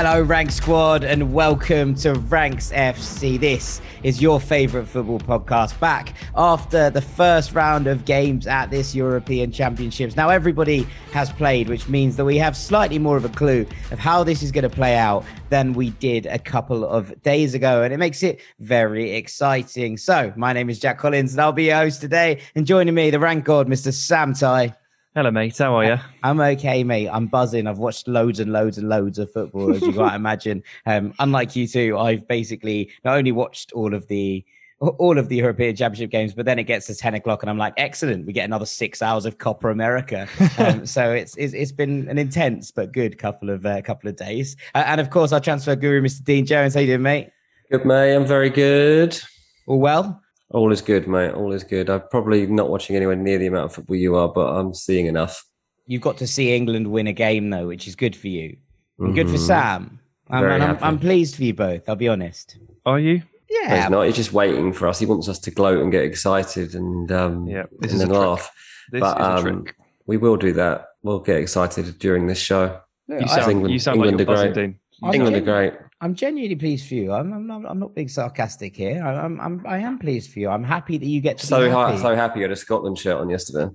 Hello, 0.00 0.22
Rank 0.22 0.52
Squad, 0.52 1.02
and 1.02 1.34
welcome 1.34 1.92
to 1.96 2.12
Ranks 2.14 2.70
FC. 2.70 3.36
This 3.36 3.80
is 4.04 4.22
your 4.22 4.38
favorite 4.38 4.86
football 4.86 5.18
podcast 5.18 5.80
back 5.80 6.14
after 6.36 6.88
the 6.88 7.00
first 7.00 7.52
round 7.52 7.88
of 7.88 8.04
games 8.04 8.46
at 8.46 8.70
this 8.70 8.94
European 8.94 9.50
Championships. 9.50 10.14
Now, 10.14 10.28
everybody 10.28 10.86
has 11.10 11.32
played, 11.32 11.68
which 11.68 11.88
means 11.88 12.14
that 12.14 12.24
we 12.24 12.38
have 12.38 12.56
slightly 12.56 13.00
more 13.00 13.16
of 13.16 13.24
a 13.24 13.28
clue 13.28 13.66
of 13.90 13.98
how 13.98 14.22
this 14.22 14.40
is 14.40 14.52
going 14.52 14.62
to 14.62 14.70
play 14.70 14.96
out 14.96 15.24
than 15.48 15.72
we 15.72 15.90
did 15.90 16.26
a 16.26 16.38
couple 16.38 16.86
of 16.86 17.20
days 17.24 17.54
ago, 17.54 17.82
and 17.82 17.92
it 17.92 17.98
makes 17.98 18.22
it 18.22 18.40
very 18.60 19.16
exciting. 19.16 19.96
So, 19.96 20.32
my 20.36 20.52
name 20.52 20.70
is 20.70 20.78
Jack 20.78 20.98
Collins, 20.98 21.32
and 21.32 21.40
I'll 21.40 21.50
be 21.50 21.64
your 21.64 21.76
host 21.76 22.00
today. 22.00 22.40
And 22.54 22.64
joining 22.64 22.94
me, 22.94 23.10
the 23.10 23.18
Rank 23.18 23.44
God, 23.44 23.66
Mr. 23.66 23.92
Sam 23.92 24.32
Tighe. 24.32 24.76
Hello, 25.14 25.30
mate. 25.30 25.56
How 25.56 25.74
are 25.74 25.84
you? 25.84 25.96
I'm 26.22 26.38
okay, 26.38 26.84
mate. 26.84 27.08
I'm 27.08 27.26
buzzing. 27.26 27.66
I've 27.66 27.78
watched 27.78 28.06
loads 28.06 28.40
and 28.40 28.52
loads 28.52 28.76
and 28.76 28.90
loads 28.90 29.18
of 29.18 29.32
football, 29.32 29.74
as 29.74 29.80
you 29.80 29.92
might 29.92 30.14
imagine. 30.16 30.62
Um, 30.84 31.14
unlike 31.18 31.56
you 31.56 31.66
two, 31.66 31.96
I've 31.98 32.28
basically 32.28 32.90
not 33.04 33.16
only 33.16 33.32
watched 33.32 33.72
all 33.72 33.94
of 33.94 34.06
the 34.08 34.44
all 34.80 35.18
of 35.18 35.28
the 35.28 35.36
European 35.36 35.74
Championship 35.74 36.10
games, 36.10 36.34
but 36.34 36.44
then 36.44 36.58
it 36.58 36.64
gets 36.64 36.86
to 36.86 36.94
ten 36.94 37.14
o'clock, 37.14 37.42
and 37.42 37.48
I'm 37.48 37.56
like, 37.56 37.72
excellent. 37.78 38.26
We 38.26 38.34
get 38.34 38.44
another 38.44 38.66
six 38.66 39.00
hours 39.00 39.24
of 39.24 39.38
Copa 39.38 39.70
America. 39.70 40.28
Um, 40.58 40.84
so 40.86 41.10
it's, 41.10 41.34
it's 41.36 41.54
it's 41.54 41.72
been 41.72 42.06
an 42.08 42.18
intense 42.18 42.70
but 42.70 42.92
good 42.92 43.18
couple 43.18 43.48
of 43.48 43.64
uh, 43.64 43.80
couple 43.80 44.10
of 44.10 44.16
days. 44.16 44.56
Uh, 44.74 44.84
and 44.86 45.00
of 45.00 45.08
course, 45.08 45.32
our 45.32 45.40
transfer 45.40 45.74
guru, 45.74 46.02
Mr. 46.02 46.22
Dean 46.22 46.44
Jones. 46.44 46.74
How 46.74 46.80
you 46.80 46.86
doing, 46.86 47.02
mate? 47.02 47.30
Good, 47.70 47.86
mate. 47.86 48.14
I'm 48.14 48.26
very 48.26 48.50
good. 48.50 49.18
All 49.66 49.80
well. 49.80 50.22
All 50.50 50.72
is 50.72 50.80
good, 50.80 51.06
mate. 51.06 51.32
All 51.32 51.52
is 51.52 51.64
good. 51.64 51.90
I'm 51.90 52.02
probably 52.10 52.46
not 52.46 52.70
watching 52.70 52.96
anywhere 52.96 53.16
near 53.16 53.38
the 53.38 53.46
amount 53.48 53.66
of 53.66 53.74
football 53.74 53.96
you 53.96 54.16
are, 54.16 54.28
but 54.28 54.46
I'm 54.48 54.74
seeing 54.74 55.06
enough. 55.06 55.44
You've 55.86 56.02
got 56.02 56.16
to 56.18 56.26
see 56.26 56.54
England 56.54 56.90
win 56.90 57.06
a 57.06 57.12
game, 57.12 57.50
though, 57.50 57.66
which 57.66 57.86
is 57.86 57.94
good 57.94 58.16
for 58.16 58.28
you. 58.28 58.56
And 58.98 59.14
good 59.14 59.28
for 59.30 59.38
Sam. 59.38 60.00
Very 60.30 60.54
and 60.54 60.62
I'm, 60.62 60.68
happy. 60.70 60.84
I'm 60.84 60.98
pleased 60.98 61.36
for 61.36 61.44
you 61.44 61.54
both. 61.54 61.88
I'll 61.88 61.96
be 61.96 62.08
honest. 62.08 62.58
Are 62.84 62.98
you? 62.98 63.18
No, 63.18 63.22
Yeah, 63.50 63.80
He's 63.82 63.90
not. 63.90 64.02
He's 64.06 64.16
just 64.16 64.32
waiting 64.32 64.72
for 64.72 64.88
us. 64.88 64.98
He 64.98 65.06
wants 65.06 65.28
us 65.28 65.38
to 65.40 65.50
gloat 65.50 65.82
and 65.82 65.92
get 65.92 66.04
excited 66.04 66.74
and 66.74 67.10
um, 67.12 67.46
Yeah, 67.46 67.64
this 67.78 67.92
and 67.92 67.92
is 67.92 67.98
then 68.00 68.10
a 68.10 68.12
trick. 68.14 68.20
laugh. 68.20 68.50
This 68.90 69.00
but 69.00 69.16
is 69.20 69.26
a 69.26 69.48
um, 69.48 69.64
trick. 69.64 69.76
we 70.06 70.16
will 70.16 70.36
do 70.36 70.52
that. 70.54 70.86
We'll 71.02 71.20
get 71.20 71.36
excited 71.38 71.98
during 71.98 72.26
this 72.26 72.38
show. 72.38 72.80
You 73.08 73.26
sound, 73.28 73.50
England- 73.52 73.72
you 73.72 73.78
sound 73.78 73.96
England 74.04 74.18
like 74.18 74.28
you're 74.28 74.36
are 74.36 74.52
great. 74.52 74.54
Dean. 75.02 75.12
England 75.14 75.36
are 75.36 75.40
great. 75.40 75.72
I'm 76.00 76.14
genuinely 76.14 76.54
pleased 76.54 76.86
for 76.88 76.94
you. 76.94 77.12
I'm, 77.12 77.32
I'm, 77.32 77.46
not, 77.46 77.62
I'm 77.66 77.78
not 77.80 77.94
being 77.94 78.08
sarcastic 78.08 78.76
here. 78.76 79.02
I- 79.04 79.24
I'm, 79.24 79.40
I'm, 79.40 79.66
I 79.66 79.78
am 79.78 79.98
pleased 79.98 80.32
for 80.32 80.38
you. 80.38 80.48
I'm 80.48 80.62
happy 80.62 80.96
that 80.96 81.06
you 81.06 81.20
get 81.20 81.38
to 81.38 81.46
So 81.46 81.64
be 81.64 81.70
ha- 81.70 81.88
happy. 81.88 81.98
so 82.00 82.14
happy 82.14 82.38
you 82.40 82.44
had 82.44 82.52
a 82.52 82.56
Scotland 82.56 82.98
shirt 82.98 83.16
on 83.16 83.28
yesterday. 83.28 83.72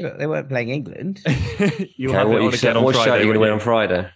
Look, 0.00 0.18
They 0.18 0.26
weren't 0.26 0.48
playing 0.48 0.70
England. 0.70 1.20
You'll 1.96 2.12
Okay, 2.12 2.18
have 2.18 2.28
what 2.28 2.36
it 2.36 2.40
you 2.40 2.46
on 2.46 2.50
shirt, 2.52 2.62
again 2.62 2.76
on 2.78 2.84
what 2.84 2.94
shirt 2.94 3.08
are 3.08 3.18
you 3.18 3.24
going 3.24 3.34
to 3.34 3.40
wear 3.40 3.52
on 3.52 3.60
Friday? 3.60 4.08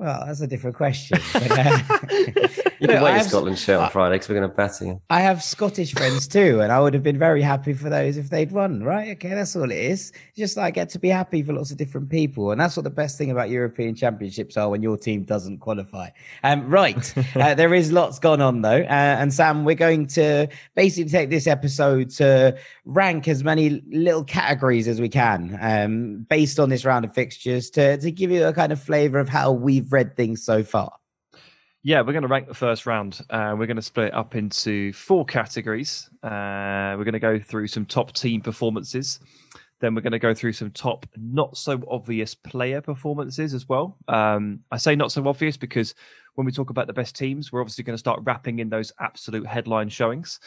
Well, 0.00 0.24
that's 0.24 0.40
a 0.40 0.46
different 0.46 0.76
question. 0.76 1.18
But, 1.34 1.50
uh, 1.50 1.98
You 2.80 2.88
can 2.88 3.02
wear 3.02 3.12
have- 3.12 3.26
Scotland 3.26 3.58
shirt 3.58 3.78
on 3.78 3.90
Friday 3.90 4.14
because 4.14 4.30
we're 4.30 4.36
going 4.36 4.50
to 4.50 4.56
batter 4.56 4.84
you. 4.86 5.02
I 5.10 5.20
have 5.20 5.42
Scottish 5.42 5.92
friends 5.92 6.26
too, 6.26 6.60
and 6.62 6.72
I 6.72 6.80
would 6.80 6.94
have 6.94 7.02
been 7.02 7.18
very 7.18 7.42
happy 7.42 7.74
for 7.74 7.90
those 7.90 8.16
if 8.16 8.30
they'd 8.30 8.50
won, 8.50 8.82
right? 8.82 9.10
Okay, 9.10 9.28
that's 9.28 9.54
all 9.54 9.70
it 9.70 9.76
is. 9.76 10.12
It's 10.28 10.38
just 10.38 10.58
I 10.58 10.70
get 10.70 10.88
to 10.90 10.98
be 10.98 11.08
happy 11.08 11.42
for 11.42 11.52
lots 11.52 11.70
of 11.70 11.76
different 11.76 12.08
people, 12.08 12.50
and 12.50 12.60
that's 12.60 12.76
what 12.76 12.84
the 12.84 12.90
best 12.90 13.18
thing 13.18 13.30
about 13.30 13.50
European 13.50 13.94
Championships 13.94 14.56
are 14.56 14.70
when 14.70 14.82
your 14.82 14.96
team 14.96 15.24
doesn't 15.24 15.58
qualify. 15.58 16.08
Um, 16.42 16.68
right, 16.68 17.14
uh, 17.36 17.54
there 17.54 17.74
is 17.74 17.92
lots 17.92 18.18
gone 18.18 18.40
on 18.40 18.62
though, 18.62 18.80
uh, 18.80 19.16
and 19.20 19.32
Sam, 19.32 19.64
we're 19.64 19.74
going 19.74 20.06
to 20.08 20.48
basically 20.74 21.10
take 21.10 21.28
this 21.28 21.46
episode 21.46 22.08
to 22.12 22.56
rank 22.86 23.28
as 23.28 23.44
many 23.44 23.82
little 23.90 24.24
categories 24.24 24.88
as 24.88 25.00
we 25.02 25.10
can, 25.10 25.58
um, 25.60 26.26
based 26.30 26.58
on 26.58 26.70
this 26.70 26.86
round 26.86 27.04
of 27.04 27.12
fixtures, 27.12 27.68
to 27.70 27.98
to 27.98 28.10
give 28.10 28.30
you 28.30 28.46
a 28.46 28.54
kind 28.54 28.72
of 28.72 28.82
flavour 28.82 29.18
of 29.18 29.28
how 29.28 29.52
we've 29.52 29.89
read 29.90 30.16
things 30.16 30.44
so 30.44 30.62
far. 30.62 30.92
Yeah, 31.82 32.02
we're 32.02 32.12
going 32.12 32.22
to 32.22 32.28
rank 32.28 32.46
the 32.46 32.54
first 32.54 32.84
round. 32.84 33.22
Uh, 33.30 33.54
we're 33.58 33.66
going 33.66 33.76
to 33.76 33.82
split 33.82 34.08
it 34.08 34.14
up 34.14 34.34
into 34.36 34.92
four 34.92 35.24
categories. 35.24 36.10
Uh, 36.22 36.94
we're 36.98 37.04
going 37.04 37.14
to 37.14 37.18
go 37.18 37.38
through 37.38 37.68
some 37.68 37.86
top 37.86 38.12
team 38.12 38.42
performances. 38.42 39.18
Then 39.80 39.94
we're 39.94 40.02
going 40.02 40.12
to 40.12 40.18
go 40.18 40.34
through 40.34 40.52
some 40.52 40.70
top 40.72 41.06
not 41.16 41.56
so 41.56 41.82
obvious 41.88 42.34
player 42.34 42.82
performances 42.82 43.54
as 43.54 43.66
well. 43.66 43.96
Um, 44.08 44.60
I 44.70 44.76
say 44.76 44.94
not 44.94 45.10
so 45.10 45.26
obvious 45.26 45.56
because 45.56 45.94
when 46.34 46.44
we 46.44 46.52
talk 46.52 46.68
about 46.68 46.86
the 46.86 46.92
best 46.92 47.16
teams, 47.16 47.50
we're 47.50 47.62
obviously 47.62 47.84
going 47.84 47.94
to 47.94 47.98
start 47.98 48.20
wrapping 48.24 48.58
in 48.58 48.68
those 48.68 48.92
absolute 49.00 49.46
headline 49.46 49.88
showings. 49.88 50.38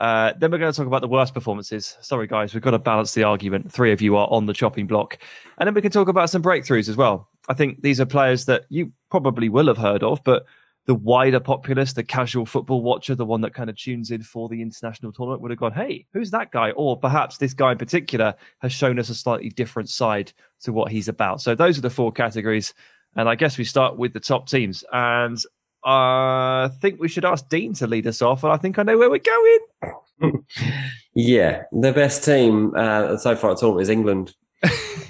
Uh, 0.00 0.32
then 0.38 0.50
we're 0.50 0.58
going 0.58 0.72
to 0.72 0.76
talk 0.76 0.86
about 0.86 1.02
the 1.02 1.08
worst 1.08 1.34
performances. 1.34 1.98
Sorry, 2.00 2.26
guys, 2.26 2.54
we've 2.54 2.62
got 2.62 2.70
to 2.70 2.78
balance 2.78 3.12
the 3.12 3.24
argument. 3.24 3.70
Three 3.70 3.92
of 3.92 4.00
you 4.00 4.16
are 4.16 4.28
on 4.30 4.46
the 4.46 4.54
chopping 4.54 4.86
block. 4.86 5.18
And 5.58 5.66
then 5.66 5.74
we 5.74 5.82
can 5.82 5.92
talk 5.92 6.08
about 6.08 6.30
some 6.30 6.42
breakthroughs 6.42 6.88
as 6.88 6.96
well. 6.96 7.28
I 7.48 7.54
think 7.54 7.82
these 7.82 8.00
are 8.00 8.06
players 8.06 8.44
that 8.46 8.64
you 8.68 8.92
probably 9.10 9.48
will 9.48 9.66
have 9.66 9.78
heard 9.78 10.02
of, 10.02 10.22
but 10.24 10.44
the 10.86 10.94
wider 10.94 11.40
populace, 11.40 11.92
the 11.92 12.02
casual 12.02 12.46
football 12.46 12.82
watcher, 12.82 13.14
the 13.14 13.26
one 13.26 13.42
that 13.42 13.52
kind 13.52 13.68
of 13.68 13.76
tunes 13.76 14.10
in 14.10 14.22
for 14.22 14.48
the 14.48 14.62
international 14.62 15.12
tournament 15.12 15.42
would 15.42 15.50
have 15.50 15.60
gone, 15.60 15.72
hey, 15.72 16.06
who's 16.14 16.30
that 16.30 16.50
guy? 16.50 16.70
Or 16.72 16.98
perhaps 16.98 17.36
this 17.36 17.52
guy 17.52 17.72
in 17.72 17.78
particular 17.78 18.34
has 18.60 18.72
shown 18.72 18.98
us 18.98 19.10
a 19.10 19.14
slightly 19.14 19.50
different 19.50 19.90
side 19.90 20.32
to 20.62 20.72
what 20.72 20.90
he's 20.90 21.08
about. 21.08 21.42
So 21.42 21.54
those 21.54 21.76
are 21.76 21.82
the 21.82 21.90
four 21.90 22.10
categories. 22.10 22.72
And 23.16 23.28
I 23.28 23.34
guess 23.34 23.58
we 23.58 23.64
start 23.64 23.98
with 23.98 24.14
the 24.14 24.20
top 24.20 24.48
teams. 24.48 24.82
And 24.90 25.38
I 25.84 26.70
think 26.80 27.00
we 27.00 27.08
should 27.08 27.24
ask 27.26 27.48
Dean 27.48 27.74
to 27.74 27.86
lead 27.86 28.06
us 28.06 28.22
off. 28.22 28.42
And 28.42 28.52
I 28.52 28.56
think 28.56 28.78
I 28.78 28.82
know 28.82 28.96
where 28.96 29.10
we're 29.10 29.18
going. 29.18 30.44
Yeah, 31.20 31.64
the 31.72 31.90
best 31.90 32.22
team 32.22 32.72
uh, 32.76 33.16
so 33.16 33.34
far 33.34 33.50
at 33.50 33.58
tournament 33.58 33.82
is 33.82 33.88
England. 33.88 34.36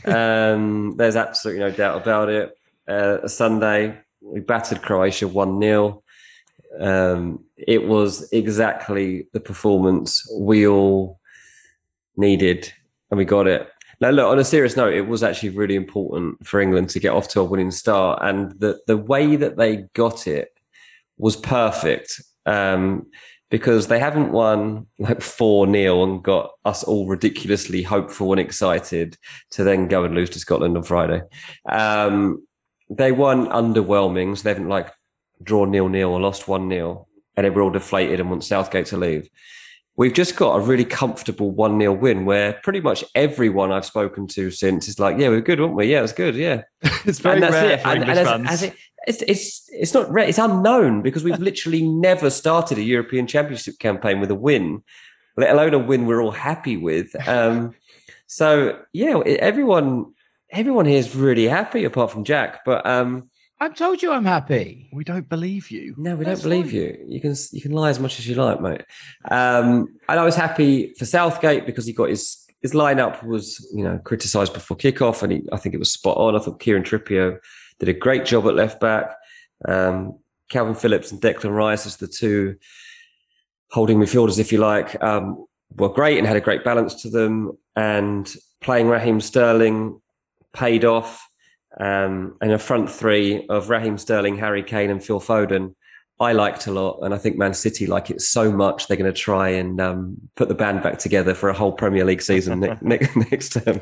Um, 0.05 0.97
there's 0.97 1.17
absolutely 1.17 1.61
no 1.61 1.71
doubt 1.71 2.01
about 2.01 2.29
it. 2.29 2.57
Uh, 2.87 3.27
Sunday, 3.29 3.99
we 4.21 4.41
battered 4.41 4.83
Croatia 4.83 5.29
1 5.29 5.61
0. 5.61 6.03
Um, 6.81 7.45
it 7.57 7.87
was 7.87 8.31
exactly 8.33 9.27
the 9.33 9.41
performance 9.41 10.29
we 10.39 10.67
all 10.67 11.19
needed, 12.17 12.73
and 13.11 13.19
we 13.19 13.25
got 13.25 13.47
it. 13.47 13.69
Now, 14.01 14.11
look, 14.11 14.31
on 14.31 14.39
a 14.39 14.45
serious 14.45 14.77
note, 14.77 14.95
it 14.95 15.09
was 15.09 15.23
actually 15.23 15.51
really 15.51 15.75
important 15.75 16.47
for 16.47 16.61
England 16.61 16.89
to 16.91 17.01
get 17.01 17.13
off 17.13 17.29
to 17.29 17.41
a 17.41 17.45
winning 17.45 17.71
start, 17.71 18.21
and 18.23 18.53
the, 18.61 18.79
the 18.87 18.97
way 18.97 19.37
that 19.37 19.57
they 19.57 19.89
got 19.95 20.27
it 20.27 20.53
was 21.19 21.37
perfect. 21.37 22.21
Um, 22.47 23.07
because 23.51 23.87
they 23.87 23.99
haven't 23.99 24.31
won 24.33 24.87
like 24.99 25.23
4 25.23 25.71
0 25.71 26.03
and 26.05 26.23
got 26.23 26.51
us 26.65 26.85
all 26.85 27.07
ridiculously 27.07 27.83
hopeful 27.83 28.33
and 28.33 28.41
excited 28.41 29.17
to 29.53 29.65
then 29.65 29.89
go 29.89 30.05
and 30.05 30.15
lose 30.15 30.31
to 30.31 30.39
Scotland 30.39 30.77
on 30.77 30.83
Friday. 30.83 31.23
Um, 31.69 32.47
they 32.91 33.13
won 33.13 33.47
underwhelming, 33.49 34.37
so 34.37 34.43
they 34.43 34.51
haven't 34.51 34.69
like 34.69 34.93
drawn 35.43 35.71
nil 35.71 35.89
nil 35.89 36.11
or 36.11 36.21
lost 36.21 36.49
1 36.49 36.69
0, 36.69 37.07
and 37.37 37.45
they 37.47 37.51
were 37.51 37.63
all 37.63 37.71
deflated 37.71 38.21
and 38.21 38.31
want 38.31 38.45
Southgate 38.45 38.87
to 38.87 38.97
leave. 38.97 39.29
We've 39.97 40.13
just 40.15 40.37
got 40.37 40.55
a 40.55 40.61
really 40.61 40.85
comfortable 40.85 41.51
1 41.51 41.79
0 41.81 41.93
win 41.93 42.25
where 42.25 42.53
pretty 42.63 42.81
much 42.81 43.03
everyone 43.15 43.73
I've 43.73 43.85
spoken 43.85 44.27
to 44.29 44.51
since 44.51 44.89
is 44.89 44.99
like, 45.01 45.19
yeah, 45.19 45.29
we're 45.29 45.41
good, 45.41 45.59
weren't 45.61 45.75
we? 45.75 45.87
Yeah, 45.87 45.99
it 45.99 46.03
was 46.03 46.13
good. 46.13 46.35
Yeah. 46.37 46.63
It's 47.05 47.19
very 47.19 47.37
And 47.37 47.43
that's 47.43 47.53
rare 47.55 47.71
it. 47.73 47.81
for 47.83 47.89
And- 47.89 47.99
English 48.03 48.19
and 48.19 48.27
as- 48.27 48.29
fans. 48.29 48.49
as 48.51 48.63
it- 48.65 48.75
it's, 49.09 49.23
it's, 49.23 49.69
it's 49.73 49.95
not 49.95 50.11
rare. 50.13 50.29
It's 50.29 50.39
unknown 50.39 51.03
because 51.03 51.25
we've 51.25 51.39
literally 51.39 51.83
never 51.89 52.29
started 52.29 52.79
a 52.79 52.83
European 52.83 53.27
Championship 53.27 53.79
campaign 53.79 54.21
with 54.21 54.31
a 54.31 54.35
win, 54.35 54.83
let 55.37 55.51
alone 55.51 55.75
a 55.75 55.79
win 55.79 56.07
we're 56.07 56.21
all 56.21 56.31
happy 56.31 56.77
with. 56.77 57.17
Um, 57.27 57.75
so 58.27 58.79
yeah, 58.93 59.19
everyone, 59.25 60.13
everyone 60.51 60.85
here 60.85 60.99
is 60.99 61.17
really 61.17 61.49
happy 61.49 61.85
apart 61.85 62.11
from 62.11 62.25
Jack. 62.25 62.65
But 62.67 62.87
um, 62.87 63.31
I've 63.61 63.75
told 63.75 64.03
you 64.03 64.13
I'm 64.13 64.27
happy. 64.27 64.91
we 64.93 65.05
don't 65.05 65.29
believe 65.29 65.71
you. 65.71 65.95
no, 65.97 66.15
we 66.15 66.25
That's 66.25 66.43
don't 66.43 66.51
believe 66.51 66.67
fine. 66.67 66.75
you. 66.75 67.05
You 67.09 67.21
can 67.21 67.35
you 67.53 67.63
can 67.63 67.73
lie 67.73 67.91
as 67.91 67.99
much 67.99 68.19
as 68.19 68.29
you 68.29 68.35
like, 68.35 68.61
mate. 68.61 68.85
Um, 69.31 69.89
and 70.09 70.21
I 70.21 70.25
was 70.25 70.37
happy 70.37 70.93
for 70.99 71.07
Southgate 71.07 71.67
because 71.67 71.87
he 71.87 71.93
got 71.95 72.11
his 72.11 72.45
his 72.61 72.73
lineup 72.73 73.25
was 73.25 73.67
you 73.75 73.83
know 73.83 73.99
criticised 74.05 74.53
before 74.53 74.77
kickoff, 74.77 75.23
and 75.23 75.33
he, 75.33 75.43
I 75.51 75.57
think 75.57 75.75
it 75.75 75.79
was 75.79 75.93
spot 75.93 76.19
on. 76.19 76.37
I 76.37 76.41
thought 76.41 76.61
Kieran 76.61 76.83
Trippier 76.83 77.39
did 77.79 77.89
a 77.89 77.93
great 77.95 78.25
job 78.25 78.47
at 78.47 78.55
left 78.55 78.81
back. 78.81 79.17
Um, 79.67 80.19
Kalvin 80.51 80.77
Phillips 80.77 81.13
and 81.13 81.21
Declan 81.21 81.55
Rice 81.55 81.87
as 81.87 81.97
the 81.97 82.07
two 82.07 82.57
holding 83.71 83.99
midfielders, 83.99 84.39
if 84.39 84.53
you 84.53 84.59
like, 84.59 85.01
um, 85.03 85.47
were 85.77 85.91
great 85.91 86.19
and 86.19 86.27
had 86.27 86.37
a 86.37 86.41
great 86.41 86.65
balance 86.65 87.03
to 87.03 87.11
them. 87.11 87.53
And 87.77 88.33
playing 88.61 88.89
Raheem 88.89 89.21
Sterling 89.21 90.01
paid 90.53 90.85
off. 90.85 91.25
Um, 91.79 92.37
and 92.41 92.51
a 92.51 92.59
front 92.59 92.91
three 92.91 93.47
of 93.49 93.69
Raheem 93.69 93.99
Sterling, 93.99 94.39
Harry 94.39 94.65
Kane, 94.65 94.91
and 94.91 95.05
Phil 95.05 95.21
Foden 95.21 95.75
I 96.21 96.33
liked 96.33 96.67
a 96.67 96.73
lot, 96.73 96.99
and 97.03 97.15
I 97.15 97.19
think 97.19 97.37
Man 97.37 97.55
City 97.55 97.87
like 97.87 98.11
it 98.11 98.21
so 98.21 98.51
much 98.51 98.89
they're 98.89 98.97
going 98.97 99.13
to 99.13 99.19
try 99.19 99.51
and 99.51 99.81
um, 99.81 100.17
put 100.35 100.49
the 100.49 100.55
band 100.55 100.83
back 100.83 100.99
together 100.99 101.33
for 101.33 101.49
a 101.49 101.55
whole 101.55 101.73
Premier 101.73 102.05
League 102.05 102.23
season 102.23 102.59
ne- 102.59 102.77
ne- 102.81 103.09
next 103.31 103.51
term. 103.51 103.81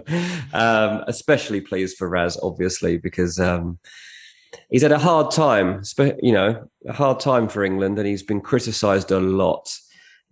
Um, 0.53 1.05
especially 1.07 1.63
pleased 1.63 1.97
for 1.97 2.09
Raz, 2.09 2.39
obviously, 2.43 2.99
because 2.99 3.41
um, 3.41 3.79
he's 4.69 4.83
had 4.83 4.93
a 4.93 4.99
hard 4.99 5.31
time, 5.31 5.83
you 6.23 6.33
know, 6.33 6.69
a 6.87 6.93
hard 6.93 7.21
time 7.21 7.49
for 7.49 7.65
England, 7.65 7.99
and 7.99 8.07
he's 8.07 8.23
been 8.23 8.43
criticised 8.43 9.11
a 9.11 9.21
lot. 9.21 9.75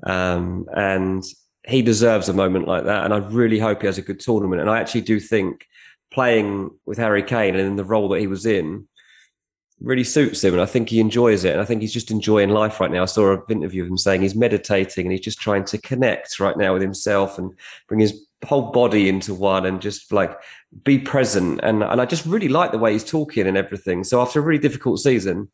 Um, 0.02 0.66
and 0.76 1.24
he 1.66 1.80
deserves 1.80 2.28
a 2.28 2.34
moment 2.34 2.68
like 2.68 2.84
that, 2.84 3.04
and 3.06 3.14
I 3.14 3.18
really 3.18 3.58
hope 3.58 3.80
he 3.80 3.86
has 3.86 3.96
a 3.96 4.02
good 4.02 4.20
tournament. 4.20 4.60
And 4.60 4.68
I 4.68 4.78
actually 4.78 5.02
do 5.02 5.18
think 5.20 5.66
playing 6.12 6.70
with 6.84 6.98
Harry 6.98 7.22
Kane 7.22 7.56
and 7.56 7.66
in 7.66 7.76
the 7.76 7.84
role 7.84 8.10
that 8.10 8.20
he 8.20 8.26
was 8.26 8.44
in 8.44 8.86
really 9.80 10.04
suits 10.04 10.42
him 10.42 10.54
and 10.54 10.62
I 10.62 10.66
think 10.66 10.88
he 10.88 11.00
enjoys 11.00 11.44
it. 11.44 11.52
And 11.52 11.60
I 11.60 11.64
think 11.64 11.80
he's 11.80 11.92
just 11.92 12.10
enjoying 12.10 12.50
life 12.50 12.80
right 12.80 12.90
now. 12.90 13.02
I 13.02 13.06
saw 13.06 13.34
an 13.34 13.42
interview 13.48 13.82
of 13.82 13.88
him 13.88 13.98
saying 13.98 14.22
he's 14.22 14.34
meditating 14.34 15.06
and 15.06 15.12
he's 15.12 15.20
just 15.20 15.40
trying 15.40 15.64
to 15.66 15.78
connect 15.78 16.40
right 16.40 16.56
now 16.56 16.72
with 16.72 16.82
himself 16.82 17.38
and 17.38 17.52
bring 17.88 18.00
his 18.00 18.26
whole 18.44 18.70
body 18.70 19.08
into 19.08 19.34
one 19.34 19.66
and 19.66 19.80
just 19.80 20.12
like 20.12 20.38
be 20.84 20.98
present. 20.98 21.60
And, 21.62 21.82
and 21.82 22.00
I 22.00 22.06
just 22.06 22.24
really 22.24 22.48
like 22.48 22.72
the 22.72 22.78
way 22.78 22.92
he's 22.92 23.04
talking 23.04 23.46
and 23.46 23.56
everything. 23.56 24.04
So 24.04 24.20
after 24.20 24.38
a 24.38 24.42
really 24.42 24.60
difficult 24.60 25.00
season, 25.00 25.50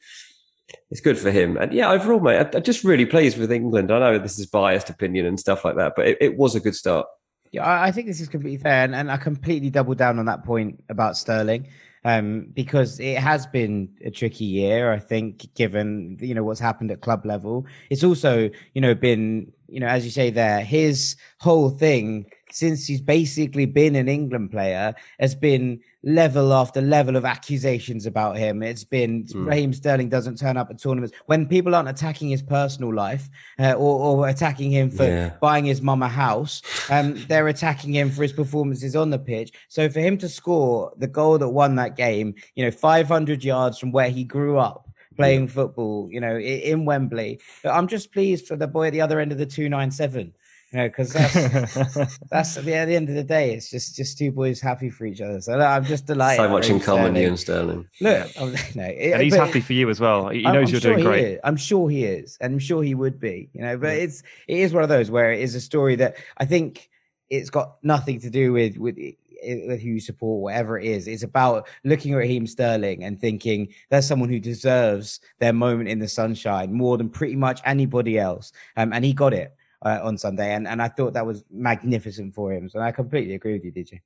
it's 0.91 1.01
good 1.01 1.19
for 1.19 1.31
him. 1.31 1.57
And 1.57 1.73
yeah, 1.73 1.91
overall, 1.91 2.21
mate, 2.21 2.39
I, 2.55 2.57
am 2.57 2.63
just 2.63 2.85
really 2.85 3.07
pleased 3.07 3.39
with 3.39 3.51
England. 3.51 3.91
I 3.91 3.99
know 3.99 4.19
this 4.19 4.39
is 4.39 4.47
biased 4.47 4.91
opinion 4.91 5.27
and 5.27 5.41
stuff 5.41 5.65
like 5.65 5.77
that, 5.77 5.95
but 5.97 6.07
it, 6.07 6.19
it 6.21 6.37
was 6.37 6.55
a 6.55 6.61
good 6.61 6.75
start. 6.75 7.07
Yeah, 7.53 7.69
I 7.69 7.91
think 7.91 8.07
this 8.07 8.21
is 8.21 8.29
completely 8.29 8.59
fair. 8.59 8.85
And, 8.85 8.95
and 8.95 9.11
I 9.11 9.17
completely 9.17 9.71
double 9.71 9.95
down 9.95 10.21
on 10.21 10.27
that 10.27 10.45
point 10.45 10.85
about 10.89 11.17
Sterling 11.17 11.67
um, 12.05 12.47
because 12.55 12.99
it 13.01 13.19
has 13.19 13.47
been 13.47 13.89
a 14.05 14.11
tricky 14.11 14.45
year. 14.45 14.93
I 14.93 14.99
think, 14.99 15.53
given 15.55 16.17
you 16.21 16.35
know 16.35 16.45
what's 16.45 16.61
happened 16.61 16.91
at 16.91 17.01
club 17.01 17.27
level, 17.27 17.67
it's 17.91 18.05
also 18.05 18.51
you 18.75 18.81
know 18.81 18.95
been 18.95 19.53
you 19.69 19.81
know 19.81 19.87
as 19.87 20.05
you 20.05 20.11
say 20.11 20.31
there, 20.31 20.61
his 20.61 21.17
whole 21.39 21.71
thing 21.71 22.27
since 22.53 22.87
he's 22.87 23.01
basically 23.01 23.67
been 23.67 23.95
an 23.95 24.09
England 24.09 24.51
player 24.51 24.95
has 25.19 25.35
been 25.35 25.81
level 26.03 26.53
after 26.53 26.81
level 26.81 27.17
of 27.17 27.25
accusations 27.25 28.07
about 28.07 28.37
him. 28.37 28.63
It's 28.63 28.85
been 28.85 29.25
mm. 29.25 29.47
Raheem 29.47 29.73
Sterling 29.73 30.09
doesn't 30.09 30.39
turn 30.39 30.57
up 30.57 30.71
at 30.71 30.79
tournaments 30.79 31.15
when 31.27 31.47
people 31.47 31.75
aren't 31.75 31.89
attacking 31.89 32.29
his 32.29 32.43
personal 32.43 32.95
life 32.95 33.29
uh, 33.59 33.73
or, 33.73 34.19
or, 34.19 34.29
attacking 34.29 34.71
him 34.71 34.91
for 34.91 35.05
yeah. 35.05 35.33
buying 35.41 35.65
his 35.65 35.83
mum 35.83 36.03
a 36.03 36.09
house. 36.09 36.63
Um, 36.89 37.23
they're 37.29 37.49
attacking 37.49 37.95
him 37.95 38.11
for 38.11 38.23
his 38.23 38.33
performances 38.33 38.97
on 38.97 39.11
the 39.11 39.19
pitch. 39.19 39.53
So 39.69 39.89
for 39.89 40.01
him 40.01 40.17
to 40.19 40.29
score 40.29 40.93
the 40.97 41.07
goal 41.07 41.39
that 41.39 41.49
won 41.49 41.77
that 41.77 41.97
game, 41.97 42.35
you 42.55 42.65
know, 42.65 42.71
500 42.71 43.45
yards 43.45 43.79
from 43.79 43.93
where 43.93 44.11
he 44.11 44.25
grew 44.25 44.59
up 44.59 44.87
playing 45.17 45.49
football, 45.49 46.09
you 46.11 46.21
know, 46.21 46.39
in 46.39 46.85
Wembley. 46.85 47.41
I'm 47.65 47.89
just 47.89 48.13
pleased 48.13 48.47
for 48.47 48.57
the 48.57 48.67
boy 48.67 48.87
at 48.87 48.93
the 48.93 49.03
other 49.03 49.21
end 49.21 49.33
of 49.33 49.39
the 49.39 49.47
297 49.47 50.33
you 50.73 50.79
know, 50.79 50.89
because 50.89 51.13
that's 51.13 52.19
that's 52.31 52.57
at 52.57 52.65
the, 52.65 52.75
at 52.75 52.85
the, 52.87 52.95
end 52.95 53.09
of 53.09 53.17
the 53.17 53.25
day, 53.25 53.55
it's 53.55 53.71
just 53.71 53.97
just 53.97 54.17
two 54.17 54.31
boys 54.31 54.61
happy 54.61 54.89
for 54.89 55.05
each 55.05 55.21
other. 55.21 55.41
So 55.41 55.59
I'm 55.59 55.85
just 55.85 56.07
delighted. 56.07 56.45
So 56.45 56.49
much 56.49 56.69
in 56.71 56.79
common, 56.79 57.17
you 57.17 57.27
and 57.27 57.39
Sterling. 57.39 57.89
Look, 58.01 58.29
no, 58.77 58.85
and 58.85 59.23
he's 59.23 59.35
happy 59.35 59.61
for 59.61 59.73
you 59.73 59.91
as 59.91 59.99
well. 59.99 60.29
He 60.29 60.43
knows 60.43 60.55
I'm, 60.55 60.67
you're 60.69 60.81
sure 60.81 60.95
doing 60.95 61.05
great. 61.05 61.41
I'm 61.43 61.57
sure 61.57 61.91
he 61.91 62.05
is, 62.05 62.39
and 62.41 62.53
I'm 62.53 62.59
sure 62.61 62.85
he 62.85 62.95
would 62.95 63.19
be. 63.19 63.51
You 63.53 63.63
know, 63.63 63.79
but 63.79 63.89
yeah. 63.89 64.05
it's 64.05 64.23
it 64.47 64.59
is 64.59 64.73
one 64.73 64.85
of 64.85 64.89
those 64.89 65.11
where 65.11 65.33
it 65.33 65.41
is 65.41 65.57
a 65.57 65.61
story 65.61 65.97
that 65.97 66.17
I 66.37 66.45
think 66.45 66.89
it's 67.29 67.51
got 67.51 67.77
nothing 67.83 68.21
to 68.21 68.31
do 68.31 68.53
with 68.53 68.77
with 68.77 68.97
with 69.43 69.81
who 69.81 69.89
you 69.89 70.01
support, 70.01 70.41
whatever 70.41 70.79
it 70.79 70.87
is. 70.87 71.09
It's 71.09 71.25
about 71.25 71.69
looking 71.83 72.13
at 72.13 72.19
Raheem 72.19 72.47
Sterling 72.47 73.03
and 73.03 73.21
thinking 73.21 73.69
there's 73.89 74.07
someone 74.07 74.29
who 74.29 74.39
deserves 74.39 75.19
their 75.41 75.53
moment 75.53 75.89
in 75.89 75.99
the 75.99 76.09
sunshine 76.09 76.73
more 76.73 76.97
than 76.97 77.09
pretty 77.09 77.37
much 77.37 77.61
anybody 77.65 78.19
else. 78.19 78.53
Um, 78.77 78.93
and 78.93 79.05
he 79.05 79.13
got 79.13 79.33
it 79.33 79.57
uh, 79.83 80.01
on 80.03 80.19
Sunday, 80.19 80.55
and 80.55 80.67
and 80.67 80.83
I 80.83 80.89
thought 80.89 81.15
that 81.15 81.27
was 81.27 81.45
magnificent 81.51 82.35
for 82.35 82.53
him. 82.53 82.69
So 82.69 82.81
I 82.81 82.93
completely 82.93 83.35
agree 83.35 83.55
with 83.55 83.65
you, 83.65 83.71
did 83.71 83.91
you? 83.91 83.99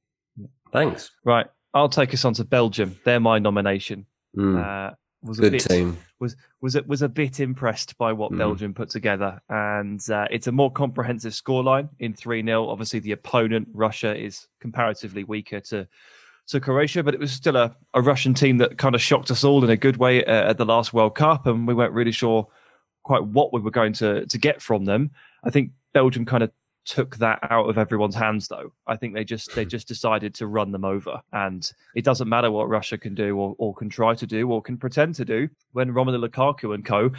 Thanks. 0.73 1.11
Right, 1.25 1.47
I'll 1.73 1.89
take 1.89 2.15
us 2.15 2.25
on 2.25 2.35
to 2.35 2.45
Belgium. 2.45 2.99
They're 3.05 3.21
my 3.21 3.39
nomination. 3.39 4.07
Mm. 4.37 4.91
Uh, 4.91 4.95
was 5.23 5.41
Good 5.41 5.49
a 5.49 5.51
bit, 5.53 5.65
team. 5.65 5.97
Was 6.21 6.37
was 6.61 6.75
it 6.75 6.87
was 6.87 7.03
a 7.03 7.09
bit 7.09 7.41
impressed 7.41 7.97
by 7.97 8.13
what 8.13 8.31
mm. 8.31 8.39
Belgium 8.39 8.75
put 8.75 8.91
together, 8.91 9.41
and 9.49 10.01
uh, 10.11 10.27
it's 10.31 10.47
a 10.47 10.53
more 10.53 10.71
comprehensive 10.71 11.33
scoreline 11.33 11.89
in 11.99 12.15
three 12.15 12.45
0 12.45 12.69
Obviously, 12.69 13.01
the 13.01 13.13
opponent 13.13 13.69
Russia 13.73 14.15
is 14.15 14.47
comparatively 14.61 15.25
weaker 15.25 15.61
to 15.61 15.89
to 16.49 16.61
Croatia, 16.61 17.03
but 17.03 17.15
it 17.15 17.21
was 17.21 17.33
still 17.33 17.57
a, 17.57 17.75
a 17.95 18.03
Russian 18.03 18.35
team 18.35 18.59
that 18.59 18.77
kind 18.77 18.95
of 18.95 19.01
shocked 19.01 19.31
us 19.31 19.45
all 19.45 19.65
in 19.65 19.71
a 19.71 19.77
good 19.77 19.97
way 19.97 20.23
uh, 20.25 20.51
at 20.51 20.59
the 20.59 20.67
last 20.67 20.93
World 20.93 21.15
Cup, 21.15 21.47
and 21.47 21.67
we 21.67 21.75
weren't 21.75 21.95
really 21.95 22.13
sure 22.13 22.47
quite 23.03 23.25
what 23.25 23.53
we 23.53 23.61
were 23.61 23.71
going 23.71 23.93
to 23.95 24.27
to 24.27 24.39
get 24.39 24.61
from 24.61 24.85
them. 24.85 25.11
I 25.45 25.51
think 25.51 25.71
Belgium 25.93 26.25
kind 26.25 26.43
of 26.43 26.51
took 26.85 27.17
that 27.17 27.39
out 27.51 27.69
of 27.69 27.79
everyone's 27.79 28.15
hands 28.15 28.49
though. 28.49 28.73
I 28.87 28.97
think 28.97 29.15
they 29.15 29.25
just 29.25 29.55
they 29.55 29.65
just 29.65 29.89
decided 29.89 30.35
to 30.35 30.47
run 30.47 30.71
them 30.71 30.85
over. 30.85 31.21
And 31.33 31.69
it 31.95 32.05
doesn't 32.05 32.29
matter 32.29 32.51
what 32.51 32.69
russia 32.69 32.99
can 32.99 33.15
do 33.15 33.37
or, 33.37 33.55
or 33.59 33.75
can 33.75 33.89
try 33.89 34.15
to 34.15 34.27
do 34.27 34.51
or 34.51 34.63
can 34.63 34.77
pretend 34.77 35.15
to 35.17 35.25
do 35.25 35.49
when 35.73 35.93
romelu 35.93 36.29
lukaku 36.29 36.75
and 36.75 36.85
co 36.85 37.11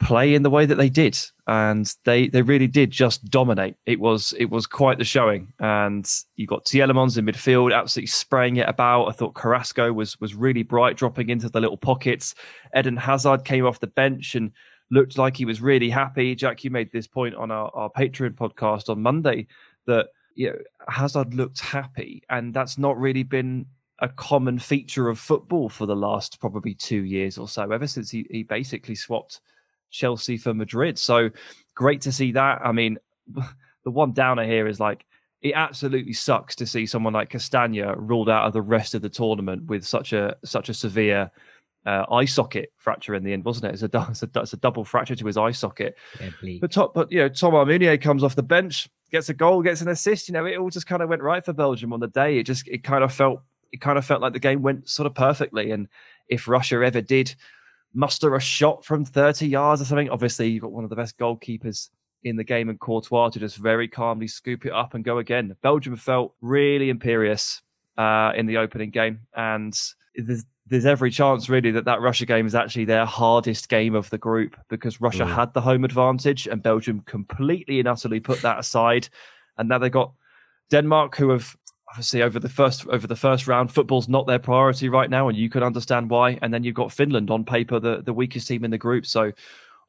play 0.00 0.34
in 0.34 0.42
the 0.42 0.50
way 0.50 0.64
that 0.64 0.76
they 0.76 0.88
did. 0.88 1.18
And 1.46 1.92
they 2.04 2.28
they 2.28 2.42
really 2.42 2.66
did 2.66 2.90
just 2.90 3.24
dominate. 3.26 3.76
It 3.86 4.00
was 4.00 4.34
it 4.38 4.46
was 4.46 4.66
quite 4.66 4.98
the 4.98 5.04
showing. 5.04 5.52
And 5.60 6.10
you 6.36 6.46
got 6.46 6.64
Tielemans 6.64 7.16
in 7.16 7.26
midfield 7.26 7.76
absolutely 7.76 8.08
spraying 8.08 8.56
it 8.56 8.68
about. 8.68 9.06
I 9.06 9.12
thought 9.12 9.34
carrasco 9.34 9.92
was 9.92 10.18
was 10.20 10.34
really 10.34 10.62
bright 10.62 10.96
dropping 10.96 11.30
into 11.30 11.48
the 11.48 11.60
little 11.60 11.76
pockets. 11.76 12.34
Eden 12.76 12.96
hazard 12.96 13.44
came 13.44 13.66
off 13.66 13.80
the 13.80 13.86
bench 13.86 14.34
and 14.34 14.52
looked 14.90 15.18
like 15.18 15.36
he 15.36 15.44
was 15.44 15.60
really 15.60 15.90
happy. 15.90 16.34
Jack, 16.34 16.64
you 16.64 16.70
made 16.70 16.90
this 16.92 17.06
point 17.06 17.34
on 17.34 17.50
our, 17.50 17.70
our 17.74 17.90
Patreon 17.90 18.34
podcast 18.34 18.88
on 18.88 19.02
Monday 19.02 19.46
that 19.86 20.08
you 20.34 20.50
know, 20.50 20.58
Hazard 20.88 21.34
looked 21.34 21.60
happy, 21.60 22.22
and 22.30 22.52
that's 22.54 22.78
not 22.78 22.98
really 22.98 23.22
been 23.22 23.66
a 24.00 24.08
common 24.08 24.58
feature 24.58 25.08
of 25.08 25.18
football 25.18 25.68
for 25.68 25.86
the 25.86 25.96
last 25.96 26.40
probably 26.40 26.74
two 26.74 27.04
years 27.04 27.36
or 27.38 27.48
so, 27.48 27.70
ever 27.70 27.86
since 27.86 28.10
he, 28.10 28.26
he 28.30 28.42
basically 28.42 28.94
swapped 28.94 29.40
Chelsea 29.90 30.36
for 30.36 30.54
Madrid. 30.54 30.98
So 30.98 31.30
great 31.74 32.00
to 32.02 32.12
see 32.12 32.32
that. 32.32 32.60
I 32.64 32.72
mean, 32.72 32.98
the 33.84 33.90
one 33.90 34.12
downer 34.12 34.44
here 34.44 34.66
is 34.66 34.80
like 34.80 35.04
it 35.42 35.54
absolutely 35.54 36.12
sucks 36.12 36.54
to 36.56 36.66
see 36.66 36.84
someone 36.84 37.14
like 37.14 37.30
Castagne 37.30 37.94
ruled 37.96 38.28
out 38.28 38.46
of 38.46 38.52
the 38.52 38.62
rest 38.62 38.94
of 38.94 39.02
the 39.02 39.08
tournament 39.08 39.64
with 39.66 39.86
such 39.86 40.12
a 40.12 40.36
such 40.44 40.68
a 40.68 40.74
severe 40.74 41.30
uh, 41.86 42.04
eye 42.10 42.24
socket 42.24 42.72
fracture 42.76 43.14
in 43.14 43.24
the 43.24 43.32
end, 43.32 43.44
wasn't 43.44 43.66
it? 43.66 43.74
It's 43.74 43.82
a, 43.82 44.06
it's 44.10 44.22
a, 44.22 44.30
it's 44.34 44.52
a 44.52 44.58
double 44.58 44.84
fracture 44.84 45.14
to 45.14 45.26
his 45.26 45.36
eye 45.36 45.52
socket. 45.52 45.96
Yeah, 46.20 46.58
but 46.60 46.72
top, 46.72 46.94
but 46.94 47.10
you 47.10 47.18
know, 47.18 47.28
Thomas 47.28 47.66
Meunier 47.66 47.96
comes 47.98 48.22
off 48.22 48.36
the 48.36 48.42
bench, 48.42 48.88
gets 49.10 49.28
a 49.28 49.34
goal, 49.34 49.62
gets 49.62 49.80
an 49.80 49.88
assist. 49.88 50.28
You 50.28 50.34
know, 50.34 50.46
it 50.46 50.58
all 50.58 50.70
just 50.70 50.86
kind 50.86 51.02
of 51.02 51.08
went 51.08 51.22
right 51.22 51.44
for 51.44 51.52
Belgium 51.52 51.92
on 51.92 52.00
the 52.00 52.08
day. 52.08 52.38
It 52.38 52.44
just 52.44 52.68
it 52.68 52.84
kind 52.84 53.04
of 53.04 53.12
felt 53.12 53.42
it 53.72 53.80
kind 53.80 53.98
of 53.98 54.04
felt 54.04 54.20
like 54.20 54.32
the 54.32 54.40
game 54.40 54.62
went 54.62 54.88
sort 54.88 55.06
of 55.06 55.14
perfectly. 55.14 55.70
And 55.70 55.88
if 56.28 56.48
Russia 56.48 56.84
ever 56.84 57.00
did 57.00 57.34
muster 57.94 58.34
a 58.34 58.40
shot 58.40 58.84
from 58.84 59.04
30 59.04 59.46
yards 59.46 59.82
or 59.82 59.84
something, 59.84 60.10
obviously 60.10 60.48
you've 60.48 60.62
got 60.62 60.72
one 60.72 60.84
of 60.84 60.90
the 60.90 60.96
best 60.96 61.18
goalkeepers 61.18 61.90
in 62.22 62.36
the 62.36 62.44
game 62.44 62.68
in 62.68 62.78
Courtois 62.78 63.30
to 63.30 63.38
just 63.38 63.56
very 63.56 63.88
calmly 63.88 64.28
scoop 64.28 64.66
it 64.66 64.72
up 64.72 64.94
and 64.94 65.04
go 65.04 65.18
again. 65.18 65.56
Belgium 65.62 65.96
felt 65.96 66.34
really 66.40 66.90
imperious 66.90 67.62
uh, 67.96 68.32
in 68.36 68.46
the 68.46 68.58
opening 68.58 68.90
game, 68.90 69.20
and 69.34 69.78
there's 70.14 70.44
there's 70.70 70.86
every 70.86 71.10
chance 71.10 71.48
really 71.48 71.72
that 71.72 71.84
that 71.84 72.00
Russia 72.00 72.24
game 72.24 72.46
is 72.46 72.54
actually 72.54 72.84
their 72.84 73.04
hardest 73.04 73.68
game 73.68 73.96
of 73.96 74.08
the 74.10 74.18
group 74.18 74.56
because 74.68 75.00
Russia 75.00 75.24
mm. 75.24 75.34
had 75.34 75.52
the 75.52 75.60
home 75.60 75.84
advantage 75.84 76.46
and 76.46 76.62
Belgium 76.62 77.00
completely 77.00 77.80
and 77.80 77.88
utterly 77.88 78.20
put 78.20 78.40
that 78.42 78.60
aside. 78.60 79.08
And 79.58 79.68
now 79.68 79.78
they 79.78 79.90
got 79.90 80.12
Denmark, 80.70 81.16
who 81.16 81.30
have 81.30 81.56
obviously 81.90 82.22
over 82.22 82.38
the 82.38 82.48
first 82.48 82.86
over 82.86 83.08
the 83.08 83.16
first 83.16 83.48
round, 83.48 83.72
football's 83.72 84.08
not 84.08 84.28
their 84.28 84.38
priority 84.38 84.88
right 84.88 85.10
now, 85.10 85.28
and 85.28 85.36
you 85.36 85.50
can 85.50 85.64
understand 85.64 86.08
why. 86.08 86.38
And 86.40 86.54
then 86.54 86.62
you've 86.62 86.76
got 86.76 86.92
Finland 86.92 87.30
on 87.30 87.44
paper, 87.44 87.80
the 87.80 88.02
the 88.02 88.14
weakest 88.14 88.46
team 88.46 88.64
in 88.64 88.70
the 88.70 88.78
group. 88.78 89.06
So 89.06 89.32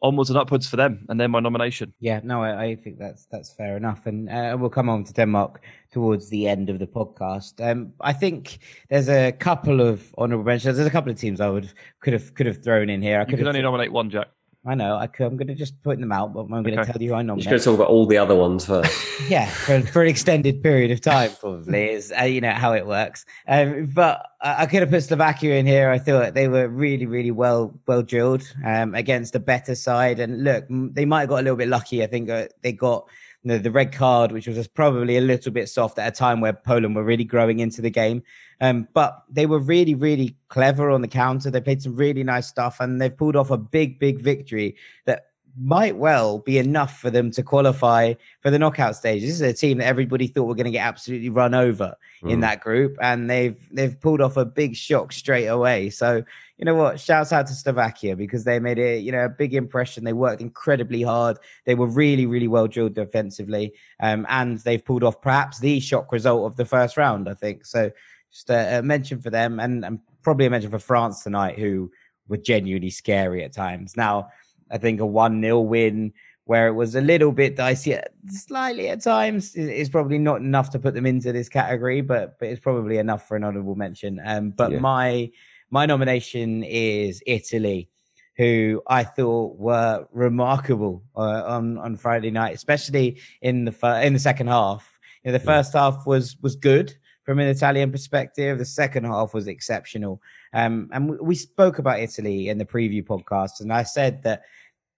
onwards 0.02 0.30
and 0.30 0.38
upwards 0.38 0.68
for 0.68 0.76
them, 0.76 1.06
and 1.10 1.20
then 1.20 1.32
my 1.32 1.40
nomination. 1.40 1.94
Yeah, 2.00 2.22
no, 2.24 2.42
I, 2.44 2.64
I 2.64 2.76
think 2.76 2.98
that's 2.98 3.26
that's 3.26 3.54
fair 3.54 3.78
enough, 3.78 4.06
and 4.06 4.30
uh, 4.30 4.58
we'll 4.60 4.70
come 4.70 4.90
on 4.90 5.04
to 5.06 5.14
Denmark 5.14 5.62
towards 5.92 6.30
the 6.30 6.48
end 6.48 6.70
of 6.70 6.80
the 6.80 6.88
podcast. 6.88 7.62
Um, 7.66 7.94
I 8.02 8.14
think 8.14 8.60
there's 8.90 9.10
a 9.10 9.32
couple 9.32 9.82
of 9.82 10.14
honourable 10.18 10.46
mentions. 10.46 10.78
There's 10.78 10.88
a 10.88 10.92
couple 10.92 11.12
of 11.12 11.20
teams 11.20 11.40
I 11.40 11.50
would 11.50 11.72
could 12.00 12.14
have 12.14 12.34
could 12.34 12.46
have 12.48 12.64
thrown 12.64 12.90
in 12.90 13.02
here. 13.02 13.20
I 13.20 13.26
could 13.26 13.34
you 13.34 13.38
can 13.38 13.48
only 13.48 13.62
nominate 13.62 13.92
one, 13.92 14.10
Jack. 14.10 14.28
I 14.64 14.76
know. 14.76 14.96
I 14.96 15.06
am 15.06 15.38
going 15.38 15.48
to 15.48 15.56
just 15.56 15.82
put 15.82 16.00
them 16.00 16.12
out, 16.12 16.34
but 16.34 16.42
I'm 16.42 16.62
going 16.62 16.78
to 16.78 16.86
tell 16.86 17.02
you 17.02 17.16
I 17.16 17.24
nominate. 17.24 17.46
You're 17.46 17.52
going 17.52 17.60
to 17.62 17.66
talk 17.66 17.76
about 17.76 17.88
all 17.88 18.06
the 18.06 18.20
other 18.20 18.36
ones 18.36 18.66
first. 18.66 18.96
yeah, 19.28 19.48
for, 19.48 19.82
for 19.82 20.04
an 20.04 20.08
extended 20.08 20.62
period 20.62 20.92
of 20.92 21.02
time, 21.02 21.32
probably 21.40 21.90
is 21.90 22.14
uh, 22.16 22.26
you 22.26 22.42
know 22.42 22.52
how 22.52 22.74
it 22.74 22.86
works. 22.86 23.26
Um, 23.48 23.88
but 23.88 24.24
I, 24.40 24.64
I 24.64 24.66
could 24.68 24.82
have 24.82 24.92
put 24.92 25.04
Slovakia 25.04 25.56
in 25.56 25.66
here. 25.66 25.90
I 25.90 25.98
thought 25.98 26.36
they 26.36 26.48
were 26.48 26.68
really, 26.68 27.08
really 27.08 27.32
well 27.32 27.74
well 27.88 28.04
drilled 28.04 28.44
um, 28.64 28.94
against 28.94 29.36
a 29.36 29.40
better 29.40 29.74
side. 29.74 30.20
And 30.20 30.44
look, 30.44 30.66
they 30.70 31.06
might 31.06 31.22
have 31.22 31.30
got 31.30 31.40
a 31.40 31.44
little 31.44 31.58
bit 31.58 31.68
lucky. 31.68 32.04
I 32.04 32.08
think 32.08 32.30
uh, 32.30 32.48
they 32.62 32.72
got 32.72 33.08
you 33.44 33.50
know, 33.50 33.58
the 33.58 33.72
red 33.72 33.92
card, 33.92 34.32
which 34.32 34.48
was 34.48 34.68
probably 34.68 35.18
a 35.18 35.22
little 35.22 35.52
bit 35.52 35.70
soft 35.70 35.98
at 35.98 36.08
a 36.08 36.16
time 36.16 36.42
where 36.42 36.54
Poland 36.54 36.96
were 36.96 37.04
really 37.04 37.24
growing 37.24 37.60
into 37.60 37.82
the 37.82 37.90
game. 37.90 38.22
Um, 38.62 38.88
but 38.94 39.24
they 39.30 39.48
were 39.48 39.60
really, 39.60 39.96
really 39.96 40.36
clever 40.48 40.92
on 40.92 41.02
the 41.02 41.08
counter. 41.08 41.50
They 41.50 41.62
played 41.62 41.82
some 41.82 41.96
really 41.96 42.24
nice 42.24 42.48
stuff 42.48 42.80
and 42.80 43.02
they've 43.02 43.16
pulled 43.16 43.36
off 43.36 43.50
a 43.50 43.58
big, 43.58 44.00
big 44.00 44.22
victory 44.22 44.76
that 45.06 45.32
might 45.60 45.98
well 45.98 46.40
be 46.40 46.58
enough 46.58 47.00
for 47.00 47.10
them 47.10 47.32
to 47.32 47.44
qualify 47.44 48.14
for 48.42 48.50
the 48.50 48.60
knockout 48.60 48.96
stage. 48.96 49.22
This 49.22 49.32
is 49.32 49.42
a 49.42 49.54
team 49.54 49.80
that 49.80 49.86
everybody 49.86 50.28
thought 50.28 50.46
were 50.46 50.56
going 50.56 50.66
to 50.66 50.72
get 50.72 50.86
absolutely 50.86 51.30
run 51.30 51.54
over 51.54 51.96
mm. 52.24 52.32
in 52.32 52.40
that 52.42 52.62
group, 52.62 52.98
and 53.02 53.30
they've 53.30 53.58
they've 53.72 54.00
pulled 54.00 54.22
off 54.22 54.38
a 54.38 54.46
big 54.46 54.76
shock 54.76 55.12
straight 55.12 55.48
away. 55.48 55.90
So 55.90 56.24
you 56.58 56.66
know 56.66 56.76
what? 56.76 57.00
Shouts 57.00 57.34
out 57.34 57.48
to 57.48 57.54
Slovakia 57.54 58.16
because 58.16 58.44
they 58.44 58.60
made 58.60 58.80
a 58.80 59.00
you 59.00 59.12
know 59.12 59.26
a 59.26 59.30
big 59.30 59.54
impression. 59.54 60.04
They 60.04 60.14
worked 60.14 60.42
incredibly 60.42 61.02
hard. 61.02 61.38
They 61.66 61.76
were 61.76 61.88
really 61.88 62.26
really 62.26 62.48
well 62.48 62.68
drilled 62.68 62.94
defensively, 62.94 63.74
um, 64.00 64.26
and 64.30 64.60
they've 64.60 64.84
pulled 64.84 65.04
off 65.04 65.22
perhaps 65.22 65.60
the 65.60 65.80
shock 65.80 66.12
result 66.12 66.46
of 66.46 66.56
the 66.58 66.66
first 66.66 66.98
round. 66.98 67.28
I 67.28 67.34
think 67.34 67.66
so. 67.66 67.92
Just 68.32 68.50
a, 68.50 68.80
a 68.80 68.82
mention 68.82 69.20
for 69.20 69.30
them, 69.30 69.60
and, 69.60 69.84
and 69.84 70.00
probably 70.24 70.46
a 70.46 70.50
mention 70.50 70.72
for 70.72 70.80
France 70.80 71.24
tonight, 71.24 71.60
who 71.60 71.92
were 72.28 72.38
genuinely 72.38 72.90
scary 72.90 73.44
at 73.44 73.54
times. 73.54 73.98
Now 73.98 74.30
I 74.72 74.78
think 74.78 75.02
a 75.02 75.06
1 75.06 75.42
0 75.42 75.60
win 75.62 76.14
where 76.46 76.68
it 76.68 76.74
was 76.74 76.96
a 76.96 77.02
little 77.02 77.32
bit 77.32 77.56
dicey, 77.56 77.98
slightly 78.28 78.90
at 78.90 79.02
times, 79.02 79.56
is 79.56 79.90
probably 79.90 80.18
not 80.18 80.42
enough 80.42 80.70
to 80.72 80.80
put 80.80 80.94
them 80.94 81.06
into 81.06 81.32
this 81.32 81.48
category, 81.48 82.02
but 82.02 82.40
but 82.40 82.50
it's 82.50 82.60
probably 82.60 82.98
enough 82.98 83.28
for 83.28 83.38
an 83.38 83.44
honourable 83.44 83.76
mention. 83.76 84.20
Um, 84.26 84.52
but 84.52 84.72
yeah. 84.72 84.80
my 84.80 85.32
my 85.70 85.86
nomination 85.86 86.64
is 86.64 87.22
Italy, 87.28 87.90
who 88.38 88.82
I 88.88 89.04
thought 89.04 89.58
were 89.58 90.08
remarkable 90.12 91.04
uh, 91.16 91.44
on 91.46 91.78
on 91.78 91.96
Friday 91.96 92.32
night, 92.32 92.56
especially 92.56 93.20
in 93.42 93.66
the 93.66 93.72
fir- 93.72 94.02
in 94.02 94.14
the 94.14 94.20
second 94.20 94.48
half. 94.48 95.00
You 95.24 95.32
know, 95.32 95.38
the 95.38 95.44
first 95.46 95.74
half 95.74 96.08
was 96.08 96.38
was 96.42 96.56
good 96.56 96.96
from 97.24 97.40
an 97.40 97.48
Italian 97.48 97.92
perspective. 97.92 98.58
The 98.58 98.66
second 98.66 99.06
half 99.06 99.34
was 99.34 99.48
exceptional. 99.48 100.22
Um, 100.54 100.90
and 100.92 101.20
we, 101.20 101.36
spoke 101.36 101.80
about 101.80 102.00
Italy 102.00 102.50
in 102.50 102.58
the 102.58 102.66
preview 102.66 103.06
podcast, 103.06 103.62
and 103.62 103.72
I 103.72 103.84
said 103.84 104.24
that 104.24 104.44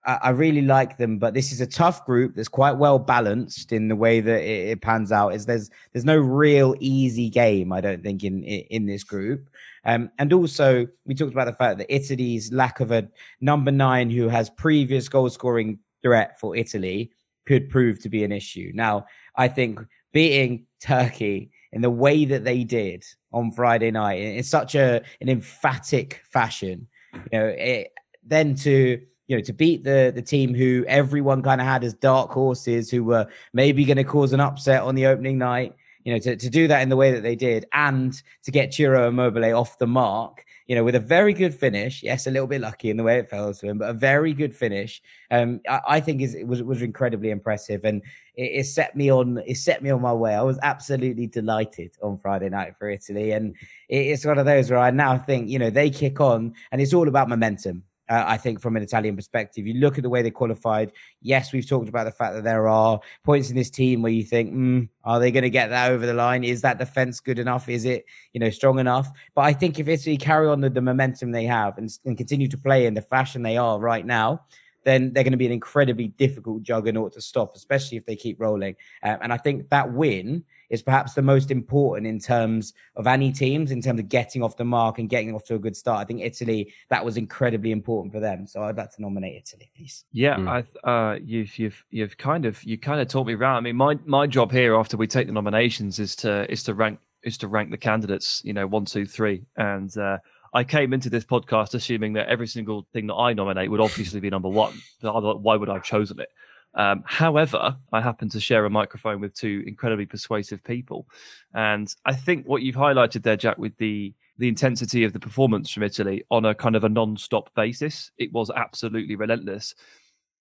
I 0.05 0.31
really 0.31 0.61
like 0.61 0.97
them, 0.97 1.17
but 1.17 1.33
this 1.33 1.53
is 1.53 1.61
a 1.61 1.65
tough 1.65 2.05
group 2.05 2.35
that's 2.35 2.49
quite 2.49 2.73
well 2.73 2.99
balanced 2.99 3.71
in 3.71 3.87
the 3.87 3.95
way 3.95 4.19
that 4.19 4.41
it, 4.41 4.67
it, 4.67 4.81
pans 4.81 5.13
out. 5.13 5.29
Is 5.29 5.45
there's 5.45 5.69
there's 5.93 6.03
no 6.03 6.17
real 6.17 6.75
easy 6.79 7.29
game, 7.29 7.71
I 7.71 7.79
don't 7.79 8.03
think, 8.03 8.25
in 8.25 8.43
in 8.43 8.85
this 8.85 9.05
group. 9.05 9.49
Um, 9.85 10.11
and 10.19 10.33
also, 10.33 10.87
we 11.05 11.15
talked 11.15 11.31
about 11.31 11.45
the 11.45 11.53
fact 11.53 11.77
that 11.77 11.93
Italy's 11.93 12.51
lack 12.51 12.81
of 12.81 12.91
a 12.91 13.07
number 13.39 13.71
nine 13.71 14.09
who 14.09 14.27
has 14.27 14.49
previous 14.49 15.07
goal 15.07 15.29
scoring 15.29 15.79
threat 16.01 16.37
for 16.37 16.53
Italy 16.53 17.11
could 17.45 17.69
prove 17.69 18.01
to 18.01 18.09
be 18.09 18.25
an 18.25 18.31
issue. 18.33 18.71
Now, 18.73 19.05
I 19.37 19.47
think 19.47 19.79
beating 20.11 20.65
Turkey 20.81 21.51
in 21.73 21.81
the 21.81 21.89
way 21.89 22.23
that 22.23 22.43
they 22.45 22.63
did 22.63 23.03
on 23.33 23.51
Friday 23.51 23.91
night 23.91 24.21
in 24.21 24.43
such 24.43 24.75
a 24.75 25.01
an 25.19 25.27
emphatic 25.27 26.21
fashion, 26.31 26.87
you 27.13 27.39
know, 27.39 27.47
it, 27.47 27.91
then 28.23 28.55
to 28.55 29.01
you 29.27 29.37
know, 29.37 29.41
to 29.41 29.53
beat 29.53 29.83
the 29.83 30.11
the 30.13 30.21
team 30.21 30.53
who 30.53 30.85
everyone 30.87 31.41
kind 31.41 31.59
of 31.59 31.67
had 31.67 31.83
as 31.83 31.93
dark 31.93 32.31
horses 32.31 32.89
who 32.89 33.03
were 33.03 33.27
maybe 33.53 33.85
going 33.85 33.97
to 33.97 34.03
cause 34.03 34.33
an 34.33 34.39
upset 34.39 34.83
on 34.83 34.95
the 34.95 35.07
opening 35.07 35.37
night, 35.37 35.75
you 36.03 36.13
know, 36.13 36.19
to, 36.19 36.35
to 36.35 36.49
do 36.49 36.67
that 36.67 36.81
in 36.81 36.89
the 36.89 36.95
way 36.95 37.11
that 37.11 37.23
they 37.23 37.35
did 37.35 37.65
and 37.73 38.21
to 38.43 38.51
get 38.51 38.73
Ciro 38.73 39.07
Immobile 39.07 39.55
off 39.55 39.77
the 39.79 39.87
mark, 39.87 40.45
you 40.67 40.75
know, 40.75 40.83
with 40.83 40.95
a 40.95 40.99
very 40.99 41.33
good 41.33 41.53
finish. 41.53 42.03
Yes, 42.03 42.27
a 42.27 42.31
little 42.31 42.47
bit 42.47 42.61
lucky 42.61 42.89
in 42.89 42.97
the 42.97 43.03
way 43.03 43.17
it 43.17 43.29
fell 43.29 43.53
to 43.53 43.67
him, 43.67 43.77
but 43.77 43.89
a 43.89 43.93
very 43.93 44.33
good 44.33 44.55
finish. 44.55 45.01
Um, 45.31 45.61
I, 45.67 45.81
I 45.87 45.99
think 45.99 46.21
is 46.21 46.35
it 46.35 46.47
was 46.47 46.63
was 46.63 46.81
incredibly 46.81 47.29
impressive, 47.29 47.83
and 47.83 48.01
it, 48.35 48.51
it, 48.59 48.65
set 48.65 48.95
me 48.95 49.11
on 49.11 49.41
it 49.45 49.57
set 49.57 49.83
me 49.83 49.89
on 49.89 50.01
my 50.01 50.13
way. 50.13 50.33
I 50.33 50.41
was 50.41 50.59
absolutely 50.63 51.27
delighted 51.27 51.95
on 52.01 52.17
Friday 52.17 52.49
night 52.49 52.75
for 52.77 52.89
Italy, 52.89 53.31
and 53.31 53.55
it, 53.89 53.97
it's 53.97 54.25
one 54.25 54.37
of 54.37 54.45
those 54.45 54.69
where 54.69 54.79
I 54.79 54.91
now 54.91 55.17
think 55.17 55.49
you 55.49 55.59
know 55.59 55.69
they 55.69 55.89
kick 55.89 56.19
on, 56.19 56.53
and 56.71 56.81
it's 56.81 56.93
all 56.93 57.07
about 57.07 57.29
momentum. 57.29 57.83
Uh, 58.13 58.23
I 58.27 58.37
think 58.37 58.61
from 58.61 58.75
an 58.75 58.83
Italian 58.83 59.15
perspective, 59.15 59.65
you 59.65 59.73
look 59.73 59.97
at 59.97 60.03
the 60.03 60.09
way 60.09 60.21
they 60.21 60.29
qualified. 60.29 60.91
Yes, 61.23 61.51
we've 61.51 61.67
talked 61.67 61.89
about 61.89 62.03
the 62.03 62.11
fact 62.11 62.35
that 62.35 62.43
there 62.43 62.67
are 62.67 62.99
points 63.23 63.49
in 63.49 63.55
this 63.55 63.71
team 63.71 64.03
where 64.03 64.11
you 64.11 64.23
think, 64.23 64.53
mm, 64.53 64.87
are 65.03 65.19
they 65.19 65.31
going 65.31 65.41
to 65.41 65.49
get 65.49 65.71
that 65.71 65.89
over 65.89 66.05
the 66.05 66.13
line? 66.13 66.43
Is 66.43 66.61
that 66.61 66.77
defense 66.77 67.19
good 67.19 67.39
enough? 67.39 67.67
Is 67.69 67.85
it, 67.85 68.05
you 68.33 68.39
know, 68.39 68.51
strong 68.51 68.77
enough? 68.77 69.09
But 69.33 69.45
I 69.45 69.53
think 69.53 69.79
if 69.79 69.87
Italy 69.87 70.15
carry 70.15 70.47
on 70.47 70.61
the, 70.61 70.69
the 70.69 70.79
momentum 70.79 71.31
they 71.31 71.45
have 71.45 71.79
and, 71.79 71.89
and 72.05 72.15
continue 72.15 72.47
to 72.49 72.57
play 72.57 72.85
in 72.85 72.93
the 72.93 73.01
fashion 73.01 73.41
they 73.41 73.57
are 73.57 73.79
right 73.79 74.05
now, 74.05 74.41
then 74.83 75.13
they're 75.13 75.23
going 75.23 75.31
to 75.31 75.37
be 75.37 75.45
an 75.45 75.51
incredibly 75.51 76.09
difficult 76.09 76.63
juggernaut 76.63 77.13
to 77.13 77.21
stop, 77.21 77.55
especially 77.55 77.97
if 77.97 78.05
they 78.05 78.15
keep 78.15 78.39
rolling. 78.39 78.75
Um, 79.03 79.17
and 79.21 79.33
I 79.33 79.37
think 79.37 79.69
that 79.69 79.91
win 79.91 80.43
is 80.69 80.81
perhaps 80.81 81.13
the 81.13 81.21
most 81.21 81.51
important 81.51 82.07
in 82.07 82.19
terms 82.19 82.73
of 82.95 83.05
any 83.05 83.31
teams, 83.31 83.71
in 83.71 83.81
terms 83.81 83.99
of 83.99 84.09
getting 84.09 84.41
off 84.41 84.57
the 84.57 84.65
mark 84.65 84.97
and 84.97 85.07
getting 85.07 85.35
off 85.35 85.43
to 85.43 85.55
a 85.55 85.59
good 85.59 85.75
start. 85.75 86.01
I 86.01 86.05
think 86.05 86.21
Italy 86.21 86.73
that 86.89 87.03
was 87.05 87.15
incredibly 87.15 87.71
important 87.71 88.11
for 88.11 88.19
them. 88.19 88.47
So 88.47 88.63
I'd 88.63 88.77
like 88.77 88.91
to 88.95 89.01
nominate 89.01 89.35
Italy, 89.35 89.69
please. 89.75 90.05
Yeah, 90.11 90.35
mm. 90.35 90.65
I, 90.83 90.89
uh, 90.89 91.19
you've 91.23 91.57
you've 91.59 91.85
you've 91.91 92.17
kind 92.17 92.45
of 92.45 92.63
you 92.63 92.77
kind 92.77 92.99
of 92.99 93.07
taught 93.07 93.27
me 93.27 93.35
around. 93.35 93.57
I 93.57 93.61
mean, 93.61 93.75
my 93.75 93.99
my 94.05 94.25
job 94.25 94.51
here 94.51 94.75
after 94.75 94.97
we 94.97 95.07
take 95.07 95.27
the 95.27 95.33
nominations 95.33 95.99
is 95.99 96.15
to 96.17 96.51
is 96.51 96.63
to 96.63 96.73
rank 96.73 96.99
is 97.23 97.37
to 97.39 97.47
rank 97.47 97.69
the 97.71 97.77
candidates. 97.77 98.41
You 98.43 98.53
know, 98.53 98.67
one, 98.67 98.85
two, 98.85 99.05
three, 99.05 99.43
and. 99.55 99.95
Uh, 99.97 100.17
I 100.53 100.63
came 100.63 100.93
into 100.93 101.09
this 101.09 101.25
podcast 101.25 101.73
assuming 101.73 102.13
that 102.13 102.29
every 102.29 102.47
single 102.47 102.87
thing 102.93 103.07
that 103.07 103.15
I 103.15 103.33
nominate 103.33 103.71
would 103.71 103.81
obviously 103.81 104.19
be 104.19 104.29
number 104.29 104.49
one. 104.49 104.79
Why 105.01 105.55
would 105.55 105.69
I 105.69 105.73
have 105.73 105.83
chosen 105.83 106.19
it? 106.19 106.29
Um, 106.75 107.03
however, 107.05 107.77
I 107.91 108.01
happen 108.01 108.29
to 108.29 108.39
share 108.39 108.65
a 108.65 108.69
microphone 108.69 109.19
with 109.19 109.35
two 109.35 109.63
incredibly 109.67 110.05
persuasive 110.05 110.63
people, 110.63 111.07
and 111.53 111.93
I 112.05 112.15
think 112.15 112.47
what 112.47 112.63
you've 112.63 112.75
highlighted 112.75 113.21
there, 113.21 113.37
Jack, 113.37 113.57
with 113.59 113.77
the 113.77 114.13
the 114.39 114.47
intensity 114.47 115.03
of 115.03 115.13
the 115.13 115.19
performance 115.19 115.69
from 115.69 115.83
Italy 115.83 116.23
on 116.31 116.45
a 116.45 116.55
kind 116.55 116.75
of 116.75 116.83
a 116.83 116.89
non-stop 116.89 117.53
basis, 117.53 118.11
it 118.17 118.33
was 118.33 118.49
absolutely 118.55 119.15
relentless. 119.15 119.75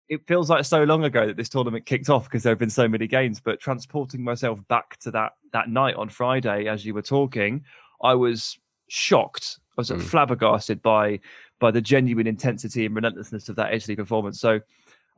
It 0.09 0.26
feels 0.26 0.49
like 0.49 0.64
so 0.64 0.85
long 0.85 1.04
ago 1.04 1.26
that 1.26 1.37
this 1.37 1.50
tournament 1.50 1.85
kicked 1.85 2.09
off 2.09 2.25
because 2.25 2.42
there 2.42 2.50
have 2.50 2.59
been 2.59 2.71
so 2.71 2.88
many 2.88 3.07
games. 3.07 3.40
But 3.40 3.61
transporting 3.61 4.25
myself 4.25 4.59
back 4.69 4.99
to 5.00 5.11
that 5.11 5.33
that 5.52 5.69
night 5.69 5.97
on 5.97 6.09
Friday, 6.09 6.66
as 6.66 6.87
you 6.87 6.95
were 6.95 7.02
talking, 7.02 7.64
I 8.02 8.14
was 8.14 8.59
shocked. 8.88 9.59
I 9.76 9.81
was 9.81 9.91
mm. 9.91 10.02
flabbergasted 10.02 10.83
by 10.83 11.21
by 11.59 11.71
the 11.71 11.81
genuine 11.81 12.26
intensity 12.26 12.87
and 12.87 12.95
relentlessness 12.95 13.49
of 13.49 13.57
that 13.57 13.73
Italy 13.73 13.97
performance. 13.97 14.41
So 14.41 14.61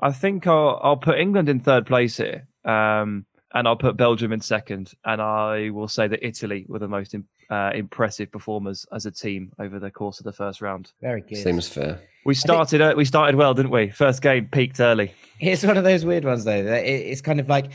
I 0.00 0.12
think 0.12 0.46
I'll, 0.46 0.80
I'll 0.82 0.96
put 0.96 1.18
England 1.18 1.48
in 1.48 1.60
third 1.60 1.86
place 1.86 2.16
here, 2.16 2.46
um, 2.64 3.24
and 3.54 3.66
I'll 3.66 3.76
put 3.76 3.96
Belgium 3.96 4.32
in 4.32 4.40
second, 4.40 4.92
and 5.04 5.22
I 5.22 5.70
will 5.70 5.88
say 5.88 6.08
that 6.08 6.26
Italy 6.26 6.66
were 6.68 6.78
the 6.78 6.88
most 6.88 7.14
uh, 7.50 7.70
impressive 7.74 8.30
performers 8.30 8.86
as 8.92 9.06
a 9.06 9.10
team 9.10 9.52
over 9.58 9.78
the 9.78 9.90
course 9.90 10.18
of 10.18 10.24
the 10.24 10.32
first 10.32 10.60
round. 10.60 10.92
Very 11.00 11.22
good. 11.22 11.38
Seems 11.38 11.68
fair. 11.68 12.00
We 12.24 12.34
started 12.34 12.78
think... 12.78 12.94
uh, 12.94 12.96
we 12.96 13.04
started 13.04 13.36
well, 13.36 13.54
didn't 13.54 13.70
we? 13.70 13.90
First 13.90 14.22
game 14.22 14.48
peaked 14.50 14.80
early. 14.80 15.12
It's 15.40 15.64
one 15.64 15.76
of 15.76 15.84
those 15.84 16.04
weird 16.04 16.24
ones 16.24 16.44
though. 16.44 16.52
It's 16.52 17.20
kind 17.20 17.40
of 17.40 17.48
like 17.48 17.66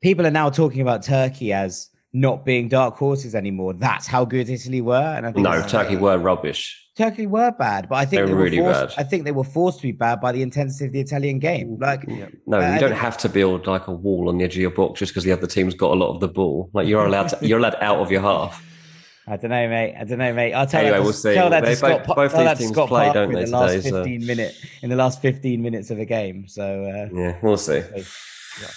people 0.00 0.26
are 0.26 0.30
now 0.30 0.50
talking 0.50 0.80
about 0.80 1.02
Turkey 1.02 1.52
as 1.52 1.90
not 2.16 2.44
being 2.44 2.68
dark 2.68 2.96
horses 2.96 3.34
anymore. 3.34 3.74
That's 3.74 4.06
how 4.06 4.24
good 4.24 4.48
Italy 4.48 4.80
were. 4.80 4.94
And 4.94 5.26
I 5.26 5.32
think 5.32 5.44
no, 5.44 5.66
Turkey 5.66 5.96
were 5.96 6.16
rubbish. 6.18 6.82
Turkey 6.96 7.26
were 7.26 7.52
bad, 7.52 7.90
but 7.90 7.96
I 7.96 8.06
think 8.06 8.22
they, 8.22 8.26
they 8.26 8.32
were 8.32 8.42
really 8.42 8.56
forced, 8.56 8.96
bad. 8.96 9.04
I 9.04 9.06
think 9.06 9.24
they 9.24 9.32
were 9.32 9.44
forced 9.44 9.80
to 9.80 9.82
be 9.82 9.92
bad 9.92 10.18
by 10.18 10.32
the 10.32 10.40
intensity 10.40 10.86
of 10.86 10.92
the 10.92 11.00
Italian 11.00 11.38
game. 11.38 11.76
Like, 11.78 12.04
yeah. 12.08 12.28
no, 12.46 12.58
uh, 12.58 12.72
you 12.72 12.80
don't 12.80 12.92
have 12.92 13.18
to 13.18 13.28
build 13.28 13.66
like 13.66 13.86
a 13.86 13.92
wall 13.92 14.30
on 14.30 14.38
the 14.38 14.44
edge 14.44 14.54
of 14.54 14.62
your 14.62 14.70
box 14.70 15.00
just 15.00 15.12
because 15.12 15.24
the 15.24 15.32
other 15.32 15.46
team's 15.46 15.74
got 15.74 15.92
a 15.92 15.94
lot 15.94 16.14
of 16.14 16.20
the 16.20 16.28
ball. 16.28 16.70
Like 16.72 16.88
you're 16.88 17.04
allowed, 17.04 17.28
to, 17.28 17.38
you're 17.46 17.58
allowed 17.58 17.76
out 17.82 17.98
of 17.98 18.10
your 18.10 18.22
half. 18.22 18.64
I 19.28 19.36
don't 19.36 19.50
know, 19.50 19.68
mate. 19.68 19.94
I 19.98 20.04
don't 20.04 20.18
know, 20.18 20.32
mate. 20.32 20.54
I'll 20.54 20.66
tell 20.66 20.80
anyway, 20.80 20.98
you. 20.98 21.02
we'll 21.02 21.12
see. 21.12 21.34
Tell 21.34 21.50
that 21.50 21.64
they, 21.64 21.70
to 21.70 21.76
Scott, 21.76 22.06
both, 22.06 22.32
both 22.32 22.32
these 22.32 22.58
teams 22.58 22.72
Scott 22.72 22.88
play, 22.88 23.04
Parker 23.06 23.20
don't 23.26 23.32
they? 23.34 23.42
In 23.42 23.50
the 23.50 23.58
last 23.58 23.72
today, 23.72 23.90
15 23.90 24.20
so. 24.20 24.26
minute, 24.26 24.54
in 24.82 24.90
the 24.90 24.96
last 24.96 25.20
15 25.20 25.62
minutes 25.62 25.90
of 25.90 25.98
a 25.98 26.04
game. 26.06 26.48
So 26.48 26.84
uh, 26.84 27.14
yeah, 27.14 27.36
we'll 27.42 27.58
see. 27.58 27.82
Yeah. 27.94 28.68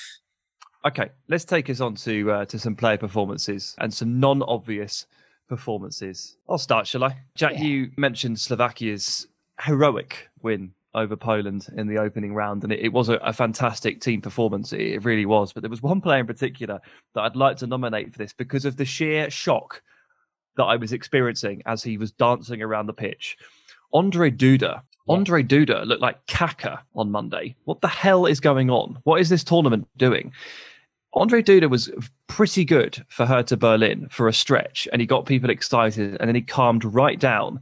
Okay, 0.85 1.09
let's 1.27 1.43
take 1.43 1.69
us 1.69 1.81
on 1.81 1.95
to 1.95 2.31
uh, 2.31 2.45
to 2.45 2.57
some 2.57 2.75
player 2.75 2.97
performances 2.97 3.75
and 3.79 3.93
some 3.93 4.19
non-obvious 4.19 5.07
performances. 5.49 6.37
I'll 6.47 6.57
start, 6.57 6.87
shall 6.87 7.03
I? 7.03 7.17
Jack, 7.35 7.53
yeah. 7.55 7.63
you 7.63 7.91
mentioned 7.97 8.39
Slovakia's 8.39 9.27
heroic 9.59 10.29
win 10.41 10.71
over 10.95 11.17
Poland 11.17 11.67
in 11.75 11.87
the 11.87 11.97
opening 11.97 12.33
round, 12.33 12.63
and 12.63 12.71
it, 12.71 12.79
it 12.79 12.93
was 12.93 13.09
a, 13.09 13.15
a, 13.15 13.33
fantastic 13.33 13.99
team 13.99 14.21
performance. 14.21 14.71
It, 14.71 14.81
it 14.81 15.03
really 15.03 15.25
was. 15.25 15.51
But 15.51 15.63
there 15.63 15.69
was 15.69 15.81
one 15.81 15.99
player 15.99 16.21
in 16.21 16.27
particular 16.27 16.79
that 17.13 17.21
I'd 17.21 17.35
like 17.35 17.57
to 17.57 17.67
nominate 17.67 18.13
for 18.13 18.17
this 18.17 18.33
because 18.33 18.63
of 18.63 18.77
the 18.77 18.85
sheer 18.85 19.29
shock 19.29 19.81
that 20.55 20.63
I 20.63 20.77
was 20.77 20.93
experiencing 20.93 21.61
as 21.65 21.83
he 21.83 21.97
was 21.97 22.11
dancing 22.11 22.61
around 22.61 22.85
the 22.85 22.93
pitch. 22.93 23.37
Andre 23.93 24.31
Duda. 24.31 24.81
Yeah. 25.09 25.15
Ondrej 25.15 25.47
Duda 25.47 25.85
looked 25.85 26.01
like 26.01 26.25
Kaka 26.27 26.81
on 26.95 27.11
Monday. 27.11 27.55
What 27.65 27.81
the 27.81 27.87
hell 27.87 28.25
is 28.25 28.39
going 28.39 28.69
on? 28.69 28.99
What 29.03 29.19
is 29.19 29.29
this 29.29 29.43
tournament 29.43 29.87
doing? 29.97 30.31
Andre 31.13 31.41
Duda 31.41 31.69
was 31.69 31.89
pretty 32.27 32.63
good 32.63 33.03
for 33.09 33.25
Hertha 33.25 33.57
Berlin 33.57 34.07
for 34.11 34.27
a 34.27 34.33
stretch, 34.33 34.87
and 34.91 35.01
he 35.01 35.07
got 35.07 35.25
people 35.25 35.49
excited, 35.49 36.17
and 36.19 36.27
then 36.27 36.35
he 36.35 36.41
calmed 36.41 36.85
right 36.85 37.19
down. 37.19 37.59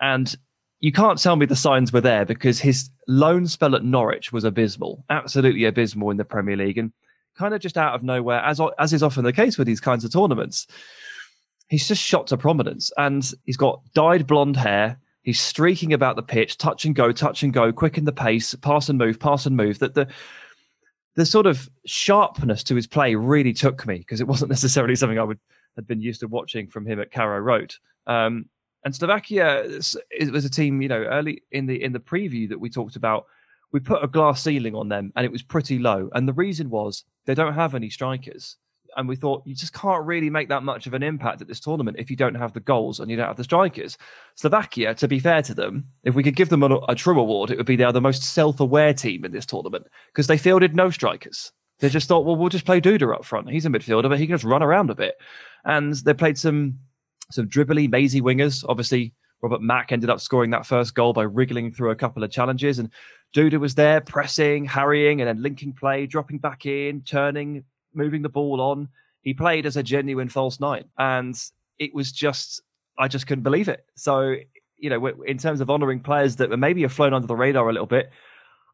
And 0.00 0.34
you 0.80 0.92
can't 0.92 1.20
tell 1.20 1.36
me 1.36 1.46
the 1.46 1.56
signs 1.56 1.92
were 1.92 2.00
there 2.00 2.24
because 2.24 2.60
his 2.60 2.90
loan 3.06 3.46
spell 3.46 3.74
at 3.76 3.84
Norwich 3.84 4.32
was 4.32 4.44
abysmal, 4.44 5.04
absolutely 5.10 5.64
abysmal 5.64 6.10
in 6.10 6.16
the 6.16 6.24
Premier 6.24 6.56
League. 6.56 6.78
And 6.78 6.92
kind 7.38 7.54
of 7.54 7.60
just 7.60 7.78
out 7.78 7.94
of 7.94 8.02
nowhere, 8.02 8.40
as 8.40 8.60
as 8.78 8.92
is 8.92 9.02
often 9.02 9.24
the 9.24 9.32
case 9.32 9.56
with 9.56 9.66
these 9.66 9.80
kinds 9.80 10.04
of 10.04 10.12
tournaments, 10.12 10.66
he's 11.68 11.86
just 11.86 12.02
shot 12.02 12.26
to 12.28 12.36
prominence, 12.36 12.90
and 12.96 13.32
he's 13.44 13.56
got 13.56 13.80
dyed 13.94 14.26
blonde 14.26 14.56
hair. 14.56 14.98
He's 15.26 15.40
streaking 15.40 15.92
about 15.92 16.14
the 16.14 16.22
pitch, 16.22 16.56
touch 16.56 16.84
and 16.84 16.94
go, 16.94 17.10
touch 17.10 17.42
and 17.42 17.52
go, 17.52 17.72
quicken 17.72 18.04
the 18.04 18.12
pace, 18.12 18.54
pass 18.54 18.88
and 18.88 18.96
move, 18.96 19.18
pass 19.18 19.44
and 19.44 19.56
move. 19.56 19.80
That 19.80 19.94
the 19.94 20.06
the 21.16 21.26
sort 21.26 21.46
of 21.46 21.68
sharpness 21.84 22.62
to 22.62 22.76
his 22.76 22.86
play 22.86 23.16
really 23.16 23.52
took 23.52 23.88
me 23.88 23.98
because 23.98 24.20
it 24.20 24.28
wasn't 24.28 24.50
necessarily 24.56 24.94
something 24.94 25.18
I 25.18 25.24
would 25.24 25.40
had 25.74 25.88
been 25.88 26.00
used 26.00 26.20
to 26.20 26.28
watching 26.28 26.68
from 26.68 26.86
him 26.86 27.00
at 27.00 27.10
Carrow 27.10 27.40
Road. 27.40 27.74
Um, 28.06 28.46
and 28.84 28.94
Slovakia 28.94 29.64
it 30.12 30.30
was 30.30 30.44
a 30.44 30.48
team, 30.50 30.80
you 30.80 30.86
know, 30.86 31.02
early 31.02 31.42
in 31.50 31.66
the 31.66 31.82
in 31.82 31.92
the 31.92 31.98
preview 31.98 32.48
that 32.48 32.60
we 32.60 32.70
talked 32.70 32.94
about. 32.94 33.26
We 33.72 33.80
put 33.80 34.04
a 34.04 34.06
glass 34.06 34.44
ceiling 34.44 34.76
on 34.76 34.88
them, 34.88 35.12
and 35.16 35.26
it 35.26 35.32
was 35.32 35.42
pretty 35.42 35.80
low. 35.80 36.08
And 36.14 36.28
the 36.28 36.34
reason 36.34 36.70
was 36.70 37.02
they 37.24 37.34
don't 37.34 37.54
have 37.54 37.74
any 37.74 37.90
strikers. 37.90 38.58
And 38.96 39.06
we 39.06 39.16
thought 39.16 39.42
you 39.44 39.54
just 39.54 39.74
can't 39.74 40.04
really 40.04 40.30
make 40.30 40.48
that 40.48 40.62
much 40.62 40.86
of 40.86 40.94
an 40.94 41.02
impact 41.02 41.42
at 41.42 41.48
this 41.48 41.60
tournament 41.60 41.98
if 42.00 42.10
you 42.10 42.16
don't 42.16 42.34
have 42.34 42.54
the 42.54 42.60
goals 42.60 42.98
and 42.98 43.10
you 43.10 43.16
don't 43.16 43.26
have 43.26 43.36
the 43.36 43.44
strikers. 43.44 43.98
Slovakia, 44.36 44.94
to 44.94 45.06
be 45.06 45.18
fair 45.18 45.42
to 45.42 45.54
them, 45.54 45.84
if 46.02 46.14
we 46.14 46.22
could 46.22 46.36
give 46.36 46.48
them 46.48 46.62
a, 46.62 46.76
a 46.88 46.94
true 46.94 47.20
award, 47.20 47.50
it 47.50 47.58
would 47.58 47.66
be 47.66 47.76
they 47.76 47.84
are 47.84 47.92
the 47.92 48.00
most 48.00 48.22
self-aware 48.22 48.94
team 48.94 49.24
in 49.24 49.32
this 49.32 49.44
tournament 49.46 49.86
because 50.12 50.26
they 50.26 50.38
fielded 50.38 50.74
no 50.74 50.90
strikers. 50.90 51.52
They 51.78 51.90
just 51.90 52.08
thought, 52.08 52.24
well, 52.24 52.36
we'll 52.36 52.48
just 52.48 52.64
play 52.64 52.80
Duda 52.80 53.14
up 53.14 53.24
front. 53.24 53.50
He's 53.50 53.66
a 53.66 53.68
midfielder, 53.68 54.08
but 54.08 54.18
he 54.18 54.26
can 54.26 54.34
just 54.34 54.44
run 54.44 54.62
around 54.62 54.88
a 54.88 54.94
bit. 54.94 55.16
And 55.64 55.92
they 55.94 56.14
played 56.14 56.38
some 56.38 56.78
some 57.30 57.48
dribbly, 57.48 57.90
mazy 57.90 58.22
wingers. 58.22 58.64
Obviously, 58.68 59.12
Robert 59.42 59.60
Mak 59.60 59.92
ended 59.92 60.10
up 60.10 60.20
scoring 60.20 60.50
that 60.50 60.64
first 60.64 60.94
goal 60.94 61.12
by 61.12 61.24
wriggling 61.24 61.72
through 61.72 61.90
a 61.90 61.96
couple 61.96 62.24
of 62.24 62.30
challenges. 62.30 62.78
And 62.78 62.90
Duda 63.34 63.58
was 63.58 63.74
there 63.74 64.00
pressing, 64.00 64.64
harrying, 64.64 65.20
and 65.20 65.28
then 65.28 65.42
linking 65.42 65.72
play, 65.72 66.06
dropping 66.06 66.38
back 66.38 66.66
in, 66.66 67.02
turning, 67.02 67.64
moving 67.96 68.22
the 68.22 68.28
ball 68.28 68.60
on. 68.60 68.88
He 69.22 69.34
played 69.34 69.66
as 69.66 69.76
a 69.76 69.82
genuine 69.82 70.28
false 70.28 70.60
nine. 70.60 70.84
And 70.98 71.36
it 71.78 71.94
was 71.94 72.12
just, 72.12 72.62
I 72.98 73.08
just 73.08 73.26
couldn't 73.26 73.44
believe 73.44 73.68
it. 73.68 73.84
So, 73.96 74.36
you 74.78 74.90
know, 74.90 75.06
in 75.26 75.38
terms 75.38 75.60
of 75.60 75.70
honouring 75.70 76.00
players 76.00 76.36
that 76.36 76.56
maybe 76.56 76.82
have 76.82 76.92
flown 76.92 77.14
under 77.14 77.26
the 77.26 77.36
radar 77.36 77.68
a 77.68 77.72
little 77.72 77.86
bit, 77.86 78.10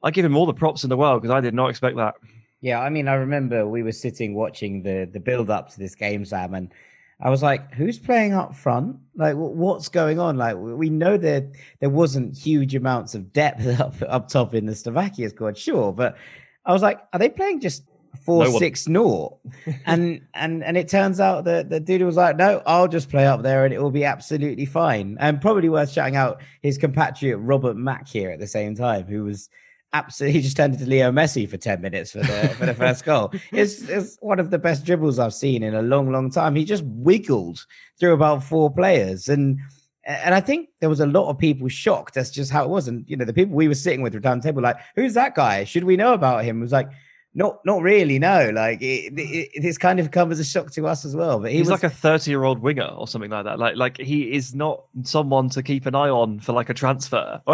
I 0.03 0.11
give 0.11 0.25
him 0.25 0.37
all 0.37 0.47
the 0.47 0.55
props 0.55 0.85
in 0.85 0.91
the 0.91 0.97
world 0.97 1.23
because 1.23 1.35
I 1.35 1.41
did 1.41 1.55
not 1.55 1.71
expect 1.71 1.97
that. 1.97 2.15
Yeah, 2.61 2.81
I 2.81 2.91
mean, 2.91 3.09
I 3.09 3.15
remember 3.15 3.67
we 3.67 3.83
were 3.83 3.93
sitting 3.93 4.35
watching 4.35 4.83
the 4.83 5.09
the 5.13 5.19
build 5.19 5.51
up 5.51 5.71
to 5.71 5.79
this 5.79 5.97
game, 5.97 6.25
Sam, 6.25 6.55
and 6.55 6.73
I 7.21 7.29
was 7.29 7.43
like, 7.43 7.75
"Who's 7.75 7.99
playing 7.99 8.35
up 8.35 8.55
front? 8.55 8.97
Like, 9.17 9.35
what's 9.35 9.89
going 9.89 10.21
on? 10.21 10.37
Like, 10.37 10.57
we 10.57 10.89
know 10.89 11.17
that 11.17 11.51
there 11.81 11.91
wasn't 11.91 12.39
huge 12.39 12.77
amounts 12.77 13.17
of 13.17 13.33
depth 13.33 13.67
up 13.81 13.95
up 14.09 14.29
top 14.29 14.55
in 14.55 14.67
the 14.67 14.77
Slovakia 14.77 15.31
squad, 15.31 15.59
sure, 15.59 15.93
but 15.93 16.17
I 16.65 16.73
was 16.73 16.83
like, 16.83 17.01
are 17.13 17.19
they 17.19 17.29
playing 17.29 17.61
just 17.61 17.83
four 18.25 18.45
no 18.45 18.59
six 18.59 18.89
naught? 18.89 19.39
and 19.87 20.21
and 20.35 20.63
and 20.65 20.77
it 20.77 20.89
turns 20.89 21.21
out 21.21 21.45
that 21.45 21.71
the 21.71 21.81
dude 21.81 22.03
was 22.03 22.17
like, 22.17 22.37
no, 22.37 22.63
I'll 22.67 22.89
just 22.89 23.09
play 23.09 23.27
up 23.27 23.43
there 23.43 23.65
and 23.65 23.73
it 23.73 23.83
will 23.83 23.91
be 23.91 24.05
absolutely 24.05 24.67
fine. 24.67 25.17
And 25.21 25.41
probably 25.41 25.69
worth 25.69 25.91
shouting 25.91 26.17
out 26.17 26.41
his 26.63 26.79
compatriot 26.79 27.39
Robert 27.39 27.77
Mak 27.77 28.09
here 28.09 28.31
at 28.31 28.39
the 28.39 28.47
same 28.47 28.75
time, 28.75 29.07
who 29.07 29.25
was 29.25 29.49
absolutely 29.93 30.39
he 30.39 30.43
just 30.43 30.57
turned 30.57 30.75
into 30.75 30.87
Leo 30.87 31.11
Messi 31.13 31.49
for 31.49 31.57
10 31.57 31.81
minutes 31.81 32.13
for 32.13 32.19
the 32.19 32.55
for 32.59 32.67
the 32.67 32.75
first 32.75 33.05
goal. 33.05 33.33
It's, 33.53 33.83
it's 33.83 34.17
one 34.21 34.41
of 34.41 34.51
the 34.51 34.59
best 34.59 34.85
dribbles 34.85 35.19
I've 35.19 35.35
seen 35.35 35.63
in 35.63 35.75
a 35.75 35.83
long, 35.83 36.11
long 36.11 36.31
time. 36.31 36.55
He 36.55 36.65
just 36.65 36.85
wiggled 36.85 37.65
through 37.99 38.15
about 38.15 38.43
four 38.43 38.71
players. 38.73 39.29
And 39.29 39.59
and 40.05 40.35
I 40.35 40.41
think 40.41 40.71
there 40.81 40.89
was 40.89 41.01
a 41.01 41.07
lot 41.07 41.29
of 41.29 41.39
people 41.39 41.69
shocked. 41.69 42.15
That's 42.15 42.31
just 42.31 42.51
how 42.51 42.65
it 42.65 42.71
was. 42.71 42.89
And 42.89 43.05
you 43.09 43.17
know, 43.17 43.25
the 43.25 43.33
people 43.33 43.55
we 43.55 43.69
were 43.69 43.75
sitting 43.75 44.03
with 44.03 44.15
were 44.15 44.21
down 44.21 44.39
the 44.39 44.45
table, 44.45 44.63
like, 44.63 44.79
who's 44.97 45.15
that 45.15 45.35
guy? 45.35 45.65
Should 45.65 45.85
we 45.85 45.97
know 45.97 46.13
about 46.13 46.45
him? 46.45 46.59
It 46.59 46.63
was 46.63 46.73
like, 46.73 46.91
not 47.35 47.61
not 47.65 47.83
really, 47.83 48.19
no. 48.19 48.51
Like 48.55 48.83
it, 48.83 49.11
hmm. 49.11 49.19
it, 49.19 49.51
it's 49.55 49.79
kind 49.79 50.01
of 50.01 50.11
come 50.11 50.33
as 50.33 50.41
a 50.41 50.45
shock 50.45 50.71
to 50.73 50.87
us 50.87 51.05
as 51.05 51.17
well. 51.17 51.41
But 51.41 51.51
he 51.51 51.59
he's 51.59 51.69
was, 51.69 51.83
like 51.83 51.91
a 51.91 51.95
thirty-year-old 51.95 52.59
winger 52.59 52.89
or 52.97 53.09
something 53.09 53.31
like 53.31 53.45
that. 53.45 53.59
Like 53.59 53.77
like 53.77 53.99
he 53.99 54.33
is 54.33 54.55
not 54.55 54.85
someone 55.03 55.49
to 55.51 55.63
keep 55.63 55.87
an 55.87 55.95
eye 55.95 56.11
on 56.11 56.41
for 56.41 56.53
like 56.53 56.69
a 56.69 56.75
transfer. 56.75 57.41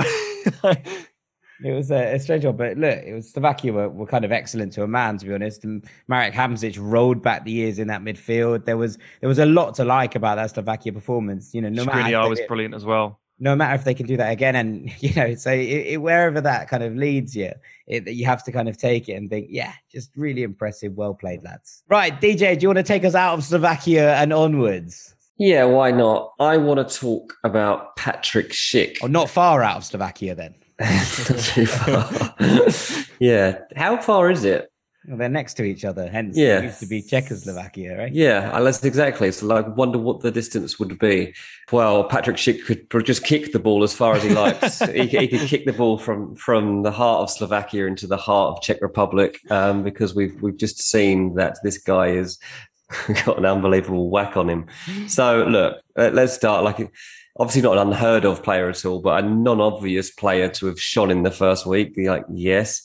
It 1.65 1.73
was 1.73 1.91
a, 1.91 2.15
a, 2.15 2.21
strange 2.21 2.45
one, 2.45 2.57
but 2.57 2.77
look, 2.77 3.03
it 3.05 3.13
was 3.13 3.31
Slovakia 3.31 3.73
were, 3.73 3.89
were 3.89 4.07
kind 4.07 4.25
of 4.25 4.31
excellent 4.31 4.73
to 4.75 4.85
a 4.85 4.87
man, 4.87 5.19
to 5.19 5.27
be 5.27 5.35
honest. 5.35 5.65
And 5.65 5.85
Marek 6.07 6.33
Hamsik 6.33 6.77
rolled 6.79 7.21
back 7.21 7.45
the 7.45 7.51
years 7.51 7.81
in 7.81 7.89
that 7.89 8.01
midfield. 8.03 8.65
There 8.65 8.77
was 8.77 8.97
there 9.21 9.29
was 9.29 9.41
a 9.41 9.47
lot 9.47 9.75
to 9.75 9.85
like 9.85 10.15
about 10.15 10.37
that 10.37 10.51
Slovakia 10.51 10.93
performance. 10.93 11.53
You 11.53 11.63
know, 11.63 11.69
no 11.69 11.85
matter 11.85 12.13
they, 12.13 12.29
was 12.29 12.41
brilliant 12.47 12.75
as 12.75 12.85
well. 12.85 13.19
No 13.41 13.55
matter 13.55 13.75
if 13.75 13.85
they 13.85 13.95
can 13.95 14.07
do 14.07 14.17
that 14.17 14.33
again, 14.33 14.57
and 14.57 14.91
you 15.03 15.15
know, 15.15 15.35
so 15.35 15.51
it, 15.51 15.59
it, 15.61 16.03
wherever 16.03 16.41
that 16.41 16.69
kind 16.69 16.83
of 16.83 16.97
leads 16.97 17.37
you, 17.37 17.53
you 17.87 18.27
have 18.27 18.45
to 18.45 18.53
kind 18.53 18.69
of 18.69 18.77
take 18.77 19.09
it 19.09 19.15
and 19.15 19.31
think, 19.31 19.49
yeah, 19.51 19.73
just 19.91 20.11
really 20.17 20.43
impressive, 20.43 20.95
well 20.95 21.15
played, 21.15 21.43
lads. 21.45 21.83
Right, 21.89 22.19
DJ, 22.21 22.59
do 22.59 22.65
you 22.65 22.69
want 22.69 22.79
to 22.79 22.83
take 22.83 23.05
us 23.05 23.15
out 23.15 23.35
of 23.35 23.45
Slovakia 23.45 24.15
and 24.17 24.33
onwards? 24.33 25.15
Yeah, 25.39 25.65
why 25.67 25.93
not? 25.93 26.33
I 26.41 26.57
want 26.57 26.87
to 26.87 26.99
talk 26.99 27.35
about 27.45 27.95
Patrick 27.95 28.51
Schick. 28.51 28.99
Oh, 29.03 29.07
not 29.07 29.31
far 29.31 29.63
out 29.63 29.77
of 29.77 29.85
Slovakia 29.85 30.35
then. 30.35 30.55
too 30.79 31.67
far. 31.67 32.35
yeah. 33.21 33.59
How 33.77 33.99
far 33.99 34.31
is 34.33 34.45
it? 34.45 34.71
Well, 35.09 35.17
they're 35.17 35.31
next 35.31 35.55
to 35.55 35.65
each 35.65 35.87
other, 35.87 36.07
hence 36.11 36.37
yeah. 36.37 36.59
it 36.59 36.65
used 36.65 36.81
to 36.81 36.87
be 36.87 37.01
Czechoslovakia, 37.01 37.97
right? 37.97 38.13
Yeah, 38.13 38.61
that's 38.61 38.85
exactly. 38.85 39.33
So 39.33 39.47
like 39.47 39.75
wonder 39.75 39.99
what 39.99 40.21
the 40.21 40.31
distance 40.31 40.79
would 40.79 40.99
be. 40.99 41.35
Well, 41.73 42.05
Patrick 42.05 42.37
Schick 42.37 42.89
could 42.91 43.07
just 43.07 43.25
kick 43.25 43.53
the 43.53 43.59
ball 43.59 43.83
as 43.83 43.95
far 43.95 44.17
as 44.17 44.23
he 44.23 44.29
likes. 44.29 44.81
he, 44.93 45.07
he, 45.07 45.29
could 45.29 45.49
kick 45.49 45.65
the 45.65 45.73
ball 45.73 45.97
from 45.97 46.35
from 46.35 46.83
the 46.83 46.91
heart 46.91 47.23
of 47.23 47.31
Slovakia 47.31 47.87
into 47.87 48.07
the 48.07 48.19
heart 48.19 48.57
of 48.59 48.63
Czech 48.63 48.83
Republic, 48.83 49.41
um, 49.51 49.83
because 49.83 50.15
we've 50.15 50.41
we've 50.43 50.59
just 50.59 50.83
seen 50.83 51.37
that 51.37 51.57
this 51.65 51.79
guy 51.79 52.09
is 52.09 52.39
got 53.25 53.39
an 53.39 53.47
unbelievable 53.47 54.11
whack 54.11 54.37
on 54.37 54.51
him. 54.51 54.67
So 55.07 55.45
look, 55.45 55.81
let's 55.97 56.35
start 56.35 56.65
like 56.65 56.93
obviously 57.39 57.63
not 57.63 57.79
an 57.79 57.89
unheard 57.89 58.27
of 58.27 58.43
player 58.43 58.69
at 58.69 58.85
all, 58.85 59.01
but 59.01 59.25
a 59.25 59.27
non-obvious 59.27 60.11
player 60.11 60.51
to 60.51 60.67
have 60.67 60.79
shone 60.79 61.11
in 61.11 61.23
the 61.23 61.31
first 61.31 61.65
week. 61.65 61.95
Be 61.95 62.11
like, 62.11 62.25
yes, 62.31 62.83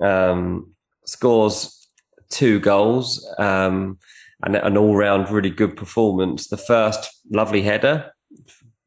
um, 0.00 0.71
scores 1.04 1.88
two 2.28 2.58
goals 2.60 3.26
um, 3.38 3.98
and 4.42 4.56
an 4.56 4.76
all-round 4.76 5.30
really 5.30 5.50
good 5.50 5.76
performance. 5.76 6.48
The 6.48 6.56
first 6.56 7.08
lovely 7.30 7.62
header, 7.62 8.12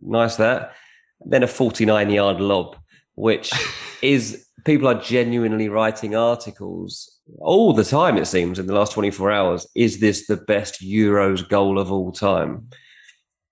nice 0.02 0.36
that. 0.38 0.74
Then 1.22 1.44
a 1.44 1.48
49-yard 1.48 2.42
lob, 2.42 2.76
which 3.16 3.52
is 4.02 4.46
people 4.66 4.88
are 4.88 5.00
genuinely 5.00 5.70
writing 5.70 6.16
articles 6.16 7.20
all 7.40 7.74
the 7.74 7.84
time. 7.84 8.18
It 8.18 8.26
seems 8.26 8.60
in 8.60 8.68
the 8.68 8.74
last 8.74 8.94
24 8.94 9.32
hours. 9.32 9.68
Is 9.76 10.00
this 10.00 10.28
the 10.28 10.38
best 10.38 10.82
Euros 10.82 11.48
goal 11.48 11.80
of 11.80 11.92
all 11.92 12.12
time? 12.12 12.68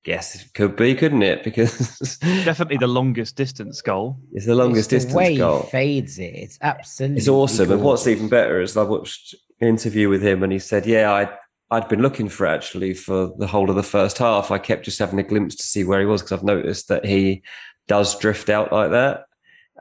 Yes, 0.06 0.36
it 0.36 0.54
could 0.54 0.76
be, 0.76 0.96
couldn't 0.96 1.24
it? 1.24 1.44
Because 1.44 2.18
definitely 2.20 2.78
the 2.78 2.88
longest 2.88 3.38
distance 3.38 3.82
goal. 3.82 4.18
It's 4.34 4.46
the 4.46 4.56
longest 4.56 4.92
it's 4.92 5.06
the 5.06 5.08
distance 5.08 5.16
way 5.16 5.38
goal. 5.38 5.62
He 5.64 5.70
fades 5.70 6.20
it. 6.20 6.36
It's 6.36 6.58
absolutely. 6.62 7.18
It's 7.20 7.30
awesome. 7.30 7.68
Cool. 7.68 7.76
And 7.76 7.84
what's 7.84 8.08
even 8.08 8.28
better 8.28 8.60
is 8.62 8.76
I 8.76 8.84
watched 8.84 9.34
an 9.62 9.68
interview 9.70 10.10
with 10.10 10.22
him, 10.22 10.44
and 10.44 10.52
he 10.52 10.60
said, 10.60 10.86
"Yeah, 10.86 11.12
I 11.14 11.30
I'd 11.74 11.88
been 11.88 12.02
looking 12.02 12.28
for 12.28 12.46
actually 12.46 12.94
for 12.94 13.32
the 13.38 13.48
whole 13.48 13.70
of 13.70 13.78
the 13.78 13.84
first 13.84 14.18
half. 14.18 14.52
I 14.52 14.58
kept 14.58 14.86
just 14.86 15.00
having 15.00 15.20
a 15.20 15.24
glimpse 15.24 15.56
to 15.56 15.64
see 15.64 15.86
where 15.86 16.02
he 16.02 16.06
was 16.06 16.22
because 16.22 16.38
I've 16.38 16.44
noticed 16.44 16.90
that 16.90 17.06
he 17.06 17.42
does 17.88 18.18
drift 18.20 18.50
out 18.50 18.74
like 18.74 18.92
that. 18.92 19.24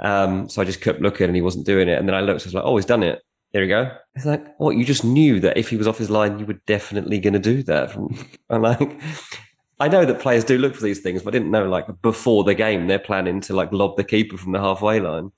Um, 0.01 0.49
so 0.49 0.63
I 0.63 0.65
just 0.65 0.81
kept 0.81 1.01
looking, 1.01 1.27
and 1.27 1.37
he 1.37 1.43
wasn't 1.43 1.67
doing 1.67 1.89
it. 1.89 1.99
And 1.99 2.09
then 2.09 2.15
I 2.15 2.21
looked, 2.21 2.43
I 2.43 2.47
was 2.47 2.55
like, 2.55 2.65
"Oh, 2.65 2.77
he's 2.77 2.87
done 2.87 3.03
it." 3.03 3.21
There 3.53 3.61
we 3.61 3.69
go. 3.69 3.91
It's 4.15 4.25
like, 4.25 4.59
what? 4.59 4.77
You 4.77 4.85
just 4.85 5.05
knew 5.05 5.39
that 5.41 5.59
if 5.59 5.69
he 5.69 5.77
was 5.77 5.87
off 5.87 5.99
his 5.99 6.09
line, 6.09 6.39
you 6.39 6.47
were 6.47 6.61
definitely 6.67 7.19
going 7.19 7.35
to 7.35 7.39
do 7.39 7.63
that. 7.65 7.95
I'm 8.49 8.63
like, 8.63 8.99
I 9.81 9.89
know 9.89 10.05
that 10.05 10.21
players 10.21 10.45
do 10.45 10.59
look 10.59 10.75
for 10.75 10.83
these 10.83 11.01
things, 11.01 11.23
but 11.23 11.35
I 11.35 11.39
didn't 11.39 11.51
know 11.51 11.69
like 11.69 11.87
before 12.03 12.45
the 12.45 12.55
game 12.55 12.87
they're 12.87 12.99
planning 12.99 13.41
to 13.43 13.55
like 13.55 13.73
lob 13.73 13.97
the 13.97 14.05
keeper 14.05 14.37
from 14.37 14.53
the 14.53 14.61
halfway 14.61 15.01
line. 15.01 15.33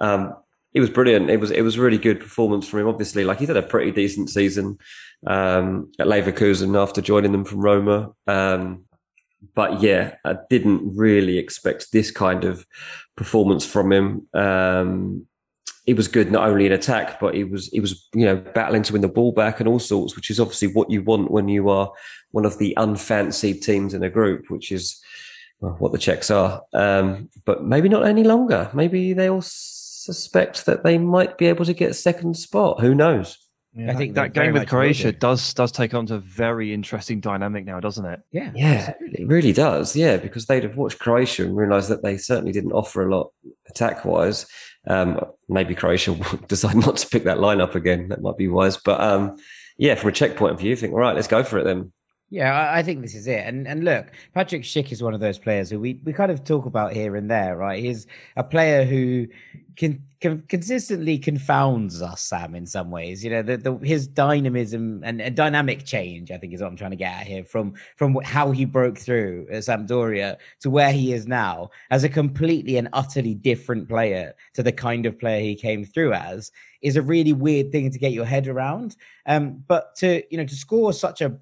Um, 0.00 0.34
it 0.72 0.80
was 0.80 0.90
brilliant. 0.90 1.30
It 1.30 1.40
was 1.40 1.50
it 1.50 1.62
was 1.62 1.78
really 1.78 1.98
good 1.98 2.20
performance 2.20 2.68
from 2.68 2.80
him. 2.80 2.88
Obviously, 2.88 3.24
like 3.24 3.38
he's 3.38 3.48
had 3.48 3.56
a 3.56 3.62
pretty 3.62 3.90
decent 3.90 4.30
season 4.30 4.78
um, 5.26 5.90
at 5.98 6.06
Leverkusen 6.06 6.80
after 6.80 7.00
joining 7.00 7.32
them 7.32 7.44
from 7.44 7.60
Roma. 7.60 8.12
Um, 8.26 8.84
but 9.54 9.82
yeah, 9.82 10.16
I 10.24 10.36
didn't 10.48 10.96
really 10.96 11.38
expect 11.38 11.92
this 11.92 12.10
kind 12.10 12.44
of 12.44 12.66
performance 13.16 13.64
from 13.66 13.92
him. 13.92 14.28
Um, 14.34 15.26
he 15.90 15.94
was 15.94 16.06
good 16.06 16.30
not 16.30 16.48
only 16.48 16.66
in 16.66 16.70
attack, 16.70 17.18
but 17.18 17.34
he 17.34 17.42
was 17.42 17.66
he 17.66 17.80
was 17.80 18.06
you 18.14 18.24
know 18.24 18.36
battling 18.36 18.84
to 18.84 18.92
win 18.92 19.02
the 19.02 19.08
ball 19.08 19.32
back 19.32 19.58
and 19.58 19.68
all 19.68 19.80
sorts, 19.80 20.14
which 20.14 20.30
is 20.30 20.38
obviously 20.38 20.68
what 20.68 20.88
you 20.88 21.02
want 21.02 21.32
when 21.32 21.48
you 21.48 21.68
are 21.68 21.90
one 22.30 22.44
of 22.44 22.58
the 22.58 22.74
unfancied 22.76 23.60
teams 23.60 23.92
in 23.92 24.04
a 24.04 24.08
group, 24.08 24.44
which 24.50 24.70
is 24.70 25.02
well, 25.58 25.74
what 25.80 25.90
the 25.90 25.98
Czechs 25.98 26.30
are. 26.30 26.62
Um, 26.72 27.28
but 27.44 27.64
maybe 27.64 27.88
not 27.88 28.06
any 28.06 28.22
longer. 28.22 28.70
Maybe 28.72 29.14
they 29.14 29.28
all 29.28 29.42
suspect 29.42 30.64
that 30.66 30.84
they 30.84 30.96
might 30.96 31.38
be 31.38 31.46
able 31.46 31.64
to 31.64 31.74
get 31.74 31.96
second 31.96 32.36
spot. 32.36 32.80
Who 32.80 32.94
knows? 32.94 33.36
Yeah, 33.74 33.90
I 33.90 33.96
think 33.96 34.14
that, 34.14 34.34
that 34.34 34.40
game 34.40 34.52
with 34.52 34.68
Croatia 34.68 35.10
does 35.10 35.54
does 35.54 35.72
take 35.72 35.92
on 35.92 36.06
to 36.06 36.16
a 36.16 36.20
very 36.20 36.72
interesting 36.72 37.18
dynamic 37.18 37.64
now, 37.64 37.80
doesn't 37.80 38.04
it? 38.04 38.20
Yeah, 38.30 38.52
yeah, 38.54 38.94
it 39.00 39.26
really 39.26 39.52
does. 39.52 39.96
Yeah, 39.96 40.18
because 40.18 40.46
they'd 40.46 40.62
have 40.62 40.76
watched 40.76 41.00
Croatia 41.00 41.44
and 41.44 41.56
realised 41.56 41.88
that 41.88 42.04
they 42.04 42.16
certainly 42.16 42.52
didn't 42.52 42.72
offer 42.72 43.04
a 43.04 43.10
lot 43.12 43.32
attack 43.68 44.04
wise. 44.04 44.46
Um, 44.90 45.20
maybe 45.48 45.74
Croatia 45.76 46.12
will 46.14 46.38
decide 46.48 46.76
not 46.76 46.96
to 46.98 47.08
pick 47.08 47.24
that 47.24 47.38
lineup 47.38 47.74
again. 47.76 48.08
That 48.08 48.22
might 48.22 48.36
be 48.36 48.48
wise. 48.48 48.76
But 48.76 49.00
um, 49.00 49.36
yeah, 49.78 49.94
from 49.94 50.10
a 50.10 50.12
Czech 50.12 50.36
point 50.36 50.54
of 50.54 50.60
view, 50.60 50.74
think, 50.74 50.92
all 50.92 50.98
right, 50.98 51.14
let's 51.14 51.28
go 51.28 51.44
for 51.44 51.58
it 51.58 51.64
then. 51.64 51.92
Yeah, 52.32 52.70
I 52.72 52.84
think 52.84 53.02
this 53.02 53.16
is 53.16 53.26
it. 53.26 53.44
And 53.44 53.66
and 53.66 53.84
look, 53.84 54.12
Patrick 54.34 54.62
Schick 54.62 54.92
is 54.92 55.02
one 55.02 55.14
of 55.14 55.20
those 55.20 55.36
players 55.36 55.68
who 55.68 55.80
we, 55.80 56.00
we 56.04 56.12
kind 56.12 56.30
of 56.30 56.44
talk 56.44 56.64
about 56.64 56.92
here 56.92 57.16
and 57.16 57.28
there, 57.28 57.56
right? 57.56 57.82
He's 57.82 58.06
a 58.36 58.44
player 58.44 58.84
who 58.84 59.26
can, 59.74 60.00
can 60.20 60.42
consistently 60.42 61.18
confounds 61.18 62.00
us, 62.00 62.22
Sam, 62.22 62.54
in 62.54 62.66
some 62.66 62.92
ways. 62.92 63.24
You 63.24 63.30
know, 63.30 63.42
the, 63.42 63.56
the 63.56 63.74
his 63.78 64.06
dynamism 64.06 65.02
and, 65.02 65.20
and, 65.20 65.34
dynamic 65.34 65.84
change, 65.84 66.30
I 66.30 66.38
think, 66.38 66.54
is 66.54 66.60
what 66.60 66.68
I'm 66.68 66.76
trying 66.76 66.92
to 66.92 66.96
get 66.96 67.20
at 67.20 67.26
here. 67.26 67.42
From 67.42 67.74
from 67.96 68.16
how 68.22 68.52
he 68.52 68.64
broke 68.64 68.96
through 68.96 69.48
at 69.50 69.64
Sampdoria 69.64 70.36
to 70.60 70.70
where 70.70 70.92
he 70.92 71.12
is 71.12 71.26
now, 71.26 71.70
as 71.90 72.04
a 72.04 72.08
completely 72.08 72.76
and 72.76 72.88
utterly 72.92 73.34
different 73.34 73.88
player 73.88 74.34
to 74.54 74.62
the 74.62 74.72
kind 74.72 75.04
of 75.04 75.18
player 75.18 75.40
he 75.40 75.56
came 75.56 75.84
through 75.84 76.12
as, 76.12 76.52
is 76.80 76.94
a 76.94 77.02
really 77.02 77.32
weird 77.32 77.72
thing 77.72 77.90
to 77.90 77.98
get 77.98 78.12
your 78.12 78.24
head 78.24 78.46
around. 78.46 78.94
Um, 79.26 79.64
but 79.66 79.96
to 79.96 80.22
you 80.30 80.38
know 80.38 80.46
to 80.46 80.54
score 80.54 80.92
such 80.92 81.22
a 81.22 81.36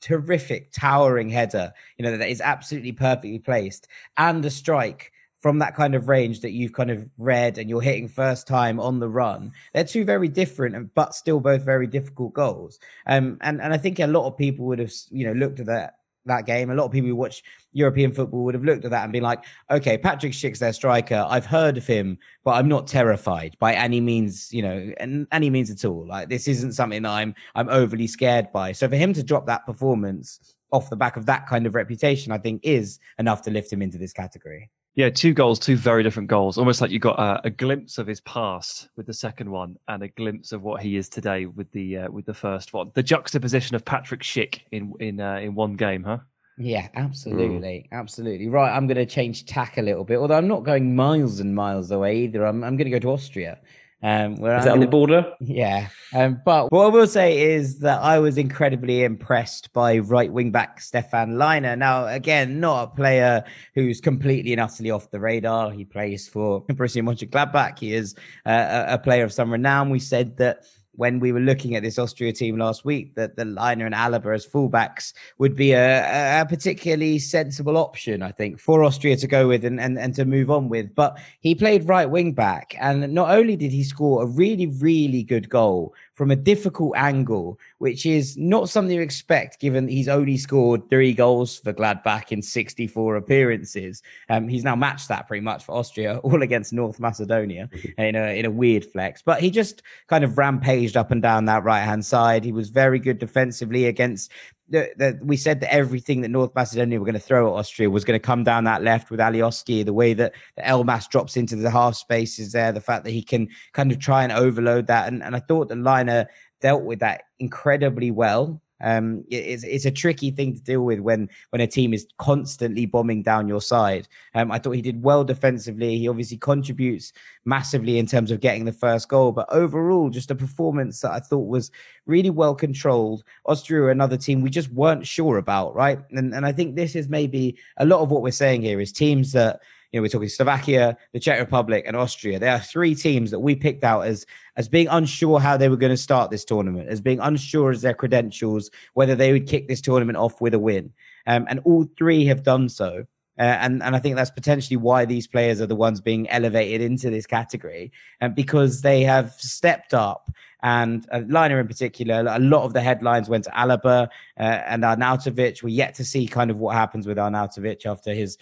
terrific 0.00 0.72
towering 0.72 1.28
header, 1.28 1.72
you 1.98 2.04
know, 2.04 2.16
that 2.16 2.28
is 2.28 2.40
absolutely 2.40 2.92
perfectly 2.92 3.38
placed, 3.38 3.88
and 4.16 4.44
a 4.44 4.50
strike 4.50 5.12
from 5.40 5.58
that 5.58 5.74
kind 5.74 5.96
of 5.96 6.08
range 6.08 6.40
that 6.40 6.52
you've 6.52 6.72
kind 6.72 6.90
of 6.90 7.04
read 7.18 7.58
and 7.58 7.68
you're 7.68 7.80
hitting 7.80 8.06
first 8.06 8.46
time 8.46 8.78
on 8.78 9.00
the 9.00 9.08
run. 9.08 9.52
They're 9.74 9.82
two 9.82 10.04
very 10.04 10.28
different, 10.28 10.94
but 10.94 11.16
still 11.16 11.40
both 11.40 11.62
very 11.62 11.88
difficult 11.88 12.32
goals. 12.32 12.78
Um, 13.06 13.38
and 13.40 13.60
and 13.60 13.72
I 13.72 13.76
think 13.76 13.98
a 13.98 14.06
lot 14.06 14.26
of 14.26 14.36
people 14.36 14.66
would 14.66 14.78
have, 14.78 14.92
you 15.10 15.26
know, 15.26 15.32
looked 15.32 15.58
at 15.58 15.66
that 15.66 15.94
that 16.26 16.46
game. 16.46 16.70
A 16.70 16.74
lot 16.74 16.84
of 16.84 16.92
people 16.92 17.08
who 17.08 17.16
watch 17.16 17.42
European 17.72 18.12
football 18.12 18.44
would 18.44 18.54
have 18.54 18.64
looked 18.64 18.84
at 18.84 18.90
that 18.90 19.04
and 19.04 19.12
been 19.12 19.22
like, 19.22 19.44
okay, 19.70 19.98
Patrick 19.98 20.32
Schick's 20.32 20.58
their 20.58 20.72
striker. 20.72 21.26
I've 21.28 21.46
heard 21.46 21.76
of 21.76 21.86
him, 21.86 22.18
but 22.44 22.52
I'm 22.52 22.68
not 22.68 22.86
terrified 22.86 23.56
by 23.58 23.74
any 23.74 24.00
means, 24.00 24.52
you 24.52 24.62
know, 24.62 24.92
and 24.98 25.26
any 25.32 25.50
means 25.50 25.70
at 25.70 25.84
all. 25.84 26.06
Like 26.06 26.28
this 26.28 26.48
isn't 26.48 26.72
something 26.72 27.04
I'm 27.04 27.34
I'm 27.54 27.68
overly 27.68 28.06
scared 28.06 28.52
by. 28.52 28.72
So 28.72 28.88
for 28.88 28.96
him 28.96 29.12
to 29.14 29.22
drop 29.22 29.46
that 29.46 29.66
performance 29.66 30.54
off 30.72 30.90
the 30.90 30.96
back 30.96 31.16
of 31.16 31.26
that 31.26 31.46
kind 31.46 31.66
of 31.66 31.74
reputation, 31.74 32.32
I 32.32 32.38
think 32.38 32.60
is 32.64 32.98
enough 33.18 33.42
to 33.42 33.50
lift 33.50 33.72
him 33.72 33.82
into 33.82 33.98
this 33.98 34.12
category. 34.12 34.70
Yeah, 34.94 35.08
two 35.08 35.32
goals, 35.32 35.58
two 35.58 35.76
very 35.76 36.02
different 36.02 36.28
goals. 36.28 36.58
Almost 36.58 36.82
like 36.82 36.90
you 36.90 36.98
got 36.98 37.18
a, 37.18 37.46
a, 37.46 37.50
glimpse 37.50 37.96
of 37.96 38.06
his 38.06 38.20
past 38.20 38.90
with 38.94 39.06
the 39.06 39.14
second 39.14 39.50
one, 39.50 39.76
and 39.88 40.02
a 40.02 40.08
glimpse 40.08 40.52
of 40.52 40.62
what 40.62 40.82
he 40.82 40.96
is 40.96 41.08
today 41.08 41.46
with 41.46 41.70
the 41.72 41.96
uh, 41.96 42.10
with 42.10 42.26
the 42.26 42.34
first 42.34 42.74
one. 42.74 42.90
The 42.92 43.02
juxtaposition 43.02 43.74
of 43.74 43.86
Patrick 43.86 44.20
Schick 44.20 44.60
in 44.70 44.92
in 45.00 45.18
uh, 45.18 45.36
in 45.36 45.54
one 45.54 45.76
game, 45.76 46.02
huh? 46.02 46.18
Yeah, 46.58 46.88
absolutely, 46.94 47.88
mm. 47.90 47.98
absolutely. 47.98 48.48
Right, 48.48 48.70
I'm 48.70 48.86
going 48.86 48.98
to 48.98 49.06
change 49.06 49.46
tack 49.46 49.78
a 49.78 49.82
little 49.82 50.04
bit, 50.04 50.18
although 50.18 50.36
I'm 50.36 50.48
not 50.48 50.62
going 50.64 50.94
miles 50.94 51.40
and 51.40 51.54
miles 51.54 51.90
away 51.90 52.18
either. 52.24 52.44
I'm 52.44 52.62
I'm 52.62 52.76
going 52.76 52.90
to 52.90 52.90
go 52.90 52.98
to 52.98 53.12
Austria. 53.12 53.58
Um, 54.02 54.36
where 54.36 54.58
is 54.58 54.64
that 54.64 54.72
on 54.72 54.80
the 54.80 54.88
border? 54.88 55.32
Yeah. 55.40 55.88
Um, 56.12 56.40
but 56.44 56.72
what 56.72 56.86
I 56.86 56.88
will 56.88 57.06
say 57.06 57.54
is 57.54 57.78
that 57.80 58.00
I 58.00 58.18
was 58.18 58.36
incredibly 58.36 59.04
impressed 59.04 59.72
by 59.72 59.98
right 59.98 60.32
wing 60.32 60.50
back 60.50 60.80
Stefan 60.80 61.34
Lainer. 61.34 61.76
Now, 61.76 62.06
again, 62.06 62.58
not 62.58 62.82
a 62.82 62.96
player 62.96 63.44
who's 63.74 64.00
completely 64.00 64.52
and 64.52 64.60
utterly 64.60 64.90
off 64.90 65.10
the 65.10 65.20
radar. 65.20 65.70
He 65.70 65.84
plays 65.84 66.28
for 66.28 66.64
Borussia 66.66 67.02
Mönchengladbach. 67.02 67.78
He 67.78 67.94
is 67.94 68.14
uh, 68.44 68.84
a 68.88 68.98
player 68.98 69.24
of 69.24 69.32
some 69.32 69.52
renown. 69.52 69.90
We 69.90 70.00
said 70.00 70.36
that 70.38 70.64
when 70.94 71.20
we 71.20 71.32
were 71.32 71.40
looking 71.40 71.74
at 71.74 71.82
this 71.82 71.98
Austria 71.98 72.32
team 72.32 72.58
last 72.58 72.84
week 72.84 73.14
that 73.14 73.36
the 73.36 73.44
Lainer 73.44 73.86
and 73.86 73.94
Alaba 73.94 74.34
as 74.34 74.46
fullbacks 74.46 75.14
would 75.38 75.56
be 75.56 75.72
a, 75.72 76.40
a, 76.40 76.46
particularly 76.46 77.18
sensible 77.18 77.78
option, 77.78 78.22
I 78.22 78.30
think, 78.30 78.60
for 78.60 78.84
Austria 78.84 79.16
to 79.16 79.26
go 79.26 79.48
with 79.48 79.64
and, 79.64 79.80
and, 79.80 79.98
and 79.98 80.14
to 80.16 80.24
move 80.24 80.50
on 80.50 80.68
with. 80.68 80.94
But 80.94 81.18
he 81.40 81.54
played 81.54 81.88
right 81.88 82.08
wing 82.08 82.32
back, 82.32 82.76
and 82.78 83.12
not 83.14 83.30
only 83.30 83.56
did 83.56 83.72
he 83.72 83.84
score 83.84 84.22
a 84.22 84.26
really, 84.26 84.66
really 84.66 85.22
good 85.22 85.48
goal 85.48 85.94
from 86.22 86.30
a 86.30 86.36
difficult 86.36 86.92
angle, 86.96 87.58
which 87.78 88.06
is 88.06 88.36
not 88.36 88.68
something 88.68 88.94
you 88.94 89.02
expect 89.02 89.58
given 89.58 89.88
he's 89.88 90.06
only 90.06 90.36
scored 90.36 90.88
three 90.88 91.12
goals 91.12 91.58
for 91.58 91.72
Gladbach 91.72 92.30
in 92.30 92.40
64 92.40 93.16
appearances. 93.16 94.04
Um, 94.30 94.46
he's 94.46 94.62
now 94.62 94.76
matched 94.76 95.08
that 95.08 95.26
pretty 95.26 95.40
much 95.40 95.64
for 95.64 95.72
Austria, 95.72 96.18
all 96.22 96.40
against 96.40 96.72
North 96.72 97.00
Macedonia 97.00 97.68
in 97.98 98.14
a, 98.14 98.38
in 98.38 98.44
a 98.44 98.52
weird 98.52 98.84
flex. 98.84 99.20
But 99.20 99.40
he 99.40 99.50
just 99.50 99.82
kind 100.06 100.22
of 100.22 100.38
rampaged 100.38 100.96
up 100.96 101.10
and 101.10 101.20
down 101.20 101.46
that 101.46 101.64
right 101.64 101.82
hand 101.82 102.06
side. 102.06 102.44
He 102.44 102.52
was 102.52 102.70
very 102.70 103.00
good 103.00 103.18
defensively 103.18 103.86
against 103.86 104.30
the, 104.72 105.18
we 105.22 105.36
said 105.36 105.60
that 105.60 105.72
everything 105.72 106.22
that 106.22 106.30
North 106.30 106.54
Macedonia 106.54 106.98
were 106.98 107.04
going 107.04 107.14
to 107.14 107.20
throw 107.20 107.54
at 107.54 107.58
Austria 107.58 107.90
was 107.90 108.04
going 108.04 108.18
to 108.18 108.24
come 108.24 108.42
down 108.42 108.64
that 108.64 108.82
left 108.82 109.10
with 109.10 109.20
Alioski, 109.20 109.84
the 109.84 109.92
way 109.92 110.14
that 110.14 110.32
Elmas 110.58 111.08
drops 111.08 111.36
into 111.36 111.56
the 111.56 111.70
half 111.70 111.94
spaces 111.94 112.52
there, 112.52 112.72
the 112.72 112.80
fact 112.80 113.04
that 113.04 113.10
he 113.10 113.22
can 113.22 113.48
kind 113.72 113.92
of 113.92 113.98
try 113.98 114.22
and 114.22 114.32
overload 114.32 114.86
that. 114.86 115.08
And, 115.08 115.22
and 115.22 115.36
I 115.36 115.40
thought 115.40 115.68
the 115.68 115.74
Lainer 115.74 116.26
dealt 116.60 116.84
with 116.84 117.00
that 117.00 117.24
incredibly 117.38 118.10
well. 118.10 118.60
Um, 118.82 119.24
it's 119.30 119.64
it's 119.64 119.84
a 119.84 119.90
tricky 119.90 120.30
thing 120.30 120.54
to 120.54 120.60
deal 120.60 120.82
with 120.82 121.00
when 121.00 121.28
when 121.50 121.60
a 121.60 121.66
team 121.66 121.94
is 121.94 122.06
constantly 122.18 122.86
bombing 122.86 123.22
down 123.22 123.48
your 123.48 123.60
side. 123.60 124.08
Um, 124.34 124.50
I 124.50 124.58
thought 124.58 124.72
he 124.72 124.82
did 124.82 125.02
well 125.02 125.24
defensively. 125.24 125.98
He 125.98 126.08
obviously 126.08 126.38
contributes 126.38 127.12
massively 127.44 127.98
in 127.98 128.06
terms 128.06 128.30
of 128.30 128.40
getting 128.40 128.64
the 128.64 128.72
first 128.72 129.08
goal, 129.08 129.32
but 129.32 129.52
overall, 129.52 130.10
just 130.10 130.30
a 130.30 130.34
performance 130.34 131.00
that 131.00 131.12
I 131.12 131.20
thought 131.20 131.48
was 131.48 131.70
really 132.06 132.30
well 132.30 132.54
controlled. 132.54 133.24
Austria, 133.46 133.88
another 133.88 134.16
team 134.16 134.42
we 134.42 134.50
just 134.50 134.72
weren't 134.72 135.06
sure 135.06 135.38
about, 135.38 135.74
right? 135.74 135.98
And 136.10 136.34
and 136.34 136.46
I 136.46 136.52
think 136.52 136.76
this 136.76 136.94
is 136.94 137.08
maybe 137.08 137.56
a 137.76 137.86
lot 137.86 138.00
of 138.00 138.10
what 138.10 138.22
we're 138.22 138.30
saying 138.30 138.62
here 138.62 138.80
is 138.80 138.92
teams 138.92 139.32
that 139.32 139.60
you 139.92 139.98
know, 139.98 140.02
we're 140.02 140.08
talking 140.08 140.28
Slovakia, 140.28 140.96
the 141.12 141.20
Czech 141.20 141.38
Republic, 141.38 141.84
and 141.86 141.96
Austria. 141.96 142.38
There 142.38 142.52
are 142.52 142.58
three 142.58 142.94
teams 142.94 143.30
that 143.30 143.40
we 143.40 143.54
picked 143.54 143.84
out 143.84 144.06
as 144.06 144.26
as 144.56 144.68
being 144.68 144.88
unsure 144.88 145.38
how 145.38 145.56
they 145.56 145.68
were 145.68 145.76
going 145.76 145.92
to 145.92 145.96
start 145.96 146.30
this 146.30 146.44
tournament, 146.44 146.88
as 146.88 147.00
being 147.00 147.20
unsure 147.20 147.70
as 147.70 147.82
their 147.82 147.94
credentials, 147.94 148.70
whether 148.94 149.14
they 149.14 149.32
would 149.32 149.46
kick 149.46 149.68
this 149.68 149.80
tournament 149.80 150.16
off 150.16 150.40
with 150.40 150.54
a 150.54 150.58
win. 150.58 150.92
Um, 151.26 151.46
and 151.48 151.60
all 151.64 151.86
three 151.96 152.24
have 152.26 152.42
done 152.42 152.68
so. 152.68 153.04
Uh, 153.38 153.42
and 153.42 153.82
and 153.82 153.94
I 153.94 153.98
think 153.98 154.16
that's 154.16 154.30
potentially 154.30 154.76
why 154.76 155.04
these 155.04 155.26
players 155.26 155.60
are 155.60 155.66
the 155.66 155.76
ones 155.76 156.00
being 156.00 156.28
elevated 156.30 156.80
into 156.80 157.10
this 157.10 157.26
category, 157.26 157.92
and 158.20 158.32
uh, 158.32 158.34
because 158.34 158.80
they 158.82 159.02
have 159.02 159.32
stepped 159.32 159.94
up. 159.94 160.30
And 160.64 161.06
uh, 161.10 161.20
Lainer 161.20 161.60
in 161.60 161.66
particular, 161.66 162.24
a 162.28 162.38
lot 162.38 162.62
of 162.62 162.72
the 162.72 162.80
headlines 162.80 163.28
went 163.28 163.44
to 163.44 163.50
Alaba 163.50 164.06
uh, 164.38 164.42
and 164.42 164.84
Arnautovic. 164.84 165.62
We're 165.62 165.70
yet 165.70 165.94
to 165.96 166.04
see 166.04 166.26
kind 166.28 166.50
of 166.50 166.60
what 166.60 166.76
happens 166.76 167.06
with 167.06 167.16
Arnautovic 167.16 167.84
after 167.84 168.14
his 168.14 168.38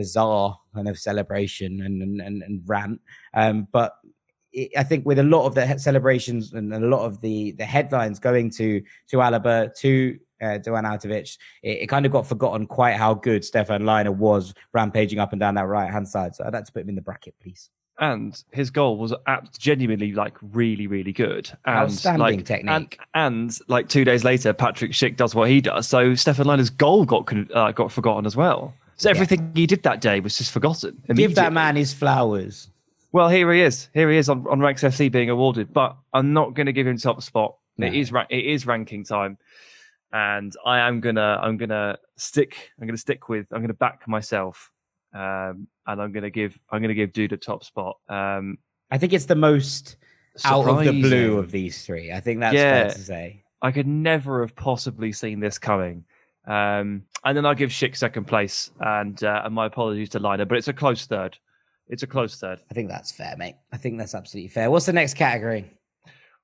bizarre 0.00 0.58
kind 0.74 0.88
of 0.88 0.98
celebration 0.98 1.82
and 1.82 2.02
and, 2.02 2.42
and, 2.42 2.62
rant. 2.66 3.00
Um, 3.34 3.68
but 3.70 3.92
it, 4.52 4.70
I 4.76 4.82
think 4.82 5.04
with 5.04 5.18
a 5.18 5.22
lot 5.34 5.44
of 5.46 5.54
the 5.54 5.76
celebrations 5.78 6.54
and 6.54 6.72
a 6.72 6.80
lot 6.80 7.04
of 7.04 7.20
the 7.20 7.52
the 7.52 7.66
headlines 7.66 8.18
going 8.18 8.48
to 8.52 8.80
to 9.08 9.16
Alaba 9.18 9.74
to 9.80 10.18
uh, 10.40 10.58
Arnautovic, 10.58 11.36
it, 11.62 11.82
it, 11.82 11.86
kind 11.88 12.06
of 12.06 12.12
got 12.12 12.26
forgotten 12.26 12.66
quite 12.66 12.96
how 12.96 13.12
good 13.12 13.44
Stefan 13.44 13.82
Lainer 13.82 14.14
was 14.14 14.54
rampaging 14.72 15.18
up 15.18 15.32
and 15.32 15.40
down 15.40 15.54
that 15.56 15.66
right 15.66 15.92
hand 15.92 16.08
side. 16.08 16.34
So 16.34 16.44
I'd 16.44 16.54
like 16.54 16.64
to 16.64 16.72
put 16.72 16.82
him 16.82 16.88
in 16.88 16.94
the 16.94 17.02
bracket, 17.02 17.34
please. 17.42 17.68
And 17.98 18.42
his 18.50 18.70
goal 18.70 18.96
was 18.96 19.12
genuinely 19.58 20.12
like 20.12 20.34
really, 20.40 20.86
really 20.86 21.12
good. 21.12 21.50
And 21.66 21.76
Outstanding 21.76 22.38
like, 22.38 22.46
technique. 22.46 22.98
And, 23.12 23.42
and, 23.42 23.58
like 23.68 23.90
two 23.90 24.06
days 24.06 24.24
later, 24.24 24.54
Patrick 24.54 24.92
Schick 24.92 25.18
does 25.18 25.34
what 25.34 25.50
he 25.50 25.60
does. 25.60 25.86
So 25.86 26.14
Stefan 26.14 26.46
Lainer's 26.46 26.70
goal 26.70 27.04
got 27.04 27.30
uh, 27.54 27.72
got 27.72 27.92
forgotten 27.92 28.24
as 28.24 28.34
well. 28.34 28.72
So 29.00 29.08
everything 29.08 29.40
yeah. 29.54 29.60
he 29.60 29.66
did 29.66 29.82
that 29.84 30.02
day 30.02 30.20
was 30.20 30.36
just 30.36 30.52
forgotten. 30.52 31.02
Give 31.14 31.34
that 31.36 31.54
man 31.54 31.74
his 31.74 31.94
flowers. 31.94 32.68
Well, 33.12 33.30
here 33.30 33.50
he 33.50 33.62
is. 33.62 33.88
Here 33.94 34.10
he 34.10 34.18
is 34.18 34.28
on, 34.28 34.46
on 34.46 34.60
Ranks 34.60 34.82
FC 34.82 35.10
being 35.10 35.30
awarded, 35.30 35.72
but 35.72 35.96
I'm 36.12 36.34
not 36.34 36.52
going 36.52 36.66
to 36.66 36.72
give 36.72 36.86
him 36.86 36.98
top 36.98 37.22
spot. 37.22 37.56
No. 37.78 37.86
It 37.86 37.94
is 37.94 38.12
it 38.28 38.44
is 38.44 38.66
ranking 38.66 39.04
time, 39.04 39.38
and 40.12 40.52
I 40.66 40.80
am 40.80 41.00
gonna 41.00 41.38
I'm 41.40 41.56
gonna 41.56 41.96
stick 42.16 42.72
I'm 42.78 42.86
gonna 42.86 42.98
stick 42.98 43.30
with 43.30 43.46
I'm 43.52 43.62
gonna 43.62 43.72
back 43.72 44.06
myself, 44.06 44.70
um, 45.14 45.66
and 45.86 46.02
I'm 46.02 46.12
gonna 46.12 46.28
give 46.28 46.58
I'm 46.68 46.82
gonna 46.82 46.92
give 46.92 47.12
Duda 47.12 47.40
top 47.40 47.64
spot. 47.64 47.96
Um, 48.06 48.58
I 48.90 48.98
think 48.98 49.14
it's 49.14 49.24
the 49.24 49.34
most 49.34 49.96
surprising. 50.36 50.68
out 50.68 50.78
of 50.78 50.84
the 50.84 51.00
blue 51.00 51.38
of 51.38 51.50
these 51.50 51.86
three. 51.86 52.12
I 52.12 52.20
think 52.20 52.40
that's 52.40 52.54
yeah, 52.54 52.82
fair 52.82 52.90
to 52.90 52.98
say. 52.98 53.44
I 53.62 53.72
could 53.72 53.86
never 53.86 54.42
have 54.42 54.54
possibly 54.54 55.12
seen 55.12 55.40
this 55.40 55.56
coming. 55.56 56.04
Um, 56.50 57.04
and 57.24 57.36
then 57.36 57.46
I'll 57.46 57.54
give 57.54 57.70
Schick 57.70 57.96
second 57.96 58.24
place, 58.24 58.72
and 58.80 59.22
uh, 59.22 59.42
and 59.44 59.54
my 59.54 59.66
apologies 59.66 60.08
to 60.10 60.18
Lainer, 60.18 60.48
but 60.48 60.58
it's 60.58 60.66
a 60.66 60.72
close 60.72 61.06
third. 61.06 61.38
It's 61.88 62.02
a 62.02 62.08
close 62.08 62.40
third. 62.40 62.60
I 62.68 62.74
think 62.74 62.88
that's 62.88 63.12
fair, 63.12 63.36
mate. 63.38 63.54
I 63.72 63.76
think 63.76 63.98
that's 63.98 64.16
absolutely 64.16 64.48
fair. 64.48 64.68
What's 64.68 64.86
the 64.86 64.92
next 64.92 65.14
category? 65.14 65.70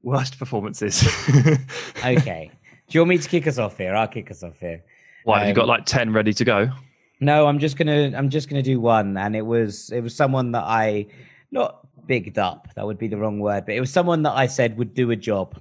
Worst 0.04 0.38
performances. 0.38 1.04
okay. 2.04 2.50
Do 2.88 2.96
you 2.96 3.00
want 3.00 3.08
me 3.08 3.18
to 3.18 3.28
kick 3.28 3.48
us 3.48 3.58
off 3.58 3.78
here? 3.78 3.96
I'll 3.96 4.06
kick 4.06 4.30
us 4.30 4.44
off 4.44 4.60
here. 4.60 4.84
Why 5.24 5.34
um, 5.34 5.40
have 5.40 5.48
you 5.48 5.54
got 5.54 5.62
um, 5.62 5.68
like 5.70 5.86
ten 5.86 6.12
ready 6.12 6.32
to 6.34 6.44
go? 6.44 6.70
No, 7.18 7.48
I'm 7.48 7.58
just 7.58 7.76
gonna 7.76 8.12
I'm 8.16 8.30
just 8.30 8.48
gonna 8.48 8.62
do 8.62 8.78
one, 8.78 9.16
and 9.16 9.34
it 9.34 9.44
was 9.44 9.90
it 9.90 10.02
was 10.02 10.14
someone 10.14 10.52
that 10.52 10.64
I 10.64 11.06
not 11.50 11.84
bigged 12.06 12.38
up. 12.38 12.68
That 12.76 12.86
would 12.86 12.98
be 12.98 13.08
the 13.08 13.16
wrong 13.16 13.40
word, 13.40 13.66
but 13.66 13.74
it 13.74 13.80
was 13.80 13.92
someone 13.92 14.22
that 14.22 14.36
I 14.36 14.46
said 14.46 14.78
would 14.78 14.94
do 14.94 15.10
a 15.10 15.16
job 15.16 15.60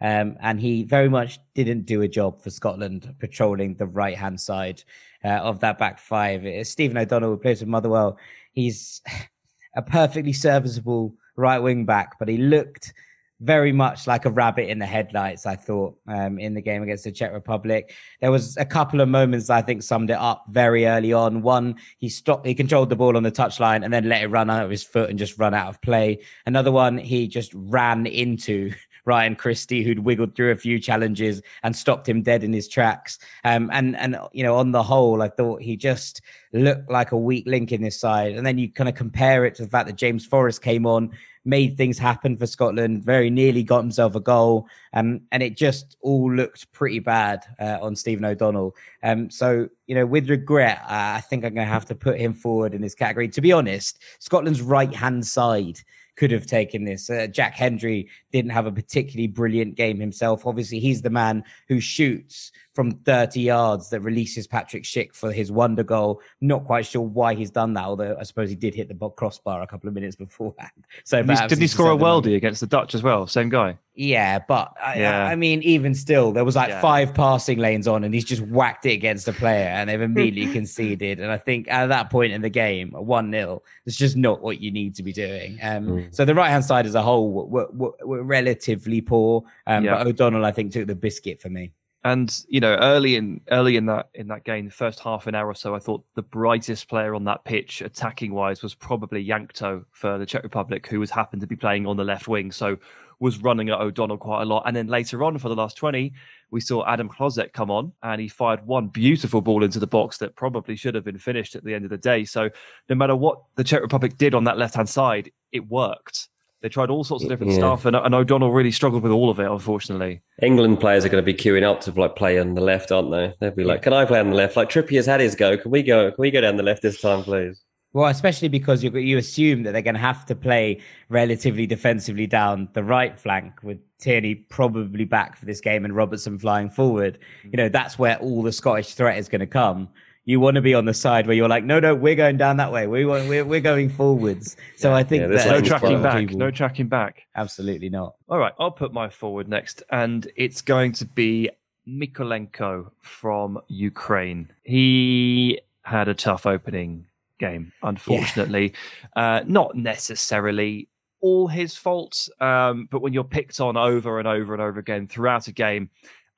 um, 0.00 0.36
and 0.40 0.60
he 0.60 0.84
very 0.84 1.08
much 1.08 1.38
didn't 1.54 1.86
do 1.86 2.02
a 2.02 2.08
job 2.08 2.42
for 2.42 2.50
Scotland 2.50 3.14
patrolling 3.18 3.74
the 3.74 3.86
right 3.86 4.16
hand 4.16 4.40
side 4.40 4.82
uh, 5.24 5.28
of 5.28 5.60
that 5.60 5.78
back 5.78 5.98
five. 5.98 6.44
It's 6.46 6.70
Stephen 6.70 6.96
O'Donnell, 6.96 7.30
who 7.30 7.36
plays 7.36 7.60
with 7.60 7.68
Motherwell. 7.68 8.18
He's 8.52 9.02
a 9.76 9.82
perfectly 9.82 10.32
serviceable 10.32 11.14
right 11.36 11.58
wing 11.58 11.84
back, 11.84 12.18
but 12.18 12.28
he 12.28 12.38
looked 12.38 12.92
very 13.40 13.72
much 13.72 14.06
like 14.06 14.26
a 14.26 14.30
rabbit 14.30 14.68
in 14.68 14.78
the 14.78 14.86
headlights, 14.86 15.46
I 15.46 15.56
thought, 15.56 15.96
um, 16.06 16.38
in 16.38 16.52
the 16.52 16.60
game 16.60 16.82
against 16.82 17.04
the 17.04 17.12
Czech 17.12 17.32
Republic. 17.32 17.94
There 18.20 18.30
was 18.30 18.56
a 18.58 18.66
couple 18.66 19.00
of 19.00 19.08
moments 19.08 19.48
I 19.48 19.62
think 19.62 19.82
summed 19.82 20.10
it 20.10 20.18
up 20.18 20.44
very 20.50 20.86
early 20.86 21.14
on. 21.14 21.40
One, 21.40 21.76
he 21.98 22.10
stopped, 22.10 22.46
he 22.46 22.54
controlled 22.54 22.90
the 22.90 22.96
ball 22.96 23.16
on 23.16 23.22
the 23.22 23.32
touchline 23.32 23.82
and 23.82 23.92
then 23.92 24.08
let 24.08 24.22
it 24.22 24.28
run 24.28 24.50
out 24.50 24.64
of 24.64 24.70
his 24.70 24.82
foot 24.82 25.08
and 25.08 25.18
just 25.18 25.38
run 25.38 25.54
out 25.54 25.68
of 25.68 25.80
play. 25.80 26.22
Another 26.44 26.70
one, 26.70 26.98
he 26.98 27.28
just 27.28 27.52
ran 27.54 28.06
into 28.06 28.72
Ryan 29.10 29.34
Christie, 29.34 29.82
who'd 29.82 29.98
wiggled 29.98 30.36
through 30.36 30.52
a 30.52 30.56
few 30.56 30.78
challenges 30.78 31.42
and 31.64 31.74
stopped 31.74 32.08
him 32.08 32.22
dead 32.22 32.44
in 32.44 32.52
his 32.52 32.68
tracks. 32.68 33.18
Um, 33.42 33.68
and 33.72 33.96
and 33.96 34.16
you 34.32 34.44
know, 34.44 34.54
on 34.56 34.70
the 34.70 34.84
whole, 34.84 35.20
I 35.20 35.28
thought 35.28 35.62
he 35.62 35.76
just 35.76 36.22
looked 36.52 36.88
like 36.88 37.10
a 37.10 37.16
weak 37.16 37.44
link 37.46 37.72
in 37.72 37.82
this 37.82 37.98
side. 37.98 38.36
And 38.36 38.46
then 38.46 38.56
you 38.56 38.70
kind 38.70 38.88
of 38.88 38.94
compare 38.94 39.44
it 39.44 39.56
to 39.56 39.64
the 39.64 39.68
fact 39.68 39.88
that 39.88 39.96
James 39.96 40.24
Forrest 40.24 40.62
came 40.62 40.86
on, 40.86 41.10
made 41.44 41.76
things 41.76 41.98
happen 41.98 42.36
for 42.36 42.46
Scotland, 42.46 43.02
very 43.02 43.30
nearly 43.30 43.64
got 43.64 43.80
himself 43.80 44.14
a 44.14 44.20
goal, 44.20 44.68
um, 44.92 45.22
and 45.32 45.42
it 45.42 45.56
just 45.56 45.96
all 46.02 46.32
looked 46.32 46.70
pretty 46.70 47.00
bad 47.00 47.44
uh, 47.58 47.78
on 47.82 47.96
Stephen 47.96 48.24
O'Donnell. 48.24 48.76
Um, 49.02 49.28
so, 49.28 49.68
you 49.88 49.94
know, 49.96 50.06
with 50.06 50.30
regret, 50.30 50.80
I 50.86 51.20
think 51.20 51.44
I'm 51.44 51.54
going 51.54 51.66
to 51.66 51.72
have 51.72 51.86
to 51.86 51.96
put 51.96 52.18
him 52.18 52.32
forward 52.32 52.74
in 52.74 52.82
this 52.82 52.94
category. 52.94 53.28
To 53.28 53.40
be 53.40 53.52
honest, 53.52 54.02
Scotland's 54.20 54.62
right 54.62 54.94
hand 54.94 55.26
side 55.26 55.80
could 56.20 56.30
have 56.30 56.44
taken 56.44 56.84
this. 56.84 57.08
Uh, 57.08 57.26
Jack 57.26 57.54
Hendry 57.54 58.06
didn't 58.30 58.50
have 58.50 58.66
a 58.66 58.72
particularly 58.72 59.26
brilliant 59.26 59.74
game 59.74 59.98
himself. 59.98 60.44
Obviously, 60.44 60.78
he's 60.78 61.00
the 61.00 61.08
man 61.08 61.42
who 61.66 61.80
shoots 61.80 62.52
from 62.74 62.92
30 62.92 63.40
yards 63.40 63.90
that 63.90 64.00
releases 64.00 64.46
Patrick 64.46 64.84
Schick 64.84 65.14
for 65.14 65.32
his 65.32 65.50
wonder 65.50 65.82
goal. 65.82 66.20
Not 66.40 66.64
quite 66.64 66.86
sure 66.86 67.02
why 67.02 67.34
he's 67.34 67.50
done 67.50 67.74
that, 67.74 67.84
although 67.84 68.16
I 68.18 68.22
suppose 68.22 68.48
he 68.48 68.56
did 68.56 68.74
hit 68.74 68.88
the 68.88 69.10
crossbar 69.10 69.62
a 69.62 69.66
couple 69.66 69.88
of 69.88 69.94
minutes 69.94 70.16
beforehand. 70.16 70.86
So 71.04 71.22
did 71.22 71.58
he 71.58 71.66
score 71.66 71.92
a 71.92 71.96
worldie 71.96 72.36
against 72.36 72.60
the 72.60 72.66
Dutch 72.66 72.94
as 72.94 73.02
well? 73.02 73.26
Same 73.26 73.48
guy. 73.48 73.78
Yeah, 73.94 74.38
but 74.38 74.72
yeah. 74.96 75.26
I, 75.26 75.32
I, 75.32 75.36
mean, 75.36 75.62
even 75.62 75.94
still, 75.94 76.32
there 76.32 76.44
was 76.44 76.56
like 76.56 76.70
yeah. 76.70 76.80
five 76.80 77.12
passing 77.12 77.58
lanes 77.58 77.86
on, 77.86 78.02
and 78.02 78.14
he's 78.14 78.24
just 78.24 78.40
whacked 78.40 78.86
it 78.86 78.92
against 78.92 79.28
a 79.28 79.32
player, 79.32 79.66
and 79.66 79.90
they've 79.90 80.00
immediately 80.00 80.50
conceded. 80.54 81.20
And 81.20 81.30
I 81.30 81.36
think 81.36 81.68
at 81.68 81.88
that 81.88 82.08
point 82.08 82.32
in 82.32 82.40
the 82.40 82.48
game, 82.48 82.92
one 82.92 83.30
0 83.30 83.62
it's 83.84 83.96
just 83.96 84.16
not 84.16 84.40
what 84.40 84.60
you 84.60 84.70
need 84.70 84.94
to 84.94 85.02
be 85.02 85.12
doing. 85.12 85.58
Um, 85.60 85.86
mm. 85.86 86.14
So 86.14 86.24
the 86.24 86.34
right 86.34 86.48
hand 86.48 86.64
side 86.64 86.86
as 86.86 86.94
a 86.94 87.02
whole 87.02 87.30
were, 87.30 87.68
were, 87.72 87.92
were 88.02 88.22
relatively 88.22 89.02
poor, 89.02 89.42
um, 89.66 89.84
yeah. 89.84 89.98
but 89.98 90.06
O'Donnell, 90.06 90.46
I 90.46 90.52
think, 90.52 90.72
took 90.72 90.86
the 90.86 90.94
biscuit 90.94 91.42
for 91.42 91.50
me. 91.50 91.72
And 92.02 92.34
you 92.48 92.60
know, 92.60 92.76
early 92.76 93.16
in 93.16 93.42
early 93.50 93.76
in 93.76 93.86
that 93.86 94.08
in 94.14 94.28
that 94.28 94.44
game, 94.44 94.64
the 94.66 94.70
first 94.70 95.00
half 95.00 95.26
an 95.26 95.34
hour 95.34 95.48
or 95.48 95.54
so, 95.54 95.74
I 95.74 95.78
thought 95.78 96.02
the 96.14 96.22
brightest 96.22 96.88
player 96.88 97.14
on 97.14 97.24
that 97.24 97.44
pitch, 97.44 97.82
attacking 97.82 98.32
wise, 98.32 98.62
was 98.62 98.74
probably 98.74 99.24
Jankto 99.26 99.84
for 99.90 100.16
the 100.16 100.24
Czech 100.24 100.42
Republic, 100.42 100.86
who 100.86 100.98
was 100.98 101.10
happened 101.10 101.42
to 101.42 101.46
be 101.46 101.56
playing 101.56 101.86
on 101.86 101.96
the 101.96 102.04
left 102.04 102.26
wing. 102.26 102.52
So 102.52 102.78
was 103.20 103.42
running 103.42 103.68
at 103.68 103.78
O'Donnell 103.78 104.16
quite 104.16 104.42
a 104.42 104.46
lot. 104.46 104.62
And 104.66 104.74
then 104.74 104.86
later 104.86 105.22
on, 105.22 105.36
for 105.38 105.50
the 105.50 105.54
last 105.54 105.76
20, 105.76 106.12
we 106.50 106.60
saw 106.60 106.84
Adam 106.86 107.08
Hložek 107.08 107.52
come 107.52 107.70
on 107.70 107.92
and 108.02 108.20
he 108.20 108.28
fired 108.28 108.66
one 108.66 108.88
beautiful 108.88 109.42
ball 109.42 109.62
into 109.62 109.78
the 109.78 109.86
box 109.86 110.16
that 110.18 110.34
probably 110.34 110.74
should 110.74 110.94
have 110.94 111.04
been 111.04 111.18
finished 111.18 111.54
at 111.54 111.62
the 111.62 111.74
end 111.74 111.84
of 111.84 111.90
the 111.90 111.98
day. 111.98 112.24
So 112.24 112.48
no 112.88 112.94
matter 112.94 113.14
what 113.14 113.42
the 113.56 113.64
Czech 113.64 113.82
Republic 113.82 114.16
did 114.16 114.34
on 114.34 114.44
that 114.44 114.56
left 114.56 114.74
hand 114.74 114.88
side, 114.88 115.30
it 115.52 115.68
worked. 115.68 116.29
They 116.62 116.68
tried 116.68 116.90
all 116.90 117.04
sorts 117.04 117.24
of 117.24 117.30
different 117.30 117.52
yeah. 117.52 117.58
stuff, 117.58 117.86
and, 117.86 117.96
and, 117.96 118.14
O'Donnell 118.14 118.52
really 118.52 118.70
struggled 118.70 119.02
with 119.02 119.12
all 119.12 119.30
of 119.30 119.40
it, 119.40 119.50
unfortunately. 119.50 120.20
England 120.42 120.78
players 120.78 121.06
are 121.06 121.08
going 121.08 121.24
to 121.24 121.26
be 121.26 121.32
queuing 121.32 121.62
up 121.62 121.80
to 121.82 121.92
like 121.92 122.16
play 122.16 122.38
on 122.38 122.54
the 122.54 122.60
left, 122.60 122.92
aren't 122.92 123.10
they? 123.10 123.34
They'll 123.40 123.50
be 123.50 123.64
like, 123.64 123.80
"Can 123.80 123.94
I 123.94 124.04
play 124.04 124.20
on 124.20 124.28
the 124.28 124.36
left?" 124.36 124.56
Like 124.56 124.68
Trippier's 124.68 125.06
had 125.06 125.20
his 125.20 125.34
go. 125.34 125.56
Can 125.56 125.70
we 125.70 125.82
go? 125.82 126.10
Can 126.10 126.20
we 126.20 126.30
go 126.30 126.42
down 126.42 126.56
the 126.56 126.62
left 126.62 126.82
this 126.82 127.00
time, 127.00 127.22
please? 127.22 127.64
Well, 127.92 128.06
especially 128.06 128.48
because 128.48 128.84
you 128.84 128.90
you 128.96 129.18
assume 129.18 129.64
that 129.64 129.72
they're 129.72 129.82
going 129.82 129.94
to 129.94 130.00
have 130.00 130.24
to 130.26 130.36
play 130.36 130.80
relatively 131.08 131.66
defensively 131.66 132.26
down 132.26 132.68
the 132.72 132.84
right 132.84 133.18
flank 133.18 133.62
with 133.62 133.78
Tierney 133.98 134.34
probably 134.34 135.04
back 135.04 135.36
for 135.36 135.44
this 135.44 135.60
game 135.60 135.84
and 135.84 135.96
Robertson 135.96 136.38
flying 136.38 136.70
forward. 136.70 137.18
Mm. 137.44 137.52
You 137.52 137.56
know, 137.56 137.68
that's 137.68 137.98
where 137.98 138.16
all 138.18 138.42
the 138.42 138.52
Scottish 138.52 138.94
threat 138.94 139.18
is 139.18 139.28
going 139.28 139.40
to 139.40 139.46
come. 139.46 139.88
You 140.30 140.38
want 140.38 140.54
to 140.54 140.60
be 140.60 140.74
on 140.74 140.84
the 140.84 140.94
side 140.94 141.26
where 141.26 141.34
you're 141.34 141.48
like, 141.48 141.64
no, 141.64 141.80
no, 141.80 141.92
we're 141.92 142.14
going 142.14 142.36
down 142.36 142.56
that 142.58 142.70
way. 142.70 142.86
We 142.86 143.04
want, 143.04 143.28
we're, 143.28 143.44
we're 143.44 143.60
going 143.60 143.88
forwards. 143.88 144.56
So 144.76 144.90
yeah, 144.90 144.96
I 144.96 145.02
think 145.02 145.22
yeah, 145.22 145.44
no 145.44 145.60
tracking 145.60 146.00
back. 146.00 146.18
People. 146.18 146.38
No 146.38 146.52
tracking 146.52 146.86
back. 146.86 147.26
Absolutely 147.34 147.88
not. 147.88 148.14
All 148.28 148.38
right, 148.38 148.52
I'll 148.60 148.70
put 148.70 148.92
my 148.92 149.08
forward 149.08 149.48
next, 149.48 149.82
and 149.90 150.30
it's 150.36 150.60
going 150.62 150.92
to 150.92 151.04
be 151.04 151.50
Mykolenko 151.88 152.92
from 153.00 153.58
Ukraine. 153.66 154.48
He 154.62 155.60
had 155.82 156.06
a 156.06 156.14
tough 156.14 156.46
opening 156.46 157.06
game, 157.40 157.72
unfortunately. 157.82 158.74
Yeah. 159.16 159.38
Uh, 159.38 159.44
not 159.48 159.74
necessarily 159.74 160.88
all 161.20 161.48
his 161.48 161.76
fault, 161.76 162.28
um, 162.40 162.86
but 162.92 163.02
when 163.02 163.12
you're 163.12 163.24
picked 163.24 163.58
on 163.58 163.76
over 163.76 164.20
and 164.20 164.28
over 164.28 164.52
and 164.52 164.62
over 164.62 164.78
again 164.78 165.08
throughout 165.08 165.48
a 165.48 165.52
game, 165.52 165.90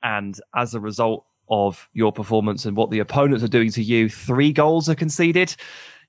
and 0.03 0.41
as 0.55 0.75
a 0.75 0.81
result 0.81 1.27
of 1.53 1.87
your 1.93 2.11
performance 2.11 2.65
and 2.65 2.75
what 2.75 2.91
the 2.91 3.01
opponents 3.01 3.45
are 3.45 3.49
doing 3.49 3.71
to 3.71 3.83
you, 3.83 4.09
three 4.09 4.55
goals 4.55 4.89
are 4.89 4.95
conceded. 4.95 5.55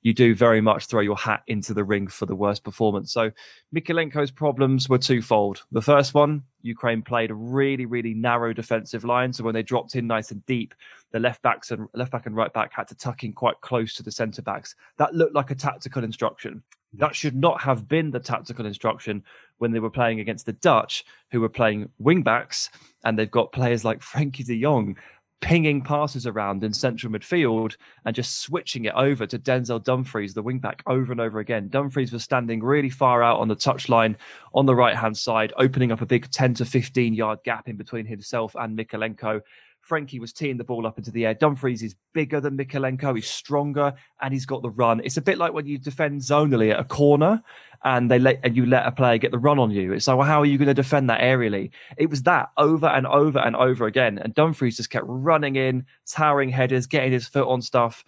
You 0.01 0.13
do 0.13 0.33
very 0.33 0.61
much 0.61 0.85
throw 0.85 1.01
your 1.01 1.17
hat 1.17 1.43
into 1.47 1.73
the 1.73 1.83
ring 1.83 2.07
for 2.07 2.25
the 2.25 2.35
worst 2.35 2.63
performance. 2.63 3.11
So 3.11 3.29
Mykolenko's 3.75 4.31
problems 4.31 4.87
were 4.87 4.97
twofold. 4.97 5.63
The 5.73 5.81
first 5.81 6.13
one, 6.13 6.43
Ukraine 6.61 7.01
played 7.01 7.29
a 7.29 7.35
really, 7.35 7.85
really 7.85 8.13
narrow 8.13 8.53
defensive 8.53 9.03
line. 9.03 9.33
So 9.33 9.43
when 9.43 9.53
they 9.53 9.63
dropped 9.63 9.95
in 9.95 10.07
nice 10.07 10.31
and 10.31 10.45
deep, 10.45 10.73
the 11.11 11.19
left 11.19 11.41
backs 11.41 11.71
and 11.71 11.87
left 11.93 12.11
back 12.11 12.25
and 12.25 12.35
right 12.35 12.51
back 12.53 12.71
had 12.73 12.87
to 12.87 12.95
tuck 12.95 13.25
in 13.25 13.33
quite 13.33 13.59
close 13.59 13.95
to 13.95 14.03
the 14.03 14.11
centre 14.11 14.41
backs. 14.41 14.75
That 14.97 15.13
looked 15.13 15.35
like 15.35 15.51
a 15.51 15.55
tactical 15.55 16.05
instruction. 16.05 16.63
That 16.93 17.15
should 17.15 17.35
not 17.35 17.59
have 17.61 17.87
been 17.87 18.11
the 18.11 18.19
tactical 18.19 18.65
instruction 18.65 19.23
when 19.57 19.71
they 19.71 19.79
were 19.79 19.89
playing 19.89 20.19
against 20.19 20.45
the 20.45 20.53
Dutch, 20.53 21.03
who 21.31 21.41
were 21.41 21.49
playing 21.49 21.89
wing 21.97 22.23
backs, 22.23 22.69
and 23.03 23.17
they've 23.17 23.31
got 23.31 23.51
players 23.51 23.83
like 23.83 23.99
Frenkie 23.99 24.45
de 24.45 24.61
Jong 24.61 24.95
pinging 25.43 25.81
passes 25.81 26.25
around 26.25 26.63
in 26.63 26.71
central 26.71 27.11
midfield 27.11 27.75
and 28.05 28.15
just 28.15 28.39
switching 28.39 28.85
it 28.85 28.93
over 28.93 29.27
to 29.27 29.37
Denzel 29.37 29.83
Dumfries, 29.83 30.33
the 30.33 30.41
wingback, 30.41 30.79
over 30.87 31.11
and 31.11 31.19
over 31.19 31.39
again. 31.39 31.67
Dumfries 31.67 32.13
was 32.13 32.23
standing 32.23 32.63
really 32.63 32.89
far 32.89 33.21
out 33.21 33.41
on 33.41 33.49
the 33.49 33.55
touchline 33.55 34.15
on 34.53 34.65
the 34.65 34.73
right 34.73 34.95
hand 34.95 35.17
side, 35.17 35.51
opening 35.57 35.91
up 35.91 35.99
a 35.99 36.05
big 36.05 36.31
10 36.31 36.53
to 36.55 36.65
15 36.65 37.13
yard 37.13 37.39
gap 37.43 37.67
in 37.67 37.75
between 37.75 38.05
himself 38.05 38.55
and 38.55 38.77
Mykolenko. 38.77 39.41
Frenkie 39.87 40.19
was 40.19 40.31
teeing 40.31 40.57
the 40.57 40.63
ball 40.63 40.87
up 40.87 40.97
into 40.97 41.11
the 41.11 41.25
air. 41.25 41.33
Dumfries 41.33 41.83
is 41.83 41.95
bigger 42.13 42.39
than 42.39 42.57
Mykolenko. 42.57 43.15
He's 43.15 43.29
stronger 43.29 43.93
and 44.21 44.33
he's 44.33 44.45
got 44.45 44.61
the 44.61 44.69
run. 44.69 45.01
It's 45.03 45.17
a 45.17 45.21
bit 45.21 45.37
like 45.37 45.53
when 45.53 45.67
you 45.67 45.77
defend 45.77 46.21
zonally 46.21 46.71
at 46.71 46.79
a 46.79 46.85
corner 46.85 47.43
and 47.83 48.09
they 48.09 48.17
let 48.17 48.39
and 48.43 48.55
you 48.55 48.65
let 48.65 48.85
a 48.85 48.91
player 48.91 49.17
get 49.17 49.31
the 49.31 49.39
run 49.39 49.59
on 49.59 49.71
you. 49.71 49.91
It's 49.91 50.07
like, 50.07 50.17
well, 50.17 50.27
how 50.27 50.41
are 50.41 50.45
you 50.45 50.57
going 50.57 50.69
to 50.69 50.73
defend 50.73 51.09
that 51.09 51.19
aerially? 51.19 51.71
It 51.97 52.09
was 52.09 52.23
that 52.23 52.49
over 52.57 52.87
and 52.87 53.05
over 53.05 53.39
and 53.39 53.55
over 53.55 53.85
again. 53.85 54.19
And 54.19 54.33
Dumfries 54.33 54.77
just 54.77 54.89
kept 54.89 55.05
running 55.07 55.57
in, 55.57 55.85
towering 56.07 56.49
headers, 56.49 56.87
getting 56.87 57.11
his 57.11 57.27
foot 57.27 57.47
on 57.47 57.61
stuff. 57.61 58.05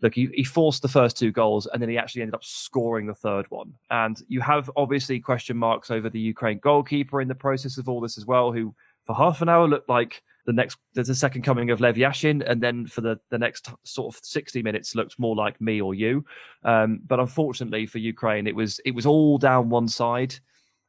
Look, 0.00 0.14
he, 0.14 0.28
he 0.32 0.44
forced 0.44 0.82
the 0.82 0.88
first 0.88 1.18
two 1.18 1.32
goals 1.32 1.66
and 1.66 1.80
then 1.80 1.88
he 1.90 1.98
actually 1.98 2.22
ended 2.22 2.34
up 2.34 2.44
scoring 2.44 3.06
the 3.06 3.14
third 3.14 3.46
one. 3.50 3.74
And 3.90 4.20
you 4.28 4.40
have 4.40 4.70
obviously 4.76 5.20
question 5.20 5.58
marks 5.58 5.90
over 5.90 6.08
the 6.08 6.20
Ukraine 6.20 6.58
goalkeeper 6.58 7.20
in 7.20 7.28
the 7.28 7.34
process 7.34 7.76
of 7.76 7.88
all 7.88 8.00
this 8.00 8.16
as 8.16 8.24
well, 8.24 8.50
who 8.52 8.74
for 9.04 9.14
half 9.14 9.42
an 9.42 9.48
hour 9.48 9.68
looked 9.68 9.88
like 9.88 10.22
the 10.46 10.52
next 10.52 10.78
there's 10.94 11.08
a 11.08 11.14
second 11.14 11.42
coming 11.42 11.70
of 11.70 11.80
Lev 11.80 11.96
Yashin, 11.96 12.42
and 12.48 12.62
then 12.62 12.86
for 12.86 13.00
the 13.00 13.18
the 13.30 13.38
next 13.38 13.68
sort 13.84 14.14
of 14.14 14.20
60 14.24 14.62
minutes 14.62 14.94
looks 14.94 15.18
more 15.18 15.36
like 15.36 15.60
me 15.60 15.80
or 15.80 15.94
you. 15.94 16.24
Um, 16.64 17.00
but 17.06 17.20
unfortunately 17.20 17.86
for 17.86 17.98
Ukraine, 17.98 18.46
it 18.46 18.54
was 18.54 18.80
it 18.84 18.92
was 18.92 19.04
all 19.04 19.38
down 19.38 19.68
one 19.68 19.88
side, 19.88 20.34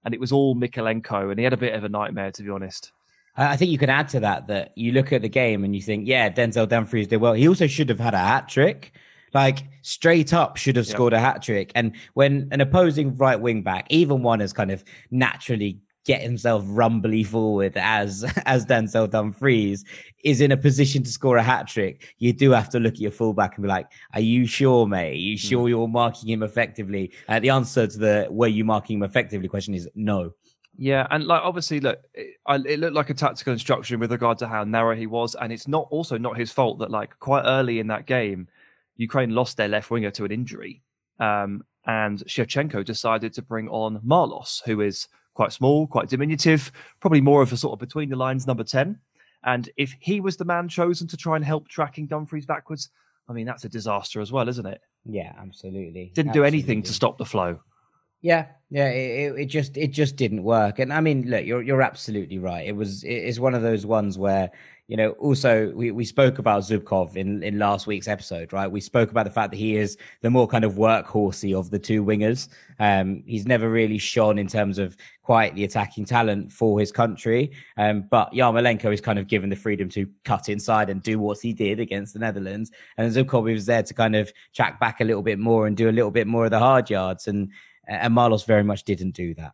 and 0.05 0.13
it 0.13 0.19
was 0.19 0.31
all 0.31 0.55
Mykolenko, 0.55 1.31
and 1.31 1.39
he 1.39 1.43
had 1.43 1.53
a 1.53 1.57
bit 1.57 1.73
of 1.73 1.83
a 1.83 1.89
nightmare 1.89 2.31
to 2.31 2.43
be 2.43 2.49
honest. 2.49 2.91
I 3.39 3.55
think 3.55 3.69
you 3.69 3.77
can 3.77 3.89
add 3.89 4.09
to 4.09 4.19
that 4.21 4.47
that 4.47 4.71
you 4.75 4.91
look 4.93 5.13
at 5.13 5.21
the 5.21 5.29
game 5.29 5.63
and 5.63 5.75
you 5.75 5.81
think, 5.81 6.07
yeah, 6.07 6.27
Denzel 6.27 6.67
Dumfries 6.67 7.07
did 7.07 7.17
well. 7.17 7.33
He 7.33 7.47
also 7.47 7.67
should 7.67 7.89
have 7.89 7.99
had 7.99 8.15
a 8.15 8.19
hat 8.19 8.49
trick. 8.49 8.93
Like 9.31 9.59
straight 9.83 10.33
up 10.33 10.57
should 10.57 10.75
have 10.75 10.87
scored 10.87 11.13
a 11.13 11.19
hat 11.19 11.43
trick. 11.43 11.71
And 11.75 11.95
when 12.15 12.47
an 12.51 12.61
opposing 12.61 13.15
right 13.15 13.39
wing 13.39 13.61
back, 13.61 13.85
even 13.89 14.23
one 14.23 14.41
is 14.41 14.53
kind 14.53 14.71
of 14.71 14.83
naturally 15.11 15.81
get 16.07 16.21
himself 16.21 16.63
rumbly 16.65 17.23
forward 17.23 17.73
as 17.75 18.23
as 18.45 18.65
Denzel 18.65 19.09
Dumfries 19.09 19.85
is 20.23 20.41
in 20.41 20.51
a 20.51 20.57
position 20.57 21.03
to 21.03 21.11
score 21.11 21.37
a 21.37 21.43
hat 21.43 21.67
trick, 21.67 22.15
you 22.17 22.33
do 22.33 22.51
have 22.51 22.69
to 22.69 22.79
look 22.79 22.93
at 22.93 22.99
your 22.99 23.11
fullback 23.11 23.55
and 23.55 23.63
be 23.63 23.67
like, 23.67 23.87
"Are 24.13 24.21
you 24.21 24.47
sure, 24.47 24.87
mate? 24.87 25.11
Are 25.11 25.13
you 25.13 25.37
sure 25.37 25.65
mm. 25.65 25.69
you're 25.69 25.87
marking 25.87 26.29
him 26.29 26.41
effectively?" 26.41 27.11
And 27.27 27.43
the 27.43 27.49
answer 27.49 27.85
to 27.85 27.97
the 27.99 28.27
"Were 28.31 28.47
you 28.47 28.65
marking 28.65 28.97
him 28.97 29.03
effectively?" 29.03 29.47
question 29.47 29.75
is 29.75 29.87
no. 29.93 30.31
Yeah, 30.79 31.07
and 31.09 31.25
like 31.25 31.41
obviously, 31.43 31.79
look, 31.79 31.99
it, 32.13 32.37
it, 32.47 32.79
looked 32.79 32.93
like 32.93 33.09
a 33.09 33.15
tactical 33.15 33.51
instruction 33.51 33.99
with 33.99 34.11
regard 34.11 34.37
to 34.39 34.47
how 34.47 34.63
narrow 34.63 34.95
he 34.95 35.07
was, 35.07 35.35
and 35.35 35.51
it's 35.51 35.67
not 35.67 35.87
also 35.89 36.17
not 36.17 36.37
his 36.37 36.51
fault 36.51 36.79
that 36.79 36.91
like 36.91 37.19
quite 37.19 37.43
early 37.45 37.79
in 37.79 37.87
that 37.87 38.05
game, 38.05 38.47
Ukraine 38.95 39.31
lost 39.31 39.57
their 39.57 39.67
left 39.67 39.89
winger 39.89 40.11
to 40.11 40.25
an 40.25 40.31
injury, 40.31 40.83
um, 41.19 41.63
and 41.87 42.19
Shevchenko 42.19 42.85
decided 42.85 43.33
to 43.33 43.41
bring 43.41 43.67
on 43.69 43.99
Marlos, 44.05 44.61
who 44.65 44.81
is 44.81 45.07
quite 45.37 45.53
small, 45.53 45.85
quite 45.85 46.09
diminutive, 46.09 46.71
probably 46.99 47.21
more 47.21 47.43
of 47.43 47.53
a 47.53 47.57
sort 47.57 47.71
of 47.71 47.79
between 47.79 48.09
the 48.09 48.15
lines 48.15 48.47
number 48.47 48.63
10. 48.63 48.97
And 49.43 49.69
if 49.77 49.95
he 49.99 50.19
was 50.19 50.35
the 50.35 50.45
man 50.45 50.67
chosen 50.67 51.07
to 51.09 51.15
try 51.15 51.35
and 51.35 51.45
help 51.45 51.67
tracking 51.67 52.07
Dumfries 52.07 52.47
backwards, 52.47 52.89
I 53.29 53.33
mean, 53.33 53.45
that's 53.45 53.63
a 53.63 53.69
disaster 53.69 54.19
as 54.19 54.31
well, 54.31 54.49
isn't 54.49 54.65
it? 54.65 54.81
Yeah, 55.05 55.33
absolutely. 55.39 56.11
Didn't 56.15 56.33
do 56.33 56.43
anything 56.43 56.81
to 56.81 56.91
stop 56.91 57.19
the 57.19 57.25
flow. 57.25 57.59
Yeah, 58.21 58.47
yeah, 58.69 58.89
it, 58.89 59.39
it 59.39 59.45
just 59.45 59.77
it 59.77 59.89
just 59.89 60.15
didn't 60.15 60.43
work. 60.43 60.79
And 60.79 60.91
I 60.91 61.01
mean, 61.01 61.29
look, 61.29 61.45
you're 61.45 61.61
you're 61.61 61.81
absolutely 61.81 62.39
right. 62.39 62.67
It 62.67 62.75
was 62.75 63.03
it's 63.03 63.39
one 63.39 63.53
of 63.53 63.61
those 63.61 63.85
ones 63.85 64.17
where 64.17 64.51
you 64.87 64.95
know, 64.95 65.11
also 65.11 65.71
we, 65.75 65.91
we 65.91 66.05
spoke 66.05 66.39
about 66.39 66.63
Zubkov 66.63 67.17
in, 67.17 67.43
in 67.43 67.59
last 67.59 67.87
week's 67.87 68.07
episode, 68.07 68.53
right? 68.53 68.71
We 68.71 68.79
spoke 68.79 69.11
about 69.11 69.25
the 69.25 69.31
fact 69.31 69.51
that 69.51 69.57
he 69.57 69.75
is 69.75 69.97
the 70.21 70.29
more 70.29 70.47
kind 70.47 70.63
of 70.63 70.75
workhorsey 70.75 71.53
of 71.53 71.69
the 71.69 71.79
two 71.79 72.05
wingers. 72.05 72.47
Um, 72.79 73.21
he's 73.27 73.45
never 73.45 73.69
really 73.69 73.97
shone 73.97 74.39
in 74.39 74.47
terms 74.47 74.77
of 74.77 74.95
quite 75.23 75.53
the 75.55 75.65
attacking 75.65 76.05
talent 76.05 76.53
for 76.53 76.79
his 76.79 76.93
country. 76.93 77.51
Um, 77.75 78.05
but 78.09 78.31
Yarmolenko 78.31 78.93
is 78.93 79.01
kind 79.01 79.19
of 79.19 79.27
given 79.27 79.49
the 79.49 79.57
freedom 79.57 79.89
to 79.89 80.07
cut 80.23 80.47
inside 80.47 80.89
and 80.89 81.03
do 81.03 81.19
what 81.19 81.41
he 81.41 81.51
did 81.51 81.81
against 81.81 82.13
the 82.13 82.19
Netherlands. 82.19 82.71
And 82.97 83.11
Zubkov 83.11 83.43
was 83.43 83.65
there 83.65 83.83
to 83.83 83.93
kind 83.93 84.15
of 84.15 84.31
track 84.55 84.79
back 84.79 85.01
a 85.01 85.03
little 85.03 85.23
bit 85.23 85.37
more 85.37 85.67
and 85.67 85.75
do 85.75 85.89
a 85.89 85.91
little 85.91 86.11
bit 86.11 86.27
more 86.27 86.45
of 86.45 86.51
the 86.51 86.59
hard 86.59 86.89
yards. 86.89 87.27
And, 87.27 87.51
and 87.87 88.13
Marlos 88.13 88.45
very 88.45 88.63
much 88.63 88.83
didn't 88.83 89.15
do 89.15 89.33
that. 89.35 89.53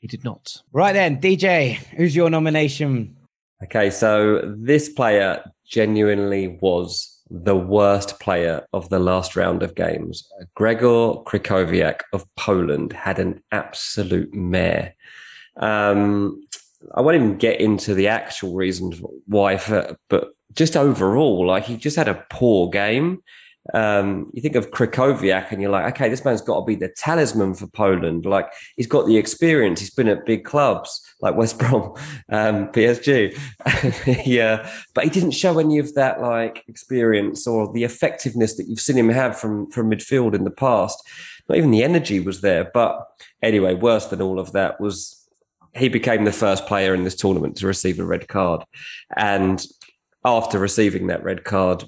He 0.00 0.06
did 0.06 0.24
not. 0.24 0.62
Right 0.72 0.92
then, 0.92 1.20
DJ, 1.20 1.74
who's 1.74 2.14
your 2.14 2.30
nomination 2.30 3.16
Okay, 3.64 3.90
so 3.90 4.54
this 4.56 4.88
player 4.88 5.42
genuinely 5.66 6.58
was 6.60 7.20
the 7.28 7.56
worst 7.56 8.20
player 8.20 8.64
of 8.72 8.88
the 8.88 9.00
last 9.00 9.34
round 9.34 9.62
of 9.62 9.74
games. 9.74 10.30
Gregor 10.54 11.14
Krychowiak 11.26 12.02
of 12.12 12.24
Poland 12.36 12.92
had 12.92 13.18
an 13.18 13.42
absolute 13.50 14.32
mare. 14.32 14.94
Um, 15.56 16.40
I 16.94 17.00
won't 17.00 17.16
even 17.16 17.36
get 17.36 17.60
into 17.60 17.94
the 17.94 18.06
actual 18.06 18.54
reasons 18.54 19.02
why, 19.26 19.56
for, 19.56 19.96
but 20.08 20.30
just 20.54 20.76
overall, 20.76 21.44
like 21.44 21.64
he 21.64 21.76
just 21.76 21.96
had 21.96 22.08
a 22.08 22.24
poor 22.30 22.70
game 22.70 23.22
um, 23.74 24.30
you 24.32 24.40
think 24.40 24.56
of 24.56 24.70
Krychowiak 24.70 25.52
and 25.52 25.60
you're 25.60 25.70
like, 25.70 25.94
okay, 25.94 26.08
this 26.08 26.24
man's 26.24 26.40
got 26.40 26.60
to 26.60 26.64
be 26.64 26.74
the 26.74 26.88
talisman 26.88 27.54
for 27.54 27.66
Poland. 27.66 28.24
Like 28.24 28.50
he's 28.76 28.86
got 28.86 29.06
the 29.06 29.18
experience. 29.18 29.80
He's 29.80 29.90
been 29.90 30.08
at 30.08 30.24
big 30.24 30.44
clubs 30.44 31.02
like 31.20 31.34
West 31.34 31.58
Brom, 31.58 31.94
um, 32.30 32.68
PSG. 32.68 33.38
yeah, 34.26 34.70
but 34.94 35.04
he 35.04 35.10
didn't 35.10 35.32
show 35.32 35.58
any 35.58 35.78
of 35.78 35.94
that 35.94 36.20
like 36.20 36.64
experience 36.68 37.46
or 37.46 37.70
the 37.72 37.84
effectiveness 37.84 38.56
that 38.56 38.68
you've 38.68 38.80
seen 38.80 38.96
him 38.96 39.10
have 39.10 39.38
from 39.38 39.70
from 39.70 39.90
midfield 39.90 40.34
in 40.34 40.44
the 40.44 40.50
past. 40.50 41.02
Not 41.48 41.58
even 41.58 41.70
the 41.70 41.82
energy 41.82 42.20
was 42.20 42.40
there. 42.40 42.70
But 42.72 43.06
anyway, 43.42 43.74
worse 43.74 44.06
than 44.06 44.22
all 44.22 44.38
of 44.38 44.52
that 44.52 44.80
was 44.80 45.14
he 45.74 45.88
became 45.88 46.24
the 46.24 46.32
first 46.32 46.66
player 46.66 46.94
in 46.94 47.04
this 47.04 47.14
tournament 47.14 47.56
to 47.56 47.66
receive 47.66 48.00
a 48.00 48.04
red 48.04 48.28
card, 48.28 48.64
and 49.16 49.64
after 50.24 50.58
receiving 50.58 51.06
that 51.08 51.22
red 51.22 51.44
card, 51.44 51.84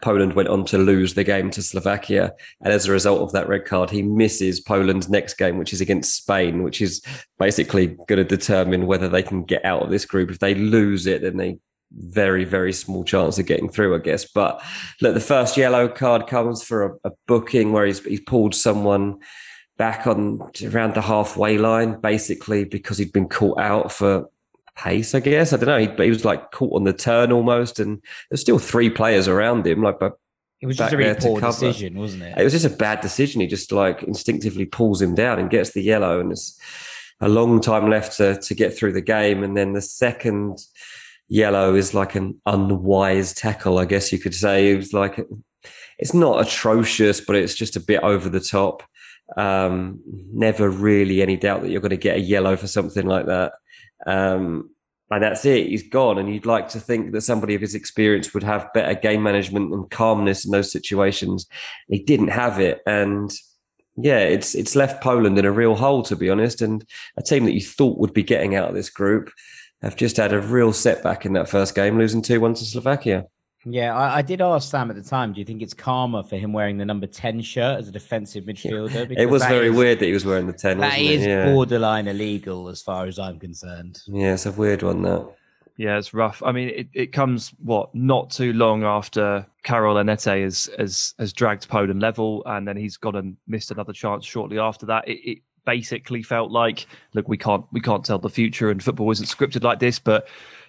Poland 0.00 0.34
went 0.34 0.48
on 0.48 0.64
to 0.66 0.78
lose 0.78 1.14
the 1.14 1.24
game 1.24 1.50
to 1.50 1.62
Slovakia. 1.62 2.32
And 2.60 2.72
as 2.72 2.86
a 2.86 2.92
result 2.92 3.20
of 3.20 3.32
that 3.32 3.48
red 3.48 3.64
card, 3.64 3.90
he 3.90 4.02
misses 4.02 4.60
Poland's 4.60 5.08
next 5.08 5.34
game, 5.34 5.58
which 5.58 5.72
is 5.72 5.80
against 5.80 6.16
Spain, 6.16 6.62
which 6.62 6.80
is 6.80 7.02
basically 7.38 7.88
going 8.06 8.18
to 8.18 8.24
determine 8.24 8.86
whether 8.86 9.08
they 9.08 9.22
can 9.22 9.44
get 9.44 9.64
out 9.64 9.82
of 9.82 9.90
this 9.90 10.04
group. 10.04 10.30
If 10.30 10.38
they 10.38 10.54
lose 10.54 11.06
it, 11.06 11.22
then 11.22 11.36
they 11.36 11.58
very, 11.90 12.44
very 12.44 12.72
small 12.72 13.04
chance 13.04 13.38
of 13.38 13.46
getting 13.46 13.68
through, 13.68 13.94
I 13.94 13.98
guess. 13.98 14.26
But 14.30 14.62
look, 15.00 15.14
the 15.14 15.20
first 15.20 15.56
yellow 15.56 15.88
card 15.88 16.26
comes 16.26 16.62
for 16.62 16.84
a, 17.04 17.08
a 17.08 17.12
booking 17.26 17.72
where 17.72 17.86
he's, 17.86 18.04
he's 18.04 18.20
pulled 18.20 18.54
someone 18.54 19.18
back 19.78 20.06
on 20.06 20.40
around 20.64 20.94
the 20.94 21.00
halfway 21.00 21.56
line, 21.56 22.00
basically 22.00 22.64
because 22.64 22.98
he'd 22.98 23.12
been 23.12 23.28
caught 23.28 23.58
out 23.58 23.92
for 23.92 24.28
pace, 24.78 25.14
I 25.14 25.20
guess. 25.20 25.52
I 25.52 25.56
don't 25.56 25.66
know. 25.66 25.78
He, 25.78 26.04
he 26.04 26.10
was 26.10 26.24
like 26.24 26.52
caught 26.52 26.74
on 26.74 26.84
the 26.84 26.92
turn 26.92 27.32
almost, 27.32 27.80
and 27.80 28.02
there's 28.30 28.40
still 28.40 28.58
three 28.58 28.88
players 28.88 29.28
around 29.28 29.66
him. 29.66 29.82
Like, 29.82 29.98
but 29.98 30.18
it 30.60 30.66
was 30.66 30.76
just 30.76 30.92
a 30.92 30.96
really 30.96 31.14
poor 31.20 31.40
decision, 31.40 31.98
wasn't 31.98 32.22
it? 32.22 32.38
It 32.38 32.44
was 32.44 32.52
just 32.52 32.64
a 32.64 32.70
bad 32.70 33.00
decision. 33.00 33.40
He 33.40 33.46
just 33.46 33.72
like 33.72 34.02
instinctively 34.02 34.64
pulls 34.64 35.02
him 35.02 35.14
down 35.14 35.38
and 35.38 35.50
gets 35.50 35.72
the 35.72 35.82
yellow, 35.82 36.20
and 36.20 36.32
it's 36.32 36.58
a 37.20 37.28
long 37.28 37.60
time 37.60 37.90
left 37.90 38.16
to 38.18 38.40
to 38.40 38.54
get 38.54 38.76
through 38.76 38.92
the 38.92 39.00
game. 39.00 39.42
And 39.42 39.56
then 39.56 39.72
the 39.72 39.82
second 39.82 40.58
yellow 41.28 41.74
is 41.74 41.92
like 41.92 42.14
an 42.14 42.40
unwise 42.46 43.34
tackle, 43.34 43.78
I 43.78 43.84
guess 43.84 44.12
you 44.12 44.18
could 44.18 44.34
say. 44.34 44.72
It 44.72 44.76
was 44.76 44.92
like 44.92 45.20
it's 45.98 46.14
not 46.14 46.40
atrocious, 46.46 47.20
but 47.20 47.36
it's 47.36 47.54
just 47.54 47.76
a 47.76 47.80
bit 47.80 48.02
over 48.02 48.28
the 48.28 48.40
top. 48.40 48.82
Um, 49.36 50.00
never 50.32 50.70
really 50.70 51.20
any 51.20 51.36
doubt 51.36 51.60
that 51.60 51.70
you're 51.70 51.82
going 51.82 51.90
to 51.90 51.98
get 51.98 52.16
a 52.16 52.20
yellow 52.20 52.56
for 52.56 52.66
something 52.66 53.06
like 53.06 53.26
that. 53.26 53.52
Um, 54.06 54.70
and 55.10 55.22
that's 55.22 55.44
it. 55.44 55.68
He's 55.68 55.88
gone. 55.88 56.18
And 56.18 56.32
you'd 56.32 56.46
like 56.46 56.68
to 56.70 56.80
think 56.80 57.12
that 57.12 57.22
somebody 57.22 57.54
of 57.54 57.60
his 57.60 57.74
experience 57.74 58.34
would 58.34 58.42
have 58.42 58.72
better 58.74 58.94
game 58.94 59.22
management 59.22 59.72
and 59.72 59.90
calmness 59.90 60.44
in 60.44 60.50
those 60.50 60.70
situations. 60.70 61.46
He 61.88 62.02
didn't 62.02 62.28
have 62.28 62.60
it. 62.60 62.80
And 62.86 63.32
yeah, 63.96 64.18
it's 64.18 64.54
it's 64.54 64.76
left 64.76 65.02
Poland 65.02 65.38
in 65.38 65.44
a 65.44 65.50
real 65.50 65.74
hole, 65.74 66.02
to 66.04 66.16
be 66.16 66.28
honest. 66.28 66.60
And 66.60 66.84
a 67.16 67.22
team 67.22 67.46
that 67.46 67.54
you 67.54 67.62
thought 67.62 67.98
would 67.98 68.12
be 68.12 68.22
getting 68.22 68.54
out 68.54 68.68
of 68.68 68.74
this 68.74 68.90
group 68.90 69.30
have 69.82 69.96
just 69.96 70.16
had 70.16 70.32
a 70.32 70.40
real 70.40 70.72
setback 70.72 71.24
in 71.24 71.32
that 71.34 71.48
first 71.48 71.74
game, 71.74 71.98
losing 71.98 72.22
2 72.22 72.40
1 72.40 72.54
to 72.54 72.64
Slovakia. 72.64 73.26
Yeah, 73.70 73.96
I, 73.96 74.18
I, 74.18 74.22
did 74.22 74.40
ask 74.40 74.70
Sam 74.70 74.90
at 74.90 74.96
the 74.96 75.02
time. 75.02 75.32
Do 75.32 75.40
you 75.40 75.44
think 75.44 75.62
it's 75.62 75.74
karma 75.74 76.24
for 76.24 76.36
him 76.36 76.52
wearing 76.52 76.78
the 76.78 76.84
number 76.84 77.06
ten 77.06 77.40
shirt 77.42 77.78
as 77.78 77.88
a 77.88 77.92
defensive 77.92 78.44
midfielder? 78.44 79.08
Because 79.08 79.22
it 79.22 79.30
was 79.30 79.44
very 79.44 79.68
is, 79.68 79.76
weird 79.76 79.98
that 79.98 80.06
he 80.06 80.12
was 80.12 80.24
wearing 80.24 80.46
the 80.46 80.52
ten. 80.52 80.78
That 80.78 80.98
is 80.98 81.24
yeah. 81.24 81.52
borderline 81.52 82.08
illegal, 82.08 82.68
as 82.68 82.82
far 82.82 83.06
as 83.06 83.18
I'm 83.18 83.38
concerned. 83.38 84.00
Yeah, 84.06 84.34
it's 84.34 84.46
a 84.46 84.52
weird 84.52 84.82
one. 84.82 85.02
That. 85.02 85.28
Yeah, 85.76 85.96
it's 85.96 86.12
rough. 86.12 86.42
I 86.44 86.50
mean, 86.50 86.70
it, 86.70 86.88
it 86.92 87.12
comes 87.12 87.50
what 87.62 87.94
not 87.94 88.30
too 88.30 88.52
long 88.52 88.82
after 88.82 89.46
Karol 89.62 89.96
Linetty 89.96 90.42
has 90.42 90.68
has 90.78 91.14
has 91.18 91.32
dragged 91.32 91.68
Poland 91.68 92.00
level, 92.00 92.42
and 92.46 92.66
then 92.66 92.76
he's 92.76 92.96
gone 92.96 93.16
and 93.16 93.36
missed 93.46 93.70
another 93.70 93.92
chance 93.92 94.24
shortly 94.24 94.58
after 94.58 94.86
that. 94.86 95.06
It, 95.06 95.30
it 95.30 95.38
basically 95.64 96.22
felt 96.22 96.50
like, 96.50 96.86
look, 97.12 97.28
we 97.28 97.36
can't 97.36 97.64
we 97.72 97.80
can't 97.80 98.04
tell 98.04 98.18
the 98.18 98.30
future, 98.30 98.70
and 98.70 98.82
football 98.82 99.10
isn't 99.10 99.28
scripted 99.28 99.62
like 99.62 99.78
this, 99.78 99.98
but 99.98 100.26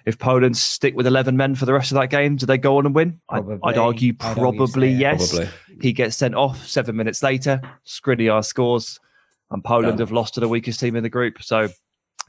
if 0.10 0.18
Poland 0.18 0.58
stick 0.58 0.96
with 0.96 1.06
11 1.06 1.38
men 1.38 1.54
for 1.54 1.66
the 1.66 1.74
rest 1.74 1.92
of 1.92 1.96
that 1.96 2.10
game, 2.10 2.36
do 2.36 2.46
they 2.46 2.58
go 2.58 2.78
on 2.78 2.86
and 2.88 2.96
win? 2.96 3.22
Probably. 3.30 3.60
I'd, 3.64 3.78
argue 3.78 4.14
probably 4.14 4.58
I'd 4.58 4.60
argue 4.60 4.86
yes. 4.90 5.30
Probably. 5.30 5.50
He 5.82 5.94
gets 5.94 6.18
sent 6.18 6.34
off 6.34 6.68
seven 6.68 6.96
minutes 6.96 7.22
later. 7.22 7.62
Skriniar 7.86 8.44
scores, 8.44 9.00
and 9.52 9.64
Poland 9.64 10.00
have 10.00 10.12
lost 10.12 10.34
to 10.34 10.40
the 10.40 10.48
weakest 10.48 10.80
team 10.80 10.96
in 10.96 11.04
the 11.04 11.10
group. 11.10 11.42
So, 11.44 11.68
do 11.68 11.74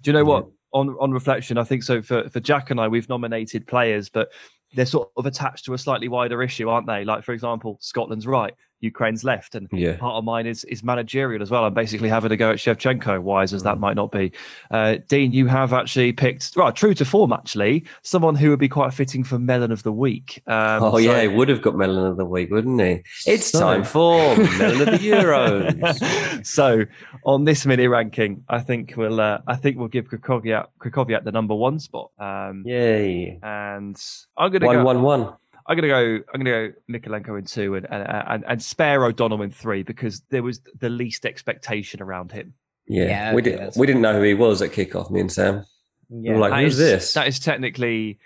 you 0.05 0.13
know 0.13 0.25
what? 0.25 0.47
On 0.73 0.91
on 1.01 1.11
reflection, 1.11 1.59
I 1.59 1.65
think 1.65 1.83
so. 1.83 2.01
For 2.01 2.29
for 2.29 2.39
Jack 2.39 2.71
and 2.71 2.79
I, 2.79 2.87
we've 2.87 3.09
nominated 3.09 3.67
players, 3.67 4.09
but 4.09 4.31
they're 4.75 4.87
sort 4.87 5.11
of 5.17 5.27
attached 5.27 5.65
to 5.67 5.75
a 5.75 5.79
slightly 5.79 6.09
wider 6.09 6.43
issue, 6.43 6.69
aren't 6.69 6.87
they? 6.87 7.05
Like, 7.05 7.25
for 7.25 7.33
example, 7.33 7.79
Scotland's 7.81 8.27
right. 8.27 8.55
Ukraine's 8.81 9.25
left, 9.25 9.55
and 9.55 9.69
yeah. 9.73 9.97
part 9.97 10.15
of 10.15 10.25
mine 10.25 10.47
is 10.47 10.65
is 10.65 10.83
managerial 10.83 11.43
as 11.43 11.51
well. 11.51 11.65
I'm 11.65 11.75
basically 11.75 12.09
having 12.09 12.33
a 12.33 12.37
go 12.37 12.51
at 12.51 12.57
Shevchenko, 12.57 13.21
wise 13.21 13.53
as 13.53 13.63
that 13.63 13.77
mm. 13.77 13.81
might 13.81 13.97
not 13.97 14.11
be. 14.11 14.33
Uh, 14.71 14.97
Dean, 15.09 15.33
you 15.33 15.47
have 15.47 15.73
actually 15.73 16.13
picked, 16.13 16.57
right, 16.57 16.75
true 16.75 16.95
to 16.95 17.05
form, 17.05 17.33
actually, 17.33 17.85
someone 18.03 18.35
who 18.35 18.51
would 18.51 18.59
be 18.59 18.69
quite 18.69 18.95
fitting 18.95 19.23
for 19.23 19.39
Melon 19.39 19.71
of 19.71 19.83
the 19.83 19.93
Week. 19.93 20.43
Um, 20.47 20.83
oh 20.83 20.93
so, 20.93 20.99
yeah, 20.99 21.21
he 21.23 21.29
would 21.29 21.49
have 21.49 21.63
got 21.63 21.77
Melon 21.77 22.07
of 22.07 22.17
the 22.17 22.25
Week, 22.25 22.51
wouldn't 22.51 22.81
he? 22.81 23.03
It's 23.27 23.51
so, 23.51 23.61
time 23.61 23.85
for 23.85 24.37
Melon 24.37 24.89
of 24.89 25.01
the 25.01 25.11
Euros. 25.11 26.47
so 26.47 26.85
on 27.27 27.45
this 27.45 27.67
mini 27.67 27.87
ranking, 27.87 28.45
I 28.49 28.61
think 28.61 28.95
we'll 28.97 29.21
uh, 29.21 29.41
I 29.47 29.57
think 29.57 29.77
we'll 29.77 29.89
give 29.89 30.07
Krychowiak 30.07 31.25
the 31.25 31.33
number 31.33 31.55
one 31.55 31.79
spot. 31.79 32.11
Um, 32.19 32.63
Yay! 32.67 33.39
And 33.43 34.03
I'm 34.39 34.51
gonna 34.61 34.85
one, 34.85 34.97
go 34.97 35.03
one 35.03 35.23
one. 35.23 35.37
I'm 35.67 35.77
gonna 35.77 35.89
go. 35.89 36.19
I'm 36.33 36.41
gonna 36.43 36.69
go 36.69 36.73
Mykolenko 36.91 37.39
in 37.39 37.45
two 37.45 37.77
and 37.77 37.87
and, 37.91 38.03
and 38.03 38.45
and 38.47 38.63
spare 38.63 39.05
O'Donnell 39.05 39.43
in 39.43 39.51
three 39.51 39.83
because 39.83 40.21
there 40.31 40.43
was 40.43 40.61
the 40.79 40.89
least 40.89 41.27
expectation 41.27 42.03
around 42.03 42.33
him. 42.33 42.55
Yeah, 42.87 43.05
yeah 43.05 43.35
we 43.35 43.43
didn't 43.43 43.77
We 43.77 43.87
didn't 43.87 44.03
know 44.03 44.15
who 44.15 44.23
he 44.23 44.35
was 44.35 44.63
at 44.63 44.73
kickoff. 44.73 45.11
Me 45.11 45.21
and 45.21 45.31
Sam. 45.31 45.65
Yeah, 46.09 46.33
we 46.33 46.35
were 46.35 46.49
like, 46.49 46.65
who's 46.65 46.79
is, 46.79 46.79
this? 46.79 47.13
That 47.15 47.29
is 47.29 47.39
technically. 47.39 48.19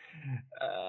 Uh, 0.60 0.83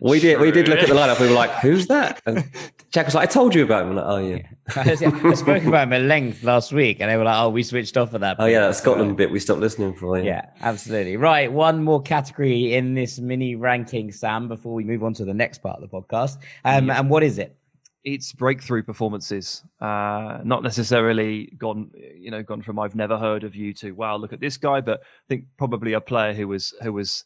we 0.00 0.18
did. 0.20 0.40
We 0.40 0.50
did 0.50 0.68
look 0.68 0.78
at 0.78 0.88
the 0.88 0.94
lineup. 0.94 1.20
We 1.20 1.28
were 1.28 1.34
like, 1.34 1.50
"Who's 1.56 1.86
that?" 1.88 2.22
And 2.26 2.44
Jack 2.90 3.06
was 3.06 3.14
like, 3.14 3.28
"I 3.28 3.32
told 3.32 3.54
you 3.54 3.64
about 3.64 3.86
him." 3.86 3.96
Like, 3.96 4.04
oh 4.06 4.18
yeah. 4.18 4.42
I 4.76 4.94
spoke 5.34 5.64
about 5.64 5.88
him 5.88 5.92
at 5.92 6.02
length 6.02 6.42
last 6.42 6.72
week, 6.72 6.98
and 7.00 7.10
they 7.10 7.16
were 7.16 7.24
like, 7.24 7.38
"Oh, 7.38 7.50
we 7.50 7.62
switched 7.62 7.96
off 7.96 8.14
of 8.14 8.20
that." 8.22 8.36
Oh 8.38 8.46
yeah, 8.46 8.60
that 8.60 8.76
Scotland 8.76 9.16
bit 9.16 9.30
we 9.30 9.38
stopped 9.38 9.60
listening 9.60 9.94
for. 9.94 10.18
Yeah. 10.18 10.24
yeah, 10.24 10.50
absolutely. 10.62 11.16
Right, 11.16 11.52
one 11.52 11.82
more 11.82 12.00
category 12.00 12.74
in 12.74 12.94
this 12.94 13.18
mini 13.18 13.56
ranking, 13.56 14.10
Sam. 14.12 14.48
Before 14.48 14.74
we 14.74 14.84
move 14.84 15.04
on 15.04 15.14
to 15.14 15.24
the 15.24 15.34
next 15.34 15.58
part 15.58 15.82
of 15.82 15.88
the 15.88 15.96
podcast, 15.96 16.38
um, 16.64 16.88
yeah. 16.88 16.98
and 16.98 17.10
what 17.10 17.22
is 17.22 17.38
it? 17.38 17.56
It's 18.02 18.32
breakthrough 18.32 18.82
performances, 18.82 19.62
uh, 19.82 20.38
not 20.42 20.62
necessarily 20.62 21.52
gone, 21.58 21.90
you 22.16 22.30
know, 22.30 22.42
gone 22.42 22.62
from 22.62 22.78
I've 22.78 22.94
never 22.94 23.18
heard 23.18 23.44
of 23.44 23.54
you 23.54 23.74
to 23.74 23.92
wow, 23.92 24.16
look 24.16 24.32
at 24.32 24.40
this 24.40 24.56
guy, 24.56 24.80
but 24.80 25.00
I 25.00 25.26
think 25.28 25.44
probably 25.58 25.92
a 25.92 26.00
player 26.00 26.32
who 26.32 26.48
was 26.48 26.72
who 26.82 26.94
was 26.94 27.24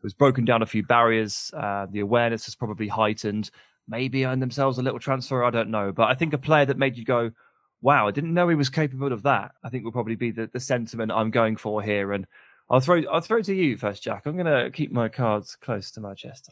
who's 0.00 0.14
broken 0.14 0.44
down 0.44 0.62
a 0.62 0.66
few 0.66 0.82
barriers. 0.82 1.50
Uh, 1.56 1.86
the 1.90 2.00
awareness 2.00 2.44
has 2.46 2.54
probably 2.54 2.88
heightened. 2.88 3.50
Maybe 3.88 4.24
earned 4.24 4.42
themselves 4.42 4.78
a 4.78 4.82
little 4.82 4.98
transfer. 4.98 5.44
I 5.44 5.50
don't 5.50 5.70
know, 5.70 5.92
but 5.92 6.08
I 6.08 6.14
think 6.14 6.32
a 6.32 6.38
player 6.38 6.66
that 6.66 6.78
made 6.78 6.96
you 6.96 7.04
go, 7.04 7.30
"Wow, 7.82 8.08
I 8.08 8.10
didn't 8.10 8.34
know 8.34 8.48
he 8.48 8.56
was 8.56 8.68
capable 8.68 9.12
of 9.12 9.22
that." 9.22 9.52
I 9.62 9.68
think 9.68 9.84
will 9.84 9.92
probably 9.92 10.16
be 10.16 10.32
the, 10.32 10.50
the 10.52 10.60
sentiment 10.60 11.12
I'm 11.12 11.30
going 11.30 11.56
for 11.56 11.82
here. 11.82 12.12
And 12.12 12.26
I'll 12.68 12.80
throw 12.80 13.02
I'll 13.10 13.20
throw 13.20 13.42
to 13.42 13.54
you 13.54 13.76
first, 13.76 14.02
Jack. 14.02 14.26
I'm 14.26 14.36
going 14.36 14.46
to 14.46 14.70
keep 14.70 14.90
my 14.90 15.08
cards 15.08 15.56
close 15.56 15.90
to 15.92 16.00
my 16.00 16.14
chest. 16.14 16.50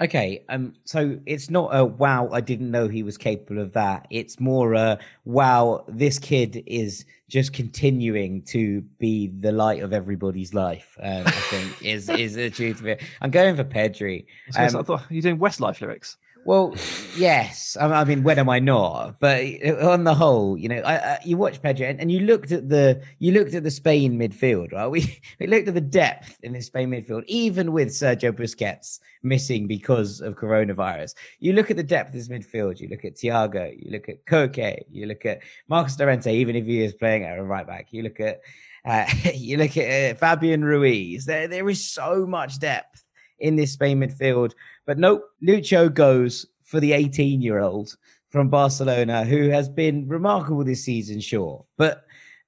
Okay, 0.00 0.44
um, 0.48 0.74
so 0.84 1.18
it's 1.26 1.50
not 1.50 1.70
a 1.76 1.84
wow, 1.84 2.28
I 2.32 2.40
didn't 2.40 2.70
know 2.70 2.86
he 2.86 3.02
was 3.02 3.18
capable 3.18 3.60
of 3.60 3.72
that. 3.72 4.06
It's 4.10 4.38
more 4.38 4.74
a 4.74 4.98
wow, 5.24 5.84
this 5.88 6.20
kid 6.20 6.62
is 6.66 7.04
just 7.28 7.52
continuing 7.52 8.42
to 8.42 8.80
be 8.98 9.26
the 9.40 9.50
light 9.50 9.82
of 9.82 9.92
everybody's 9.92 10.54
life. 10.54 10.96
Um, 11.02 11.24
I 11.26 11.30
think 11.30 11.82
is 11.82 12.08
is 12.08 12.34
the 12.34 12.48
truth 12.48 12.78
of 12.78 12.86
it. 12.86 13.02
I'm 13.20 13.32
going 13.32 13.56
for 13.56 13.64
Pedri. 13.64 14.26
Um, 14.56 14.76
I 14.76 14.82
thought 14.82 15.02
you're 15.10 15.22
doing 15.22 15.38
Westlife 15.38 15.80
lyrics. 15.80 16.16
Well, 16.44 16.74
yes. 17.16 17.76
I 17.78 18.04
mean, 18.04 18.22
when 18.22 18.38
am 18.38 18.48
I 18.48 18.58
not? 18.58 19.20
But 19.20 19.42
on 19.82 20.04
the 20.04 20.14
whole, 20.14 20.56
you 20.56 20.68
know, 20.68 20.78
I, 20.78 20.94
I, 20.94 21.18
you 21.24 21.36
watch 21.36 21.60
Pedri 21.60 21.88
and, 21.90 22.00
and 22.00 22.10
you 22.10 22.20
looked 22.20 22.52
at 22.52 22.68
the 22.68 23.02
you 23.18 23.32
looked 23.32 23.54
at 23.54 23.64
the 23.64 23.70
Spain 23.70 24.18
midfield, 24.18 24.72
right? 24.72 24.86
We 24.90 25.20
we 25.40 25.46
looked 25.46 25.68
at 25.68 25.74
the 25.74 25.80
depth 25.80 26.38
in 26.42 26.52
the 26.54 26.60
Spain 26.62 26.90
midfield, 26.90 27.24
even 27.26 27.72
with 27.72 27.88
Sergio 27.88 28.32
Busquets 28.32 29.00
missing 29.22 29.66
because 29.66 30.20
of 30.20 30.36
coronavirus. 30.36 31.14
You 31.38 31.52
look 31.52 31.70
at 31.70 31.76
the 31.76 31.82
depth 31.82 32.08
of 32.08 32.14
this 32.14 32.28
midfield. 32.28 32.80
You 32.80 32.88
look 32.88 33.04
at 33.04 33.16
Thiago. 33.16 33.74
You 33.78 33.90
look 33.90 34.08
at 34.08 34.24
Koke. 34.24 34.82
You 34.90 35.06
look 35.06 35.26
at 35.26 35.40
Marcos 35.68 35.98
Llorente, 35.98 36.34
even 36.34 36.56
if 36.56 36.64
he 36.64 36.82
is 36.82 36.94
playing 36.94 37.24
at 37.24 37.38
a 37.38 37.42
right 37.42 37.66
back. 37.66 37.88
You 37.90 38.02
look 38.04 38.20
at 38.20 38.40
uh, 38.84 39.06
you 39.34 39.56
look 39.58 39.76
at 39.76 40.16
uh, 40.16 40.18
Fabian 40.18 40.64
Ruiz. 40.64 41.26
There 41.26 41.48
there 41.48 41.68
is 41.68 41.86
so 41.86 42.26
much 42.26 42.58
depth 42.58 43.04
in 43.38 43.56
this 43.56 43.72
Spain 43.72 44.00
midfield. 44.00 44.52
But 44.88 44.98
nope, 44.98 45.22
Lucho 45.46 45.92
goes 45.92 46.46
for 46.62 46.80
the 46.80 46.94
18 46.94 47.42
year 47.42 47.58
old 47.58 47.94
from 48.30 48.48
Barcelona 48.48 49.22
who 49.22 49.50
has 49.50 49.68
been 49.68 50.08
remarkable 50.08 50.64
this 50.64 50.82
season, 50.82 51.20
sure. 51.20 51.66
But 51.76 52.04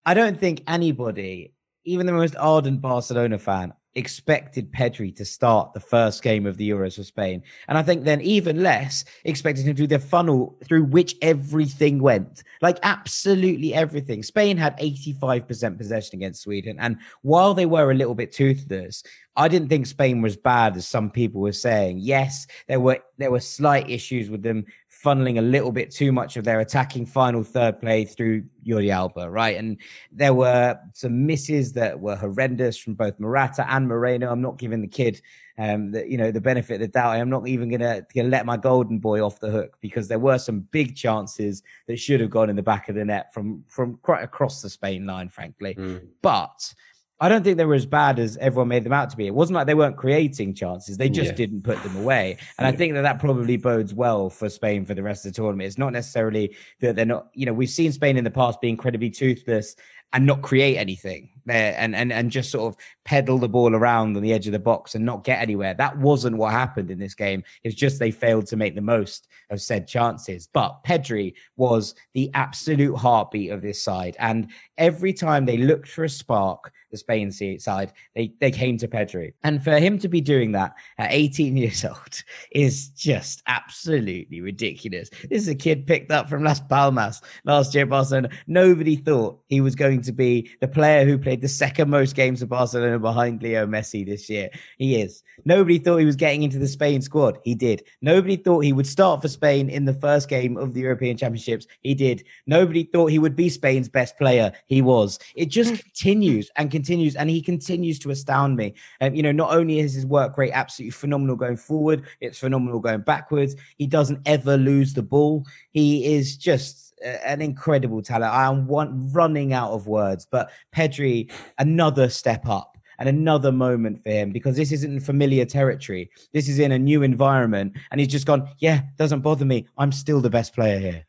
I 0.06 0.14
don't 0.14 0.40
think 0.40 0.62
anybody, 0.66 1.52
even 1.84 2.06
the 2.06 2.14
most 2.14 2.34
ardent 2.36 2.80
Barcelona 2.80 3.38
fan, 3.38 3.74
expected 3.94 4.72
Pedri 4.72 5.14
to 5.16 5.24
start 5.24 5.72
the 5.72 5.80
first 5.80 6.22
game 6.22 6.46
of 6.46 6.56
the 6.56 6.70
Euros 6.70 6.96
for 6.96 7.04
Spain. 7.04 7.42
And 7.68 7.76
I 7.76 7.82
think 7.82 8.04
then 8.04 8.20
even 8.20 8.62
less 8.62 9.04
expected 9.24 9.66
him 9.66 9.74
to 9.74 9.82
do 9.82 9.86
the 9.86 9.98
funnel 9.98 10.56
through 10.64 10.84
which 10.84 11.16
everything 11.22 12.00
went. 12.00 12.42
Like 12.62 12.78
absolutely 12.82 13.74
everything. 13.74 14.22
Spain 14.22 14.56
had 14.56 14.78
85% 14.78 15.76
possession 15.76 16.16
against 16.16 16.42
Sweden. 16.42 16.76
And 16.78 16.98
while 17.22 17.54
they 17.54 17.66
were 17.66 17.90
a 17.90 17.94
little 17.94 18.14
bit 18.14 18.32
toothless, 18.32 19.02
I 19.36 19.48
didn't 19.48 19.68
think 19.68 19.86
Spain 19.86 20.22
was 20.22 20.36
bad 20.36 20.76
as 20.76 20.86
some 20.86 21.10
people 21.10 21.40
were 21.40 21.52
saying. 21.52 21.98
Yes, 22.00 22.46
there 22.68 22.80
were 22.80 22.98
there 23.16 23.30
were 23.30 23.40
slight 23.40 23.88
issues 23.88 24.28
with 24.28 24.42
them 24.42 24.66
funneling 25.02 25.38
a 25.38 25.42
little 25.42 25.72
bit 25.72 25.90
too 25.90 26.12
much 26.12 26.36
of 26.36 26.44
their 26.44 26.60
attacking 26.60 27.06
final 27.06 27.42
third 27.42 27.80
play 27.80 28.04
through 28.04 28.42
Jordi 28.66 28.90
Alba, 28.90 29.30
right? 29.30 29.56
And 29.56 29.78
there 30.12 30.34
were 30.34 30.78
some 30.92 31.26
misses 31.26 31.72
that 31.72 31.98
were 31.98 32.16
horrendous 32.16 32.76
from 32.76 32.94
both 32.94 33.18
Morata 33.18 33.64
and 33.72 33.88
Moreno. 33.88 34.30
I'm 34.30 34.42
not 34.42 34.58
giving 34.58 34.80
the 34.80 34.88
kid 34.88 35.20
um 35.58 35.90
the, 35.90 36.10
you 36.10 36.16
know 36.16 36.30
the 36.30 36.40
benefit 36.40 36.74
of 36.74 36.80
the 36.80 36.88
doubt. 36.88 37.16
I'm 37.16 37.30
not 37.30 37.46
even 37.48 37.70
gonna, 37.70 38.02
gonna 38.14 38.28
let 38.28 38.46
my 38.46 38.56
golden 38.56 38.98
boy 38.98 39.24
off 39.24 39.40
the 39.40 39.50
hook 39.50 39.76
because 39.80 40.08
there 40.08 40.18
were 40.18 40.38
some 40.38 40.60
big 40.70 40.96
chances 40.96 41.62
that 41.86 41.98
should 41.98 42.20
have 42.20 42.30
gone 42.30 42.50
in 42.50 42.56
the 42.56 42.62
back 42.62 42.88
of 42.88 42.94
the 42.94 43.04
net 43.04 43.32
from 43.32 43.64
from 43.68 43.98
quite 44.02 44.22
across 44.22 44.62
the 44.62 44.70
Spain 44.70 45.06
line, 45.06 45.28
frankly. 45.28 45.74
Mm. 45.74 46.06
But 46.22 46.74
I 47.22 47.28
don't 47.28 47.44
think 47.44 47.58
they 47.58 47.66
were 47.66 47.74
as 47.74 47.86
bad 47.86 48.18
as 48.18 48.36
everyone 48.38 48.68
made 48.68 48.84
them 48.84 48.94
out 48.94 49.10
to 49.10 49.16
be. 49.16 49.26
It 49.26 49.34
wasn't 49.34 49.56
like 49.56 49.66
they 49.66 49.74
weren't 49.74 49.96
creating 49.96 50.54
chances; 50.54 50.96
they 50.96 51.10
just 51.10 51.30
Yeah. 51.32 51.36
didn't 51.36 51.62
put 51.62 51.82
them 51.82 51.96
away. 51.96 52.38
And 52.58 52.66
I 52.66 52.72
think 52.72 52.94
that 52.94 53.02
that 53.02 53.18
probably 53.18 53.56
bodes 53.56 53.92
well 53.92 54.30
for 54.30 54.48
Spain 54.48 54.84
for 54.86 54.94
the 54.94 55.02
rest 55.02 55.26
of 55.26 55.32
the 55.32 55.36
tournament. 55.36 55.66
It's 55.66 55.78
not 55.78 55.92
necessarily 55.92 56.56
that 56.80 56.96
they're 56.96 57.04
not. 57.04 57.28
You 57.34 57.46
know, 57.46 57.52
we've 57.52 57.68
seen 57.70 57.92
Spain 57.92 58.16
in 58.16 58.24
the 58.24 58.30
past 58.30 58.60
be 58.60 58.68
incredibly 58.68 59.10
toothless 59.10 59.76
and 60.12 60.26
not 60.26 60.42
create 60.42 60.76
anything 60.76 61.28
there, 61.46 61.74
and 61.78 61.94
and 61.94 62.12
and 62.12 62.30
just 62.30 62.50
sort 62.50 62.72
of 62.72 62.80
pedal 63.04 63.38
the 63.38 63.48
ball 63.48 63.74
around 63.74 64.16
on 64.16 64.22
the 64.22 64.32
edge 64.32 64.46
of 64.46 64.52
the 64.52 64.58
box 64.58 64.94
and 64.94 65.04
not 65.04 65.22
get 65.22 65.40
anywhere. 65.40 65.74
That 65.74 65.98
wasn't 65.98 66.36
what 66.36 66.52
happened 66.52 66.90
in 66.90 66.98
this 66.98 67.14
game. 67.14 67.44
It's 67.64 67.74
just 67.76 67.98
they 67.98 68.10
failed 68.10 68.46
to 68.46 68.56
make 68.56 68.74
the 68.74 68.80
most 68.80 69.28
of 69.50 69.60
said 69.60 69.86
chances. 69.86 70.48
But 70.52 70.82
Pedri 70.84 71.34
was 71.56 71.94
the 72.14 72.30
absolute 72.34 72.96
heartbeat 72.96 73.50
of 73.50 73.62
this 73.62 73.82
side, 73.84 74.16
and 74.18 74.48
every 74.78 75.12
time 75.12 75.44
they 75.44 75.58
looked 75.58 75.88
for 75.88 76.04
a 76.04 76.08
spark, 76.08 76.72
the 76.90 76.96
Spain 76.96 77.30
side, 77.30 77.92
they 78.14 78.32
they 78.40 78.50
came 78.50 78.76
to 78.78 78.88
Pedri, 78.88 79.32
and 79.42 79.62
for 79.62 79.78
him 79.78 79.98
to 79.98 80.08
be 80.08 80.20
doing 80.20 80.52
that 80.52 80.74
at 80.98 81.12
18 81.12 81.56
years 81.56 81.84
old 81.84 82.22
is 82.52 82.88
just 82.90 83.42
absolutely 83.46 84.40
ridiculous. 84.40 85.10
This 85.28 85.42
is 85.42 85.48
a 85.48 85.54
kid 85.54 85.86
picked 85.86 86.10
up 86.10 86.28
from 86.28 86.44
Las 86.44 86.60
Palmas 86.60 87.20
last 87.44 87.74
year 87.74 87.84
at 87.84 87.90
Barcelona. 87.90 88.30
Nobody 88.46 88.96
thought 88.96 89.40
he 89.48 89.60
was 89.60 89.74
going 89.74 90.02
to 90.02 90.12
be 90.12 90.50
the 90.60 90.68
player 90.68 91.04
who 91.04 91.18
played 91.18 91.40
the 91.40 91.48
second 91.48 91.90
most 91.90 92.14
games 92.14 92.40
for 92.40 92.46
Barcelona 92.46 92.98
behind 92.98 93.42
Leo 93.42 93.66
Messi 93.66 94.06
this 94.06 94.28
year. 94.28 94.50
He 94.78 95.00
is. 95.00 95.22
Nobody 95.44 95.78
thought 95.78 95.98
he 95.98 96.06
was 96.06 96.16
getting 96.16 96.42
into 96.42 96.58
the 96.58 96.68
Spain 96.68 97.02
squad. 97.02 97.38
He 97.44 97.54
did. 97.54 97.82
Nobody 98.02 98.36
thought 98.36 98.60
he 98.60 98.72
would 98.72 98.86
start 98.86 99.22
for 99.22 99.28
Spain 99.28 99.70
in 99.70 99.84
the 99.84 99.94
first 99.94 100.28
game 100.28 100.56
of 100.56 100.74
the 100.74 100.80
European 100.80 101.16
Championships. 101.16 101.66
He 101.80 101.94
did. 101.94 102.24
Nobody 102.46 102.84
thought 102.84 103.06
he 103.06 103.18
would 103.18 103.36
be 103.36 103.48
Spain's 103.48 103.88
best 103.88 104.16
player. 104.18 104.52
He 104.66 104.82
was. 104.82 105.18
It 105.34 105.46
just 105.46 105.70
hmm. 105.70 105.76
continues 105.76 106.50
and 106.56 106.70
continues, 106.70 106.79
and 107.16 107.30
he 107.30 107.42
continues 107.42 107.98
to 108.00 108.10
astound 108.10 108.56
me. 108.56 108.74
Um, 109.00 109.14
you 109.14 109.22
know, 109.22 109.32
not 109.32 109.54
only 109.54 109.80
is 109.80 109.94
his 109.94 110.06
work 110.06 110.38
rate 110.38 110.52
absolutely 110.52 110.92
phenomenal 110.92 111.36
going 111.36 111.56
forward, 111.56 112.04
it's 112.20 112.38
phenomenal 112.38 112.80
going 112.80 113.00
backwards. 113.00 113.56
He 113.76 113.86
doesn't 113.86 114.20
ever 114.26 114.56
lose 114.56 114.94
the 114.94 115.02
ball. 115.02 115.46
He 115.70 116.14
is 116.14 116.36
just 116.36 116.94
an 117.02 117.40
incredible 117.40 118.02
talent. 118.02 118.32
I 118.32 118.46
am 118.46 118.66
one 118.66 119.10
running 119.12 119.52
out 119.52 119.72
of 119.72 119.86
words, 119.86 120.26
but 120.30 120.50
Pedri, 120.74 121.30
another 121.58 122.08
step 122.08 122.46
up 122.46 122.76
and 122.98 123.08
another 123.08 123.50
moment 123.50 124.02
for 124.02 124.10
him 124.10 124.30
because 124.30 124.56
this 124.56 124.72
isn't 124.72 125.00
familiar 125.00 125.44
territory. 125.44 126.10
This 126.32 126.48
is 126.48 126.58
in 126.58 126.72
a 126.72 126.78
new 126.78 127.02
environment, 127.02 127.76
and 127.90 127.98
he's 127.98 128.08
just 128.08 128.26
gone. 128.26 128.48
Yeah, 128.58 128.82
doesn't 128.96 129.20
bother 129.20 129.44
me. 129.44 129.66
I'm 129.78 129.92
still 129.92 130.20
the 130.20 130.30
best 130.30 130.54
player 130.54 130.78
here. 130.78 131.06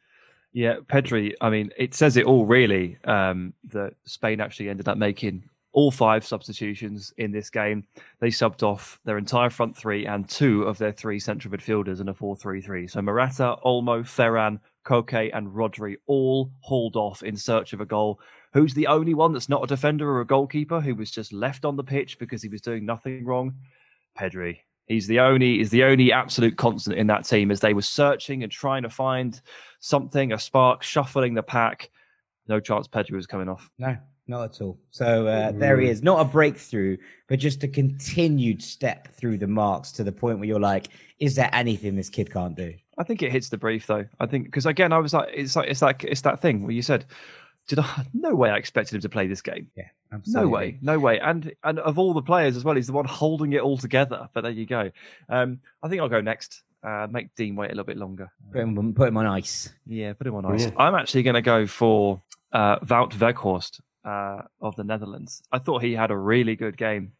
Yeah, 0.54 0.78
Pedri. 0.88 1.34
I 1.42 1.50
mean, 1.50 1.72
it 1.78 1.94
says 1.94 2.18
it 2.18 2.26
all 2.26 2.46
really. 2.46 2.98
Um, 3.06 3.54
that 3.66 3.94
Spain 4.06 4.42
actually 4.42 4.70
ended 4.70 4.88
up 4.88 4.98
making 4.98 5.44
all 5.74 5.92
five 5.92 6.26
substitutions 6.26 7.14
in 7.18 7.32
this 7.32 7.50
game. 7.50 7.86
They 8.20 8.30
subbed 8.30 8.64
off 8.64 9.00
their 9.06 9.18
entire 9.18 9.50
front 9.50 9.76
three 9.76 10.06
and 10.06 10.28
two 10.28 10.64
of 10.64 10.78
their 10.78 10.92
three 10.92 11.20
central 11.20 11.54
midfielders 11.54 12.02
in 12.02 12.10
a 12.10 12.14
4-3-3. 12.14 12.90
So 12.90 13.02
Morata, 13.02 13.56
Olmo, 13.66 14.02
Ferran, 14.02 14.60
Koke, 14.86 15.32
and 15.34 15.48
Rodri 15.48 15.96
all 16.08 16.52
hauled 16.60 16.96
off 16.96 17.24
in 17.24 17.38
search 17.38 17.74
of 17.74 17.82
a 17.82 17.86
goal. 17.86 18.20
Who's 18.54 18.74
the 18.74 18.88
only 18.88 19.14
one 19.14 19.32
that's 19.32 19.50
not 19.50 19.64
a 19.64 19.68
defender 19.68 20.10
or 20.10 20.22
a 20.22 20.26
goalkeeper 20.26 20.82
who 20.82 20.96
was 20.96 21.12
just 21.12 21.32
left 21.32 21.64
on 21.64 21.78
the 21.78 21.84
pitch 21.84 22.20
because 22.20 22.42
he 22.42 22.50
was 22.50 22.62
doing 22.62 22.86
nothing 22.86 23.26
wrong? 23.26 23.54
Pedri. 24.20 24.60
He's 24.88 25.08
the 25.08 25.22
only 25.22 25.62
is 25.62 25.70
the 25.70 25.86
only 25.86 26.12
absolute 26.12 26.58
constant 26.58 26.98
in 26.98 27.08
that 27.08 27.24
team 27.24 27.50
as 27.50 27.62
they 27.62 27.74
were 27.74 27.82
searching 27.82 28.44
and 28.44 28.52
trying 28.52 28.84
to 28.84 28.90
find 28.90 29.40
something, 29.80 30.34
a 30.34 30.40
spark, 30.40 30.84
shuffling 30.84 31.34
the 31.34 31.44
pack. 31.44 31.90
No 32.48 32.60
chance 32.60 32.90
Pedri 32.90 33.16
was 33.16 33.28
coming 33.28 33.48
off. 33.48 33.70
No, 33.78 33.96
not 34.32 34.56
at 34.56 34.62
all. 34.62 34.80
So 34.90 35.28
uh, 35.28 35.52
there 35.52 35.80
he 35.80 35.88
is. 35.90 36.02
Not 36.02 36.22
a 36.22 36.26
breakthrough, 36.26 36.98
but 37.28 37.38
just 37.38 37.64
a 37.64 37.68
continued 37.68 38.64
step 38.64 39.10
through 39.14 39.38
the 39.38 39.48
marks 39.48 39.92
to 39.94 40.04
the 40.04 40.12
point 40.12 40.40
where 40.40 40.48
you're 40.48 40.60
like, 40.60 40.88
is 41.20 41.36
there 41.36 41.50
anything 41.54 41.96
this 41.96 42.10
kid 42.10 42.32
can't 42.32 42.56
do? 42.56 42.74
I 42.98 43.04
think 43.04 43.22
it 43.22 43.32
hits 43.32 43.50
the 43.50 43.58
brief 43.58 43.86
though. 43.86 44.06
I 44.20 44.26
think 44.26 44.46
because 44.46 44.66
again, 44.66 44.92
I 44.94 44.98
was 44.98 45.14
like, 45.14 45.30
it's 45.34 45.56
like 45.56 45.70
it's 45.70 45.82
like 45.82 46.04
it's 46.04 46.22
that 46.22 46.42
thing 46.42 46.64
where 46.64 46.72
you 46.72 46.82
said, 46.82 47.06
"Did 47.68 47.80
I? 47.80 48.06
No 48.14 48.34
way 48.34 48.50
I 48.50 48.58
expected 48.58 48.96
him 48.96 49.02
to 49.02 49.10
play 49.10 49.28
this 49.28 49.42
game. 49.42 49.68
Yeah, 49.76 49.86
absolutely. 50.12 50.42
No 50.44 50.50
way, 50.50 50.78
no 50.82 51.00
way." 51.00 51.20
And 51.20 51.54
and 51.64 51.80
of 51.80 52.00
all 52.00 52.14
the 52.14 52.22
players 52.22 52.56
as 52.58 52.64
well, 52.64 52.76
he's 52.76 52.88
the 52.88 52.94
one 52.94 53.06
holding 53.06 53.54
it 53.54 53.62
all 53.62 53.78
together. 53.78 54.30
But 54.34 54.42
there 54.42 54.52
you 54.52 54.66
go. 54.66 54.92
Um, 55.30 55.60
I 55.84 55.88
think 55.90 56.02
I'll 56.02 56.10
go 56.10 56.22
next. 56.22 56.64
Uh, 56.84 57.08
make 57.12 57.36
Dean 57.36 57.56
wait 57.56 57.68
a 57.68 57.76
little 57.76 57.84
bit 57.84 57.98
longer. 57.98 58.32
Put 58.52 58.62
him, 58.62 58.78
on- 58.80 58.94
put 58.94 59.08
him 59.08 59.18
on 59.18 59.28
ice. 59.28 59.72
Yeah, 59.86 60.14
put 60.14 60.26
him 60.26 60.34
on 60.34 60.46
ice. 60.46 60.66
Yeah. 60.66 60.72
I'm 60.78 60.96
actually 60.96 61.22
going 61.22 61.36
to 61.36 61.42
go 61.44 61.68
for 61.68 62.20
uh, 62.54 62.80
Wout 62.80 63.12
Weghorst 63.14 63.80
uh, 64.06 64.42
of 64.62 64.76
the 64.76 64.84
Netherlands. 64.84 65.44
I 65.52 65.60
thought 65.60 65.84
he 65.84 65.94
had 65.94 66.12
a 66.12 66.18
really 66.18 66.56
good 66.56 66.78
game, 66.78 67.14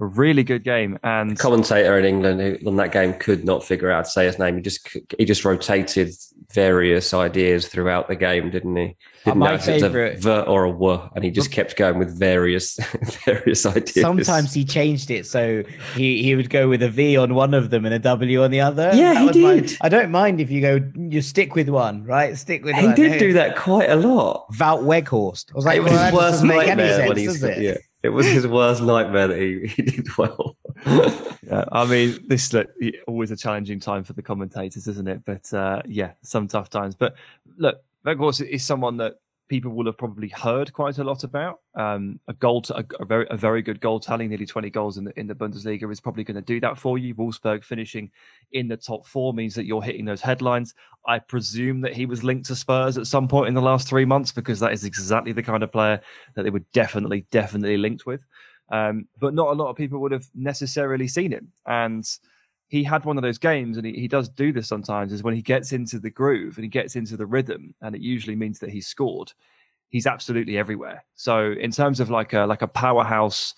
a 0.00 0.06
really 0.06 0.42
good 0.42 0.64
game, 0.64 0.98
and 1.04 1.38
commentator 1.38 1.98
in 1.98 2.04
England 2.04 2.58
on 2.66 2.76
that 2.76 2.92
game 2.92 3.14
could 3.14 3.44
not 3.44 3.62
figure 3.64 3.90
out 3.90 3.96
how 3.96 4.02
to 4.02 4.08
say 4.10 4.26
his 4.26 4.38
name. 4.38 4.56
He 4.56 4.62
just 4.62 4.88
he 5.18 5.24
just 5.24 5.44
rotated 5.44 6.10
various 6.52 7.14
ideas 7.14 7.68
throughout 7.68 8.08
the 8.08 8.16
game, 8.16 8.50
didn't 8.50 8.74
he? 8.76 8.84
Uh, 8.84 9.24
didn't 9.26 9.38
my 9.38 9.48
know 9.48 9.54
if 9.54 9.68
it 9.68 9.74
was 9.74 9.82
a 9.82 9.86
favourite- 9.86 10.18
v 10.18 10.30
or 10.30 10.64
a 10.66 10.70
w, 10.72 11.08
and 11.14 11.22
he 11.24 11.30
just 11.30 11.52
kept 11.52 11.76
going 11.76 11.98
with 11.98 12.18
various 12.18 12.76
various 13.26 13.66
ideas. 13.66 14.00
Sometimes 14.00 14.54
he 14.54 14.64
changed 14.64 15.10
it 15.10 15.26
so 15.26 15.62
he, 15.94 16.22
he 16.22 16.34
would 16.34 16.48
go 16.50 16.68
with 16.68 16.82
a 16.82 16.88
V 16.88 17.16
on 17.18 17.34
one 17.34 17.52
of 17.54 17.70
them 17.70 17.84
and 17.84 17.94
a 17.94 17.98
W 17.98 18.42
on 18.42 18.50
the 18.50 18.60
other. 18.60 18.90
Yeah, 18.94 19.12
That 19.14 19.20
he 19.20 19.26
was 19.26 19.36
my- 19.36 19.60
did. 19.60 19.76
I 19.82 19.88
don't 19.90 20.10
mind 20.10 20.40
if 20.40 20.50
you 20.50 20.60
go, 20.62 20.80
you 20.96 21.20
stick 21.22 21.54
with 21.54 21.68
one, 21.68 22.04
right? 22.04 22.36
Stick 22.38 22.64
with 22.64 22.74
he 22.76 22.86
one. 22.86 22.94
did 22.94 23.18
do 23.18 23.32
that 23.34 23.56
quite 23.56 23.90
a 23.90 23.96
lot. 23.96 24.46
Vout 24.52 24.82
Weghorst. 24.82 25.50
I 25.52 25.54
was 25.54 25.64
like, 25.66 25.76
it 25.76 25.80
was 25.82 25.92
well, 25.92 26.04
his 26.06 26.14
worst 26.14 26.44
make 26.44 26.56
any 26.56 26.66
nightmare 26.68 26.96
sense, 26.96 27.08
when 27.08 27.16
he 27.18 27.26
does 27.26 27.42
it? 27.42 27.58
yeah. 27.62 27.74
It 28.02 28.10
was 28.10 28.26
his 28.26 28.46
worst 28.46 28.82
nightmare 28.82 29.28
that 29.28 29.38
he, 29.38 29.66
he 29.76 29.82
did 29.82 30.16
well. 30.16 30.56
Yeah, 31.50 31.64
I 31.72 31.84
mean, 31.84 32.16
this 32.28 32.54
is 32.54 32.94
always 33.08 33.32
a 33.32 33.36
challenging 33.36 33.80
time 33.80 34.04
for 34.04 34.12
the 34.12 34.22
commentators, 34.22 34.86
isn't 34.86 35.08
it? 35.08 35.22
But 35.24 35.52
uh, 35.52 35.82
yeah, 35.84 36.12
some 36.22 36.46
tough 36.46 36.70
times. 36.70 36.94
But 36.94 37.16
look, 37.56 37.82
Weghorst 38.06 38.46
is 38.46 38.62
someone 38.64 38.98
that 38.98 39.16
people 39.50 39.72
will 39.72 39.86
have 39.86 39.98
probably 39.98 40.28
heard 40.28 40.72
quite 40.72 40.98
a 40.98 41.04
lot 41.04 41.24
about. 41.24 41.58
Um, 41.74 42.20
a 42.28 42.32
goal, 42.32 42.62
to, 42.62 42.78
a, 42.78 42.84
a, 43.00 43.04
very 43.04 43.26
a 43.30 43.36
very 43.36 43.62
good 43.62 43.80
goal 43.80 43.98
tally, 43.98 44.28
nearly 44.28 44.46
20 44.46 44.70
goals 44.70 44.96
in 44.96 45.04
the 45.04 45.18
in 45.18 45.26
the 45.26 45.34
Bundesliga 45.34 45.90
is 45.90 46.00
probably 46.00 46.22
going 46.24 46.36
to 46.36 46.40
do 46.40 46.60
that 46.60 46.78
for 46.78 46.96
you. 46.96 47.14
Wolfsburg 47.16 47.64
finishing 47.64 48.10
in 48.52 48.68
the 48.68 48.76
top 48.76 49.06
four 49.06 49.34
means 49.34 49.54
that 49.56 49.66
you're 49.66 49.82
hitting 49.82 50.04
those 50.04 50.20
headlines. 50.22 50.72
I 51.06 51.18
presume 51.18 51.80
that 51.82 51.94
he 51.94 52.06
was 52.06 52.22
linked 52.22 52.46
to 52.46 52.56
Spurs 52.56 52.96
at 52.96 53.08
some 53.08 53.26
point 53.26 53.48
in 53.48 53.54
the 53.54 53.60
last 53.60 53.88
three 53.88 54.04
months 54.04 54.30
because 54.30 54.60
that 54.60 54.72
is 54.72 54.84
exactly 54.84 55.32
the 55.32 55.42
kind 55.42 55.64
of 55.64 55.72
player 55.72 56.00
that 56.36 56.44
they 56.44 56.50
were 56.50 56.64
definitely 56.72 57.26
definitely 57.32 57.76
linked 57.76 58.06
with. 58.06 58.20
Um, 58.70 59.08
but 59.18 59.34
not 59.34 59.48
a 59.48 59.60
lot 59.60 59.68
of 59.68 59.76
people 59.76 59.98
would 59.98 60.12
have 60.12 60.26
necessarily 60.32 61.08
seen 61.08 61.32
him 61.32 61.50
and 61.66 62.06
he 62.70 62.84
had 62.84 63.04
one 63.04 63.18
of 63.18 63.22
those 63.22 63.36
games, 63.36 63.76
and 63.76 63.84
he, 63.84 63.92
he 63.92 64.06
does 64.06 64.28
do 64.28 64.52
this 64.52 64.68
sometimes, 64.68 65.12
is 65.12 65.24
when 65.24 65.34
he 65.34 65.42
gets 65.42 65.72
into 65.72 65.98
the 65.98 66.08
groove 66.08 66.56
and 66.56 66.64
he 66.64 66.70
gets 66.70 66.94
into 66.94 67.16
the 67.16 67.26
rhythm, 67.26 67.74
and 67.82 67.96
it 67.96 68.00
usually 68.00 68.36
means 68.36 68.60
that 68.60 68.70
he's 68.70 68.86
scored. 68.86 69.32
He's 69.88 70.06
absolutely 70.06 70.56
everywhere. 70.56 71.04
So 71.16 71.52
in 71.52 71.72
terms 71.72 71.98
of 71.98 72.10
like 72.10 72.32
a 72.32 72.46
like 72.46 72.62
a 72.62 72.68
powerhouse 72.68 73.54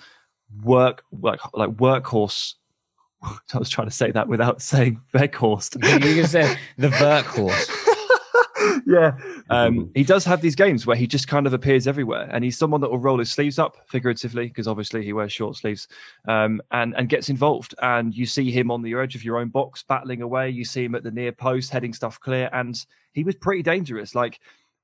work 0.63 1.05
like 1.13 1.41
like 1.55 1.71
workhorse 1.77 2.55
I 3.55 3.59
was 3.59 3.69
trying 3.69 3.89
to 3.89 3.95
say 3.95 4.11
that 4.11 4.29
without 4.29 4.61
saying 4.73 5.01
Weghorst. 5.15 5.83
you 6.05 6.23
can 6.23 6.27
say 6.27 6.57
the 6.79 6.89
workhorse. 6.89 7.89
yeah. 8.87 9.13
Um, 9.51 9.91
he 9.95 10.03
does 10.03 10.25
have 10.25 10.41
these 10.41 10.55
games 10.55 10.87
where 10.87 10.97
he 10.97 11.07
just 11.07 11.29
kind 11.29 11.47
of 11.47 11.53
appears 11.53 11.87
everywhere, 11.87 12.27
and 12.33 12.43
he's 12.43 12.57
someone 12.57 12.81
that 12.81 12.91
will 12.91 12.99
roll 12.99 13.19
his 13.19 13.31
sleeves 13.31 13.59
up 13.59 13.77
figuratively 13.87 14.49
because 14.49 14.67
obviously 14.67 15.05
he 15.05 15.13
wears 15.13 15.31
short 15.31 15.57
sleeves, 15.57 15.89
um, 16.27 16.63
and 16.71 16.95
and 16.97 17.11
gets 17.11 17.29
involved. 17.29 17.75
And 17.83 18.15
you 18.15 18.25
see 18.25 18.51
him 18.51 18.71
on 18.71 18.81
the 18.81 18.95
edge 18.95 19.15
of 19.15 19.25
your 19.25 19.37
own 19.37 19.49
box 19.49 19.83
battling 19.83 20.23
away. 20.23 20.49
You 20.49 20.65
see 20.65 20.85
him 20.85 20.95
at 20.95 21.03
the 21.03 21.11
near 21.11 21.33
post 21.33 21.71
heading 21.71 21.93
stuff 21.93 22.19
clear, 22.19 22.49
and 22.55 22.83
he 23.13 23.25
was 23.25 23.35
pretty 23.35 23.63
dangerous. 23.63 24.15
Like 24.15 24.41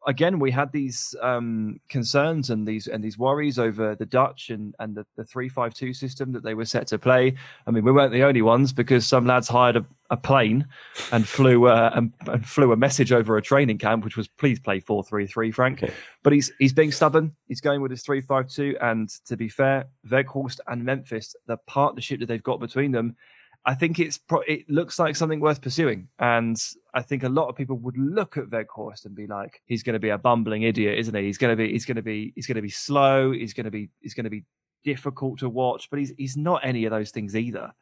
again, 0.06 0.38
we 0.38 0.50
had 0.50 0.72
these 0.72 1.14
um, 1.22 1.80
concerns 1.88 2.50
and 2.50 2.66
these 2.66 2.86
and 2.86 3.02
these 3.02 3.18
worries 3.18 3.58
over 3.58 3.94
the 3.94 4.06
Dutch 4.06 4.50
and 4.50 4.74
and 4.78 4.94
the, 4.94 5.04
the 5.16 5.24
three 5.24 5.48
five 5.48 5.74
two 5.74 5.92
system 5.92 6.32
that 6.32 6.42
they 6.42 6.54
were 6.54 6.64
set 6.64 6.86
to 6.88 6.98
play. 6.98 7.34
I 7.66 7.70
mean, 7.70 7.84
we 7.84 7.92
weren't 7.92 8.12
the 8.12 8.22
only 8.22 8.42
ones 8.42 8.72
because 8.72 9.06
some 9.06 9.26
lads 9.26 9.48
hired 9.48 9.76
a, 9.76 9.84
a 10.10 10.16
plane 10.16 10.66
and 11.12 11.26
flew 11.26 11.66
uh, 11.66 11.90
and, 11.94 12.12
and, 12.26 12.46
flew 12.46 12.72
a 12.72 12.76
message 12.76 13.12
over 13.12 13.36
a 13.36 13.42
training 13.42 13.78
camp, 13.78 14.04
which 14.04 14.16
was 14.16 14.28
please 14.28 14.60
play 14.60 14.80
four 14.80 15.02
three 15.02 15.26
three, 15.26 15.50
Frank. 15.50 15.82
Okay. 15.82 15.92
But 16.22 16.32
he's 16.32 16.52
he's 16.58 16.72
being 16.72 16.92
stubborn. 16.92 17.34
He's 17.46 17.60
going 17.60 17.80
with 17.80 17.90
his 17.90 18.02
three 18.02 18.20
five 18.20 18.48
two, 18.48 18.76
and 18.80 19.08
to 19.26 19.36
be 19.36 19.48
fair, 19.48 19.86
Weghorst 20.08 20.60
and 20.66 20.84
Memphis, 20.84 21.34
the 21.46 21.56
partnership 21.66 22.20
that 22.20 22.26
they've 22.26 22.42
got 22.42 22.60
between 22.60 22.92
them 22.92 23.16
I 23.64 23.74
think 23.74 23.98
it's 23.98 24.16
pro- 24.16 24.40
it 24.40 24.68
looks 24.68 24.98
like 24.98 25.16
something 25.16 25.40
worth 25.40 25.60
pursuing, 25.60 26.08
and 26.18 26.56
I 26.94 27.02
think 27.02 27.22
a 27.22 27.28
lot 27.28 27.48
of 27.48 27.56
people 27.56 27.76
would 27.78 27.98
look 27.98 28.36
at 28.36 28.46
Weghorst 28.46 29.04
and 29.04 29.14
be 29.14 29.26
like, 29.26 29.60
he's 29.66 29.82
going 29.82 29.94
to 29.94 30.00
be 30.00 30.08
a 30.08 30.18
bumbling 30.18 30.62
idiot, 30.62 30.98
isn't 30.98 31.14
he? 31.14 31.24
He's 31.24 31.38
going 31.38 31.56
to 31.56 31.56
be 31.56 31.72
he's 31.72 31.84
going 31.84 31.96
to 31.96 32.02
be 32.02 32.32
he's 32.34 32.46
going 32.46 32.56
to 32.56 32.62
be 32.62 32.70
slow. 32.70 33.32
He's 33.32 33.52
going 33.52 33.64
to 33.64 33.70
be 33.70 33.90
he's 34.00 34.14
going 34.14 34.24
to 34.24 34.30
be 34.30 34.44
difficult 34.84 35.40
to 35.40 35.48
watch, 35.48 35.90
but 35.90 35.98
he's 35.98 36.12
he's 36.16 36.36
not 36.36 36.64
any 36.64 36.84
of 36.84 36.90
those 36.90 37.10
things 37.10 37.36
either. 37.36 37.72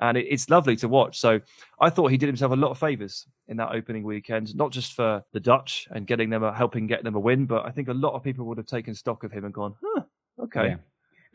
And 0.00 0.18
it, 0.18 0.26
it's 0.28 0.50
lovely 0.50 0.76
to 0.76 0.88
watch. 0.88 1.18
So 1.18 1.40
I 1.80 1.90
thought 1.90 2.10
he 2.10 2.18
did 2.18 2.26
himself 2.26 2.52
a 2.52 2.56
lot 2.56 2.70
of 2.70 2.78
favors 2.78 3.26
in 3.48 3.56
that 3.58 3.72
opening 3.72 4.02
weekend, 4.02 4.54
not 4.54 4.70
just 4.70 4.92
for 4.92 5.22
the 5.32 5.40
Dutch 5.40 5.88
and 5.90 6.06
getting 6.06 6.28
them 6.28 6.42
a, 6.42 6.52
helping 6.52 6.86
get 6.86 7.02
them 7.02 7.14
a 7.14 7.20
win, 7.20 7.46
but 7.46 7.64
I 7.64 7.70
think 7.70 7.88
a 7.88 7.94
lot 7.94 8.14
of 8.14 8.22
people 8.22 8.44
would 8.46 8.58
have 8.58 8.66
taken 8.66 8.94
stock 8.94 9.24
of 9.24 9.32
him 9.32 9.44
and 9.44 9.54
gone, 9.54 9.74
huh, 9.82 10.02
okay. 10.42 10.68
Yeah 10.68 10.76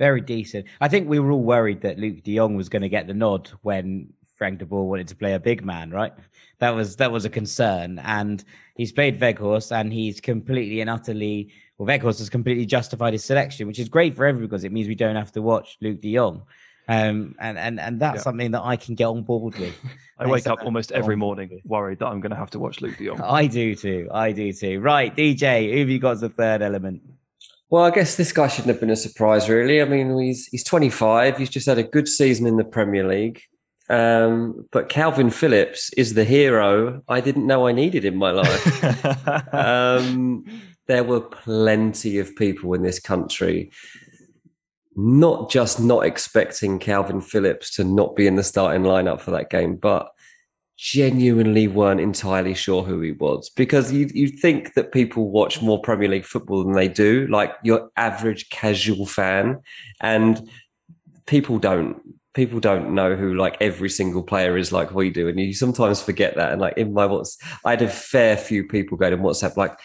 very 0.02 0.20
decent. 0.20 0.66
I 0.80 0.88
think 0.88 1.08
we 1.08 1.20
were 1.20 1.32
all 1.32 1.44
worried 1.44 1.82
that 1.82 2.00
Luuk 2.00 2.24
De 2.24 2.36
Jong 2.36 2.56
was 2.56 2.70
going 2.70 2.82
to 2.82 2.90
get 2.90 3.06
the 3.06 3.14
nod 3.14 3.52
when 3.62 4.12
Frank 4.36 4.58
de 4.58 4.66
Boer 4.66 4.90
wanted 4.90 5.08
to 5.10 5.16
play 5.16 5.34
a 5.36 5.40
big 5.40 5.64
man, 5.64 5.92
right? 5.92 6.12
That 6.58 6.72
was 6.72 6.96
that 6.96 7.12
was 7.12 7.24
a 7.24 7.30
concern, 7.30 8.00
and 8.00 8.44
he's 8.76 8.92
played 8.92 9.20
Weghorst, 9.20 9.72
and 9.72 9.94
he's 9.94 10.20
completely 10.20 10.82
and 10.82 10.90
utterly 10.90 11.54
well. 11.78 11.88
Weghorst 11.88 12.18
has 12.18 12.32
completely 12.32 12.66
justified 12.66 13.14
his 13.14 13.24
selection, 13.24 13.68
which 13.68 13.78
is 13.78 13.90
great 13.90 14.16
for 14.16 14.26
everyone 14.26 14.48
because 14.48 14.64
it 14.64 14.72
means 14.72 14.88
we 14.88 14.96
don't 14.96 15.16
have 15.16 15.32
to 15.34 15.42
watch 15.44 15.78
Luuk 15.84 16.02
De 16.02 16.16
Jong. 16.16 16.42
Um, 16.88 17.36
and 17.40 17.60
and 17.60 17.80
and 17.80 18.00
that's 18.00 18.18
yeah. 18.18 18.24
something 18.24 18.50
that 18.52 18.64
I 18.64 18.78
can 18.78 18.96
get 18.96 19.06
on 19.06 19.22
board 19.22 19.56
with. 19.60 19.76
I 20.18 20.26
wake 20.26 20.48
up 20.48 20.64
almost 20.64 20.92
every 20.92 21.16
morning 21.16 21.62
worried 21.64 22.00
that 22.00 22.08
I'm 22.08 22.22
going 22.22 22.32
to 22.32 22.42
have 22.44 22.50
to 22.52 22.60
watch 22.60 22.78
Luuk 22.80 22.98
De 22.98 23.06
Jong. 23.06 23.22
I 23.22 23.46
do 23.46 23.76
too. 23.76 24.10
I 24.12 24.32
do 24.32 24.52
too. 24.52 24.80
Right, 24.80 25.16
DJ, 25.16 25.72
who 25.72 25.80
have 25.82 25.90
you 25.90 26.00
got 26.00 26.14
as 26.14 26.22
the 26.22 26.30
third 26.30 26.64
element? 26.64 27.04
Well, 27.72 27.86
I 27.86 27.90
guess 27.90 28.18
this 28.18 28.34
guy 28.34 28.50
shouldn't 28.50 28.68
have 28.68 28.82
been 28.82 28.90
a 28.90 28.98
surprise, 28.98 29.50
really. 29.50 29.82
I 29.82 29.86
mean, 29.86 30.18
he's 30.20 30.46
he's 30.48 30.64
25. 30.64 31.38
He's 31.38 31.50
just 31.50 31.66
had 31.66 31.78
a 31.78 31.84
good 31.84 32.08
season 32.08 32.46
in 32.46 32.58
the 32.58 32.66
Premier 32.66 33.08
League. 33.08 33.42
Um, 33.90 34.68
but 34.72 34.90
Kalvin 34.90 35.34
Phillips 35.34 35.92
is 35.98 36.14
the 36.14 36.24
hero 36.24 37.02
I 37.08 37.20
didn't 37.20 37.48
know 37.48 37.68
I 37.68 37.72
needed 37.72 38.06
in 38.06 38.18
my 38.18 38.32
life. 38.32 39.54
um, 39.54 40.46
there 40.88 41.04
were 41.04 41.22
plenty 41.22 42.20
of 42.20 42.36
people 42.36 42.74
in 42.74 42.84
this 42.84 43.00
country 43.00 43.72
not 44.96 45.50
just 45.50 45.80
not 45.80 46.06
expecting 46.06 46.80
Kalvin 46.80 47.24
Phillips 47.24 47.76
to 47.76 47.84
not 47.84 48.16
be 48.16 48.28
in 48.28 48.36
the 48.36 48.44
starting 48.44 48.84
lineup 48.84 49.22
for 49.22 49.32
that 49.32 49.50
game, 49.50 49.76
but 49.76 50.12
genuinely 50.78 51.68
weren't 51.68 52.00
entirely 52.00 52.56
sure 52.56 52.84
who 52.84 53.02
he 53.02 53.12
was 53.12 53.50
because 53.52 53.92
you 53.92 54.10
you 54.14 54.28
think 54.28 54.74
that 54.74 54.92
people 54.92 55.30
watch 55.30 55.62
more 55.62 55.80
Premier 55.80 56.10
League 56.10 56.26
football 56.26 56.64
than 56.64 56.74
they 56.74 56.88
do, 56.88 57.28
like 57.28 57.54
your 57.64 57.92
average 57.98 58.50
casual 58.50 59.06
fan, 59.06 59.60
and 60.00 60.50
people 61.26 61.60
don't. 61.60 62.02
People 62.34 62.62
don't 62.62 62.96
know 62.96 63.18
who 63.18 63.34
like 63.34 63.58
every 63.60 63.90
single 63.90 64.24
player 64.24 64.56
is 64.56 64.72
like 64.72 64.94
we 64.94 65.10
do, 65.10 65.28
and 65.28 65.38
you 65.38 65.54
sometimes 65.54 66.02
forget 66.02 66.36
that. 66.36 66.54
And 66.54 66.62
like 66.62 66.78
in 66.78 66.94
my 66.94 67.06
what's, 67.06 67.38
I 67.66 67.72
had 67.72 67.82
a 67.82 67.90
fair 67.90 68.38
few 68.38 68.66
people 68.66 68.98
go 68.98 69.10
to 69.10 69.18
WhatsApp 69.18 69.58
like, 69.58 69.78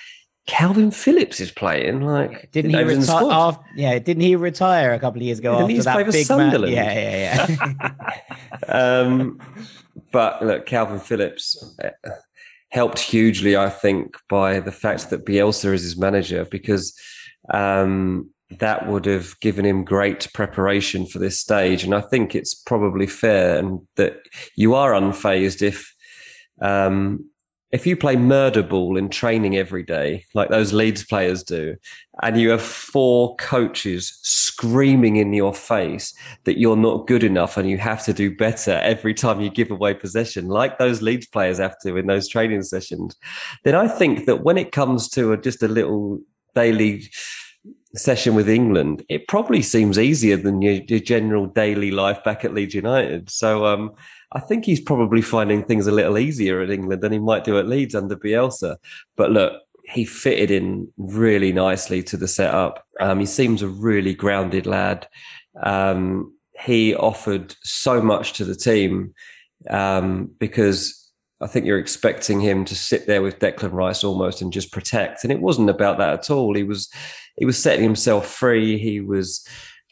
Kalvin 0.47 0.95
Phillips 0.95 1.41
is 1.41 1.51
playing. 1.51 2.03
Like, 2.03 2.51
didn't 2.53 2.71
he 2.71 2.83
retire? 2.83 3.59
Yeah, 3.75 3.99
didn't 3.99 4.23
he 4.23 4.37
retire 4.37 4.93
a 4.93 5.01
couple 5.01 5.21
of 5.21 5.25
years 5.25 5.41
ago? 5.41 5.67
Didn't 5.67 5.87
after 5.89 6.05
that 6.05 6.13
big 6.13 6.27
Sunderland? 6.27 6.73
Man? 6.73 6.97
Yeah, 6.97 7.49
yeah, 7.49 7.93
yeah. 8.69 8.69
um, 8.69 9.41
but 10.17 10.41
look, 10.41 10.65
Kalvin 10.65 10.99
Phillips 10.99 11.63
uh, 11.85 11.91
helped 12.71 13.01
hugely, 13.01 13.55
I 13.55 13.69
think, 13.69 14.17
by 14.31 14.61
the 14.61 14.73
fact 14.73 15.11
that 15.11 15.27
Bielsa 15.27 15.75
is 15.75 15.83
his 15.83 15.99
manager 15.99 16.47
because 16.51 16.99
um, 17.53 18.31
that 18.59 18.89
would 18.89 19.05
have 19.05 19.39
given 19.41 19.67
him 19.67 19.85
great 19.85 20.27
preparation 20.33 21.05
for 21.05 21.19
this 21.19 21.39
stage. 21.39 21.85
And 21.85 21.95
I 21.95 22.01
think 22.01 22.35
it's 22.35 22.55
probably 22.55 23.07
fair 23.07 23.59
and 23.59 23.81
that 23.97 24.23
you 24.57 24.73
are 24.73 24.93
unfazed 24.93 25.61
if 25.61 25.95
um, 26.63 27.29
if 27.73 27.87
you 27.87 27.97
play 27.97 28.17
murder 28.17 28.63
ball 28.63 28.97
in 28.97 29.09
training 29.09 29.57
every 29.57 29.83
day, 29.83 30.25
like 30.35 30.51
those 30.51 30.73
Leeds 30.73 31.05
players 31.05 31.43
do, 31.43 31.77
and 32.23 32.41
you 32.41 32.51
have 32.51 32.63
four 32.63 33.35
coaches 33.37 34.19
screaming 34.23 35.17
in 35.17 35.33
your 35.33 35.53
face 35.53 36.15
that 36.45 36.59
you're 36.59 36.77
not 36.77 37.07
good 37.07 37.25
enough 37.25 37.57
and 37.57 37.69
you 37.69 37.77
have 37.77 38.05
to 38.05 38.13
do 38.13 38.35
better 38.35 38.73
every 38.83 39.13
time 39.13 39.41
you 39.41 39.51
give 39.51 39.71
away 39.71 39.95
possession, 39.95 40.47
like 40.47 40.79
those 40.79 41.03
Leeds 41.03 41.27
players 41.27 41.59
have 41.59 41.79
to 41.81 41.97
in 41.97 42.07
those 42.07 42.29
training 42.29 42.63
sessions, 42.63 43.17
then 43.65 43.75
I 43.75 43.89
think 43.89 44.27
that 44.27 44.45
when 44.45 44.59
it 44.59 44.73
comes 44.73 45.09
to 45.11 45.33
a, 45.33 45.37
just 45.37 45.63
a 45.63 45.69
little 45.69 46.21
daily 46.55 47.11
session 47.95 48.35
with 48.35 48.49
England, 48.49 49.05
it 49.09 49.27
probably 49.27 49.63
seems 49.63 49.99
easier 49.99 50.37
than 50.37 50.63
your, 50.63 50.75
your 50.89 51.01
general 51.01 51.47
daily 51.47 51.91
life 51.91 52.23
back 52.23 52.45
at 52.45 52.55
Leeds 52.55 52.75
United. 52.75 53.29
So, 53.29 53.67
um, 53.67 53.93
I 54.37 54.41
think 54.41 54.67
he's 54.67 54.83
probably 54.83 55.23
finding 55.23 55.65
things 55.65 55.87
a 55.87 55.93
little 55.93 56.19
easier 56.19 56.61
at 56.61 56.69
England 56.69 57.01
than 57.01 57.11
he 57.11 57.19
might 57.19 57.45
do 57.45 57.59
at 57.59 57.67
Leeds 57.67 57.95
under 57.95 58.17
Bielsa. 58.17 58.77
But 59.17 59.31
look, 59.31 59.63
he 59.85 60.05
fitted 60.05 60.51
in 60.51 60.93
really 60.99 61.55
nicely 61.55 62.03
to 62.03 62.19
the 62.19 62.29
setup. 62.29 62.85
Um, 63.01 63.19
he 63.19 63.25
seems 63.25 63.63
a 63.63 63.69
really 63.69 64.13
grounded 64.13 64.67
lad. 64.67 65.09
Um, 65.63 66.35
he 66.63 66.95
offered 66.95 67.57
so 67.63 68.03
much 68.03 68.35
to 68.35 68.45
the 68.45 68.55
team 68.55 69.15
um, 69.71 70.31
because 70.39 71.11
I 71.41 71.47
think 71.47 71.65
you're 71.65 71.79
expecting 71.79 72.39
him 72.39 72.67
to 72.67 72.75
sit 72.75 73.07
there 73.07 73.23
with 73.23 73.39
Declan 73.39 73.73
Rice 73.73 74.05
almost 74.05 74.43
and 74.43 74.53
just 74.53 74.71
protect, 74.71 75.25
and 75.25 75.33
it 75.33 75.41
wasn't 75.41 75.71
about 75.71 75.97
that 75.97 76.13
at 76.13 76.31
all. 76.31 76.55
He 76.55 76.63
was 76.63 76.91
he 77.39 77.47
was 77.47 77.63
setting 77.63 77.83
himself 77.83 78.27
free. 78.27 78.77
He 78.77 79.01
was 79.01 79.47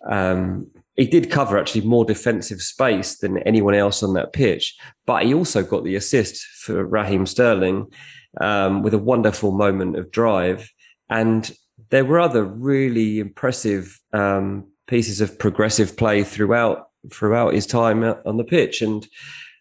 um, 0.07 0.71
he 0.97 1.07
did 1.07 1.31
cover 1.31 1.59
actually 1.59 1.81
more 1.83 2.05
defensive 2.05 2.61
space 2.61 3.19
than 3.19 3.39
anyone 3.39 3.75
else 3.75 4.03
on 4.03 4.15
that 4.15 4.33
pitch, 4.33 4.77
but 5.07 5.25
he 5.25 5.35
also 5.35 5.63
got 5.63 5.85
the 5.85 5.97
assist 5.97 6.45
for 6.45 6.85
Raheem 6.85 7.27
Sterling 7.27 7.87
um, 8.41 8.83
with 8.83 8.95
a 8.95 8.99
wonderful 8.99 9.53
moment 9.53 9.97
of 9.97 10.11
drive. 10.11 10.71
And 11.11 11.51
there 11.91 12.05
were 12.05 12.21
other 12.21 12.45
really 12.45 13.19
impressive 13.19 14.01
um, 14.13 14.69
pieces 14.87 15.21
of 15.21 15.39
progressive 15.39 15.97
play 15.97 16.23
throughout 16.23 16.89
throughout 17.13 17.53
his 17.53 17.67
time 17.67 18.03
on 18.03 18.39
the 18.39 18.45
pitch. 18.45 18.81
And 18.81 19.07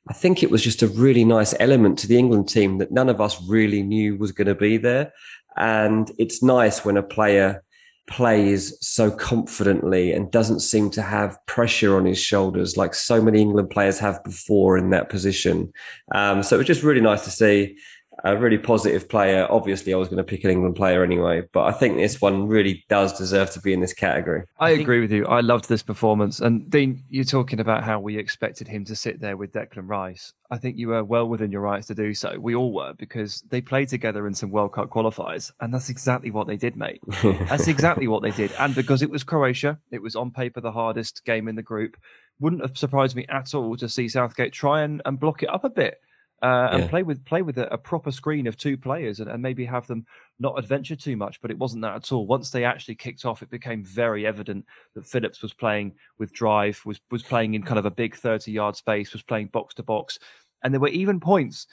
I 0.08 0.14
think 0.14 0.44
it 0.44 0.52
was 0.52 0.64
just 0.64 0.82
a 0.82 0.88
really 0.88 1.26
nice 1.26 1.54
element 1.60 2.00
to 2.00 2.08
the 2.08 2.18
England 2.18 2.48
team 2.48 2.78
that 2.78 2.92
none 2.92 3.10
of 3.10 3.20
us 3.20 3.42
really 3.48 3.84
knew 3.84 4.16
was 4.16 4.32
going 4.32 4.48
to 4.48 4.56
be 4.56 4.78
there. 4.78 5.12
And 5.58 6.10
it's 6.18 6.42
nice 6.42 6.86
when 6.86 6.96
a 6.96 7.04
player 7.04 7.64
plays 8.08 8.78
so 8.86 9.10
confidently 9.10 10.12
and 10.12 10.30
doesn't 10.30 10.60
seem 10.60 10.90
to 10.90 11.02
have 11.02 11.38
pressure 11.46 11.96
on 11.96 12.06
his 12.06 12.20
shoulders 12.20 12.76
like 12.76 12.94
so 12.94 13.22
many 13.22 13.42
England 13.42 13.70
players 13.70 13.98
have 14.00 14.24
before 14.24 14.78
in 14.78 14.90
that 14.90 15.10
position. 15.10 15.72
Um, 16.14 16.44
so 16.44 16.56
it 16.56 16.60
was 16.60 16.68
just 16.68 16.84
really 16.84 17.02
nice 17.02 17.24
to 17.24 17.32
see. 17.32 17.78
A 18.24 18.38
really 18.38 18.58
positive 18.58 19.10
player. 19.10 19.46
Obviously, 19.50 19.94
I 19.94 19.98
was 19.98 20.08
going 20.08 20.18
to 20.18 20.24
pick 20.24 20.44
an 20.46 20.50
England 20.50 20.76
player 20.76 21.04
anyway, 21.04 21.44
but 21.52 21.66
I 21.66 21.74
think 21.74 21.98
this 21.98 22.22
one 22.22 22.48
really 22.48 22.86
does 22.88 23.18
deserve 23.18 23.52
to 23.52 23.60
be 23.60 23.74
in 23.74 23.82
this 23.82 23.94
category. 23.94 24.44
I, 24.60 24.72
agree 24.72 25.02
with 25.02 25.12
you. 25.12 25.26
I 25.26 25.42
loved 25.42 25.68
this 25.68 25.84
performance. 25.84 26.40
And 26.40 26.70
Dean, 26.70 27.04
you're 27.10 27.26
talking 27.26 27.60
about 27.60 27.84
how 27.84 28.00
we 28.00 28.18
expected 28.18 28.68
him 28.68 28.86
to 28.86 28.96
sit 28.96 29.20
there 29.20 29.36
with 29.36 29.52
Declan 29.52 29.90
Rice. 29.90 30.32
I 30.50 30.58
think 30.58 30.78
you 30.78 30.90
were 30.90 31.04
well 31.04 31.28
within 31.28 31.52
your 31.52 31.62
rights 31.62 31.88
to 31.88 31.96
do 31.96 32.14
so. 32.14 32.40
We 32.40 32.56
all 32.56 32.72
were 32.72 32.94
because 32.94 33.42
they 33.50 33.60
played 33.60 33.90
together 33.90 34.26
in 34.26 34.34
some 34.34 34.52
World 34.52 34.74
Cup 34.74 34.90
qualifiers, 34.90 35.52
and 35.60 35.74
that's 35.74 35.90
exactly 35.90 36.32
what 36.32 36.48
they 36.48 36.58
did, 36.58 36.78
mate. 36.78 37.02
that's 37.24 37.68
exactly 37.68 38.08
what 38.08 38.22
they 38.22 38.32
did. 38.32 38.52
And 38.58 38.74
because 38.74 39.02
it 39.02 39.10
was 39.10 39.24
Croatia, 39.24 39.78
it 39.92 40.02
was 40.02 40.16
on 40.16 40.32
paper 40.32 40.62
the 40.62 40.72
hardest 40.72 41.26
game 41.26 41.50
in 41.50 41.56
the 41.56 41.62
group. 41.62 41.98
Wouldn't 42.40 42.62
have 42.62 42.78
surprised 42.78 43.16
me 43.16 43.26
at 43.30 43.54
all 43.54 43.76
to 43.78 43.90
see 43.90 44.08
Southgate 44.08 44.54
try 44.54 44.84
and, 44.84 45.02
and 45.06 45.20
block 45.20 45.44
it 45.44 45.50
up 45.50 45.66
a 45.66 45.70
bit 45.70 46.00
uh, 46.44 46.70
and 46.74 46.84
Yeah. 46.84 46.90
play 46.90 47.04
with 47.04 47.24
play 47.26 47.42
with 47.42 47.58
a, 47.58 47.72
a 47.74 47.78
proper 47.78 48.12
screen 48.12 48.46
of 48.48 48.58
two 48.58 48.78
players 48.78 49.20
and, 49.22 49.30
and 49.30 49.42
maybe 49.42 49.64
have 49.66 49.88
them 49.88 50.06
not 50.40 50.60
adventure 50.60 50.96
too 50.96 51.16
much. 51.18 51.42
But 51.42 51.50
it 51.52 51.58
wasn't 51.58 51.82
that 51.84 51.96
at 51.96 52.12
all. 52.12 52.28
Once 52.28 52.50
they 52.52 52.66
actually 52.66 52.96
kicked 52.96 53.24
off, 53.26 53.42
it 53.42 53.50
became 53.50 53.84
very 53.84 54.28
evident 54.28 54.66
that 54.94 55.06
Phillips 55.08 55.42
was 55.42 55.54
playing 55.54 55.94
with 56.20 56.34
drive, 56.34 56.80
was 56.86 57.00
was 57.10 57.24
playing 57.24 57.54
in 57.54 57.64
kind 57.64 57.80
of 57.80 57.86
a 57.86 57.92
big 57.92 58.16
thirty 58.16 58.52
yard 58.52 58.76
space, 58.76 59.14
was 59.14 59.24
playing 59.24 59.48
box 59.48 59.74
to 59.76 59.84
box, 59.84 60.20
and 60.64 60.74
there 60.74 60.82
were 60.82 60.90
even 60.90 61.20
points 61.20 61.66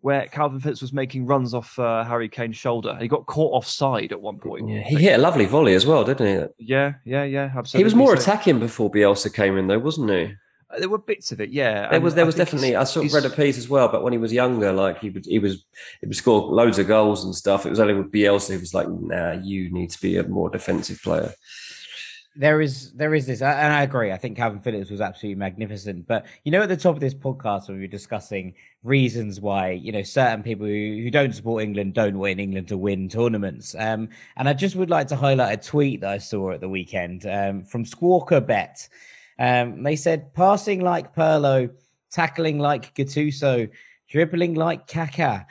where 0.00 0.26
Kalvin 0.26 0.62
Phillips 0.62 0.80
was 0.80 0.92
making 0.92 1.26
runs 1.26 1.54
off 1.54 1.76
uh, 1.76 2.04
Harry 2.04 2.28
Kane's 2.28 2.56
shoulder. 2.56 2.96
He 3.00 3.08
got 3.08 3.26
caught 3.26 3.52
offside 3.52 4.12
at 4.12 4.20
one 4.20 4.38
point. 4.38 4.68
Yeah, 4.68 4.82
he 4.82 4.94
hit 4.94 5.18
a 5.18 5.22
lovely 5.22 5.44
volley 5.44 5.74
as 5.74 5.86
well, 5.86 6.04
didn't 6.04 6.26
he? 6.58 6.64
Yeah, 6.72 6.92
yeah, 7.04 7.24
yeah, 7.24 7.50
absolutely. 7.56 7.80
He 7.80 7.84
was 7.84 7.96
more 7.96 8.14
So- 8.16 8.22
attacking 8.22 8.60
before 8.60 8.92
Bielsa 8.92 9.34
came 9.34 9.56
in, 9.58 9.66
though, 9.66 9.80
wasn't 9.80 10.10
he? 10.10 10.34
Uh, 10.70 10.78
There 10.80 10.88
were 10.88 10.98
bits 10.98 11.32
of 11.32 11.40
it, 11.40 11.50
yeah. 11.50 11.88
There 11.90 12.00
was 12.00 12.14
there 12.14 12.24
I 12.24 12.26
was 12.26 12.34
definitely 12.34 12.76
I 12.76 12.84
sort 12.84 13.06
of 13.06 13.10
he's- 13.12 13.22
read 13.22 13.30
a 13.32 13.34
piece 13.34 13.58
as 13.58 13.68
well, 13.68 13.88
but 13.88 14.02
when 14.02 14.12
he 14.12 14.18
was 14.18 14.32
younger, 14.32 14.72
like 14.72 15.00
he 15.00 15.10
would 15.10 15.24
he 15.26 15.38
was 15.38 15.64
he 16.00 16.06
would 16.06 16.16
score 16.16 16.40
loads 16.42 16.78
of 16.78 16.86
goals 16.88 17.24
and 17.24 17.34
stuff. 17.34 17.64
It 17.66 17.70
was 17.70 17.80
only 17.80 17.94
with 17.94 18.12
Bielsa 18.12 18.54
who 18.54 18.60
was 18.60 18.74
like, 18.74 18.88
nah, 18.88 19.32
you 19.32 19.70
need 19.72 19.90
to 19.90 20.00
be 20.00 20.16
a 20.18 20.26
more 20.28 20.50
defensive 20.50 21.00
player. 21.02 21.32
there 22.36 22.60
is 22.60 22.92
there 22.92 23.14
is 23.14 23.26
this, 23.26 23.42
and 23.42 23.72
I 23.72 23.82
agree. 23.82 24.12
I 24.12 24.16
think 24.16 24.38
Kalvin 24.38 24.62
Phillips 24.62 24.90
was 24.90 25.00
absolutely 25.00 25.38
magnificent. 25.40 26.06
But 26.06 26.26
you 26.44 26.52
know, 26.52 26.62
at 26.62 26.68
the 26.68 26.76
top 26.76 26.94
of 26.94 27.00
this 27.00 27.14
podcast, 27.14 27.66
when 27.68 27.78
we 27.78 27.84
were 27.84 27.88
discussing 27.88 28.54
reasons 28.84 29.40
why 29.40 29.70
you 29.70 29.90
know 29.90 30.02
certain 30.04 30.42
people 30.44 30.66
who, 30.66 31.00
who 31.02 31.10
don't 31.10 31.34
support 31.34 31.64
England 31.64 31.94
don't 31.94 32.18
want 32.18 32.38
England 32.38 32.68
to 32.68 32.78
win 32.78 33.08
tournaments, 33.08 33.74
um, 33.78 34.08
and 34.36 34.48
I 34.48 34.52
just 34.52 34.76
would 34.76 34.90
like 34.90 35.08
to 35.08 35.16
highlight 35.16 35.58
a 35.58 35.68
tweet 35.70 36.02
that 36.02 36.10
I 36.10 36.18
saw 36.18 36.52
at 36.52 36.60
the 36.60 36.68
weekend 36.68 37.26
um, 37.26 37.64
from 37.64 37.84
Squawka 37.84 38.46
Bet. 38.46 38.88
Um, 39.38 39.82
they 39.82 39.96
said 39.96 40.34
passing 40.34 40.80
like 40.80 41.14
Pirlo, 41.14 41.70
tackling 42.10 42.58
like 42.58 42.94
Gattuso, 42.94 43.70
dribbling 44.08 44.54
like 44.54 44.86
Kaká. 44.86 45.46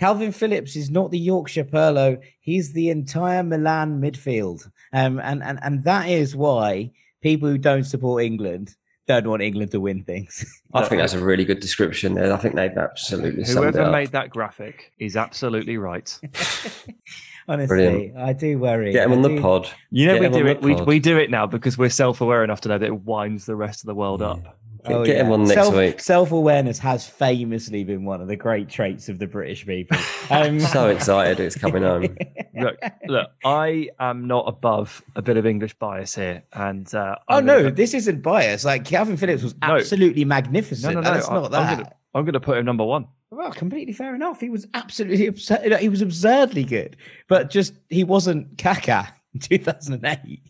Kalvin 0.00 0.34
Phillips 0.34 0.74
is 0.74 0.90
not 0.90 1.10
the 1.10 1.18
Yorkshire 1.18 1.64
Pirlo. 1.64 2.20
He's 2.40 2.72
the 2.72 2.88
entire 2.88 3.42
Milan 3.42 4.00
midfield. 4.00 4.68
Um, 4.92 5.20
and, 5.20 5.42
and, 5.42 5.58
and 5.62 5.84
that 5.84 6.08
is 6.08 6.34
why 6.34 6.90
people 7.20 7.48
who 7.48 7.58
don't 7.58 7.84
support 7.84 8.24
England 8.24 8.74
don't 9.06 9.28
want 9.28 9.42
England 9.42 9.70
to 9.72 9.80
win 9.80 10.04
things. 10.04 10.44
I 10.74 10.84
think 10.84 11.00
that's 11.00 11.12
a 11.14 11.22
really 11.22 11.44
good 11.44 11.60
description 11.60 12.14
there. 12.14 12.32
I 12.32 12.36
think 12.36 12.54
they've 12.54 12.76
absolutely 12.76 13.44
summed 13.44 13.68
it 13.68 13.74
Whoever 13.74 13.88
up. 13.88 13.92
made 13.92 14.12
that 14.12 14.30
graphic 14.30 14.92
is 14.98 15.16
absolutely 15.16 15.76
right. 15.76 16.18
Honestly, 17.48 17.66
Brilliant. 17.76 18.16
I 18.16 18.32
do 18.32 18.58
worry. 18.58 18.92
Get 18.92 19.06
him 19.06 19.12
I 19.12 19.16
on 19.16 19.22
the 19.22 19.40
pod. 19.40 19.68
You 19.90 20.06
know, 20.06 20.18
Get 20.20 20.32
we 20.32 20.38
do 20.38 20.46
it. 20.46 20.62
We, 20.62 20.74
pod. 20.74 20.86
we 20.86 20.98
do 21.00 21.18
it 21.18 21.30
now 21.30 21.46
because 21.46 21.76
we're 21.76 21.90
self-aware 21.90 22.44
enough 22.44 22.60
to 22.62 22.68
know 22.68 22.78
that 22.78 22.86
it 22.86 23.02
winds 23.02 23.46
the 23.46 23.56
rest 23.56 23.82
of 23.82 23.86
the 23.86 23.94
world 23.94 24.22
up. 24.22 24.58
Oh, 24.84 25.04
Get 25.04 25.18
him 25.24 25.30
on 25.30 25.42
next 25.44 25.54
Self, 25.54 25.74
week. 25.76 26.00
Self-awareness 26.00 26.78
has 26.80 27.06
famously 27.06 27.84
been 27.84 28.04
one 28.04 28.20
of 28.20 28.26
the 28.26 28.34
great 28.34 28.68
traits 28.68 29.08
of 29.08 29.20
the 29.20 29.26
British 29.28 29.64
people. 29.66 29.96
Um, 30.30 30.42
I'm 30.54 30.60
So 30.60 30.88
excited 30.88 31.40
it's 31.40 31.56
coming 31.58 31.82
home. 31.82 32.16
Look, 32.54 32.78
look, 33.06 33.30
I 33.44 33.88
am 34.00 34.26
not 34.26 34.44
above 34.48 35.02
a 35.16 35.20
bit 35.20 35.36
of 35.36 35.44
English 35.46 35.74
bias 35.74 36.14
here, 36.14 36.42
and 36.52 36.92
uh, 36.94 37.16
oh 37.28 37.38
I'm 37.38 37.44
no, 37.46 37.56
gonna- 37.62 37.74
this 37.74 37.92
isn't 37.92 38.22
bias. 38.22 38.64
Like 38.64 38.84
Kalvin 38.84 39.18
Phillips 39.18 39.42
was 39.42 39.54
absolutely 39.62 40.24
no, 40.24 40.28
magnificent. 40.28 40.94
no, 40.94 41.00
and 41.00 41.06
no. 41.06 41.12
That's 41.14 41.28
I- 41.28 41.34
not 41.34 41.44
I'm 41.46 41.50
that. 41.50 41.76
gonna, 41.78 41.92
I'm 42.14 42.24
gonna 42.24 42.40
put 42.40 42.58
him 42.58 42.64
number 42.64 42.84
one. 42.84 43.06
Well, 43.30 43.52
completely 43.52 43.94
fair 43.94 44.14
enough. 44.14 44.40
He 44.40 44.50
was 44.50 44.66
absolutely 44.74 45.26
absurd. 45.26 45.72
He 45.80 45.88
was 45.88 46.02
absurdly 46.02 46.64
good, 46.64 46.96
but 47.28 47.48
just 47.48 47.74
he 47.88 48.04
wasn't 48.04 48.56
Kaká 48.56 49.08
in 49.34 49.40
2008. 49.40 50.40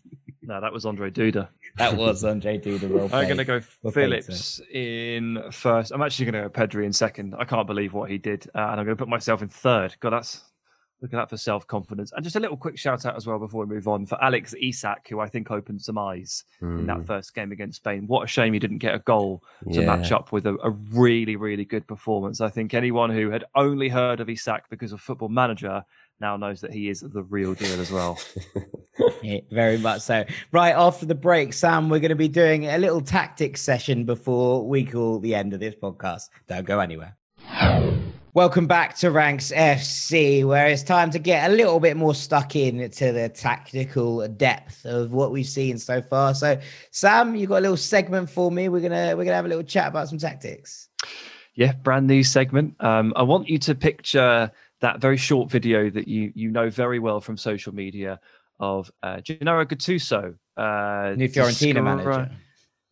No, 0.41 0.59
that 0.59 0.73
was 0.73 0.85
Andre 0.85 1.09
Duda. 1.09 1.47
That 1.77 1.95
was 1.95 2.23
Andre 2.25 2.59
Duda. 2.59 2.89
Well 2.89 3.05
I'm 3.13 3.25
going 3.25 3.37
to 3.37 3.45
go 3.45 3.61
Well 3.81 3.93
Phillips 3.93 4.59
in 4.73 5.41
first. 5.51 5.91
I'm 5.91 6.01
actually 6.01 6.29
going 6.29 6.43
to 6.43 6.49
go 6.49 6.67
Pedri 6.67 6.85
in 6.85 6.91
second. 6.91 7.33
I 7.39 7.45
can't 7.45 7.65
believe 7.65 7.93
what 7.93 8.11
he 8.11 8.17
did, 8.17 8.47
uh, 8.53 8.59
and 8.59 8.79
I'm 8.79 8.85
going 8.85 8.97
to 8.97 9.01
put 9.01 9.07
myself 9.07 9.41
in 9.41 9.47
third. 9.47 9.95
God, 10.01 10.11
that's 10.11 10.41
look 11.03 11.13
at 11.13 11.17
that 11.17 11.29
for 11.29 11.37
self 11.37 11.67
confidence. 11.67 12.11
And 12.15 12.23
just 12.23 12.37
a 12.37 12.39
little 12.39 12.57
quick 12.57 12.79
shout 12.79 13.05
out 13.05 13.15
as 13.15 13.27
well 13.27 13.37
before 13.37 13.65
we 13.65 13.75
move 13.75 13.87
on 13.87 14.05
for 14.05 14.21
Alex 14.23 14.55
Isak, 14.59 15.07
who 15.09 15.19
I 15.19 15.27
think 15.27 15.51
opened 15.51 15.81
some 15.81 15.97
eyes 15.97 16.45
in 16.61 16.87
that 16.87 16.99
hmm. 16.99 17.03
first 17.03 17.35
game 17.35 17.51
against 17.51 17.77
Spain. 17.77 18.07
What 18.07 18.23
a 18.23 18.27
shame 18.27 18.53
he 18.53 18.59
didn't 18.59 18.77
get 18.77 18.95
a 18.95 18.99
goal 18.99 19.43
to 19.71 19.81
Yeah. 19.81 19.85
match 19.85 20.11
up 20.13 20.31
with 20.31 20.47
a, 20.47 20.55
a 20.63 20.69
really, 20.69 21.35
really 21.35 21.65
good 21.65 21.85
performance. 21.85 22.39
I 22.39 22.49
think 22.49 22.73
anyone 22.73 23.09
who 23.09 23.29
had 23.29 23.43
only 23.53 23.89
heard 23.89 24.21
of 24.21 24.29
Isak 24.29 24.69
because 24.69 24.93
of 24.93 25.01
Football 25.01 25.29
Manager 25.29 25.83
now 26.21 26.37
knows 26.37 26.61
that 26.61 26.71
he 26.71 26.87
is 26.87 27.01
the 27.01 27.23
real 27.23 27.53
deal 27.53 27.79
as 27.79 27.91
well. 27.91 28.17
Yeah, 29.23 29.39
very 29.51 29.79
much 29.79 30.01
so. 30.01 30.23
Right 30.51 30.75
after 30.75 31.07
the 31.07 31.15
break, 31.15 31.53
Sam, 31.53 31.89
we're 31.89 31.99
going 31.99 32.09
to 32.09 32.15
be 32.15 32.27
doing 32.27 32.67
a 32.67 32.77
little 32.77 33.01
tactics 33.01 33.59
session 33.61 34.05
before 34.05 34.67
we 34.67 34.85
call 34.85 35.19
the 35.19 35.33
end 35.33 35.53
of 35.53 35.59
this 35.59 35.73
podcast. 35.73 36.29
Don't 36.47 36.65
go 36.65 36.79
anywhere. 36.79 37.17
Welcome 38.35 38.65
back 38.65 38.95
to 38.97 39.11
Ranks 39.11 39.51
FC, 39.51 40.43
where 40.43 40.65
it's 40.65 40.81
time 40.81 41.11
to 41.11 41.19
get 41.19 41.51
a 41.51 41.53
little 41.53 41.79
bit 41.79 41.95
more 41.95 42.15
stuck 42.15 42.55
in 42.55 42.89
to 42.89 43.11
the 43.11 43.29
tactical 43.29 44.27
depth 44.27 44.83
of 44.87 45.11
what 45.11 45.31
we've 45.31 45.45
seen 45.45 45.77
so 45.77 46.01
far. 46.01 46.33
So, 46.33 46.59
Sam, 46.89 47.35
you 47.35 47.45
got 47.45 47.59
a 47.59 47.61
little 47.61 47.77
segment 47.77 48.27
for 48.27 48.49
me. 48.49 48.69
We're 48.69 48.81
gonna 48.81 49.15
we're 49.15 49.25
gonna 49.25 49.35
have 49.35 49.45
a 49.45 49.49
little 49.49 49.63
chat 49.63 49.87
about 49.87 50.09
some 50.09 50.17
tactics. 50.17 50.89
Yeah, 51.53 51.73
brand 51.73 52.07
new 52.07 52.23
segment. 52.23 52.73
Um, 52.79 53.13
I 53.15 53.21
want 53.21 53.49
you 53.49 53.59
to 53.59 53.75
picture 53.75 54.51
that 54.81 54.99
very 54.99 55.17
short 55.17 55.51
video 55.51 55.91
that 55.91 56.07
you 56.07 56.31
you 56.33 56.49
know 56.49 56.71
very 56.71 56.97
well 56.97 57.21
from 57.21 57.37
social 57.37 57.75
media 57.75 58.19
of 58.59 58.91
uh, 59.03 59.21
Gennaro 59.21 59.63
Gattuso, 59.63 60.33
uh, 60.57 61.13
New 61.15 61.29
Fiorentina 61.29 61.75
descri- 61.75 61.83
manager. 61.83 62.31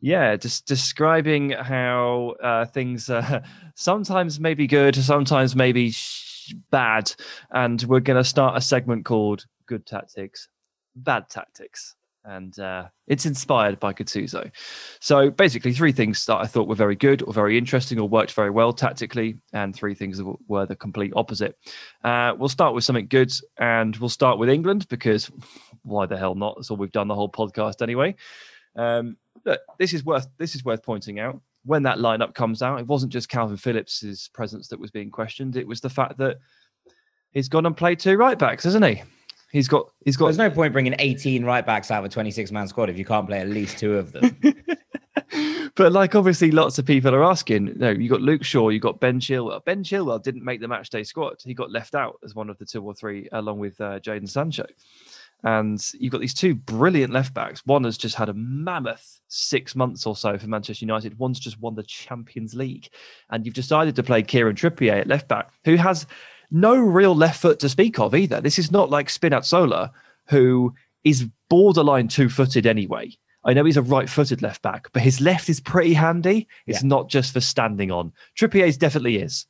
Yeah, 0.01 0.35
just 0.35 0.65
describing 0.65 1.51
how 1.51 2.35
uh, 2.41 2.65
things 2.65 3.09
uh, 3.09 3.41
sometimes 3.75 4.39
may 4.39 4.55
be 4.55 4.65
good, 4.65 4.95
sometimes 4.95 5.55
maybe 5.55 5.91
sh- 5.91 6.55
bad, 6.71 7.13
and 7.51 7.81
we're 7.83 7.99
going 7.99 8.17
to 8.17 8.23
start 8.23 8.57
a 8.57 8.61
segment 8.61 9.05
called 9.05 9.45
"Good 9.67 9.85
Tactics, 9.85 10.49
Bad 10.95 11.29
Tactics," 11.29 11.95
and 12.25 12.57
uh, 12.57 12.87
it's 13.05 13.27
inspired 13.27 13.79
by 13.79 13.93
Gattuso. 13.93 14.49
So 14.99 15.29
basically, 15.29 15.71
three 15.71 15.91
things 15.91 16.25
that 16.25 16.37
I 16.37 16.47
thought 16.47 16.67
were 16.67 16.73
very 16.73 16.95
good, 16.95 17.21
or 17.21 17.31
very 17.31 17.55
interesting, 17.55 17.99
or 17.99 18.09
worked 18.09 18.33
very 18.33 18.49
well 18.49 18.73
tactically, 18.73 19.37
and 19.53 19.75
three 19.75 19.93
things 19.93 20.17
that 20.17 20.35
were 20.47 20.65
the 20.65 20.75
complete 20.75 21.13
opposite. 21.15 21.55
Uh, 22.03 22.33
we'll 22.35 22.49
start 22.49 22.73
with 22.73 22.83
something 22.83 23.07
good, 23.07 23.31
and 23.59 23.95
we'll 23.97 24.09
start 24.09 24.39
with 24.39 24.49
England 24.49 24.87
because 24.89 25.29
why 25.83 26.07
the 26.07 26.17
hell 26.17 26.33
not? 26.33 26.55
That's 26.57 26.71
all 26.71 26.77
we've 26.77 26.91
done 26.91 27.07
the 27.07 27.13
whole 27.13 27.29
podcast 27.29 27.83
anyway. 27.83 28.15
Um, 28.75 29.17
look, 29.45 29.61
this 29.79 29.93
is 29.93 30.03
worth 30.05 30.27
this 30.37 30.55
is 30.55 30.63
worth 30.65 30.83
pointing 30.83 31.19
out. 31.19 31.41
When 31.63 31.83
that 31.83 31.99
lineup 31.99 32.33
comes 32.33 32.61
out, 32.61 32.79
it 32.79 32.87
wasn't 32.87 33.11
just 33.11 33.29
Kalvin 33.29 33.59
Phillips's 33.59 34.29
presence 34.33 34.67
that 34.69 34.79
was 34.79 34.89
being 34.89 35.11
questioned. 35.11 35.55
It 35.55 35.67
was 35.67 35.79
the 35.79 35.89
fact 35.89 36.17
that 36.17 36.37
he's 37.31 37.49
gone 37.49 37.67
and 37.67 37.77
played 37.77 37.99
two 37.99 38.17
right 38.17 38.37
backs, 38.37 38.63
hasn't 38.63 38.85
he? 38.85 39.03
He's 39.51 39.67
got 39.67 39.91
he's 40.05 40.17
got 40.17 40.25
There's 40.27 40.37
no 40.37 40.49
point 40.49 40.73
bringing 40.73 40.95
18 40.97 41.43
right 41.43 41.65
backs 41.65 41.91
out 41.91 41.99
of 41.99 42.05
a 42.05 42.09
26 42.09 42.51
man 42.51 42.67
squad 42.67 42.89
if 42.89 42.97
you 42.97 43.05
can't 43.05 43.27
play 43.27 43.39
at 43.39 43.49
least 43.49 43.77
two 43.77 43.97
of 43.97 44.11
them. 44.11 44.37
but 45.75 45.91
like 45.91 46.15
obviously 46.15 46.51
lots 46.51 46.77
of 46.79 46.85
people 46.85 47.13
are 47.13 47.23
asking 47.23 47.73
no 47.77 47.89
you 47.89 48.09
got 48.09 48.21
luke 48.21 48.43
shaw 48.43 48.69
you 48.69 48.79
got 48.79 48.99
ben 48.99 49.19
chilwell 49.19 49.63
ben 49.65 49.83
chilwell 49.83 50.21
didn't 50.21 50.43
make 50.43 50.59
the 50.59 50.67
match 50.67 50.89
day 50.89 51.03
squad 51.03 51.35
he 51.43 51.53
got 51.53 51.71
left 51.71 51.95
out 51.95 52.19
as 52.23 52.35
one 52.35 52.49
of 52.49 52.57
the 52.57 52.65
two 52.65 52.83
or 52.83 52.93
three 52.93 53.27
along 53.31 53.59
with 53.59 53.79
uh, 53.81 53.99
jadon 53.99 54.29
sancho 54.29 54.65
and 55.43 55.91
you've 55.99 56.11
got 56.11 56.21
these 56.21 56.33
two 56.33 56.53
brilliant 56.53 57.11
left 57.11 57.33
backs 57.33 57.61
one 57.65 57.83
has 57.83 57.97
just 57.97 58.15
had 58.15 58.29
a 58.29 58.33
mammoth 58.33 59.19
six 59.27 59.75
months 59.75 60.05
or 60.05 60.15
so 60.15 60.37
for 60.37 60.47
manchester 60.47 60.85
united 60.85 61.17
one's 61.17 61.39
just 61.39 61.59
won 61.59 61.75
the 61.75 61.83
champions 61.83 62.53
league 62.53 62.89
and 63.29 63.45
you've 63.45 63.55
decided 63.55 63.95
to 63.95 64.03
play 64.03 64.21
kieran 64.21 64.55
trippier 64.55 64.99
at 64.99 65.07
left 65.07 65.27
back 65.27 65.51
who 65.65 65.75
has 65.75 66.05
no 66.51 66.75
real 66.75 67.15
left 67.15 67.41
foot 67.41 67.59
to 67.59 67.69
speak 67.69 67.99
of 67.99 68.13
either 68.13 68.41
this 68.41 68.59
is 68.59 68.71
not 68.71 68.89
like 68.89 69.07
spinazzola 69.07 69.89
who 70.27 70.73
is 71.03 71.27
borderline 71.49 72.07
two-footed 72.07 72.65
anyway 72.65 73.09
I 73.43 73.53
know 73.53 73.65
he's 73.65 73.77
a 73.77 73.81
right-footed 73.81 74.41
left 74.41 74.61
back, 74.61 74.87
but 74.93 75.01
his 75.01 75.19
left 75.19 75.49
is 75.49 75.59
pretty 75.59 75.93
handy. 75.93 76.47
It's 76.67 76.83
not 76.83 77.09
just 77.09 77.33
for 77.33 77.41
standing 77.41 77.89
on. 77.89 78.13
Trippier's 78.35 78.77
definitely 78.77 79.17
is. 79.17 79.47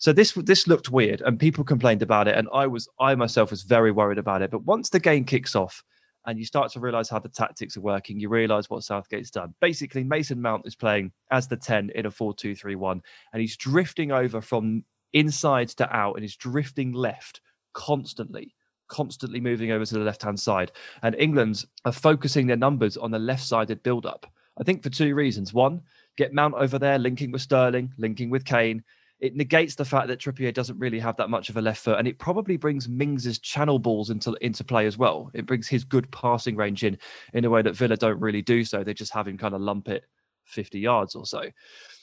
So 0.00 0.12
this 0.12 0.32
this 0.32 0.66
looked 0.66 0.90
weird, 0.90 1.20
and 1.20 1.38
people 1.38 1.62
complained 1.62 2.02
about 2.02 2.26
it, 2.26 2.36
and 2.36 2.48
I 2.52 2.66
was 2.66 2.88
I 2.98 3.14
myself 3.14 3.50
was 3.50 3.62
very 3.62 3.92
worried 3.92 4.18
about 4.18 4.42
it. 4.42 4.50
But 4.50 4.64
once 4.64 4.88
the 4.88 4.98
game 4.98 5.24
kicks 5.24 5.54
off, 5.54 5.84
and 6.26 6.38
you 6.38 6.46
start 6.46 6.72
to 6.72 6.80
realize 6.80 7.08
how 7.08 7.18
the 7.18 7.28
tactics 7.28 7.76
are 7.76 7.82
working, 7.82 8.18
you 8.18 8.30
realize 8.30 8.68
what 8.68 8.82
Southgate's 8.82 9.30
done. 9.30 9.54
Basically, 9.60 10.02
Mason 10.02 10.40
Mount 10.40 10.66
is 10.66 10.74
playing 10.74 11.12
as 11.30 11.46
the 11.46 11.56
ten 11.56 11.90
in 11.94 12.06
a 12.06 12.10
four-two-three-one, 12.10 13.02
and 13.32 13.40
he's 13.40 13.56
drifting 13.56 14.10
over 14.10 14.40
from 14.40 14.84
inside 15.12 15.68
to 15.68 15.94
out 15.94 16.14
and 16.14 16.22
he's 16.22 16.36
drifting 16.36 16.92
left 16.92 17.40
constantly 17.72 18.54
constantly 18.90 19.40
moving 19.40 19.70
over 19.70 19.86
to 19.86 19.94
the 19.94 20.00
left 20.00 20.22
hand 20.22 20.38
side. 20.38 20.72
And 21.02 21.14
England 21.14 21.64
are 21.84 21.92
focusing 21.92 22.46
their 22.46 22.56
numbers 22.56 22.96
on 22.96 23.10
the 23.10 23.18
left 23.18 23.44
sided 23.44 23.82
build 23.82 24.04
up. 24.04 24.26
I 24.58 24.64
think 24.64 24.82
for 24.82 24.90
two 24.90 25.14
reasons. 25.14 25.54
One, 25.54 25.80
get 26.16 26.34
Mount 26.34 26.54
over 26.54 26.78
there, 26.78 26.98
linking 26.98 27.30
with 27.30 27.40
Sterling, 27.40 27.92
linking 27.98 28.30
with 28.30 28.44
Kane. 28.44 28.82
It 29.20 29.36
negates 29.36 29.74
the 29.74 29.84
fact 29.84 30.08
that 30.08 30.18
Trippier 30.18 30.52
doesn't 30.52 30.78
really 30.78 30.98
have 30.98 31.16
that 31.18 31.28
much 31.28 31.50
of 31.50 31.56
a 31.56 31.60
left 31.60 31.82
foot, 31.82 31.98
and 31.98 32.08
it 32.08 32.18
probably 32.18 32.56
brings 32.56 32.88
Mings's 32.88 33.38
channel 33.38 33.78
balls 33.78 34.10
into 34.10 34.36
into 34.40 34.64
play 34.64 34.86
as 34.86 34.96
well. 34.96 35.30
It 35.34 35.46
brings 35.46 35.68
his 35.68 35.84
good 35.84 36.10
passing 36.10 36.56
range 36.56 36.84
in 36.84 36.98
in 37.34 37.44
a 37.44 37.50
way 37.50 37.62
that 37.62 37.76
Villa 37.76 37.96
don't 37.96 38.20
really 38.20 38.42
do 38.42 38.64
so. 38.64 38.82
They 38.82 38.94
just 38.94 39.12
have 39.12 39.28
him 39.28 39.36
kind 39.36 39.54
of 39.54 39.60
lump 39.60 39.88
it 39.88 40.04
50 40.44 40.78
yards 40.78 41.14
or 41.14 41.26
so. 41.26 41.42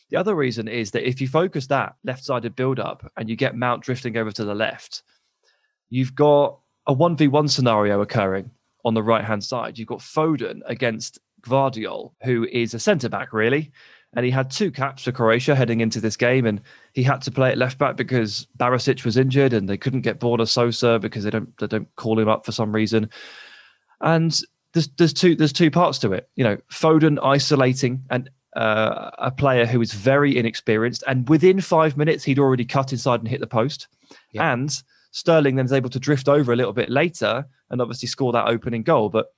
The 0.09 0.17
other 0.17 0.35
reason 0.35 0.67
is 0.67 0.91
that 0.91 1.07
if 1.07 1.19
you 1.19 1.27
focus 1.27 1.67
that 1.67 1.95
left-sided 2.05 2.55
build-up 2.55 3.11
and 3.17 3.29
you 3.29 3.35
get 3.35 3.57
Mount 3.57 3.83
drifting 3.83 4.15
over 4.15 4.31
to 4.31 4.45
the 4.45 4.55
left, 4.55 5.03
you've 5.89 6.15
got 6.15 6.59
a 6.85 6.95
1v1 6.95 7.49
scenario 7.49 7.99
occurring 8.01 8.49
on 8.85 8.93
the 8.93 9.03
right 9.03 9.25
hand 9.25 9.43
side. 9.43 9.77
You've 9.77 9.89
got 9.89 9.99
Foden 9.99 10.61
against 10.65 11.19
Gvardiol, 11.41 12.13
who 12.23 12.45
is 12.45 12.73
a 12.73 12.79
centre 12.79 13.09
back, 13.09 13.33
really. 13.33 13.71
And 14.15 14.25
he 14.25 14.31
had 14.31 14.49
two 14.49 14.71
caps 14.71 15.03
for 15.03 15.11
Croatia 15.11 15.55
heading 15.55 15.81
into 15.81 15.99
this 15.99 16.15
game, 16.15 16.45
and 16.45 16.61
he 16.93 17.03
had 17.03 17.21
to 17.23 17.31
play 17.31 17.51
at 17.51 17.57
left 17.57 17.77
back 17.77 17.97
because 17.97 18.47
Barisic 18.57 19.05
was 19.05 19.17
injured, 19.17 19.53
and 19.53 19.67
they 19.67 19.77
couldn't 19.77 20.01
get 20.01 20.19
Borna 20.19 20.47
Sosa 20.47 20.97
because 20.99 21.23
they 21.23 21.29
don't 21.29 21.55
they 21.57 21.67
don't 21.67 21.93
call 21.97 22.17
him 22.17 22.29
up 22.29 22.45
for 22.45 22.51
some 22.51 22.73
reason. 22.73 23.09
And 24.01 24.39
there's 24.73 24.87
there's 24.97 25.13
two 25.13 25.35
there's 25.35 25.53
two 25.53 25.69
parts 25.69 25.99
to 25.99 26.13
it. 26.13 26.29
You 26.35 26.43
know, 26.45 26.57
Foden 26.71 27.19
isolating 27.23 28.03
and 28.09 28.29
uh, 28.55 29.11
a 29.19 29.29
player 29.29 29.65
who 29.65 29.81
is 29.81 29.93
very 29.93 30.37
inexperienced, 30.37 31.03
and 31.05 31.27
within 31.29 31.61
five 31.61 31.97
minutes 31.97 32.23
he'd 32.23 32.39
already 32.39 32.65
cut 32.65 32.91
inside 32.91 33.19
and 33.19 33.27
hit 33.27 33.41
the 33.41 33.47
post, 33.47 33.87
yeah. 34.31 34.51
and 34.53 34.81
Sterling 35.11 35.55
then 35.55 35.65
is 35.65 35.73
able 35.73 35.89
to 35.89 35.99
drift 35.99 36.29
over 36.29 36.53
a 36.53 36.55
little 36.55 36.73
bit 36.73 36.89
later 36.89 37.45
and 37.69 37.81
obviously 37.81 38.07
score 38.07 38.31
that 38.31 38.47
opening 38.47 38.83
goal. 38.83 39.09
But 39.09 39.33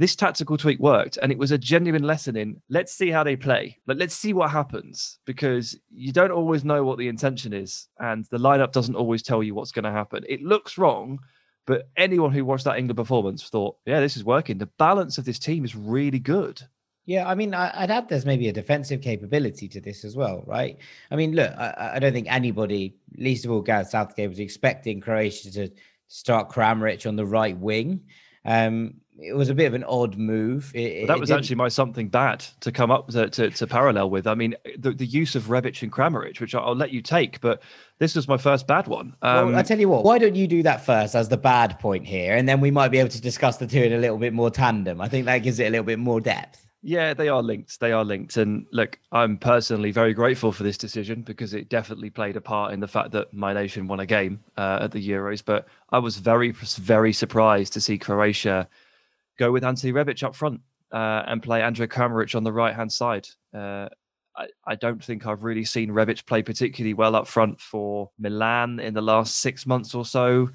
this 0.00 0.16
tactical 0.16 0.56
tweak 0.56 0.80
worked 0.80 1.18
and 1.20 1.30
it 1.30 1.36
was 1.36 1.50
a 1.50 1.58
genuine 1.58 2.04
lesson 2.04 2.34
in 2.34 2.58
let's 2.70 2.90
see 2.90 3.10
how 3.10 3.22
they 3.22 3.36
play. 3.36 3.76
Like 3.86 3.98
let's 3.98 4.14
see 4.14 4.32
what 4.32 4.50
happens 4.50 5.18
because 5.26 5.78
you 5.90 6.10
don't 6.10 6.30
always 6.30 6.64
know 6.64 6.82
what 6.82 6.96
the 6.96 7.06
intention 7.06 7.52
is 7.52 7.86
and 7.98 8.24
the 8.30 8.38
lineup 8.38 8.72
doesn't 8.72 8.94
always 8.94 9.22
tell 9.22 9.42
you 9.42 9.54
what's 9.54 9.72
going 9.72 9.84
to 9.84 9.90
happen. 9.90 10.24
It 10.26 10.40
looks 10.40 10.78
wrong, 10.78 11.18
but 11.66 11.90
anyone 11.98 12.32
who 12.32 12.46
watched 12.46 12.64
that 12.64 12.78
England 12.78 12.96
performance 12.96 13.46
thought, 13.46 13.76
yeah, 13.84 14.00
this 14.00 14.16
is 14.16 14.24
working. 14.24 14.56
The 14.56 14.70
balance 14.78 15.18
of 15.18 15.26
this 15.26 15.38
team 15.38 15.66
is 15.66 15.76
really 15.76 16.18
good. 16.18 16.62
Yeah, 17.04 17.28
I 17.28 17.34
mean, 17.34 17.52
I, 17.52 17.82
would 17.82 17.90
add 17.90 18.08
there's 18.08 18.24
maybe 18.24 18.48
a 18.48 18.54
defensive 18.54 19.02
capability 19.02 19.68
to 19.68 19.82
this 19.82 20.06
as 20.06 20.16
well, 20.16 20.44
right? 20.46 20.78
I 21.10 21.16
mean, 21.16 21.32
look, 21.32 21.52
I, 21.58 21.92
I 21.96 21.98
don't 21.98 22.14
think 22.14 22.32
anybody, 22.32 22.96
least 23.18 23.44
of 23.44 23.50
all 23.50 23.60
Gareth 23.60 23.90
Southgate, 23.90 24.30
was 24.30 24.38
expecting 24.38 25.02
Croatia 25.02 25.52
to 25.52 25.68
start 26.08 26.48
Kramaric 26.48 27.06
on 27.06 27.16
the 27.16 27.26
right 27.26 27.58
wing. 27.58 28.00
Um, 28.46 28.94
it 29.22 29.34
was 29.34 29.48
a 29.48 29.54
bit 29.54 29.66
of 29.66 29.74
an 29.74 29.84
odd 29.84 30.16
move. 30.16 30.72
It, 30.74 31.00
well, 31.00 31.08
that 31.08 31.20
was 31.20 31.30
actually 31.30 31.56
my 31.56 31.68
something 31.68 32.08
bad 32.08 32.40
to 32.60 32.72
come 32.72 32.90
up 32.90 33.08
to, 33.08 33.28
to, 33.28 33.50
to 33.50 33.66
parallel 33.66 34.10
with. 34.10 34.26
I 34.26 34.34
mean, 34.34 34.54
the, 34.78 34.92
the 34.92 35.06
use 35.06 35.34
of 35.34 35.44
Rebic 35.44 35.82
and 35.82 35.92
Kramaric, 35.92 36.40
which 36.40 36.54
I'll, 36.54 36.64
I'll, 36.68 36.74
let 36.74 36.90
you 36.90 37.02
take, 37.02 37.40
but 37.40 37.62
this 37.98 38.14
was 38.14 38.26
my 38.26 38.38
first 38.38 38.66
bad 38.66 38.86
one. 38.86 39.14
Um, 39.22 39.50
well, 39.50 39.56
I 39.56 39.62
tell 39.62 39.78
you 39.78 39.88
what, 39.88 40.04
why 40.04 40.18
don't 40.18 40.34
you 40.34 40.46
do 40.46 40.62
that 40.62 40.84
first 40.84 41.14
as 41.14 41.28
the 41.28 41.36
bad 41.36 41.78
point 41.78 42.06
here, 42.06 42.36
and 42.36 42.48
then 42.48 42.60
we 42.60 42.70
might 42.70 42.88
be 42.88 42.98
able 42.98 43.10
to 43.10 43.20
discuss 43.20 43.58
the 43.58 43.66
two 43.66 43.82
in 43.82 43.92
a 43.92 43.98
little 43.98 44.18
bit 44.18 44.32
more 44.32 44.50
tandem. 44.50 45.00
I 45.00 45.08
think 45.08 45.26
that 45.26 45.38
gives 45.38 45.58
it 45.58 45.66
a 45.66 45.70
little 45.70 45.84
bit 45.84 45.98
more 45.98 46.20
depth. 46.20 46.66
Yeah, 46.82 47.12
they 47.12 47.28
are 47.28 47.42
linked. 47.42 47.78
They 47.78 47.92
are 47.92 48.04
linked. 48.04 48.38
And 48.38 48.64
look, 48.72 48.98
I'm 49.12 49.36
personally 49.36 49.92
very 49.92 50.14
grateful 50.14 50.50
for 50.50 50.62
this 50.62 50.78
decision 50.78 51.20
because 51.20 51.52
it 51.52 51.68
definitely 51.68 52.08
played 52.08 52.36
a 52.36 52.40
part 52.40 52.72
in 52.72 52.80
the 52.80 52.88
fact 52.88 53.10
that 53.12 53.34
my 53.34 53.52
nation 53.52 53.86
won 53.86 54.00
a 54.00 54.06
game 54.06 54.40
uh, 54.56 54.78
at 54.80 54.92
the 54.92 55.06
Euros. 55.06 55.44
But 55.44 55.66
I 55.90 55.98
was 55.98 56.16
very, 56.16 56.52
very 56.52 57.12
surprised 57.12 57.74
to 57.74 57.82
see 57.82 57.98
Croatia 57.98 58.66
go 59.40 59.50
with 59.50 59.64
Ante 59.64 59.90
Rebic 59.90 60.22
up 60.22 60.36
front 60.36 60.60
uh, 60.92 61.22
and 61.26 61.42
play 61.42 61.62
Andre 61.62 61.86
Kramaric 61.86 62.36
on 62.36 62.44
the 62.44 62.52
right 62.52 62.76
hand 62.76 62.92
side. 62.92 63.26
Uh, 63.54 63.88
I, 64.36 64.46
I, 64.66 64.74
don't 64.76 65.02
think 65.02 65.26
I've 65.26 65.42
really 65.42 65.64
seen 65.64 65.90
Rebic 65.90 66.26
play 66.26 66.42
particularly 66.42 66.94
well 66.94 67.16
up 67.16 67.26
front 67.26 67.58
for 67.60 68.10
Milan 68.18 68.78
in 68.78 68.94
the 68.94 69.02
last 69.02 69.38
six 69.38 69.66
months 69.66 69.94
or 69.94 70.04
so. 70.04 70.50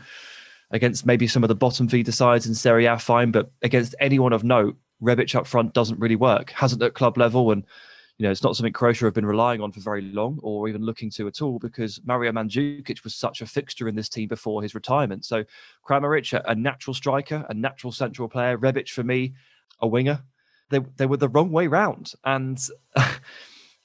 Against 0.71 1.05
maybe 1.05 1.27
some 1.27 1.43
of 1.43 1.47
the 1.47 1.55
bottom 1.55 1.88
feeder 1.88 2.11
sides 2.11 2.47
in 2.47 2.53
Serie 2.53 2.86
A, 2.86 2.97
fine, 2.97 3.31
but 3.31 3.51
against 3.63 3.95
anyone 3.99 4.33
of 4.33 4.43
note, 4.43 4.75
Rebic 5.01 5.36
up 5.36 5.47
front 5.47 5.73
doesn't 5.73 5.99
really 5.99 6.15
work, 6.15 6.51
hasn't 6.51 6.81
at 6.81 6.93
club 6.93 7.17
level, 7.17 7.51
and 7.51 7.65
you 8.18 8.24
know 8.24 8.32
it's 8.32 8.43
not 8.43 8.55
something 8.55 8.74
Croatia 8.74 9.05
have 9.05 9.13
been 9.13 9.26
relying 9.26 9.61
on 9.61 9.72
for 9.72 9.80
very 9.80 10.01
long, 10.01 10.39
or 10.41 10.68
even 10.68 10.84
looking 10.84 11.09
to 11.11 11.28
at 11.28 11.41
all, 11.41 11.59
because 11.59 11.99
Mario 12.05 12.32
Mandzukic 12.32 13.03
was 13.03 13.16
such 13.16 13.41
a 13.41 13.45
fixture 13.45 13.88
in 13.88 13.95
this 13.95 14.09
team 14.09 14.28
before 14.28 14.61
his 14.61 14.76
retirement. 14.76 15.26
So 15.26 15.43
Kramaric, 15.88 16.41
a 16.45 16.55
natural 16.55 16.93
striker, 16.93 17.45
a 17.49 17.53
natural 17.53 17.91
central 17.91 18.30
player. 18.30 18.57
Rebic 18.57 18.89
for 18.89 19.03
me, 19.03 19.34
a 19.80 19.88
winger. 19.88 20.22
They 20.70 20.80
they 20.97 21.05
were 21.05 21.18
the 21.18 21.30
wrong 21.30 21.51
way 21.51 21.68
round, 21.68 22.13
and. 22.24 22.59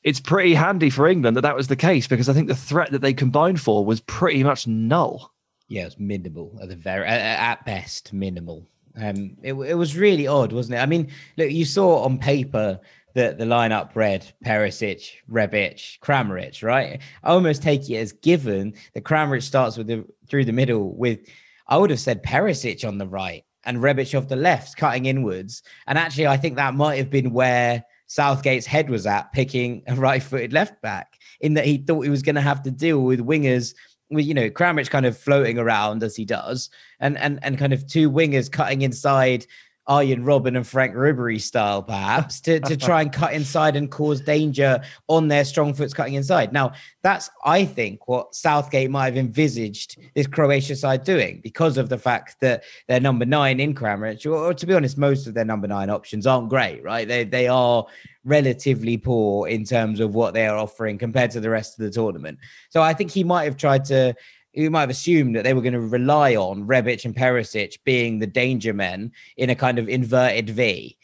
it's 0.03 0.18
pretty 0.18 0.55
handy 0.55 0.89
for 0.89 1.07
England 1.07 1.37
that 1.37 1.43
that 1.43 1.55
was 1.55 1.68
the 1.68 1.76
case 1.76 2.07
because 2.07 2.31
I 2.31 2.33
think 2.33 2.49
the 2.49 2.55
threat 2.55 2.91
that 2.93 3.03
they 3.03 3.12
combined 3.12 3.61
for 3.61 3.85
was 3.85 4.01
pretty 4.01 4.43
much 4.43 4.66
null. 4.66 5.31
Yeah, 5.68 5.87
it's 5.87 5.99
minimal 5.99 6.59
at 6.62 6.68
the 6.68 6.76
very 6.76 7.07
at 7.07 7.64
best 7.66 8.12
minimal. 8.12 8.66
Um, 8.97 9.37
it, 9.43 9.53
it 9.53 9.74
was 9.74 9.97
really 9.97 10.26
odd, 10.26 10.53
wasn't 10.53 10.78
it? 10.78 10.83
I 10.83 10.87
mean, 10.87 11.09
look, 11.37 11.51
you 11.51 11.64
saw 11.64 12.03
on 12.03 12.18
paper 12.18 12.81
that 13.15 13.39
the 13.39 13.45
lineup 13.45 13.95
read 13.95 14.33
Perisic, 14.45 15.11
Rebic, 15.31 15.99
Kramaric, 16.01 16.63
right? 16.63 17.01
I 17.23 17.31
almost 17.31 17.63
take 17.63 17.89
it 17.91 17.97
as 17.97 18.13
given 18.13 18.75
that 18.95 19.05
Kramaric 19.05 19.43
starts 19.43 19.77
with 19.77 19.87
the 19.87 20.05
through 20.29 20.45
the 20.45 20.53
middle 20.53 20.95
with, 20.97 21.21
I 21.69 21.77
would 21.77 21.91
have 21.91 22.01
said 22.01 22.23
Perisic 22.23 22.87
on 22.87 22.99
the 22.99 23.07
right 23.07 23.45
and 23.65 23.79
Rebic 23.79 24.17
off 24.17 24.29
the 24.29 24.37
left, 24.37 24.77
cutting 24.77 25.07
inwards. 25.07 25.63
And 25.87 25.99
actually, 25.99 26.27
I 26.27 26.37
think 26.37 26.57
that 26.57 26.75
might 26.75 26.97
have 26.97 27.11
been 27.11 27.33
where 27.33 27.85
Southgate's 28.07 28.67
head 28.67 28.91
was 28.91 29.07
at, 29.07 29.33
picking 29.33 29.83
a 29.87 29.95
right-footed 29.95 30.53
left 30.53 30.81
back, 30.83 31.19
in 31.41 31.55
that 31.55 31.65
he 31.65 31.79
thought 31.79 32.03
he 32.03 32.11
was 32.11 32.23
going 32.23 32.35
to 32.35 32.41
have 32.41 32.63
to 32.65 32.71
deal 32.71 33.01
with 33.01 33.21
wingers 33.21 33.75
with 34.11 34.27
you 34.27 34.35
know 34.35 34.51
Kramaric 34.51 34.91
kind 34.91 35.07
of 35.07 35.17
floating 35.17 35.59
around 35.59 36.03
as 36.03 36.17
he 36.17 36.25
does, 36.25 36.71
and 36.99 37.17
and 37.19 37.39
and 37.43 37.59
kind 37.59 37.73
of 37.73 37.87
two 37.87 38.11
wingers 38.11 38.51
cutting 38.51 38.83
inside 38.83 39.47
Arjen 39.91 40.22
Robben 40.24 40.57
and 40.57 40.64
Frank 40.64 40.95
Ribery 40.95 41.41
style, 41.41 41.82
perhaps, 41.82 42.41
to, 42.43 42.61
to 42.61 42.76
try 42.76 43.03
and 43.03 43.12
cut 43.12 43.32
inside 43.32 43.74
and 43.74 43.91
cause 43.91 44.20
danger 44.20 44.80
on 45.09 45.26
their 45.26 45.45
strong 45.45 45.74
foots 45.74 45.93
cutting 45.93 46.14
inside. 46.14 46.53
Now, 46.53 46.74
that's, 47.03 47.28
I 47.45 47.64
think, 47.64 48.07
what 48.07 48.32
Southgate 48.32 48.88
might 48.88 49.07
have 49.07 49.16
envisaged 49.16 49.99
this 50.14 50.28
Croatia 50.28 50.76
side 50.76 51.03
doing 51.03 51.41
because 51.43 51.76
of 51.76 51.88
the 51.88 51.99
fact 51.99 52.36
that 52.41 52.62
they're 52.86 53.01
number 53.01 53.26
nine 53.26 53.59
in 53.59 53.74
Kramaric, 53.74 54.24
or, 54.26 54.36
or 54.36 54.55
to 54.55 54.64
be 54.64 54.74
honest, 54.74 54.97
most 54.97 55.26
of 55.26 55.34
their 55.34 55.45
number 55.45 55.66
nine 55.66 55.91
options 55.91 56.24
aren't 56.24 56.51
great, 56.51 56.84
right? 56.84 57.09
They, 57.09 57.24
they 57.24 57.49
are 57.49 57.84
relatively 58.24 58.97
poor 58.97 59.49
in 59.49 59.64
terms 59.64 59.99
of 59.99 60.14
what 60.14 60.34
they 60.34 60.47
are 60.47 60.57
offering 60.57 60.99
compared 60.99 61.32
to 61.32 61.41
the 61.41 61.51
rest 61.51 61.76
of 61.76 61.84
the 61.84 61.91
tournament. 61.91 62.38
So 62.68 62.80
I 62.80 62.95
think 62.95 63.11
he 63.11 63.24
might 63.24 63.45
have 63.45 63.57
tried 63.57 63.84
to 63.86 64.14
you 64.53 64.70
might 64.70 64.80
have 64.80 64.90
assumed 64.90 65.36
that 65.36 65.44
they 65.44 65.55
were 65.55 65.62
going 65.62 65.74
to 65.74 65.80
rely 65.80 66.34
on 66.34 66.66
Rebic 66.66 67.05
and 67.05 67.14
Perisic 67.14 67.78
being 67.84 68.18
the 68.18 68.26
danger 68.26 68.72
men 68.72 69.12
in 69.36 69.51
a 69.51 69.55
kind 69.55 69.78
of 69.78 69.88
inverted 69.88 70.51
V. 70.51 70.96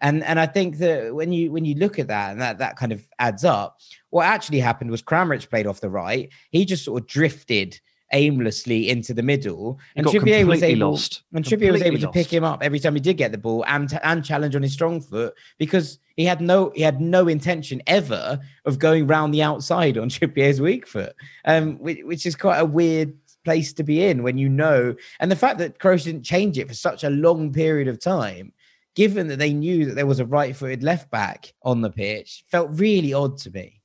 And 0.00 0.22
and 0.24 0.40
I 0.40 0.46
think 0.46 0.78
that 0.78 1.14
when 1.14 1.32
you 1.32 1.52
when 1.52 1.64
you 1.64 1.74
look 1.76 1.98
at 1.98 2.08
that 2.08 2.32
and 2.32 2.40
that 2.40 2.58
that 2.58 2.76
kind 2.76 2.92
of 2.92 3.06
adds 3.18 3.44
up, 3.44 3.80
what 4.10 4.26
actually 4.26 4.60
happened 4.60 4.90
was 4.90 5.02
Kramaric 5.02 5.48
played 5.48 5.66
off 5.66 5.80
the 5.80 5.90
right. 5.90 6.30
He 6.50 6.64
just 6.64 6.84
sort 6.84 7.02
of 7.02 7.08
drifted 7.08 7.80
aimlessly 8.12 8.90
into 8.90 9.14
the 9.14 9.22
middle, 9.22 9.78
and 9.96 10.06
Trippier 10.06 10.46
was 10.46 10.62
able 10.62 10.90
lost. 10.90 11.22
and 11.32 11.44
Trippier 11.44 11.72
was 11.72 11.82
able 11.82 11.98
to 11.98 12.10
pick 12.10 12.32
him 12.32 12.44
up 12.44 12.62
every 12.62 12.78
time 12.78 12.94
he 12.94 13.00
did 13.00 13.16
get 13.16 13.32
the 13.32 13.38
ball 13.38 13.64
and 13.66 13.98
and 14.02 14.24
challenge 14.24 14.54
on 14.54 14.62
his 14.62 14.72
strong 14.72 15.00
foot 15.00 15.34
because 15.58 15.98
he 16.16 16.24
had 16.24 16.40
no 16.40 16.70
he 16.74 16.82
had 16.82 17.00
no 17.00 17.28
intention 17.28 17.82
ever 17.86 18.40
of 18.64 18.78
going 18.78 19.06
round 19.06 19.34
the 19.34 19.42
outside 19.42 19.98
on 19.98 20.08
Trippier's 20.10 20.60
weak 20.60 20.86
foot, 20.86 21.14
um, 21.44 21.78
which, 21.78 22.00
which 22.04 22.26
is 22.26 22.36
quite 22.36 22.58
a 22.58 22.64
weird 22.64 23.14
place 23.44 23.72
to 23.74 23.82
be 23.82 24.04
in 24.04 24.22
when 24.22 24.38
you 24.38 24.48
know, 24.48 24.94
and 25.20 25.30
the 25.30 25.36
fact 25.36 25.58
that 25.58 25.78
Croatia 25.78 26.06
didn't 26.06 26.24
change 26.24 26.58
it 26.58 26.68
for 26.68 26.74
such 26.74 27.04
a 27.04 27.10
long 27.10 27.52
period 27.52 27.88
of 27.88 28.00
time. 28.00 28.52
Given 28.96 29.26
that 29.26 29.40
they 29.40 29.52
knew 29.52 29.86
that 29.86 29.96
there 29.96 30.06
was 30.06 30.20
a 30.20 30.24
right-footed 30.24 30.84
left 30.84 31.10
back 31.10 31.52
on 31.64 31.80
the 31.80 31.90
pitch, 31.90 32.44
felt 32.46 32.70
really 32.78 33.12
odd 33.12 33.36
to 33.38 33.50
me. 33.50 33.82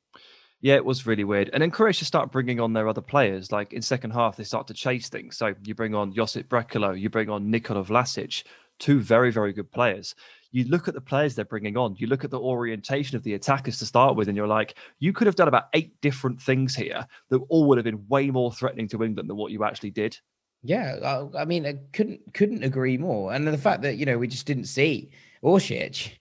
Yeah, 0.62 0.76
it 0.76 0.84
was 0.84 1.06
really 1.06 1.24
weird. 1.24 1.50
And 1.54 1.62
then 1.62 1.72
Croatia 1.72 2.04
start 2.04 2.32
bringing 2.32 2.60
on 2.60 2.74
their 2.74 2.88
other 2.88 3.02
players. 3.02 3.52
Like 3.52 3.72
in 3.72 3.82
second 3.82 4.12
half, 4.12 4.36
they 4.36 4.44
start 4.44 4.68
to 4.68 4.74
chase 4.74 5.08
things. 5.08 5.38
So 5.38 5.54
you 5.64 5.74
bring 5.74 5.96
on 5.96 6.14
Josip 6.14 6.50
Brekalo, 6.50 7.00
you 7.00 7.10
bring 7.10 7.30
on 7.30 7.50
Nikola 7.50 7.84
Vlasic, 7.84 8.44
two 8.78 9.00
very, 9.00 9.32
very 9.32 9.54
good 9.54 9.72
players. 9.72 10.16
You 10.52 10.66
look 10.66 10.88
at 10.88 10.96
the 10.96 11.02
players 11.02 11.36
they're 11.36 11.46
bringing 11.46 11.78
on, 11.78 11.96
you 11.98 12.08
look 12.08 12.24
at 12.24 12.32
the 12.32 12.40
orientation 12.40 13.16
of 13.16 13.24
the 13.24 13.36
attackers 13.36 13.78
to 13.80 13.86
start 13.86 14.16
with, 14.16 14.28
and 14.28 14.36
you're 14.36 14.48
like, 14.48 14.76
you 14.98 15.14
could 15.14 15.28
have 15.28 15.36
done 15.36 15.48
about 15.48 15.66
eight 15.74 16.00
different 16.02 16.42
things 16.42 16.76
here 16.76 17.06
that 17.30 17.38
all 17.50 17.68
would 17.68 17.78
have 17.78 17.86
been 17.86 18.08
way 18.08 18.32
more 18.32 18.52
threatening 18.52 18.88
to 18.90 19.04
England 19.04 19.30
than 19.30 19.38
what 19.38 19.52
you 19.52 19.64
actually 19.64 19.92
did. 19.92 20.18
Yeah, 20.64 21.28
I, 21.38 21.46
mean, 21.46 21.66
I 21.66 21.78
couldn't 21.94 22.34
couldn't 22.34 22.64
agree 22.64 22.98
more. 22.98 23.32
And 23.32 23.48
the 23.48 23.58
fact 23.58 23.82
that 23.84 23.96
you 23.96 24.06
know 24.06 24.18
we 24.18 24.28
just 24.28 24.46
didn't 24.46 24.66
see 24.66 25.10
Orsic, 25.42 26.18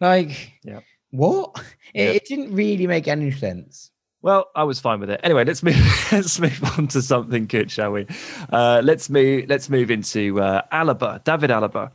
like, 0.00 0.54
yeah. 0.62 0.80
What? 1.12 1.62
It, 1.94 2.16
it, 2.16 2.24
didn't 2.24 2.54
really 2.54 2.86
make 2.86 3.06
any 3.06 3.30
sense. 3.30 3.90
Well, 4.22 4.46
I 4.54 4.64
was 4.64 4.80
fine 4.80 4.98
with 4.98 5.10
it. 5.10 5.20
Anyway, 5.22 5.44
let's 5.44 5.62
move. 5.62 5.76
Let's 6.10 6.40
move 6.40 6.64
on 6.78 6.88
to 6.88 7.02
something 7.02 7.44
good, 7.46 7.70
shall 7.70 7.92
we? 7.92 8.06
Uh, 8.50 8.80
let's 8.82 9.10
move. 9.10 9.44
Let's 9.46 9.68
move 9.68 9.90
into 9.90 10.40
uh, 10.40 10.62
Alaba, 10.72 11.22
David 11.24 11.50
Alaba, 11.50 11.90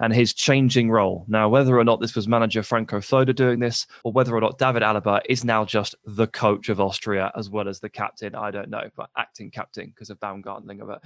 and 0.00 0.14
his 0.14 0.32
changing 0.32 0.90
role. 0.90 1.26
Now, 1.28 1.50
whether 1.50 1.78
or 1.78 1.84
not 1.84 2.00
this 2.00 2.14
was 2.14 2.26
manager 2.26 2.62
Franco 2.62 3.00
Foda 3.00 3.34
doing 3.34 3.58
this, 3.58 3.86
or 4.04 4.12
whether 4.12 4.34
or 4.34 4.40
not 4.40 4.56
David 4.56 4.82
Alaba 4.82 5.20
is 5.28 5.44
now 5.44 5.66
just 5.66 5.94
the 6.06 6.28
coach 6.28 6.70
of 6.70 6.80
Austria 6.80 7.30
as 7.36 7.50
well 7.50 7.68
as 7.68 7.78
the 7.78 7.90
captain, 7.90 8.34
I 8.34 8.50
don't 8.50 8.70
know, 8.70 8.88
but 8.96 9.10
acting 9.18 9.50
captain 9.50 9.88
because 9.88 10.08
of 10.08 10.18
Baumgartlinger. 10.18 10.86
But 10.86 11.04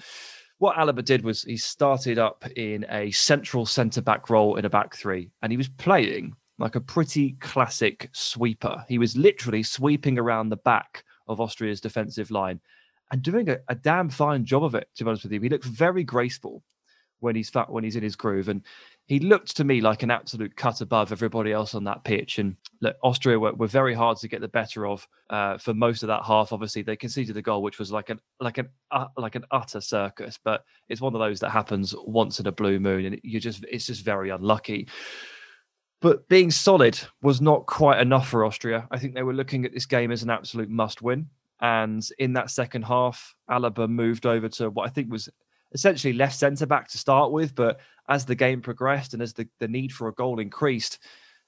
what 0.58 0.76
Alaba 0.76 1.04
did 1.04 1.24
was 1.24 1.42
he 1.42 1.56
started 1.56 2.20
up 2.20 2.44
in 2.54 2.86
a 2.90 3.10
central 3.10 3.66
centre 3.66 4.02
back 4.02 4.30
role 4.30 4.54
in 4.54 4.64
a 4.64 4.70
back 4.70 4.94
three, 4.94 5.30
and 5.42 5.50
he 5.50 5.56
was 5.56 5.68
playing 5.68 6.36
like 6.58 6.74
a 6.74 6.80
pretty 6.80 7.32
classic 7.40 8.08
sweeper. 8.12 8.84
He 8.88 8.98
was 8.98 9.16
literally 9.16 9.62
sweeping 9.62 10.18
around 10.18 10.48
the 10.48 10.56
back 10.56 11.04
of 11.28 11.40
Austria's 11.40 11.80
defensive 11.80 12.30
line 12.30 12.60
and 13.10 13.22
doing 13.22 13.48
a, 13.48 13.58
a 13.68 13.74
damn 13.74 14.08
fine 14.08 14.44
job 14.44 14.64
of 14.64 14.74
it, 14.74 14.88
to 14.96 15.04
be 15.04 15.08
honest 15.08 15.24
with 15.24 15.32
you. 15.32 15.40
He 15.40 15.48
looks 15.48 15.66
very 15.66 16.02
graceful 16.04 16.62
when 17.20 17.34
he's 17.34 17.50
fat, 17.50 17.70
when 17.70 17.84
he's 17.84 17.96
in 17.96 18.02
his 18.02 18.16
groove. 18.16 18.48
And 18.48 18.62
he 19.06 19.20
looked 19.20 19.56
to 19.56 19.64
me 19.64 19.80
like 19.80 20.02
an 20.02 20.10
absolute 20.10 20.56
cut 20.56 20.80
above 20.80 21.12
everybody 21.12 21.52
else 21.52 21.74
on 21.74 21.84
that 21.84 22.04
pitch. 22.04 22.38
And 22.38 22.56
look, 22.80 22.96
Austria 23.02 23.38
were, 23.38 23.54
were 23.54 23.66
very 23.66 23.94
hard 23.94 24.18
to 24.18 24.28
get 24.28 24.40
the 24.40 24.48
better 24.48 24.86
of 24.86 25.06
uh, 25.30 25.58
for 25.58 25.74
most 25.74 26.02
of 26.02 26.08
that 26.08 26.24
half. 26.24 26.52
Obviously, 26.52 26.82
they 26.82 26.96
conceded 26.96 27.34
the 27.34 27.42
goal, 27.42 27.62
which 27.62 27.78
was 27.78 27.92
like 27.92 28.10
an 28.10 28.20
like 28.40 28.58
an 28.58 28.68
uh, 28.90 29.06
like 29.16 29.34
an 29.34 29.44
utter 29.50 29.80
circus. 29.80 30.38
But 30.42 30.64
it's 30.88 31.00
one 31.00 31.14
of 31.14 31.20
those 31.20 31.40
that 31.40 31.50
happens 31.50 31.94
once 32.04 32.40
in 32.40 32.46
a 32.46 32.52
blue 32.52 32.80
moon, 32.80 33.06
and 33.06 33.20
you 33.22 33.40
just 33.40 33.64
it's 33.70 33.86
just 33.86 34.04
very 34.04 34.30
unlucky. 34.30 34.88
But 36.00 36.28
being 36.28 36.50
solid 36.50 36.98
was 37.22 37.40
not 37.40 37.66
quite 37.66 38.00
enough 38.00 38.28
for 38.28 38.44
Austria. 38.44 38.86
I 38.90 38.98
think 38.98 39.14
they 39.14 39.22
were 39.22 39.32
looking 39.32 39.64
at 39.64 39.72
this 39.72 39.86
game 39.86 40.10
as 40.10 40.22
an 40.22 40.30
absolute 40.30 40.68
must 40.68 41.02
win. 41.02 41.28
And 41.60 42.06
in 42.18 42.34
that 42.34 42.50
second 42.50 42.82
half, 42.82 43.34
Alaba 43.50 43.88
moved 43.88 44.26
over 44.26 44.48
to 44.50 44.70
what 44.70 44.86
I 44.86 44.90
think 44.90 45.10
was 45.10 45.28
essentially 45.72 46.12
left 46.12 46.36
centre 46.36 46.66
back 46.66 46.88
to 46.88 46.98
start 46.98 47.32
with. 47.32 47.54
But 47.54 47.80
as 48.08 48.26
the 48.26 48.34
game 48.34 48.60
progressed 48.60 49.14
and 49.14 49.22
as 49.22 49.32
the, 49.32 49.48
the 49.58 49.68
need 49.68 49.92
for 49.92 50.08
a 50.08 50.14
goal 50.14 50.38
increased 50.38 50.98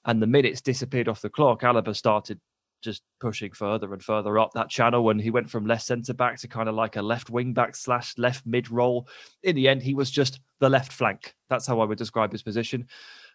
and 0.07 0.23
the 0.23 0.27
minutes 0.27 0.63
disappeared 0.63 1.09
off 1.09 1.21
the 1.21 1.29
clock, 1.29 1.61
Alaba 1.61 1.95
started 1.95 2.41
just 2.81 3.03
pushing 3.21 3.53
further 3.53 3.93
and 3.93 4.03
further 4.03 4.39
up 4.39 4.53
that 4.55 4.71
channel 4.71 5.11
And 5.11 5.21
he 5.21 5.31
went 5.31 5.51
from 5.51 5.67
left 5.67 5.85
centre 5.85 6.15
back 6.15 6.39
to 6.39 6.49
kind 6.49 6.69
of 6.69 6.75
like 6.75 6.97
a 6.97 7.03
left 7.03 7.29
wing 7.29 7.53
back 7.53 7.77
slash 7.77 8.17
left 8.17 8.47
mid 8.47 8.71
role. 8.71 9.09
In 9.43 9.57
the 9.57 9.69
end, 9.69 9.83
he 9.83 9.95
was 9.95 10.11
just 10.11 10.41
the 10.61 10.71
left 10.71 10.93
flank. 10.93 11.35
That's 11.51 11.67
how 11.67 11.81
I 11.81 11.85
would 11.85 11.99
describe 11.99 12.33
his 12.33 12.43
position 12.43 12.89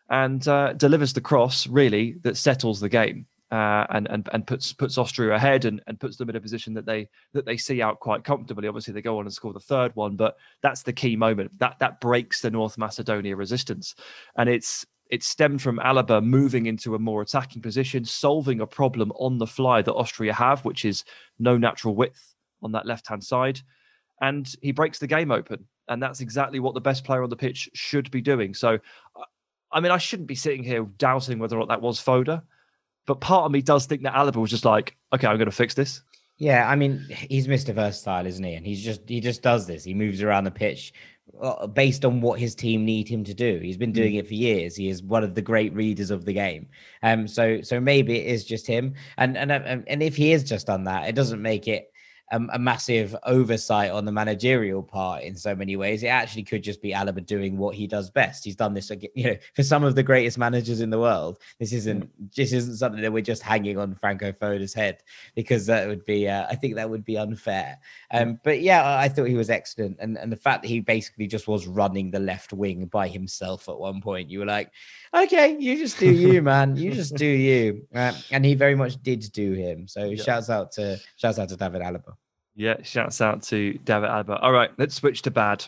and 0.10 0.48
uh, 0.48 0.74
delivers 0.74 1.14
the 1.14 1.22
cross 1.22 1.68
really 1.68 2.18
that 2.24 2.38
settles 2.38 2.80
the 2.80 2.90
game 2.90 3.26
uh, 3.54 3.86
and 3.92 4.08
and 4.10 4.28
and 4.34 4.48
puts 4.48 4.74
puts 4.74 4.98
Austria 4.98 5.36
ahead 5.36 5.66
and, 5.66 5.80
and 5.86 6.00
puts 6.00 6.18
them 6.18 6.28
in 6.28 6.36
a 6.36 6.42
position 6.42 6.74
that 6.74 6.88
they 6.88 7.08
that 7.34 7.46
they 7.46 7.56
see 7.56 7.84
out 7.84 8.00
quite 8.00 8.24
comfortably. 8.24 8.68
Obviously, 8.68 8.96
they 8.96 9.02
go 9.02 9.20
on 9.20 9.26
and 9.26 9.34
score 9.34 9.54
the 9.54 9.60
third 9.60 9.96
one, 9.96 10.16
but 10.16 10.38
that's 10.64 10.82
the 10.82 10.92
key 10.92 11.16
moment 11.16 11.52
that 11.60 11.78
that 11.78 12.02
breaks 12.02 12.42
the 12.42 12.50
North 12.50 12.80
Macedonia 12.80 13.36
resistance, 13.36 13.94
and 14.38 14.50
it's 14.50 14.88
it 15.12 15.24
stemmed 15.24 15.62
from 15.62 15.78
Alaba 15.78 16.24
moving 16.24 16.66
into 16.66 16.96
a 16.96 17.00
more 17.00 17.22
attacking 17.22 17.62
position, 17.62 18.04
solving 18.04 18.62
a 18.62 18.66
problem 18.66 19.12
on 19.18 19.38
the 19.38 19.46
fly 19.46 19.84
that 19.84 19.94
Austria 19.94 20.34
have, 20.34 20.66
which 20.66 20.84
is 20.84 21.04
no 21.38 21.56
natural 21.56 21.96
width 21.96 22.34
on 22.64 22.72
that 22.72 22.88
left 22.88 23.08
hand 23.08 23.24
side, 23.24 23.62
and 24.22 24.56
he 24.64 24.72
breaks 24.72 24.98
the 24.98 25.06
game 25.06 25.30
open. 25.30 25.68
And 25.90 26.02
that's 26.02 26.22
exactly 26.22 26.60
what 26.60 26.74
the 26.74 26.82
best 26.82 27.04
player 27.04 27.22
on 27.22 27.30
the 27.30 27.36
pitch 27.36 27.70
should 27.74 28.10
be 28.10 28.22
doing. 28.22 28.54
So 28.54 28.80
I 29.74 29.80
mean, 29.80 29.92
I 29.92 29.98
shouldn't 29.98 30.28
be 30.28 30.36
sitting 30.36 30.64
here 30.64 30.84
doubting 30.98 31.40
whether 31.40 31.56
or 31.56 31.60
not 31.60 31.70
that 31.70 31.82
was 31.82 32.00
Foda, 32.00 32.44
but 33.06 33.20
part 33.22 33.46
of 33.46 33.52
me 33.52 33.62
does 33.62 33.86
think 33.86 34.04
that 34.04 34.14
Alaba 34.14 34.38
was 34.38 34.52
just 34.52 34.66
like, 34.66 34.96
okay, 35.14 35.28
I'm 35.28 35.38
going 35.38 35.50
to 35.50 35.56
fix 35.56 35.74
this. 35.74 36.02
Yeah, 36.38 36.68
I 36.68 36.76
mean, 36.76 37.06
he's 37.10 37.48
Mr. 37.48 37.74
Versatile, 37.74 38.26
isn't 38.26 38.44
he? 38.44 38.56
And 38.56 38.66
he's 38.66 38.84
just 38.84 39.02
he 39.08 39.20
just 39.20 39.42
does 39.42 39.68
this. 39.68 39.84
He 39.84 39.94
moves 39.94 40.22
around 40.22 40.46
the 40.46 40.52
pitch 40.52 40.94
uh, 41.42 41.68
based 41.68 42.04
on 42.06 42.22
what 42.22 42.40
his 42.40 42.56
team 42.56 42.86
need 42.86 43.08
him 43.08 43.24
to 43.24 43.34
do. 43.34 43.60
He's 43.62 43.78
been 43.78 43.92
hmm. 43.92 43.96
doing 43.96 44.16
it 44.16 44.28
for 44.28 44.34
years. 44.34 44.76
He 44.76 44.90
is 44.90 45.04
one 45.04 45.24
of 45.24 45.36
the 45.36 45.42
great 45.42 45.74
readers 45.74 46.12
of 46.12 46.26
the 46.26 46.34
game. 46.34 46.68
Um, 47.04 47.28
so 47.28 47.62
so 47.62 47.80
maybe 47.80 48.20
it 48.20 48.28
is 48.28 48.46
just 48.46 48.66
him. 48.68 48.96
And 49.18 49.38
and 49.38 49.52
and 49.52 50.04
if 50.04 50.16
he 50.16 50.32
has 50.32 50.44
just 50.44 50.68
done 50.68 50.86
that, 50.86 51.08
it 51.08 51.16
doesn't 51.16 51.42
make 51.42 51.68
it 51.68 51.93
a, 52.34 52.40
a, 52.54 52.60
massive 52.60 53.16
oversight 53.24 53.92
on 53.92 54.06
the 54.06 54.12
managerial 54.12 54.82
part 54.82 55.24
in 55.24 55.36
so 55.36 55.56
many 55.56 55.76
ways. 55.76 56.04
It 56.04 56.08
actually 56.08 56.44
could 56.44 56.64
just 56.64 56.82
be 56.82 56.92
Alaba 56.92 57.26
doing 57.26 57.58
what 57.58 57.76
he 57.76 57.88
does 57.88 58.10
best. 58.10 58.44
He's 58.44 58.56
done 58.56 58.74
this, 58.74 58.92
you 59.16 59.24
know, 59.24 59.38
for 59.56 59.64
some 59.64 59.84
of 59.84 59.96
the 59.96 60.04
greatest 60.04 60.38
managers 60.38 60.82
in 60.82 60.90
the 60.90 61.00
world. 61.00 61.40
This 61.60 61.72
isn't 61.72 62.10
this 62.36 62.52
isn't 62.52 62.78
something 62.78 63.02
that 63.02 63.14
we're 63.14 63.22
just 63.22 63.44
hanging 63.44 63.78
on 63.78 63.96
Franco 63.96 64.32
Foda's 64.32 64.74
head 64.74 65.04
because 65.36 65.66
that 65.68 65.88
would 65.88 66.04
be, 66.06 66.28
uh, 66.28 66.48
I 66.50 66.56
think 66.56 66.76
that 66.76 66.90
would 66.90 67.06
be 67.06 67.18
unfair. 67.18 67.78
Um, 68.12 68.40
but 68.44 68.62
yeah, 68.62 68.98
I 68.98 69.08
thought 69.08 69.26
he 69.26 69.36
was 69.36 69.50
excellent, 69.50 69.98
and 70.00 70.18
and 70.18 70.32
the 70.32 70.38
fact 70.38 70.64
that 70.64 70.68
he 70.70 70.80
basically 70.80 71.28
just 71.28 71.48
was 71.48 71.68
running 71.68 72.12
the 72.12 72.20
left 72.20 72.52
wing 72.52 72.86
by 72.88 73.08
himself 73.08 73.70
at 73.70 73.78
one 73.78 74.02
point, 74.02 74.30
you 74.30 74.40
were 74.40 74.46
like, 74.46 74.72
okay, 75.14 75.56
you 75.60 75.78
just 75.78 76.00
do 76.00 76.12
you, 76.12 76.42
man. 76.52 76.76
You 76.76 76.92
just 76.92 77.16
do 77.16 77.26
you. 77.26 77.86
Uh, 77.94 78.14
and 78.32 78.44
he 78.44 78.56
very 78.56 78.76
much 78.76 79.02
did 79.04 79.32
do 79.32 79.54
him. 79.54 79.88
So 79.88 80.06
yeah. 80.06 80.24
shouts 80.24 80.50
out 80.50 80.72
to 80.74 81.00
shouts 81.16 81.40
out 81.40 81.50
to 81.50 81.58
David 81.58 81.82
Alaba. 81.82 82.16
Yeah, 82.56 82.82
shouts 82.84 83.22
out 83.22 83.44
to 83.44 83.74
David 83.80 84.10
Alaba. 84.10 84.42
All 84.42 84.52
right, 84.52 84.72
let's 84.78 84.96
switch 84.96 85.24
to 85.24 85.32
bad. 85.32 85.66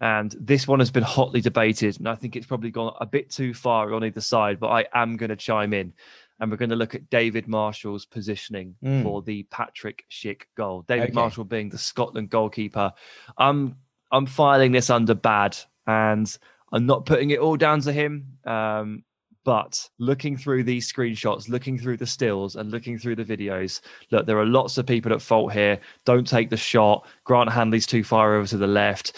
And 0.00 0.34
this 0.40 0.68
one 0.68 0.78
has 0.78 0.90
been 0.90 1.02
hotly 1.02 1.40
debated, 1.40 1.98
and 1.98 2.08
I 2.08 2.14
think 2.14 2.36
it's 2.36 2.46
probably 2.46 2.70
gone 2.70 2.94
a 3.00 3.06
bit 3.06 3.30
too 3.30 3.52
far 3.52 3.92
on 3.92 4.04
either 4.04 4.20
side, 4.20 4.60
but 4.60 4.68
I 4.68 4.86
am 4.94 5.16
going 5.16 5.30
to 5.30 5.36
chime 5.36 5.72
in. 5.72 5.92
And 6.40 6.52
we're 6.52 6.56
going 6.56 6.70
to 6.70 6.76
look 6.76 6.94
at 6.94 7.10
David 7.10 7.48
Marshall's 7.48 8.06
positioning 8.06 8.76
mm. 8.82 9.02
for 9.02 9.22
the 9.22 9.42
Patrick 9.50 10.04
Schick 10.08 10.42
goal. 10.56 10.84
David 10.86 11.06
okay. 11.06 11.12
Marshall 11.12 11.44
being 11.44 11.68
the 11.68 11.78
Scotland 11.78 12.30
goalkeeper. 12.30 12.92
I'm 13.36 13.76
I'm 14.12 14.26
filing 14.26 14.70
this 14.70 14.88
under 14.88 15.14
bad, 15.14 15.56
and 15.84 16.38
I'm 16.72 16.86
not 16.86 17.06
putting 17.06 17.30
it 17.30 17.40
all 17.40 17.56
down 17.56 17.80
to 17.82 17.92
him. 17.92 18.38
Um, 18.46 19.02
but 19.48 19.88
looking 19.98 20.36
through 20.36 20.62
these 20.62 20.92
screenshots, 20.92 21.48
looking 21.48 21.78
through 21.78 21.96
the 21.96 22.06
stills, 22.06 22.56
and 22.56 22.70
looking 22.70 22.98
through 22.98 23.16
the 23.16 23.24
videos, 23.24 23.80
look, 24.10 24.26
there 24.26 24.38
are 24.38 24.44
lots 24.44 24.76
of 24.76 24.84
people 24.84 25.10
at 25.10 25.22
fault 25.22 25.54
here. 25.54 25.80
Don't 26.04 26.28
take 26.28 26.50
the 26.50 26.56
shot. 26.58 27.06
Grant 27.24 27.50
Hanley's 27.50 27.86
too 27.86 28.04
far 28.04 28.34
over 28.34 28.46
to 28.46 28.58
the 28.58 28.66
left. 28.66 29.16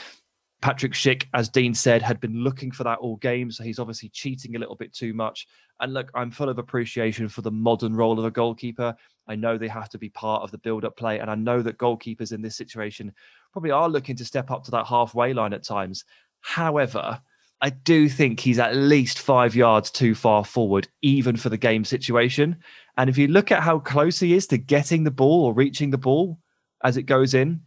Patrick 0.63 0.93
Schick, 0.93 1.25
as 1.35 1.49
Dean 1.49 1.75
said, 1.75 2.01
had 2.01 2.21
been 2.21 2.45
looking 2.45 2.71
for 2.71 2.85
that 2.85 3.01
all 3.01 3.17
game, 3.17 3.51
so 3.51 3.65
he's 3.65 3.81
obviously 3.81 4.09
cheating 4.11 4.55
a 4.55 4.59
little 4.61 4.77
bit 4.77 4.95
too 4.95 5.13
much. 5.13 5.49
And 5.81 5.93
look, 5.93 6.13
I'm 6.15 6.31
full 6.31 6.49
of 6.49 6.59
appreciation 6.59 7.29
for 7.29 7.43
the 7.43 7.51
modern 7.51 7.97
role 7.97 8.17
of 8.17 8.25
a 8.25 8.31
goalkeeper. 8.31 8.95
I 9.27 9.35
know 9.35 9.59
they 9.59 9.67
have 9.67 9.89
to 9.89 9.99
be 9.99 10.11
part 10.11 10.45
of 10.45 10.53
the 10.53 10.59
build-up 10.59 10.97
play, 10.97 11.19
and 11.19 11.29
I 11.29 11.35
know 11.35 11.61
that 11.61 11.79
goalkeepers 11.79 12.33
in 12.33 12.41
this 12.41 12.55
situation 12.55 13.13
probably 13.53 13.73
are 13.73 13.89
looking 13.89 14.15
to 14.15 14.25
step 14.25 14.53
up 14.53 14.63
to 14.67 14.71
that 14.71 14.87
halfway 14.87 15.33
line 15.33 15.55
at 15.55 15.65
times. 15.65 16.05
However, 16.41 17.21
I 17.63 17.71
do 17.71 18.09
think 18.09 18.41
he's 18.41 18.59
at 18.59 18.75
least 18.75 19.19
five 19.19 19.55
yards 19.55 19.91
too 19.91 20.15
far 20.15 20.45
forward, 20.45 20.89
even 21.03 21.37
for 21.37 21.51
the 21.51 21.59
game 21.59 21.85
situation. 21.85 22.57
And 22.97 23.11
if 23.11 23.19
you 23.19 23.29
look 23.29 23.53
at 23.53 23.63
how 23.63 23.79
close 23.79 24.19
he 24.19 24.35
is 24.35 24.47
to 24.49 24.59
getting 24.59 25.05
the 25.05 25.11
ball 25.11 25.45
or 25.45 25.53
reaching 25.53 25.91
the 25.91 25.99
ball 25.99 26.39
as 26.83 26.97
it 26.97 27.03
goes 27.03 27.35
in, 27.35 27.61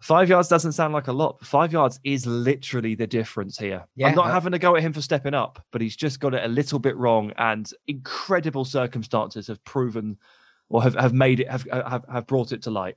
five 0.00 0.28
yards 0.28 0.48
doesn't 0.48 0.72
sound 0.72 0.94
like 0.94 1.06
a 1.06 1.12
lot. 1.12 1.44
Five 1.44 1.72
yards 1.72 2.00
is 2.02 2.26
literally 2.26 2.96
the 2.96 3.06
difference 3.06 3.56
here. 3.56 3.86
Yeah, 3.94 4.08
I'm 4.08 4.16
not 4.16 4.30
having 4.30 4.52
to 4.52 4.58
go 4.58 4.74
at 4.74 4.82
him 4.82 4.92
for 4.92 5.02
stepping 5.02 5.34
up, 5.34 5.64
but 5.70 5.80
he's 5.80 5.96
just 5.96 6.18
got 6.18 6.34
it 6.34 6.44
a 6.44 6.48
little 6.48 6.78
bit 6.78 6.96
wrong. 6.96 7.32
And 7.38 7.70
incredible 7.86 8.64
circumstances 8.64 9.46
have 9.46 9.62
proven 9.64 10.16
or 10.68 10.82
have, 10.82 10.94
have 10.94 11.12
made 11.12 11.40
it, 11.40 11.48
have, 11.48 11.66
have, 11.70 12.04
have 12.12 12.26
brought 12.26 12.52
it 12.52 12.62
to 12.62 12.70
light. 12.70 12.96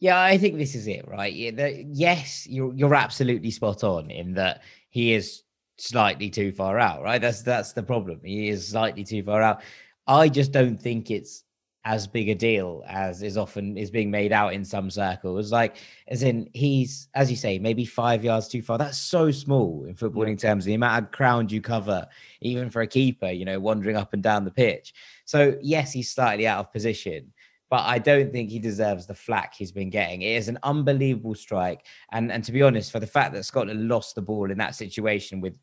Yeah, 0.00 0.20
I 0.20 0.36
think 0.36 0.58
this 0.58 0.74
is 0.74 0.86
it, 0.86 1.06
right? 1.08 1.32
Yeah, 1.32 1.52
the, 1.52 1.84
yes, 1.88 2.46
you're 2.46 2.74
you're 2.74 2.94
absolutely 2.94 3.50
spot 3.50 3.84
on 3.84 4.10
in 4.10 4.34
that 4.34 4.62
he 4.94 5.12
is 5.12 5.42
slightly 5.76 6.30
too 6.30 6.52
far 6.52 6.78
out, 6.78 7.02
right? 7.02 7.20
That's 7.20 7.42
that's 7.42 7.72
the 7.72 7.82
problem. 7.82 8.20
He 8.22 8.48
is 8.48 8.68
slightly 8.68 9.02
too 9.02 9.24
far 9.24 9.42
out. 9.42 9.60
I 10.06 10.28
just 10.28 10.52
don't 10.52 10.80
think 10.80 11.10
it's 11.10 11.42
as 11.84 12.06
big 12.06 12.28
a 12.28 12.34
deal 12.34 12.84
as 12.88 13.20
is 13.20 13.36
often 13.36 13.76
is 13.76 13.90
being 13.90 14.08
made 14.08 14.30
out 14.30 14.54
in 14.54 14.64
some 14.64 14.90
circles. 14.90 15.50
Like, 15.50 15.78
as 16.06 16.22
in, 16.22 16.48
he's 16.54 17.08
as 17.14 17.28
you 17.28 17.36
say, 17.36 17.58
maybe 17.58 17.84
five 17.84 18.22
yards 18.22 18.46
too 18.46 18.62
far. 18.62 18.78
That's 18.78 18.96
so 18.96 19.32
small 19.32 19.84
in 19.84 19.96
footballing 19.96 20.40
yeah. 20.40 20.48
terms. 20.48 20.64
The 20.64 20.74
amount 20.74 21.06
of 21.06 21.10
ground 21.10 21.50
you 21.50 21.60
cover, 21.60 22.06
even 22.40 22.70
for 22.70 22.82
a 22.82 22.86
keeper, 22.86 23.32
you 23.32 23.44
know, 23.44 23.58
wandering 23.58 23.96
up 23.96 24.12
and 24.12 24.22
down 24.22 24.44
the 24.44 24.52
pitch. 24.52 24.94
So 25.24 25.58
yes, 25.60 25.92
he's 25.92 26.08
slightly 26.08 26.46
out 26.46 26.60
of 26.60 26.72
position, 26.72 27.32
but 27.70 27.80
I 27.80 27.98
don't 27.98 28.32
think 28.32 28.50
he 28.50 28.58
deserves 28.58 29.06
the 29.06 29.14
flack 29.14 29.54
he's 29.54 29.72
been 29.72 29.90
getting. 29.90 30.22
It 30.22 30.36
is 30.36 30.48
an 30.48 30.58
unbelievable 30.62 31.34
strike. 31.34 31.86
And, 32.12 32.30
and 32.30 32.44
to 32.44 32.52
be 32.52 32.62
honest, 32.62 32.92
for 32.92 33.00
the 33.00 33.06
fact 33.06 33.32
that 33.34 33.44
Scotland 33.44 33.88
lost 33.88 34.14
the 34.14 34.22
ball 34.22 34.50
in 34.50 34.58
that 34.58 34.74
situation 34.74 35.40
with 35.40 35.58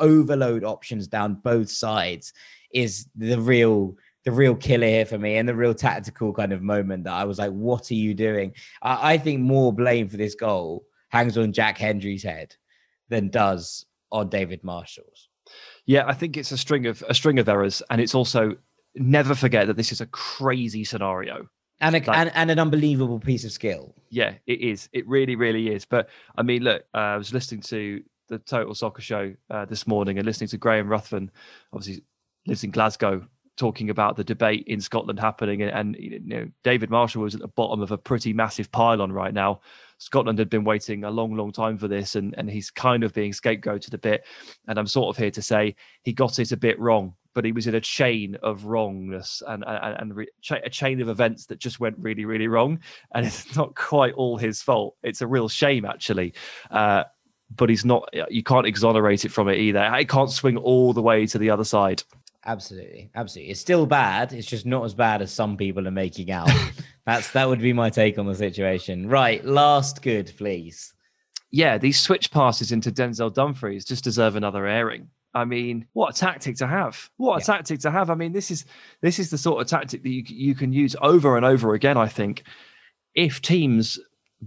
overload 0.00 0.64
options 0.64 1.06
down 1.08 1.34
both 1.34 1.70
sides 1.70 2.32
is 2.72 3.08
the 3.16 3.40
real 3.40 3.96
the 4.24 4.32
real 4.32 4.54
killer 4.54 4.86
here 4.86 5.04
for 5.04 5.18
me 5.18 5.36
and 5.36 5.48
the 5.48 5.54
real 5.54 5.74
tactical 5.74 6.32
kind 6.32 6.52
of 6.52 6.62
moment 6.62 7.02
that 7.04 7.12
I 7.12 7.24
was 7.24 7.40
like, 7.40 7.50
what 7.50 7.90
are 7.90 7.94
you 7.94 8.14
doing? 8.14 8.54
I, 8.80 9.14
I 9.14 9.18
think 9.18 9.40
more 9.40 9.72
blame 9.72 10.08
for 10.08 10.16
this 10.16 10.36
goal 10.36 10.84
hangs 11.08 11.36
on 11.36 11.52
Jack 11.52 11.76
Hendry's 11.76 12.22
head 12.22 12.54
than 13.08 13.30
does 13.30 13.84
on 14.12 14.28
David 14.28 14.62
Marshall's. 14.62 15.28
Yeah, 15.86 16.04
I 16.06 16.14
think 16.14 16.36
it's 16.36 16.52
a 16.52 16.56
string 16.56 16.86
of 16.86 17.02
a 17.08 17.14
string 17.14 17.38
of 17.40 17.48
errors, 17.48 17.82
and 17.90 18.00
it's 18.00 18.14
also 18.14 18.56
never 18.94 19.34
forget 19.34 19.66
that 19.66 19.76
this 19.76 19.92
is 19.92 20.00
a 20.00 20.06
crazy 20.06 20.84
scenario. 20.84 21.48
and, 21.80 21.94
a, 21.96 21.98
Like- 21.98 22.16
and 22.16 22.30
and 22.34 22.50
an 22.50 22.58
unbelievable 22.58 23.18
piece 23.18 23.44
of 23.44 23.52
skill. 23.52 23.94
Yeah, 24.10 24.34
it 24.46 24.60
is. 24.60 24.88
It 24.92 25.06
really, 25.08 25.36
really 25.36 25.68
is. 25.74 25.84
But 25.84 26.08
I 26.36 26.42
mean, 26.42 26.62
look, 26.62 26.82
uh, 26.94 26.98
I 26.98 27.16
was 27.16 27.32
listening 27.32 27.62
to 27.62 28.02
the 28.28 28.38
Total 28.38 28.74
Soccer 28.74 29.02
Show 29.02 29.34
uh, 29.50 29.64
this 29.64 29.86
morning 29.86 30.18
and 30.18 30.26
listening 30.26 30.48
to 30.48 30.58
Graham 30.58 30.88
Ruthven, 30.88 31.30
obviously 31.72 32.04
lives 32.46 32.64
in 32.64 32.70
Glasgow, 32.70 33.26
talking 33.56 33.90
about 33.90 34.16
the 34.16 34.24
debate 34.24 34.64
in 34.66 34.80
Scotland 34.80 35.18
happening. 35.20 35.62
And, 35.62 35.70
and 35.70 35.96
you 35.98 36.20
know, 36.24 36.48
David 36.64 36.88
Marshall 36.90 37.22
was 37.22 37.34
at 37.34 37.40
the 37.40 37.48
bottom 37.48 37.82
of 37.82 37.90
a 37.90 37.98
pretty 37.98 38.32
massive 38.32 38.70
pylon 38.72 39.12
right 39.12 39.34
now. 39.34 39.60
Scotland 39.98 40.38
had 40.38 40.48
been 40.50 40.64
waiting 40.64 41.04
a 41.04 41.10
long, 41.10 41.34
long 41.34 41.52
time 41.52 41.76
for 41.78 41.88
this, 41.88 42.16
and, 42.16 42.34
and 42.38 42.50
he's 42.50 42.70
kind 42.70 43.04
of 43.04 43.12
being 43.12 43.32
scapegoated 43.32 43.92
a 43.94 43.98
bit. 43.98 44.24
And 44.66 44.78
I'm 44.78 44.86
sort 44.86 45.14
of 45.14 45.20
here 45.20 45.30
to 45.30 45.42
say 45.42 45.76
he 46.02 46.12
got 46.12 46.38
it 46.38 46.52
a 46.52 46.56
bit 46.56 46.78
wrong, 46.80 47.14
but 47.34 47.44
he 47.44 47.52
was 47.52 47.66
in 47.66 47.74
a 47.74 47.80
chain 47.80 48.36
of 48.42 48.64
wrongness 48.64 49.42
and 49.46 49.64
and, 49.66 49.96
and 50.00 50.16
re- 50.16 50.28
a 50.50 50.70
chain 50.70 51.00
of 51.00 51.08
events 51.08 51.46
that 51.46 51.58
just 51.58 51.80
went 51.80 51.96
really, 51.98 52.24
really 52.24 52.48
wrong. 52.48 52.78
And 53.14 53.26
it's 53.26 53.56
not 53.56 53.74
quite 53.74 54.14
all 54.14 54.36
his 54.36 54.62
fault. 54.62 54.96
It's 55.02 55.20
a 55.22 55.26
real 55.26 55.48
shame, 55.48 55.84
actually. 55.84 56.34
Uh, 56.70 57.04
but 57.54 57.68
he's 57.68 57.84
not. 57.84 58.08
You 58.30 58.42
can't 58.42 58.66
exonerate 58.66 59.24
it 59.24 59.30
from 59.30 59.48
it 59.48 59.58
either. 59.58 59.82
It 59.98 60.08
can't 60.08 60.30
swing 60.30 60.56
all 60.56 60.92
the 60.92 61.02
way 61.02 61.26
to 61.26 61.38
the 61.38 61.50
other 61.50 61.64
side. 61.64 62.02
Absolutely, 62.44 63.10
absolutely. 63.14 63.52
It's 63.52 63.60
still 63.60 63.86
bad. 63.86 64.32
It's 64.32 64.48
just 64.48 64.66
not 64.66 64.84
as 64.84 64.94
bad 64.94 65.22
as 65.22 65.30
some 65.32 65.56
people 65.56 65.86
are 65.86 65.92
making 65.92 66.30
out. 66.32 66.50
That's 67.06 67.30
that 67.32 67.48
would 67.48 67.60
be 67.60 67.72
my 67.72 67.90
take 67.90 68.18
on 68.18 68.26
the 68.26 68.34
situation. 68.34 69.08
Right, 69.08 69.44
last 69.44 70.02
good, 70.02 70.32
please. 70.36 70.92
yeah, 71.50 71.78
these 71.78 72.00
switch 72.00 72.30
passes 72.30 72.72
into 72.72 72.90
Denzel 72.90 73.32
Dumfries 73.32 73.84
just 73.84 74.02
deserve 74.04 74.34
another 74.36 74.66
airing. 74.66 75.08
I 75.34 75.44
mean, 75.44 75.86
what 75.94 76.14
a 76.14 76.18
tactic 76.18 76.56
to 76.56 76.66
have! 76.66 77.10
What 77.16 77.36
a 77.36 77.40
Yeah. 77.40 77.56
tactic 77.56 77.80
to 77.80 77.90
have! 77.90 78.10
I 78.10 78.14
mean, 78.14 78.32
this 78.32 78.50
is 78.50 78.64
this 79.00 79.18
is 79.18 79.30
the 79.30 79.38
sort 79.38 79.62
of 79.62 79.66
tactic 79.68 80.02
that 80.02 80.10
you 80.10 80.22
you 80.26 80.54
can 80.54 80.72
use 80.72 80.94
over 81.00 81.36
and 81.36 81.44
over 81.46 81.74
again. 81.74 81.96
I 81.96 82.08
think 82.08 82.42
if 83.14 83.40
teams 83.40 83.98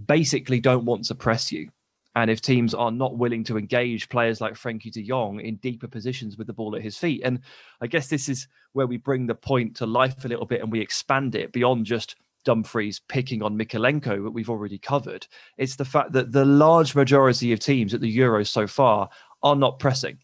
basically 0.06 0.60
don't 0.60 0.84
want 0.84 1.04
to 1.06 1.14
press 1.14 1.50
you, 1.50 1.70
and 2.14 2.30
if 2.30 2.40
teams 2.40 2.72
are 2.74 2.90
not 2.90 3.18
willing 3.18 3.44
to 3.44 3.58
engage 3.58 4.08
players 4.08 4.40
like 4.40 4.54
Frenkie 4.54 4.92
De 4.92 5.02
Jong 5.02 5.40
in 5.40 5.56
deeper 5.56 5.88
positions 5.88 6.36
with 6.36 6.46
the 6.46 6.52
ball 6.52 6.76
at 6.76 6.82
his 6.82 6.96
feet, 6.96 7.22
and 7.24 7.40
I 7.80 7.86
guess 7.86 8.08
this 8.08 8.28
is 8.28 8.46
where 8.72 8.86
we 8.86 8.96
bring 8.96 9.26
the 9.26 9.34
point 9.34 9.76
to 9.76 9.86
life 9.86 10.24
a 10.24 10.28
little 10.28 10.46
bit 10.46 10.62
and 10.62 10.70
we 10.70 10.80
expand 10.80 11.34
it 11.34 11.52
beyond 11.52 11.86
just 11.86 12.16
Dumfries 12.44 13.00
picking 13.08 13.42
on 13.42 13.58
Mykolenko 13.58 14.22
that 14.22 14.30
we've 14.30 14.48
already 14.48 14.78
covered. 14.78 15.26
It's 15.58 15.74
the 15.76 15.84
fact 15.84 16.12
that 16.12 16.30
the 16.30 16.44
large 16.44 16.94
majority 16.94 17.52
of 17.52 17.58
teams 17.58 17.92
at 17.92 18.00
the 18.00 18.16
Euros 18.18 18.46
so 18.46 18.68
far 18.68 19.08
are 19.42 19.56
not 19.56 19.80
pressing. 19.80 20.18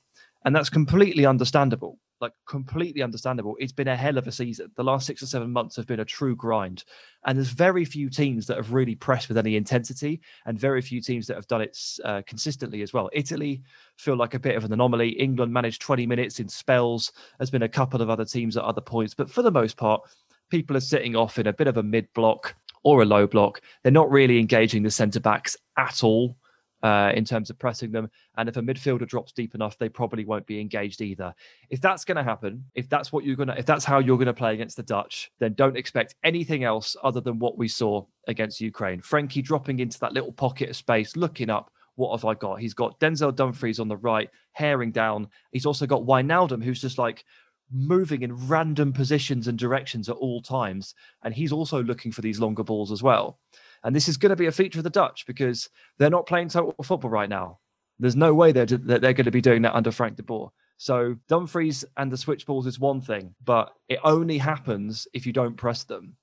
And 0.45 0.55
that's 0.55 0.70
completely 0.70 1.26
understandable. 1.26 1.99
Like, 2.20 2.32
completely 2.47 3.03
understandable. 3.03 3.57
It's 3.59 3.72
been 3.72 3.88
a 3.88 3.97
hell 3.97 4.16
of 4.16 4.28
a 4.28 4.32
season. 4.32 4.70
The 4.76 4.84
last 4.84 5.07
six 5.07 5.24
or 5.24 5.26
seven 5.26 5.51
months 5.51 5.74
have 5.74 5.88
been 5.88 6.01
a 6.01 6.05
true 6.05 6.36
grind. 6.36 6.84
And 7.26 7.36
there's 7.36 7.49
very 7.49 7.84
few 7.84 8.09
teams 8.09 8.47
that 8.47 8.57
have 8.57 8.72
really 8.72 8.95
pressed 8.95 9.28
with 9.28 9.38
any 9.38 9.57
intensity, 9.57 10.20
and 10.47 10.57
very 10.57 10.82
few 10.82 11.01
teams 11.01 11.26
that 11.26 11.34
have 11.34 11.49
done 11.49 11.62
it 11.62 11.76
uh, 12.05 12.22
consistently 12.24 12.82
as 12.82 12.93
well. 12.93 13.11
Italy 13.12 13.62
feel 13.97 14.16
like 14.16 14.34
a 14.34 14.38
bit 14.38 14.57
of 14.57 14.64
an 14.64 14.72
anomaly. 14.72 15.11
England 15.11 15.53
managed 15.53 15.82
20 15.82 16.07
minutes 16.07 16.38
in 16.38 16.49
spells. 16.49 17.12
There's 17.38 17.51
been 17.51 17.62
a 17.62 17.68
couple 17.68 18.01
of 18.01 18.09
other 18.09 18.24
teams 18.24 18.57
at 18.57 18.62
other 18.62 18.80
points. 18.80 19.14
But 19.14 19.28
for 19.28 19.43
the 19.43 19.51
most 19.51 19.76
part, 19.76 20.03
people 20.49 20.76
are 20.76 20.80
sitting 20.80 21.16
off 21.16 21.38
in 21.38 21.49
a 21.49 21.53
bit 21.53 21.66
of 21.66 21.76
a 21.76 21.82
mid 21.82 22.07
block 22.14 22.55
or 22.84 23.03
a 23.03 23.07
low 23.07 23.26
block. 23.26 23.61
They're 23.82 23.90
not 23.90 24.11
really 24.11 24.38
engaging 24.38 24.84
the 24.84 24.90
centre 24.90 25.20
backs 25.20 25.57
at 25.76 26.05
all 26.05 26.36
uh, 26.83 27.12
in 27.14 27.24
terms 27.24 27.51
of 27.51 27.59
pressing 27.59 27.93
them. 27.93 28.11
And 28.37 28.49
if 28.49 28.57
a 28.57 28.62
midfielder 28.62 29.07
drops 29.07 29.33
deep 29.33 29.55
enough, 29.55 29.78
they 29.78 29.89
probably 29.89 30.24
won't 30.24 30.47
be 30.47 30.61
engaged 30.61 31.01
either. 31.01 31.35
If 31.70 31.80
that's 31.80 32.05
going 32.05 32.16
to 32.16 32.22
happen, 32.22 32.64
if 32.74 32.89
that's 32.89 33.12
what 33.12 33.24
you're 33.24 33.37
going 33.37 33.49
to, 33.49 33.59
if 33.59 33.66
that's 33.66 33.85
how 33.85 33.99
you're 33.99 34.16
going 34.16 34.26
to 34.26 34.35
play 34.35 34.55
against 34.55 34.76
the 34.76 34.83
Dutch, 34.83 35.30
then 35.39 35.55
don't 35.55 35.76
expect 35.76 36.16
anything 36.24 36.64
else 36.64 36.97
other 37.03 37.20
than 37.20 37.39
what 37.39 37.59
we 37.59 37.68
saw 37.68 38.05
against 38.28 38.61
Ukraine. 38.61 39.01
Frenkie 39.01 39.45
dropping 39.45 39.78
into 39.78 39.99
that 40.01 40.12
little 40.12 40.33
pocket 40.33 40.70
of 40.70 40.76
space, 40.76 41.16
looking 41.16 41.51
up. 41.51 41.70
What 41.97 42.16
have 42.16 42.24
I 42.24 42.33
got? 42.35 42.59
He's 42.59 42.72
got 42.72 42.99
Denzel 43.01 43.37
Dumfries 43.37 43.78
on 43.78 43.87
the 43.87 43.99
right, 43.99 44.30
herring 44.53 44.93
down. 44.93 45.28
He's 45.51 45.66
also 45.66 45.87
got 45.87 46.03
Wijnaldum, 46.03 46.64
who's 46.64 46.80
just 46.80 46.97
like 46.97 47.22
moving 47.70 48.22
in 48.22 48.49
random 48.49 48.93
positions 48.93 49.49
and 49.49 49.59
directions 49.59 50.09
at 50.09 50.16
all 50.16 50.41
times. 50.41 50.95
And 51.22 51.35
he's 51.35 51.53
also 51.53 51.83
looking 51.83 52.12
for 52.12 52.22
these 52.22 52.41
longer 52.41 52.62
balls 52.64 52.93
as 52.93 53.03
well. 53.03 53.39
And 53.85 53.95
this 53.95 54.09
is 54.09 54.16
going 54.16 54.30
to 54.30 54.37
be 54.37 54.47
a 54.47 54.53
feature 54.53 54.78
of 54.78 54.85
the 54.85 54.91
Dutch 54.91 55.26
because 55.26 55.68
they're 55.99 56.11
not 56.11 56.26
playing 56.26 56.49
total 56.49 56.74
football 56.83 57.11
right 57.11 57.28
now. 57.28 57.59
There's 57.99 58.16
no 58.16 58.35
way 58.35 58.53
they're, 58.53 58.66
that 58.66 59.01
they're 59.01 59.12
going 59.12 59.24
to 59.24 59.30
be 59.30 59.41
doing 59.41 59.62
that 59.62 59.74
under 59.74 59.91
Frank 59.91 60.16
de 60.16 60.22
Boer. 60.22 60.51
So 60.78 61.16
Dumfries 61.28 61.85
and 61.97 62.11
the 62.11 62.16
switch 62.16 62.47
balls 62.47 62.66
is 62.66 62.80
one 62.80 63.01
thing, 63.01 63.35
but 63.45 63.72
it 63.89 64.01
only 64.03 64.39
happens 64.39 65.07
if 65.14 65.26
you 65.26 65.33
don't 65.33 65.57
press 65.57 65.85
them. 65.85 66.16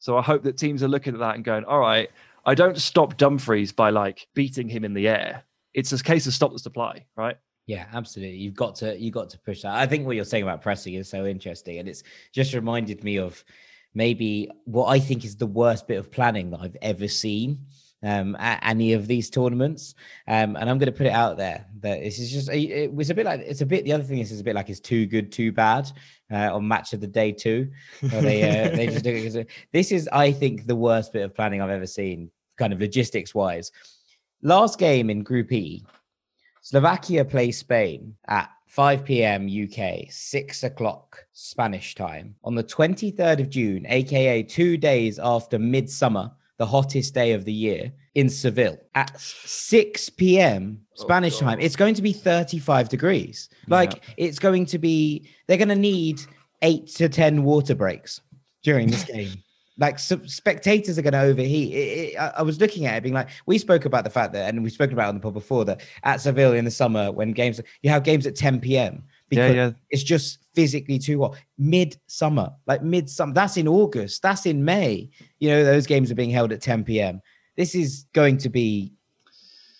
So 0.00 0.16
I 0.16 0.22
hope 0.22 0.42
that 0.44 0.56
teams 0.56 0.82
are 0.82 0.88
looking 0.88 1.14
at 1.14 1.20
that 1.20 1.36
and 1.36 1.44
going, 1.44 1.64
all 1.64 1.78
right, 1.78 2.10
I 2.44 2.54
don't 2.54 2.78
stop 2.78 3.16
Dumfries 3.16 3.70
by 3.70 3.90
like 3.90 4.26
beating 4.34 4.68
him 4.68 4.84
in 4.84 4.94
the 4.94 5.08
air. 5.08 5.44
It's 5.74 5.92
a 5.92 6.02
case 6.02 6.26
of 6.26 6.34
stop 6.34 6.52
the 6.52 6.58
supply, 6.58 7.06
right? 7.16 7.36
Yeah, 7.66 7.86
absolutely. 7.92 8.38
You've 8.38 8.54
got 8.54 8.74
to 8.76 8.98
you've 8.98 9.14
got 9.14 9.30
to 9.30 9.38
push 9.38 9.62
that. 9.62 9.74
I 9.74 9.86
think 9.86 10.04
what 10.04 10.16
you're 10.16 10.24
saying 10.24 10.42
about 10.42 10.62
pressing 10.62 10.94
is 10.94 11.08
so 11.08 11.26
interesting, 11.26 11.78
and 11.78 11.88
it's 11.88 12.02
just 12.32 12.52
reminded 12.52 13.04
me 13.04 13.18
of 13.18 13.44
maybe 13.94 14.50
what 14.64 14.86
I 14.86 14.98
think 14.98 15.24
is 15.24 15.36
the 15.36 15.46
worst 15.46 15.88
bit 15.88 15.98
of 15.98 16.10
planning 16.10 16.50
that 16.50 16.60
I've 16.60 16.76
ever 16.82 17.08
seen 17.08 17.66
um, 18.02 18.36
at 18.36 18.60
any 18.62 18.92
of 18.92 19.06
these 19.06 19.30
tournaments. 19.30 19.94
Um, 20.26 20.56
and 20.56 20.70
I'm 20.70 20.78
going 20.78 20.92
to 20.92 20.96
put 20.96 21.06
it 21.06 21.12
out 21.12 21.36
there 21.36 21.66
that 21.80 22.00
this 22.00 22.18
is 22.18 22.30
just 22.30 22.48
it 22.50 22.92
was 22.92 23.10
a 23.10 23.14
bit 23.14 23.26
like 23.26 23.40
it's 23.40 23.60
a 23.60 23.66
bit. 23.66 23.84
The 23.84 23.92
other 23.92 24.04
thing 24.04 24.18
is 24.18 24.32
it's 24.32 24.40
a 24.40 24.44
bit 24.44 24.54
like 24.54 24.70
it's 24.70 24.80
too 24.80 25.06
good, 25.06 25.32
too 25.32 25.52
bad 25.52 25.90
uh, 26.32 26.54
on 26.54 26.66
match 26.66 26.92
of 26.92 27.00
the 27.00 27.06
day 27.06 27.32
too. 27.32 27.70
They 28.02 28.42
uh, 28.42 28.76
they 28.76 28.86
just 28.86 29.04
do 29.04 29.10
it 29.10 29.22
'cause 29.22 29.44
this 29.72 29.92
is 29.92 30.08
I 30.12 30.32
think 30.32 30.66
the 30.66 30.76
worst 30.76 31.12
bit 31.12 31.22
of 31.22 31.34
planning 31.34 31.60
I've 31.60 31.70
ever 31.70 31.86
seen, 31.86 32.30
kind 32.56 32.72
of 32.72 32.80
logistics 32.80 33.34
wise. 33.34 33.72
Last 34.42 34.78
game 34.78 35.10
in 35.10 35.22
Group 35.22 35.52
E, 35.52 35.84
Slovakia 36.62 37.24
plays 37.24 37.58
Spain 37.58 38.14
at 38.26 38.50
5 38.70 39.04
p.m. 39.04 39.48
UK, 39.48 40.06
6 40.08 40.62
o'clock 40.62 41.26
Spanish 41.32 41.96
time 41.96 42.36
on 42.44 42.54
the 42.54 42.62
23rd 42.62 43.40
of 43.40 43.50
June, 43.50 43.84
aka 43.88 44.44
two 44.44 44.76
days 44.76 45.18
after 45.18 45.58
midsummer, 45.58 46.30
the 46.56 46.66
hottest 46.66 47.12
day 47.12 47.32
of 47.32 47.44
the 47.44 47.52
year 47.52 47.90
in 48.14 48.30
Seville 48.30 48.78
at 48.94 49.18
6 49.18 50.10
p.m. 50.10 50.78
Oh, 50.82 51.02
Spanish 51.02 51.38
time. 51.38 51.58
It's 51.58 51.74
going 51.74 51.94
to 51.94 52.02
be 52.02 52.12
35 52.12 52.88
degrees. 52.88 53.48
Like 53.66 54.04
it's 54.16 54.38
going 54.38 54.66
to 54.66 54.78
be, 54.78 55.28
they're 55.48 55.56
going 55.56 55.68
to 55.68 55.74
need 55.74 56.20
eight 56.62 56.86
to 56.94 57.08
10 57.08 57.42
water 57.42 57.74
breaks 57.74 58.20
during 58.62 58.88
this 58.88 59.02
game. 59.02 59.32
Like 59.80 59.98
so 59.98 60.20
spectators 60.26 60.98
are 60.98 61.02
going 61.02 61.14
to 61.14 61.20
overheat. 61.20 61.72
It, 61.72 61.76
it, 61.76 62.16
I, 62.16 62.34
I 62.36 62.42
was 62.42 62.60
looking 62.60 62.86
at 62.86 62.98
it, 62.98 63.02
being 63.02 63.14
like, 63.14 63.28
we 63.46 63.58
spoke 63.58 63.86
about 63.86 64.04
the 64.04 64.10
fact 64.10 64.34
that, 64.34 64.48
and 64.48 64.62
we've 64.62 64.72
spoken 64.72 64.92
about 64.92 65.06
it 65.06 65.08
on 65.08 65.14
the 65.14 65.20
pod 65.20 65.34
before 65.34 65.64
that 65.64 65.80
at 66.04 66.20
Seville 66.20 66.52
in 66.52 66.66
the 66.66 66.70
summer 66.70 67.10
when 67.10 67.32
games 67.32 67.60
you 67.82 67.90
have 67.90 68.04
games 68.04 68.26
at 68.26 68.36
10 68.36 68.60
p.m. 68.60 69.02
because 69.30 69.54
yeah. 69.56 69.70
it's 69.88 70.02
just 70.02 70.38
physically 70.54 70.98
too 70.98 71.22
hot. 71.22 71.36
Midsummer, 71.58 72.52
like 72.66 72.82
midsummer. 72.82 73.32
That's 73.32 73.56
in 73.56 73.66
August. 73.66 74.22
That's 74.22 74.46
in 74.46 74.64
May. 74.64 75.08
You 75.38 75.48
know 75.48 75.64
those 75.64 75.86
games 75.86 76.10
are 76.10 76.14
being 76.14 76.30
held 76.30 76.52
at 76.52 76.60
10 76.60 76.84
p.m. 76.84 77.22
This 77.56 77.74
is 77.74 78.04
going 78.12 78.36
to 78.38 78.50
be 78.50 78.92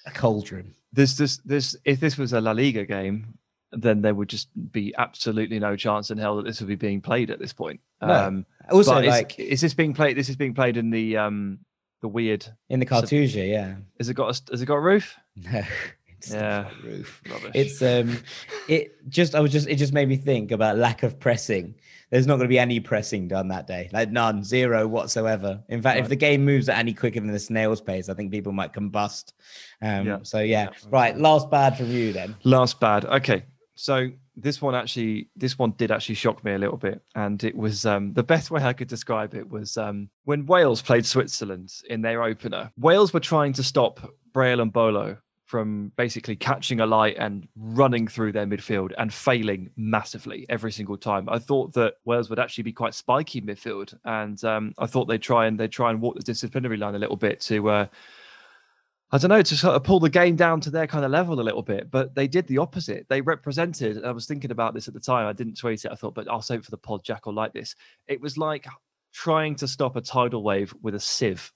a 0.07 0.11
cauldron. 0.11 0.75
This, 0.93 1.17
this 1.17 1.37
this 1.45 1.77
if 1.85 2.01
this 2.01 2.17
was 2.17 2.33
a 2.33 2.41
La 2.41 2.53
Liga 2.53 2.85
game, 2.85 3.39
then 3.73 4.03
there 4.03 4.15
would 4.15 4.29
just 4.29 4.49
be 4.73 4.95
absolutely 4.99 5.59
no 5.59 5.77
chance 5.77 6.11
in 6.11 6.19
hell 6.19 6.37
that 6.37 6.45
this 6.45 6.61
would 6.61 6.69
be 6.69 6.75
being 6.75 7.01
played 7.01 7.31
at 7.31 7.39
this 7.39 7.53
point. 7.53 7.81
No. 8.03 8.13
Um, 8.13 8.47
Also, 8.71 8.95
but 8.95 9.05
is- 9.05 9.11
like 9.11 9.39
is, 9.39 9.61
this 9.61 9.75
being 9.75 9.95
played? 9.95 10.17
This 10.17 10.29
is 10.29 10.37
being 10.37 10.55
played 10.55 10.77
in 10.77 10.91
the 10.91 11.17
um 11.17 11.59
the 12.03 12.09
weird. 12.09 12.47
in 12.71 12.81
the 12.81 12.87
Cartuja, 12.87 13.49
yeah. 13.49 13.75
Has 13.99 14.09
it 14.09 14.15
got 14.15 14.25
a, 14.49 14.51
has 14.53 14.63
it 14.63 14.67
got 14.67 14.77
a 14.77 14.81
roof? 14.81 15.15
No, 15.37 15.63
it's 16.19 16.33
Yeah. 16.33 16.69
roof. 16.83 17.21
Rubbish. 17.31 17.51
It's 17.55 17.83
um, 17.83 18.17
it 18.69 19.09
just 19.11 19.35
I 19.35 19.41
was 19.41 19.53
just 19.53 19.69
it 19.69 19.77
just 19.77 19.93
made 19.93 20.09
me 20.09 20.17
think 20.17 20.51
about 20.51 20.77
lack 20.79 21.03
of 21.03 21.19
pressing. 21.21 21.75
There's 22.11 22.27
not 22.27 22.37
going 22.39 22.47
to 22.47 22.53
be 22.53 22.59
any 22.59 22.81
pressing 22.81 23.29
done 23.29 23.47
that 23.49 23.69
day, 23.69 23.89
like 23.93 24.11
none, 24.11 24.43
zero 24.43 24.89
whatsoever. 24.89 25.63
In 25.69 25.81
fact, 25.81 26.01
if 26.01 26.09
the 26.09 26.17
game 26.17 26.45
moves 26.45 26.69
at 26.69 26.77
any 26.77 26.93
quicker 26.93 27.21
than 27.21 27.31
the 27.31 27.39
snail's 27.39 27.81
pace, 27.81 28.09
I 28.09 28.15
think 28.15 28.33
people 28.33 28.51
might 28.53 28.73
combust. 28.73 29.33
Um, 29.81 30.07
Yeah. 30.07 30.19
So 30.23 30.41
yeah, 30.41 30.71
Yeah. 30.73 30.89
right. 30.91 31.17
Last 31.17 31.51
bad 31.51 31.77
from 31.77 31.87
you 31.91 32.13
then. 32.13 32.35
Last 32.43 32.81
bad. 32.81 33.05
Okay. 33.05 33.45
So 33.81 34.11
this 34.37 34.61
one 34.61 34.75
actually, 34.75 35.31
this 35.37 35.59
one 35.59 35.71
did 35.79 35.91
actually 35.91 36.17
shock 36.17 36.45
me 36.45 36.53
a 36.53 36.59
little 36.59 36.77
bit, 36.77 37.01
and 37.15 37.43
it 37.43 37.57
was 37.57 37.87
um, 37.87 38.13
the 38.13 38.23
best 38.23 38.51
way 38.51 38.63
I 38.63 38.75
could 38.75 38.89
describe 38.89 39.35
it 39.35 39.49
was 39.49 39.79
um, 39.79 40.11
when 40.25 40.45
Wales 40.45 40.83
played 40.83 41.07
Switzerland 41.07 41.73
in 41.89 42.03
their 42.03 42.23
opener. 42.23 42.71
Wales 42.77 43.15
were 43.15 43.21
trying 43.21 43.55
to 43.55 43.63
stop 43.63 43.99
Breel 44.35 44.61
Embolo 44.61 45.17
from 45.47 45.93
basically 45.97 46.37
catching 46.37 46.81
a 46.81 46.87
light 46.87 47.17
and 47.19 47.49
running 47.57 48.07
through 48.07 48.33
their 48.33 48.47
midfield 48.47 48.93
and 48.99 49.15
failing 49.15 49.71
massively 49.79 50.45
every 50.51 50.73
single 50.73 50.99
time. 50.99 51.27
I 51.31 51.39
thought 51.39 51.73
that 51.73 51.95
Wales 52.05 52.29
would 52.29 52.39
actually 52.39 52.65
be 52.65 52.73
quite 52.73 52.93
spiky 52.93 53.41
midfield, 53.41 53.97
and 54.05 54.45
um, 54.45 54.75
I 54.77 54.85
thought 54.85 55.07
they'd 55.07 55.23
try 55.23 55.47
and 55.47 55.59
they'd 55.59 55.73
try 55.73 55.89
and 55.89 56.03
walk 56.03 56.17
the 56.17 56.23
disciplinary 56.23 56.77
line 56.77 56.97
a 56.97 56.99
little 56.99 57.17
bit 57.17 57.41
to. 57.41 57.71
Uh, 57.71 57.87
I 59.13 59.19
don't 59.19 59.31
know, 59.31 59.43
to 59.43 59.57
sort 59.57 59.75
of 59.75 59.83
pull 59.83 59.99
the 59.99 60.09
game 60.09 60.37
down 60.37 60.61
to 60.61 60.71
their 60.71 60.87
kind 60.87 61.05
of 61.05 61.11
level 61.11 61.41
a 61.41 61.43
little 61.43 61.63
bit, 61.63 61.91
but 61.91 62.15
they 62.15 62.29
did 62.29 62.47
the 62.47 62.59
opposite. 62.59 63.07
They 63.09 63.21
represented, 63.21 63.97
and 63.97 64.07
I 64.07 64.13
was 64.13 64.27
thinking 64.27 64.53
about 64.53 64.73
this 64.73 64.87
at 64.87 64.95
the 64.95 65.01
time, 65.01 65.27
I 65.27 65.33
didn't 65.33 65.59
tweet 65.59 65.85
it, 65.85 65.91
I 65.91 65.97
thought, 65.97 66.15
but 66.15 66.31
I'll 66.31 66.43
save 66.43 66.61
it 66.61 66.65
for 66.65 66.71
the 66.71 66.77
pod, 66.79 67.03
Jack 67.03 67.27
will 67.27 67.35
like 67.35 67.53
this. 67.53 67.75
It 68.07 68.21
was 68.21 68.39
like 68.39 68.67
trying 69.13 69.57
to 69.57 69.67
stop 69.67 69.97
a 69.97 70.01
tidal 70.01 70.45
wave 70.45 70.73
with 70.81 70.95
a 70.95 71.01
sieve. 71.01 71.53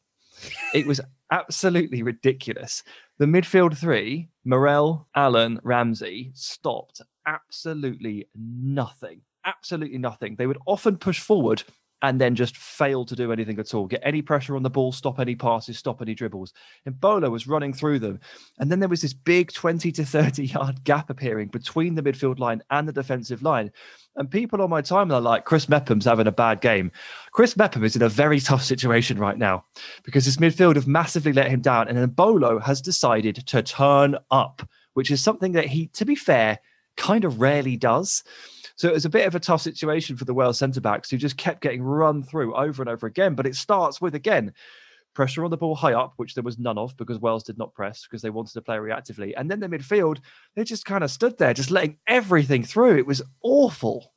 It 0.75 0.85
was 0.85 1.01
absolutely 1.31 2.03
ridiculous. 2.03 2.83
The 3.19 3.27
midfield 3.27 3.79
three, 3.79 4.31
Morrell, 4.45 5.07
Allen, 5.15 5.61
Ramsey, 5.63 6.33
stopped 6.35 7.01
absolutely 7.27 8.29
nothing. 8.35 9.21
Absolutely 9.45 9.99
nothing. 9.99 10.35
They 10.35 10.49
would 10.49 10.59
often 10.67 10.97
push 10.97 11.21
forward 11.21 11.63
and 12.05 12.21
then 12.21 12.35
just 12.35 12.59
fail 12.59 13.03
to 13.07 13.17
do 13.17 13.33
anything 13.33 13.59
at 13.59 13.73
all. 13.73 13.87
Get 13.87 14.03
any 14.05 14.21
pressure 14.21 14.57
on 14.57 14.63
the 14.63 14.69
ball, 14.69 14.93
stop 14.93 15.19
any 15.19 15.35
passes, 15.35 15.79
stop 15.79 16.03
any 16.03 16.15
dribbles. 16.15 16.53
And 16.85 16.95
Embolo 16.95 17.31
was 17.31 17.47
running 17.47 17.73
through 17.73 17.99
them. 17.99 18.21
And 18.59 18.71
then 18.71 18.79
there 18.79 18.91
was 18.91 19.01
this 19.01 19.15
big 19.15 19.53
20 19.53 19.91
to 19.93 20.05
30 20.05 20.45
yard 20.49 20.85
gap 20.85 21.09
appearing 21.09 21.49
between 21.49 21.95
the 21.95 22.03
midfield 22.03 22.39
line 22.39 22.63
and 22.71 22.87
the 22.87 22.93
defensive 22.93 23.41
line. 23.41 23.73
And 24.17 24.31
people 24.31 24.61
on 24.61 24.69
my 24.69 24.83
timeline 24.83 25.15
are 25.15 25.21
like, 25.23 25.47
Chris 25.47 25.67
Mepham's 25.67 26.05
having 26.05 26.27
a 26.27 26.33
bad 26.33 26.61
game. 26.61 26.93
Chris 27.33 27.57
Mepham 27.57 27.85
is 27.85 27.97
in 27.97 28.03
a 28.03 28.09
very 28.11 28.39
tough 28.39 28.63
situation 28.63 29.19
right 29.19 29.39
now 29.39 29.65
because 30.03 30.27
his 30.27 30.37
midfield 30.37 30.75
have 30.75 30.87
massively 30.87 31.33
let 31.33 31.51
him 31.51 31.63
down. 31.63 31.89
And 31.89 31.97
then 31.97 32.07
Embolo 32.07 32.63
has 32.63 32.83
decided 32.83 33.47
to 33.47 33.63
turn 33.63 34.19
up, 34.31 34.61
which 34.93 35.11
is 35.11 35.25
something 35.25 35.53
that 35.53 35.69
he, 35.69 35.87
to 35.95 36.05
be 36.05 36.17
fair, 36.17 36.59
kind 36.99 37.25
of 37.25 37.41
rarely 37.41 37.79
does. 37.79 38.23
So 38.77 38.89
it 38.89 38.95
was 38.95 39.05
a 39.05 39.11
bit 39.11 39.27
of 39.27 39.35
a 39.35 39.41
tough 39.41 39.63
situation 39.63 40.17
for 40.17 40.25
the 40.25 40.35
Wales 40.35 40.59
centre 40.59 40.81
backs 40.81 41.11
who 41.11 41.17
just 41.17 41.37
kept 41.37 41.61
getting 41.61 41.83
run 41.83 42.23
through 42.23 42.55
over 42.57 42.83
and 42.83 42.89
over 42.89 43.07
again. 43.07 43.35
But 43.35 43.47
it 43.47 43.55
starts 43.55 44.01
with, 44.01 44.15
again, 44.15 44.53
pressure 45.15 45.45
on 45.45 45.51
the 45.51 45.57
ball 45.57 45.77
high 45.77 45.93
up, 45.93 46.15
which 46.17 46.35
there 46.35 46.43
was 46.43 46.59
none 46.59 46.77
of 46.77 46.97
because 46.97 47.21
Wales 47.21 47.45
did 47.45 47.57
not 47.57 47.73
press 47.73 48.03
because 48.03 48.21
they 48.21 48.31
wanted 48.31 48.53
to 48.55 48.63
play 48.63 48.77
reactively. 48.77 49.33
And 49.37 49.51
then 49.51 49.61
the 49.61 49.69
midfield, 49.69 50.19
they 50.57 50.65
just 50.65 50.85
kind 50.85 51.05
of 51.05 51.11
stood 51.11 51.39
there, 51.39 51.55
just 51.55 51.71
letting 51.71 51.99
everything 52.07 52.65
through. 52.65 52.99
It 52.99 53.07
was 53.07 53.23
awful. 53.43 54.13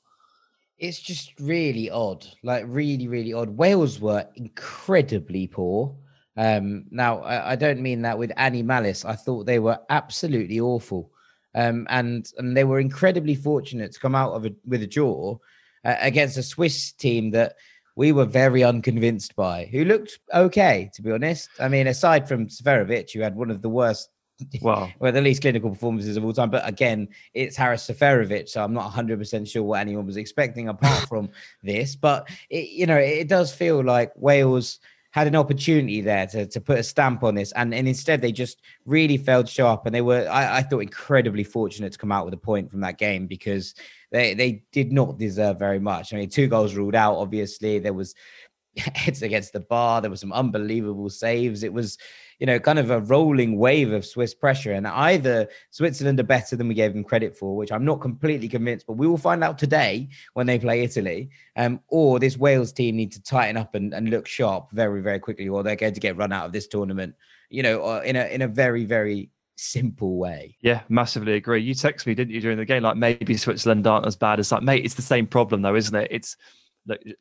It's 0.80 0.99
just 0.99 1.39
really 1.39 1.89
odd, 1.89 2.26
like 2.43 2.66
really, 2.68 3.08
really 3.08 3.34
odd. 3.34 3.49
Wales 3.49 3.99
were 3.99 4.28
incredibly 4.36 5.47
poor. 5.47 5.95
Um, 6.36 6.86
now, 6.91 7.20
I, 7.22 7.53
I 7.53 7.55
don't 7.55 7.82
mean 7.82 8.03
that 8.03 8.18
with 8.18 8.32
any 8.38 8.62
malice. 8.62 9.05
I 9.05 9.16
thought 9.16 9.45
they 9.45 9.60
were 9.60 9.80
absolutely 9.89 10.60
awful. 10.60 11.12
Um, 11.58 11.88
and 11.89 12.32
and 12.38 12.55
they 12.55 12.64
were 12.64 12.80
incredibly 12.80 13.34
fortunate 13.34 13.91
to 13.91 13.99
come 13.99 14.14
out 14.14 14.34
of 14.34 14.45
it 14.45 14.55
with 14.68 14.84
a 14.84 14.88
draw 14.88 15.39
uh, 15.84 15.95
against 15.99 16.38
a 16.38 16.43
Swiss 16.43 16.91
team 16.91 17.32
that 17.32 17.55
we 17.95 18.12
were 18.12 18.26
very 18.26 18.64
unconvinced 18.64 19.36
by, 19.36 19.66
who 19.66 19.84
looked 19.84 20.20
okay, 20.32 20.91
to 20.93 21.01
be 21.01 21.12
honest. 21.12 21.49
I 21.60 21.68
mean, 21.68 21.88
aside 21.88 22.28
from 22.28 22.45
Seferovic, 22.45 23.12
who 23.12 23.22
had 23.22 23.36
one 23.36 23.49
of 23.49 23.64
the 23.64 23.70
worst, 23.70 24.12
well, 24.62 24.91
well, 24.99 25.12
the 25.12 25.20
least 25.20 25.41
clinical 25.41 25.72
performances 25.72 26.16
of 26.16 26.24
all 26.24 26.32
time. 26.32 26.51
But 26.51 26.68
again, 26.70 27.08
it's 27.34 27.58
Haris 27.58 27.88
Seferovic, 27.88 28.49
so 28.49 28.64
I'm 28.64 28.74
not 28.74 28.84
100 28.84 29.18
percent 29.18 29.47
sure 29.47 29.64
what 29.64 29.80
anyone 29.80 30.05
was 30.05 30.18
expecting 30.18 30.70
apart 30.70 31.05
from 31.10 31.30
this. 31.64 31.95
But 31.95 32.30
it, 32.51 32.70
you 32.70 32.86
know, 32.86 32.97
it 32.97 33.28
does 33.28 33.51
feel 33.51 33.84
like 33.84 34.12
Wales 34.16 34.78
had 35.18 35.26
an 35.26 35.36
opportunity 35.36 35.99
there 35.99 36.28
to, 36.28 36.45
to 36.45 36.61
put 36.61 36.78
a 36.78 36.84
stamp 36.84 37.24
on 37.24 37.34
this, 37.34 37.51
and, 37.53 37.74
and 37.74 37.88
instead 37.88 38.22
they 38.22 38.32
just 38.32 38.61
really 38.86 39.18
failed 39.18 39.47
to 39.47 39.51
show 39.51 39.65
up. 39.65 39.88
And 39.88 39.95
they 39.95 40.01
were, 40.01 40.28
I, 40.30 40.57
I 40.57 40.61
thought, 40.61 40.82
incredibly 40.82 41.43
fortunate 41.43 41.91
to 41.93 41.97
come 41.97 42.11
out 42.11 42.24
with 42.24 42.36
a 42.36 42.38
point 42.38 42.70
from 42.70 42.82
that 42.82 42.99
game 42.99 43.26
because 43.26 43.74
they 44.11 44.36
they 44.36 44.63
did 44.72 44.91
not 44.91 45.18
deserve 45.18 45.57
very 45.57 45.80
much. 45.80 46.13
I 46.13 46.18
mean, 46.18 46.30
two 46.30 46.47
goals 46.47 46.76
ruled 46.76 46.93
out. 46.93 47.15
Obviously, 47.15 47.80
there 47.80 47.95
was 47.95 48.13
heads 48.78 49.24
against 49.24 49.53
the 49.53 49.59
bar. 49.59 50.01
There 50.01 50.11
were 50.11 50.18
some 50.18 50.34
unbelievable 50.34 51.09
saves. 51.09 51.63
It 51.63 51.74
was 51.74 51.97
you 52.40 52.46
know, 52.46 52.60
kind 52.60 52.80
of 52.80 52.92
a 52.92 53.00
rolling 53.02 53.58
wave 53.58 53.92
of 53.92 54.06
Swiss 54.06 54.34
pressure. 54.34 54.74
And 54.74 54.88
either 54.88 55.48
Switzerland 55.72 56.20
are 56.20 56.24
better 56.24 56.56
than 56.56 56.68
we 56.68 56.76
gave 56.76 56.94
them 56.94 57.04
credit 57.04 57.36
for, 57.36 57.56
which 57.56 57.72
I'm 57.72 57.86
not 57.86 58.02
completely 58.02 58.48
convinced, 58.48 58.86
but 58.86 58.94
we 58.94 59.08
will 59.08 59.18
find 59.18 59.44
out 59.44 59.58
today 59.58 60.10
when 60.34 60.46
they 60.46 60.60
play 60.60 60.84
Italy. 60.84 61.30
Um, 61.56 61.80
or 61.88 62.20
this 62.20 62.38
Wales 62.38 62.72
team 62.72 62.96
need 62.96 63.12
to 63.14 63.24
tighten 63.24 63.58
up 63.58 63.76
and, 63.76 63.94
and 63.94 64.10
look 64.10 64.28
sharp 64.28 64.72
very, 64.72 65.02
very 65.02 65.20
quickly, 65.20 65.50
or 65.50 65.64
they're 65.64 65.76
going 65.76 65.94
to 65.94 66.00
get 66.00 66.18
run 66.18 66.32
out 66.32 66.46
of 66.46 66.52
this 66.52 66.68
tournament, 66.68 67.16
you 67.50 67.64
know, 67.64 67.84
uh, 67.84 68.02
in 68.06 68.16
a 68.16 68.26
in 68.28 68.44
a 68.44 68.48
very, 68.48 68.86
very 68.86 69.32
simple 69.56 70.18
way. 70.18 70.56
Yeah, 70.62 70.82
massively 70.88 71.34
agree. 71.34 71.62
You 71.62 71.74
text 71.74 72.06
me, 72.06 72.14
didn't 72.14 72.34
you, 72.34 72.42
during 72.42 72.58
the 72.58 72.66
game? 72.66 72.84
Like 72.84 72.98
maybe 72.98 73.36
Switzerland 73.38 73.88
aren't 73.88 74.06
as 74.06 74.16
bad 74.16 74.40
as 74.40 74.50
that. 74.50 74.64
Mate, 74.64 74.86
it's 74.86 74.94
the 74.94 75.02
same 75.02 75.26
problem 75.26 75.64
though, 75.64 75.76
isn't 75.76 75.96
it? 75.96 76.08
It's 76.12 76.38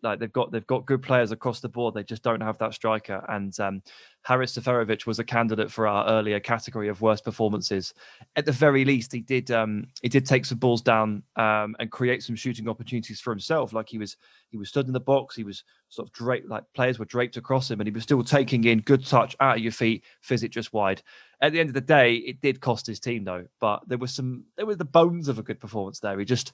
like 0.03 0.19
they've 0.19 0.33
got 0.33 0.53
they've 0.53 0.67
got 0.67 0.87
good 0.87 1.03
players 1.03 1.33
across 1.33 1.61
the 1.61 1.69
board. 1.69 1.95
They 1.95 2.05
just 2.05 2.23
don't 2.23 2.41
have 2.41 2.59
that 2.59 2.75
striker. 2.75 3.25
And 3.29 3.59
um, 3.61 3.83
Haris 4.23 4.57
Seferovic 4.57 5.07
was 5.07 5.19
a 5.19 5.25
candidate 5.25 5.71
for 5.71 5.87
our 5.87 6.07
earlier 6.09 6.41
category 6.41 6.89
of 6.89 7.01
worst 7.01 7.25
performances. 7.25 7.95
At 8.37 8.45
the 8.45 8.53
very 8.53 8.85
least, 8.85 9.12
he 9.12 9.21
did 9.21 9.51
um, 9.51 9.87
he 10.03 10.09
did 10.09 10.27
take 10.27 10.45
some 10.45 10.59
balls 10.59 10.83
down 10.83 11.23
um, 11.37 11.77
and 11.79 11.91
create 11.91 12.23
some 12.23 12.37
shooting 12.37 12.69
opportunities 12.69 13.21
for 13.21 13.31
himself. 13.31 13.73
Like 13.73 13.89
he 13.89 13.99
was 13.99 14.17
he 14.51 14.57
was 14.57 14.69
stood 14.69 14.87
in 14.87 14.93
the 14.93 15.01
box. 15.01 15.37
He 15.37 15.45
was 15.45 15.64
sort 15.89 16.09
of 16.09 16.12
draped 16.12 16.49
like 16.49 16.64
players 16.75 16.99
were 16.99 17.05
draped 17.05 17.37
across 17.37 17.71
him, 17.71 17.81
and 17.81 17.87
he 17.87 17.93
was 17.93 18.03
still 18.03 18.23
taking 18.25 18.64
in 18.64 18.81
good 18.81 19.05
touch 19.05 19.37
out 19.41 19.57
of 19.57 19.62
your 19.62 19.73
feet, 19.73 20.05
it 20.31 20.49
just 20.49 20.73
wide. 20.73 21.03
At 21.41 21.53
the 21.53 21.61
end 21.61 21.69
of 21.69 21.75
the 21.75 21.81
day, 21.81 22.14
it 22.14 22.41
did 22.41 22.61
cost 22.61 22.87
his 22.87 23.01
team 23.01 23.25
though. 23.25 23.47
But 23.61 23.83
there 23.87 23.99
was 23.99 24.12
some 24.12 24.45
there 24.57 24.67
were 24.67 24.77
the 24.77 24.85
bones 24.85 25.29
of 25.29 25.39
a 25.39 25.43
good 25.43 25.61
performance 25.61 26.01
there. 26.01 26.19
He 26.19 26.25
just 26.25 26.53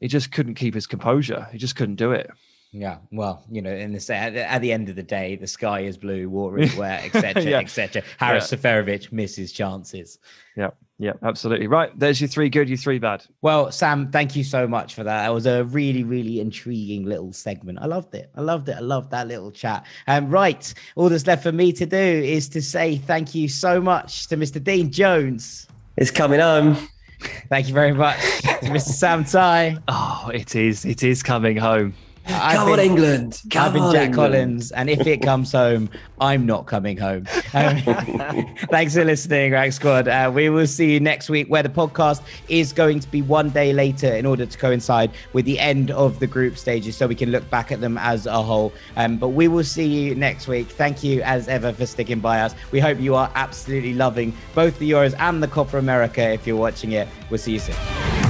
he 0.00 0.08
just 0.08 0.32
couldn't 0.32 0.54
keep 0.54 0.74
his 0.74 0.86
composure. 0.86 1.46
He 1.52 1.58
just 1.58 1.76
couldn't 1.76 1.96
do 1.96 2.12
it. 2.12 2.30
Yeah, 2.72 2.98
well, 3.10 3.44
you 3.50 3.62
know, 3.62 3.72
in 3.72 3.92
the 3.92 4.14
at, 4.14 4.36
at 4.36 4.60
the 4.60 4.72
end 4.72 4.88
of 4.88 4.94
the 4.94 5.02
day, 5.02 5.34
the 5.34 5.46
sky 5.46 5.80
is 5.80 5.96
blue, 5.96 6.30
water 6.30 6.58
is 6.58 6.76
wet, 6.78 7.04
etc., 7.04 7.42
yeah. 7.42 7.58
etc. 7.58 8.02
Haris 8.18 8.50
yeah. 8.50 8.58
Seferovic 8.58 9.10
misses 9.10 9.50
chances. 9.50 10.20
Yeah, 10.56 10.70
yeah, 10.98 11.14
absolutely. 11.24 11.66
Right, 11.66 11.90
there's 11.98 12.20
your 12.20 12.28
three 12.28 12.48
good, 12.48 12.68
your 12.68 12.78
three 12.78 13.00
bad. 13.00 13.24
Well, 13.42 13.72
Sam, 13.72 14.12
thank 14.12 14.36
you 14.36 14.44
so 14.44 14.68
much 14.68 14.94
for 14.94 15.02
that. 15.02 15.22
That 15.22 15.34
was 15.34 15.46
a 15.46 15.64
really, 15.64 16.04
really 16.04 16.38
intriguing 16.38 17.06
little 17.06 17.32
segment. 17.32 17.80
I 17.82 17.86
loved 17.86 18.14
it. 18.14 18.30
I 18.36 18.40
loved 18.40 18.68
it. 18.68 18.76
I 18.76 18.80
loved 18.80 19.10
that 19.10 19.26
little 19.26 19.50
chat. 19.50 19.84
And 20.06 20.26
um, 20.26 20.30
right, 20.30 20.72
all 20.94 21.08
that's 21.08 21.26
left 21.26 21.42
for 21.42 21.52
me 21.52 21.72
to 21.72 21.86
do 21.86 21.96
is 21.96 22.48
to 22.50 22.62
say 22.62 22.98
thank 22.98 23.34
you 23.34 23.48
so 23.48 23.80
much 23.80 24.28
to 24.28 24.36
Mr. 24.36 24.62
Dean 24.62 24.92
Jones. 24.92 25.66
It's 25.96 26.12
coming 26.12 26.38
home. 26.38 26.76
Thank 27.48 27.68
you 27.68 27.74
very 27.74 27.92
much, 27.92 28.18
Mr. 28.62 28.80
Sam 28.80 29.24
Tighe. 29.24 29.82
Oh, 29.88 30.30
it 30.32 30.54
is. 30.54 30.84
It 30.84 31.02
is 31.02 31.22
coming 31.22 31.56
home. 31.56 31.94
I've 32.32 32.56
Come 32.56 32.66
been, 32.66 32.78
on, 32.80 32.84
England. 32.84 33.42
Come 33.50 33.62
I've 33.62 33.72
been 33.72 33.82
on, 33.82 33.92
Jack 33.92 34.08
England. 34.08 34.32
Collins, 34.32 34.72
and 34.72 34.90
if 34.90 35.06
it 35.06 35.22
comes 35.22 35.52
home, 35.52 35.90
I'm 36.20 36.46
not 36.46 36.66
coming 36.66 36.96
home. 36.96 37.26
Um, 37.54 37.80
thanks 38.70 38.94
for 38.94 39.04
listening, 39.04 39.52
Rank 39.52 39.72
Squad. 39.72 40.08
Uh, 40.08 40.30
we 40.34 40.48
will 40.50 40.66
see 40.66 40.92
you 40.92 41.00
next 41.00 41.28
week, 41.28 41.48
where 41.48 41.62
the 41.62 41.68
podcast 41.68 42.22
is 42.48 42.72
going 42.72 43.00
to 43.00 43.10
be 43.10 43.22
one 43.22 43.50
day 43.50 43.72
later 43.72 44.12
in 44.14 44.26
order 44.26 44.46
to 44.46 44.58
coincide 44.58 45.10
with 45.32 45.44
the 45.44 45.58
end 45.58 45.90
of 45.90 46.18
the 46.20 46.26
group 46.26 46.56
stages, 46.56 46.96
so 46.96 47.06
we 47.06 47.14
can 47.14 47.30
look 47.30 47.48
back 47.50 47.72
at 47.72 47.80
them 47.80 47.98
as 47.98 48.26
a 48.26 48.42
whole. 48.42 48.72
Um, 48.96 49.16
but 49.16 49.28
we 49.28 49.48
will 49.48 49.64
see 49.64 49.86
you 49.86 50.14
next 50.14 50.48
week. 50.48 50.68
Thank 50.68 51.02
you, 51.02 51.22
as 51.22 51.48
ever, 51.48 51.72
for 51.72 51.86
sticking 51.86 52.20
by 52.20 52.40
us. 52.40 52.54
We 52.70 52.80
hope 52.80 53.00
you 53.00 53.14
are 53.14 53.30
absolutely 53.34 53.94
loving 53.94 54.34
both 54.54 54.78
the 54.78 54.90
Euros 54.90 55.14
and 55.18 55.42
the 55.42 55.48
Copa 55.48 55.78
America 55.78 56.30
if 56.30 56.46
you're 56.46 56.56
watching 56.56 56.92
it. 56.92 57.08
We'll 57.30 57.38
see 57.38 57.52
you 57.52 57.58
soon. 57.58 58.29